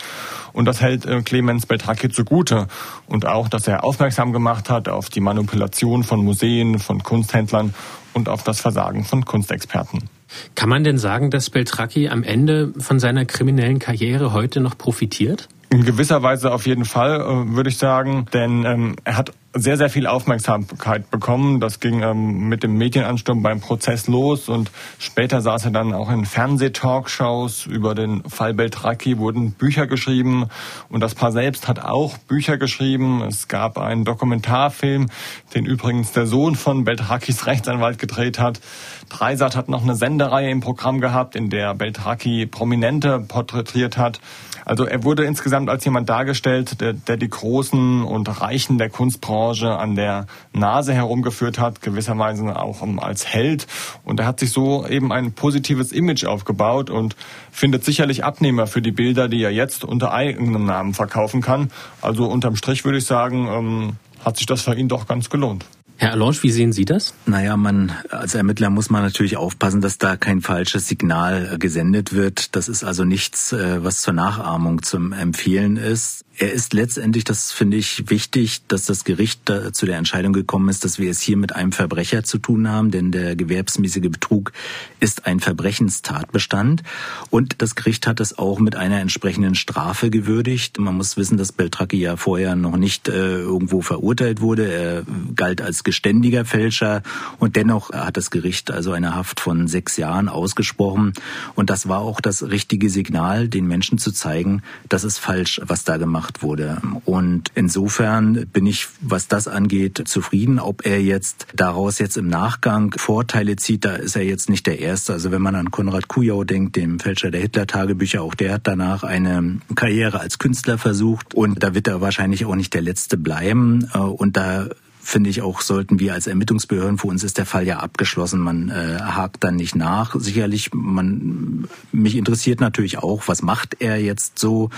Und 0.54 0.64
das 0.64 0.80
hält 0.80 1.06
äh, 1.06 1.24
Clemens 1.24 1.66
Beltraki 1.66 2.08
zugute. 2.08 2.68
Und 3.06 3.26
auch, 3.26 3.50
dass 3.50 3.68
er 3.68 3.84
aufmerksam 3.84 4.32
gemacht 4.32 4.70
hat 4.70 4.88
auf 4.88 5.10
die 5.10 5.20
Manipulation 5.20 6.06
von 6.06 6.24
Museen, 6.24 6.80
von 6.80 7.04
Kunsthändlern 7.04 7.74
und 8.14 8.30
auf 8.30 8.44
das 8.44 8.62
Versagen 8.62 9.04
von 9.04 9.26
Kunstexperten. 9.26 10.10
Kann 10.56 10.70
man 10.70 10.86
denn 10.86 10.98
sagen, 10.98 11.32
dass 11.32 11.50
Beltracchi 11.50 12.08
am 12.08 12.24
Ende 12.24 12.72
von 12.78 12.98
seiner 12.98 13.26
kriminellen 13.26 13.80
Karriere 13.80 14.32
heute 14.32 14.62
noch 14.62 14.78
profitiert? 14.78 15.50
In 15.76 15.84
gewisser 15.84 16.24
Weise 16.24 16.54
auf 16.54 16.66
jeden 16.68 16.86
Fall, 16.86 17.20
äh, 17.20 17.54
würde 17.54 17.70
ich 17.70 17.78
sagen, 17.78 18.28
denn 18.32 18.64
ähm, 18.64 18.96
er 19.04 19.18
hat 19.18 19.34
sehr, 19.54 19.76
sehr 19.76 19.90
viel 19.90 20.08
Aufmerksamkeit 20.08 21.12
bekommen. 21.12 21.60
Das 21.60 21.82
ging 21.82 22.02
ähm, 22.02 22.48
mit 22.48 22.64
dem 22.64 22.78
Medienansturm 22.78 23.44
beim 23.44 23.60
Prozess 23.60 24.08
los 24.08 24.48
und 24.48 24.72
später 25.00 25.42
saß 25.42 25.66
er 25.66 25.72
dann 25.72 25.94
auch 25.94 26.10
in 26.10 26.26
Fernsehtalkshows 26.26 27.66
über 27.66 27.94
den 27.94 28.24
Fall 28.24 28.54
Beltracchi, 28.54 29.18
wurden 29.18 29.52
Bücher 29.52 29.86
geschrieben 29.86 30.48
und 30.88 31.02
das 31.02 31.14
Paar 31.14 31.34
selbst 31.34 31.68
hat 31.68 31.84
auch 31.84 32.18
Bücher 32.20 32.58
geschrieben. 32.58 33.22
Es 33.22 33.50
gab 33.50 33.78
einen 33.78 34.06
Dokumentarfilm, 34.06 35.08
den 35.56 35.66
übrigens 35.66 36.14
der 36.14 36.26
Sohn 36.26 36.56
von 36.56 36.86
Beltracchis 36.86 37.48
Rechtsanwalt 37.48 38.00
gedreht 38.00 38.40
hat. 38.40 38.62
Dreisat 39.10 39.58
hat 39.58 39.68
noch 39.68 39.84
eine 39.84 39.96
Sendereihe 39.96 40.50
im 40.52 40.62
Programm 40.62 41.02
gehabt, 41.02 41.36
in 41.36 41.50
der 41.50 41.74
Beltracchi 41.76 42.46
Prominente 42.46 43.20
porträtiert 43.20 43.98
hat. 43.98 44.22
Also 44.66 44.86
er 44.86 45.04
wurde 45.04 45.24
insgesamt 45.24 45.70
als 45.70 45.86
jemand 45.86 46.10
dargestellt, 46.10 46.82
der, 46.82 46.94
der 46.94 47.18
die 47.18 47.30
Großen 47.30 48.04
und 48.04 48.42
Reichen 48.42 48.78
der 48.78 48.90
Kunstbranche 48.90 49.78
an 49.78 49.96
der 49.96 50.26
Nase 50.54 50.94
herumgeführt 50.94 51.60
hat, 51.60 51.82
gewisserweise 51.82 52.60
auch 52.60 52.82
als 52.98 53.28
Held. 53.28 53.68
Und 54.04 54.20
er 54.20 54.26
hat 54.26 54.40
sich 54.40 54.52
so 54.52 54.86
eben 54.88 55.12
ein 55.12 55.34
positives 55.34 55.92
Image 55.92 56.26
aufgebaut 56.26 56.90
und 56.90 57.16
findet 57.52 57.86
sicherlich 57.86 58.24
Abnehmer 58.24 58.68
für 58.68 58.82
die 58.82 58.92
Bilder, 58.92 59.30
die 59.30 59.44
er 59.44 59.52
jetzt 59.52 59.86
unter 59.86 60.12
eigenem 60.14 60.66
Namen 60.66 60.94
verkaufen 60.94 61.42
kann. 61.42 61.72
Also 62.02 62.26
unterm 62.26 62.56
Strich 62.56 62.84
würde 62.84 62.98
ich 62.98 63.06
sagen, 63.06 63.48
ähm, 63.48 63.96
hat 64.24 64.38
sich 64.38 64.48
das 64.48 64.64
für 64.64 64.76
ihn 64.76 64.88
doch 64.88 65.08
ganz 65.08 65.30
gelohnt. 65.30 65.66
Herr 65.98 66.12
Alonge, 66.12 66.44
wie 66.44 66.52
sehen 66.52 66.74
Sie 66.74 66.84
das? 66.84 67.14
Naja, 67.26 67.56
man, 67.56 67.94
als 68.10 68.36
Ermittler 68.36 68.70
muss 68.70 68.90
man 68.90 69.02
natürlich 69.02 69.38
aufpassen, 69.38 69.80
dass 69.80 69.98
da 69.98 70.18
kein 70.18 70.42
falsches 70.42 70.88
Signal 70.88 71.58
gesendet 71.58 72.14
wird. 72.14 72.56
Das 72.56 72.68
ist 72.68 72.84
also 72.84 73.06
nichts, 73.06 73.54
äh, 73.54 73.84
was 73.84 74.02
zur 74.02 74.14
Nachahmung 74.14 74.84
zum 74.84 75.14
Empfehlen 75.14 75.78
ist. 75.78 76.26
Er 76.38 76.52
ist 76.52 76.74
letztendlich, 76.74 77.24
das 77.24 77.54
finde 77.54 77.78
ich 77.78 78.10
wichtig, 78.10 78.68
dass 78.68 78.86
das 78.86 79.06
Gericht 79.06 79.50
zu 79.72 79.86
der 79.86 79.98
Entscheidung 79.98 80.34
gekommen 80.34 80.68
ist, 80.68 80.84
dass 80.84 81.00
wir 81.00 81.10
es 81.10 81.22
hier 81.22 81.38
mit 81.38 81.56
einem 81.56 81.72
Verbrecher 81.72 82.26
zu 82.26 82.40
tun 82.40 82.68
haben, 82.70 82.92
denn 82.92 83.14
der 83.14 83.38
gewerbsmäßige 83.38 84.10
Betrug 84.10 84.52
ist 85.00 85.28
ein 85.28 85.40
Verbrechenstatbestand. 85.40 86.84
Und 87.30 87.62
das 87.62 87.76
Gericht 87.76 88.06
hat 88.06 88.20
es 88.20 88.38
auch 88.38 88.60
mit 88.60 88.76
einer 88.76 89.00
entsprechenden 89.00 89.56
Strafe 89.56 90.10
gewürdigt. 90.10 90.78
Man 90.78 90.96
muss 90.96 91.16
wissen, 91.16 91.38
dass 91.38 91.54
Beltracchi 91.54 92.02
ja 92.02 92.18
vorher 92.18 92.58
noch 92.58 92.76
nicht 92.76 93.08
äh, 93.08 93.38
irgendwo 93.38 93.80
verurteilt 93.80 94.42
wurde. 94.42 94.70
Er 94.70 95.04
galt 95.36 95.62
als 95.62 95.85
geständiger 95.86 96.44
Fälscher 96.44 97.02
und 97.40 97.56
dennoch 97.56 97.94
hat 97.94 98.18
das 98.18 98.30
Gericht 98.30 98.72
also 98.72 98.92
eine 98.92 99.16
Haft 99.16 99.40
von 99.40 99.68
sechs 99.68 99.96
Jahren 99.96 100.28
ausgesprochen. 100.28 101.14
Und 101.56 101.70
das 101.70 101.88
war 101.88 102.00
auch 102.00 102.20
das 102.20 102.44
richtige 102.44 102.90
Signal, 102.90 103.48
den 103.48 103.68
Menschen 103.68 103.98
zu 103.98 104.12
zeigen, 104.12 104.62
das 104.90 105.06
ist 105.06 105.18
falsch, 105.18 105.62
was 105.64 105.86
da 105.86 105.98
gemacht 105.98 106.44
wurde. 106.44 106.82
Und 107.06 107.52
insofern 107.56 108.48
bin 108.48 108.66
ich, 108.66 108.88
was 109.00 109.28
das 109.28 109.48
angeht, 109.48 110.02
zufrieden. 110.06 110.60
Ob 110.60 110.86
er 110.86 111.02
jetzt 111.02 111.48
daraus 111.56 112.00
jetzt 112.00 112.18
im 112.18 112.28
Nachgang 112.28 112.94
Vorteile 112.98 113.56
zieht, 113.56 113.86
da 113.86 113.96
ist 113.96 114.16
er 114.16 114.24
jetzt 114.24 114.50
nicht 114.50 114.68
der 114.68 114.80
Erste. 114.80 115.14
Also 115.14 115.32
wenn 115.32 115.42
man 115.42 115.56
an 115.56 115.72
Konrad 115.72 116.08
Kujau 116.08 116.44
denkt, 116.44 116.76
dem 116.76 117.00
Fälscher 117.00 117.32
der 117.32 117.42
Hitler-Tagebücher, 117.42 118.22
auch 118.22 118.36
der 118.36 118.54
hat 118.54 118.68
danach 118.68 119.04
eine 119.04 119.60
Karriere 119.76 120.20
als 120.20 120.40
Künstler 120.40 120.78
versucht 120.78 121.34
und 121.34 121.62
da 121.62 121.76
wird 121.76 121.88
er 121.88 122.02
wahrscheinlich 122.02 122.46
auch 122.46 122.56
nicht 122.56 122.74
der 122.74 122.82
Letzte 122.82 123.18
bleiben. 123.18 123.84
Und 123.94 124.36
da 124.36 124.68
finde 125.06 125.30
ich 125.30 125.44
auch, 125.44 125.62
sollten 125.62 126.00
wir 126.00 126.16
als 126.16 126.26
Ermittlungsbehörden, 126.26 126.98
für 126.98 127.08
uns 127.08 127.24
ist 127.24 127.38
der 127.38 127.46
Fall 127.46 127.68
ja 127.68 127.78
abgeschlossen, 127.78 128.40
man 128.40 128.70
äh, 128.70 128.98
hakt 129.00 129.44
dann 129.44 129.56
nicht 129.56 129.76
nach. 129.76 130.16
Sicherlich, 130.18 130.72
man, 130.74 131.68
mich 131.92 132.16
interessiert 132.16 132.60
natürlich 132.60 132.98
auch, 132.98 133.28
was 133.28 133.44
macht 133.44 133.78
er 133.80 134.02
jetzt 134.02 134.40
so 134.40 134.72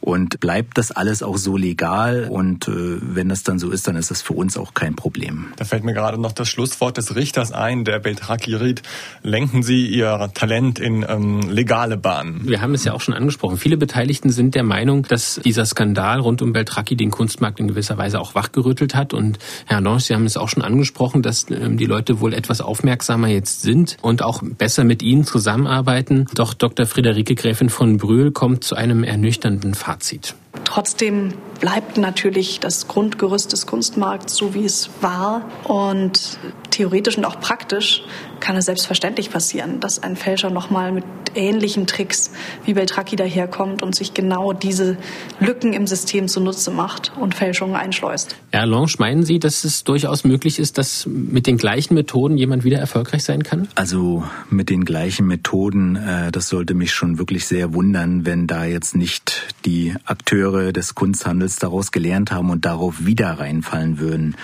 und 0.00 0.40
bleibt 0.40 0.78
das 0.78 0.90
alles 0.90 1.22
auch 1.22 1.36
so 1.36 1.58
legal 1.58 2.28
und 2.30 2.66
äh, 2.66 2.98
wenn 3.02 3.28
das 3.28 3.42
dann 3.42 3.58
so 3.58 3.70
ist, 3.70 3.86
dann 3.86 3.96
ist 3.96 4.10
das 4.10 4.22
für 4.22 4.32
uns 4.32 4.56
auch 4.56 4.72
kein 4.72 4.96
Problem. 4.96 5.48
Da 5.56 5.66
fällt 5.66 5.84
mir 5.84 5.92
gerade 5.92 6.18
noch 6.18 6.32
das 6.32 6.48
Schlusswort 6.48 6.96
des 6.96 7.14
Richters 7.14 7.52
ein, 7.52 7.84
der 7.84 7.98
Beltraki 7.98 8.54
riet, 8.54 8.82
lenken 9.22 9.62
Sie 9.62 9.86
Ihr 9.86 10.30
Talent 10.32 10.78
in 10.78 11.04
ähm, 11.06 11.42
legale 11.50 11.98
Bahnen. 11.98 12.48
Wir 12.48 12.62
haben 12.62 12.72
es 12.72 12.84
ja 12.84 12.94
auch 12.94 13.02
schon 13.02 13.14
angesprochen. 13.14 13.58
Viele 13.58 13.76
Beteiligten 13.76 14.30
sind 14.30 14.54
der 14.54 14.64
Meinung, 14.64 15.02
dass 15.02 15.40
dieser 15.44 15.66
Skandal 15.66 16.20
rund 16.20 16.40
um 16.40 16.54
Beltraki 16.54 16.96
den 16.96 17.10
Kunstmarkt 17.10 17.60
in 17.60 17.68
gewisser 17.68 17.98
Weise 17.98 18.18
auch 18.18 18.34
wachgerüttelt 18.34 18.94
hat 18.94 19.12
und 19.12 19.38
Herr 19.66 19.73
Lange, 19.80 20.00
Sie 20.00 20.14
haben 20.14 20.26
es 20.26 20.36
auch 20.36 20.48
schon 20.48 20.62
angesprochen, 20.62 21.22
dass 21.22 21.46
ähm, 21.50 21.76
die 21.76 21.86
Leute 21.86 22.20
wohl 22.20 22.34
etwas 22.34 22.60
aufmerksamer 22.60 23.28
jetzt 23.28 23.62
sind 23.62 23.96
und 24.02 24.22
auch 24.22 24.42
besser 24.42 24.84
mit 24.84 25.02
Ihnen 25.02 25.24
zusammenarbeiten. 25.24 26.26
Doch 26.34 26.54
Dr. 26.54 26.86
Friederike 26.86 27.34
Gräfin 27.34 27.68
von 27.68 27.96
Brühl 27.96 28.32
kommt 28.32 28.64
zu 28.64 28.74
einem 28.76 29.04
ernüchternden 29.04 29.74
Fazit. 29.74 30.34
Trotzdem 30.64 31.34
bleibt 31.60 31.96
natürlich 31.96 32.60
das 32.60 32.88
Grundgerüst 32.88 33.52
des 33.52 33.66
Kunstmarkts 33.66 34.36
so, 34.36 34.54
wie 34.54 34.64
es 34.64 34.90
war. 35.00 35.48
Und 35.64 36.38
theoretisch 36.70 37.16
und 37.16 37.24
auch 37.24 37.40
praktisch 37.40 38.02
kann 38.40 38.56
es 38.56 38.66
selbstverständlich 38.66 39.30
passieren, 39.30 39.80
dass 39.80 40.02
ein 40.02 40.16
Fälscher 40.16 40.50
nochmal 40.50 40.92
mit 40.92 41.04
ähnlichen 41.34 41.86
Tricks 41.86 42.30
wie 42.64 42.74
Beltracchi 42.74 43.16
daherkommt 43.16 43.82
und 43.82 43.94
sich 43.94 44.14
genau 44.14 44.52
diese 44.52 44.96
Lücken 45.40 45.72
im 45.72 45.86
System 45.86 46.28
zunutze 46.28 46.70
macht 46.70 47.12
und 47.18 47.34
Fälschungen 47.34 47.76
einschleust. 47.76 48.36
Herr 48.52 48.66
Lange, 48.66 48.86
meinen 48.98 49.24
Sie, 49.24 49.38
dass 49.38 49.64
es 49.64 49.84
durchaus 49.84 50.24
möglich 50.24 50.58
ist, 50.58 50.78
dass 50.78 51.06
mit 51.06 51.46
den 51.46 51.56
gleichen 51.56 51.94
Methoden 51.94 52.36
jemand 52.36 52.64
wieder 52.64 52.78
erfolgreich 52.78 53.24
sein 53.24 53.42
kann? 53.42 53.68
Also 53.74 54.24
mit 54.50 54.70
den 54.70 54.84
gleichen 54.84 55.26
Methoden, 55.26 55.96
äh, 55.96 56.30
das 56.30 56.48
sollte 56.48 56.74
mich 56.74 56.92
schon 56.92 57.18
wirklich 57.18 57.46
sehr 57.46 57.74
wundern, 57.74 58.26
wenn 58.26 58.46
da 58.46 58.64
jetzt 58.64 58.94
nicht 58.94 59.54
die 59.64 59.94
Akteure 60.04 60.72
des 60.72 60.94
Kunsthandels 60.94 61.43
daraus 61.56 61.92
gelernt 61.92 62.32
haben 62.32 62.50
und 62.50 62.64
darauf 62.64 63.06
wieder 63.06 63.38
reinfallen 63.38 63.98
würden. 63.98 64.36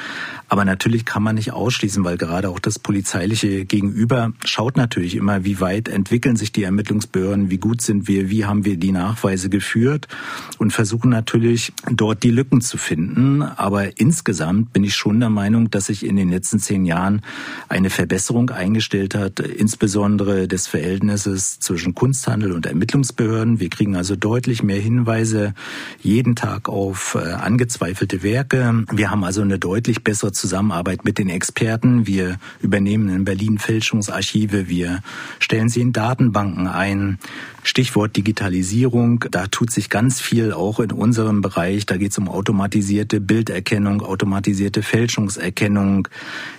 Aber 0.51 0.65
natürlich 0.65 1.05
kann 1.05 1.23
man 1.23 1.37
nicht 1.37 1.53
ausschließen, 1.53 2.03
weil 2.03 2.17
gerade 2.17 2.49
auch 2.49 2.59
das 2.59 2.81
polizeiliche 2.81 3.65
Gegenüber 3.65 4.33
schaut 4.45 4.77
natürlich 4.77 5.15
immer, 5.15 5.45
wie 5.45 5.61
weit 5.61 5.89
entwickeln 5.89 6.35
sich 6.35 6.51
die 6.51 6.65
Ermittlungsbehörden, 6.65 7.51
wie 7.51 7.59
gut 7.59 7.81
sind 7.81 8.09
wir, 8.09 8.31
wie 8.31 8.45
haben 8.45 8.65
wir 8.65 8.77
die 8.77 8.91
Nachweise 8.91 9.49
geführt 9.49 10.09
und 10.59 10.73
versuchen 10.73 11.09
natürlich 11.09 11.73
dort 11.89 12.25
die 12.25 12.33
Lücken 12.33 12.63
zu 12.63 12.79
finden. 12.79 13.43
Aber 13.43 14.01
insgesamt 14.01 14.73
bin 14.73 14.83
ich 14.83 14.97
schon 14.97 15.21
der 15.21 15.31
Meinung, 15.31 15.71
dass 15.71 15.87
sich 15.87 16.05
in 16.05 16.17
den 16.17 16.31
letzten 16.31 16.59
zehn 16.59 16.85
Jahren 16.85 17.23
eine 17.69 17.89
Verbesserung 17.89 18.51
eingestellt 18.51 19.15
hat, 19.15 19.39
insbesondere 19.39 20.49
des 20.49 20.67
Verhältnisses 20.67 21.61
zwischen 21.61 21.95
Kunsthandel 21.95 22.51
und 22.51 22.67
Ermittlungsbehörden. 22.67 23.61
Wir 23.61 23.71
kriegen 23.71 23.95
also 23.95 24.17
deutlich 24.17 24.65
mehr 24.65 24.81
Hinweise 24.81 25.55
jeden 26.03 26.35
Tag 26.35 26.69
auf 26.69 27.15
äh, 27.15 27.35
angezweifelte 27.35 28.25
Werke. 28.25 28.85
Wir 28.91 29.13
haben 29.13 29.23
also 29.23 29.43
eine 29.43 29.61
deutlich 29.61 30.03
bessere 30.03 30.33
Zusammenarbeit 30.41 31.05
mit 31.05 31.19
den 31.19 31.29
Experten. 31.29 32.07
Wir 32.07 32.39
übernehmen 32.61 33.09
in 33.09 33.25
Berlin 33.25 33.59
Fälschungsarchive. 33.59 34.69
Wir 34.69 35.03
stellen 35.39 35.69
sie 35.69 35.83
in 35.83 35.93
Datenbanken 35.93 36.67
ein. 36.67 37.19
Stichwort 37.63 38.17
Digitalisierung, 38.17 39.25
da 39.31 39.47
tut 39.47 39.71
sich 39.71 39.91
ganz 39.91 40.21
viel 40.21 40.53
auch 40.53 40.81
in 40.81 40.93
unserem 40.93 41.41
Bereich. 41.41 41.87
Da 41.87 41.97
geht 41.97 42.13
es 42.13 42.19
um 42.19 42.29
automatisierte 42.29 43.21
Bilderkennung, 43.21 44.03
automatisierte 44.03 44.83
Fälschungserkennung, 44.83 46.09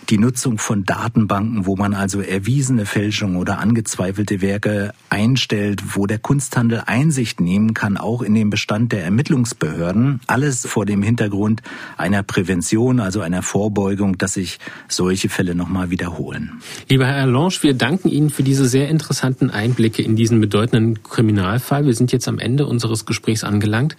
die 0.10 0.18
Nutzung 0.18 0.58
von 0.58 0.84
Datenbanken, 0.84 1.66
wo 1.66 1.76
man 1.76 1.94
also 1.94 2.22
erwiesene 2.22 2.86
Fälschungen 2.86 3.38
oder 3.38 3.60
angezweifelte 3.60 4.42
Werke 4.42 4.94
einstellt, 5.10 5.96
wo 5.96 6.06
der 6.06 6.20
Kunsthandel 6.20 6.84
Einsicht 6.86 7.40
nehmen 7.40 7.74
kann, 7.74 7.98
auch 7.98 8.22
in 8.22 8.36
den 8.36 8.50
Bestand 8.50 8.92
der 8.92 9.04
Ermittlungsbehörden. 9.04 10.22
Alles 10.28 10.68
vor 10.68 10.86
dem 10.86 11.02
Hintergrund 11.02 11.62
einer 11.98 12.24
Prävention, 12.24 13.00
also 13.00 13.22
einer 13.22 13.42
Vorbeugung, 13.42 14.18
dass 14.18 14.34
sich 14.34 14.60
solche 14.88 15.30
Fälle 15.30 15.56
nochmal 15.56 15.90
wiederholen. 15.90 16.62
Lieber 16.90 17.08
Herr 17.08 17.26
Lange, 17.26 17.52
wir 17.62 17.74
danken 17.74 18.10
Ihnen 18.10 18.30
für 18.30 18.44
diese 18.44 18.68
sehr 18.68 18.90
interessanten 18.90 19.50
Einblicke 19.50 20.02
in 20.02 20.16
diesen 20.16 20.42
bedeutenden 20.42 20.91
Kriminalfall. 21.04 21.86
Wir 21.86 21.94
sind 21.94 22.12
jetzt 22.12 22.28
am 22.28 22.40
Ende 22.40 22.66
unseres 22.66 23.06
Gesprächs 23.06 23.44
angelangt. 23.44 23.96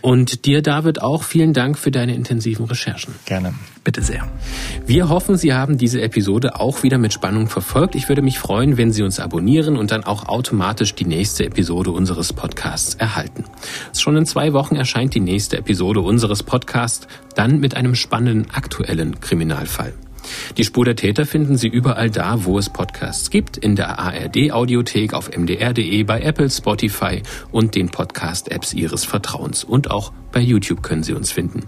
Und 0.00 0.44
dir, 0.44 0.62
David, 0.62 1.02
auch 1.02 1.22
vielen 1.22 1.52
Dank 1.52 1.78
für 1.78 1.90
deine 1.90 2.14
intensiven 2.14 2.66
Recherchen. 2.66 3.14
Gerne. 3.24 3.54
Bitte 3.84 4.02
sehr. 4.02 4.28
Wir 4.86 5.08
hoffen, 5.08 5.36
Sie 5.36 5.52
haben 5.52 5.78
diese 5.78 6.00
Episode 6.00 6.60
auch 6.60 6.82
wieder 6.82 6.98
mit 6.98 7.12
Spannung 7.12 7.48
verfolgt. 7.48 7.94
Ich 7.94 8.08
würde 8.08 8.22
mich 8.22 8.38
freuen, 8.38 8.76
wenn 8.76 8.92
Sie 8.92 9.02
uns 9.02 9.20
abonnieren 9.20 9.76
und 9.76 9.90
dann 9.90 10.04
auch 10.04 10.28
automatisch 10.28 10.94
die 10.94 11.04
nächste 11.04 11.44
Episode 11.44 11.90
unseres 11.90 12.32
Podcasts 12.32 12.94
erhalten. 12.94 13.44
Schon 13.96 14.16
in 14.16 14.26
zwei 14.26 14.52
Wochen 14.52 14.76
erscheint 14.76 15.14
die 15.14 15.20
nächste 15.20 15.56
Episode 15.58 16.00
unseres 16.00 16.42
Podcasts, 16.42 17.06
dann 17.34 17.60
mit 17.60 17.76
einem 17.76 17.94
spannenden 17.94 18.50
aktuellen 18.50 19.20
Kriminalfall. 19.20 19.92
Die 20.56 20.64
Spur 20.64 20.84
der 20.84 20.96
Täter 20.96 21.26
finden 21.26 21.56
Sie 21.56 21.68
überall 21.68 22.10
da, 22.10 22.44
wo 22.44 22.58
es 22.58 22.70
Podcasts 22.70 23.30
gibt, 23.30 23.56
in 23.56 23.76
der 23.76 23.98
ARD 23.98 24.52
Audiothek, 24.52 25.14
auf 25.14 25.30
mdr.de, 25.36 26.02
bei 26.04 26.20
Apple, 26.20 26.48
Spotify 26.50 27.22
und 27.50 27.74
den 27.74 27.88
Podcast-Apps 27.90 28.74
Ihres 28.74 29.04
Vertrauens. 29.04 29.64
Und 29.64 29.90
auch 29.90 30.12
bei 30.32 30.40
YouTube 30.40 30.82
können 30.82 31.02
Sie 31.02 31.14
uns 31.14 31.32
finden. 31.32 31.62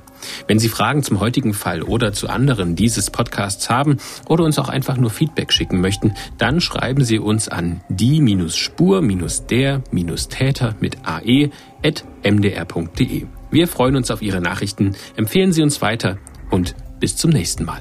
Wenn 0.47 0.59
Sie 0.59 0.69
Fragen 0.69 1.03
zum 1.03 1.21
heutigen 1.21 1.55
Fall 1.55 1.81
oder 1.83 2.13
zu 2.13 2.29
anderen 2.29 2.77
dieses 2.77 3.09
Podcasts 3.11 3.71
haben 3.71 3.97
oder 4.29 4.45
uns 4.45 4.59
auch 4.59 4.69
einfach 4.69 4.99
nur 4.99 5.09
Feedback 5.11 5.53
schicken 5.53 5.81
möchten, 5.81 6.13
dann 6.37 6.61
schreiben 6.61 7.05
Sie 7.05 7.19
uns 7.19 7.49
an 7.49 7.81
die-spur-der-täter 7.89 10.75
mit 10.81 10.99
ae 11.05 11.51
at 11.83 12.05
mdr.de. 12.25 13.27
Wir 13.51 13.69
freuen 13.69 13.97
uns 13.97 14.11
auf 14.11 14.21
Ihre 14.21 14.43
Nachrichten, 14.43 14.95
empfehlen 15.17 15.53
Sie 15.53 15.63
uns 15.63 15.81
weiter 15.81 16.19
und 16.51 16.75
bis 17.01 17.17
zum 17.17 17.31
nächsten 17.31 17.65
Mal. 17.65 17.81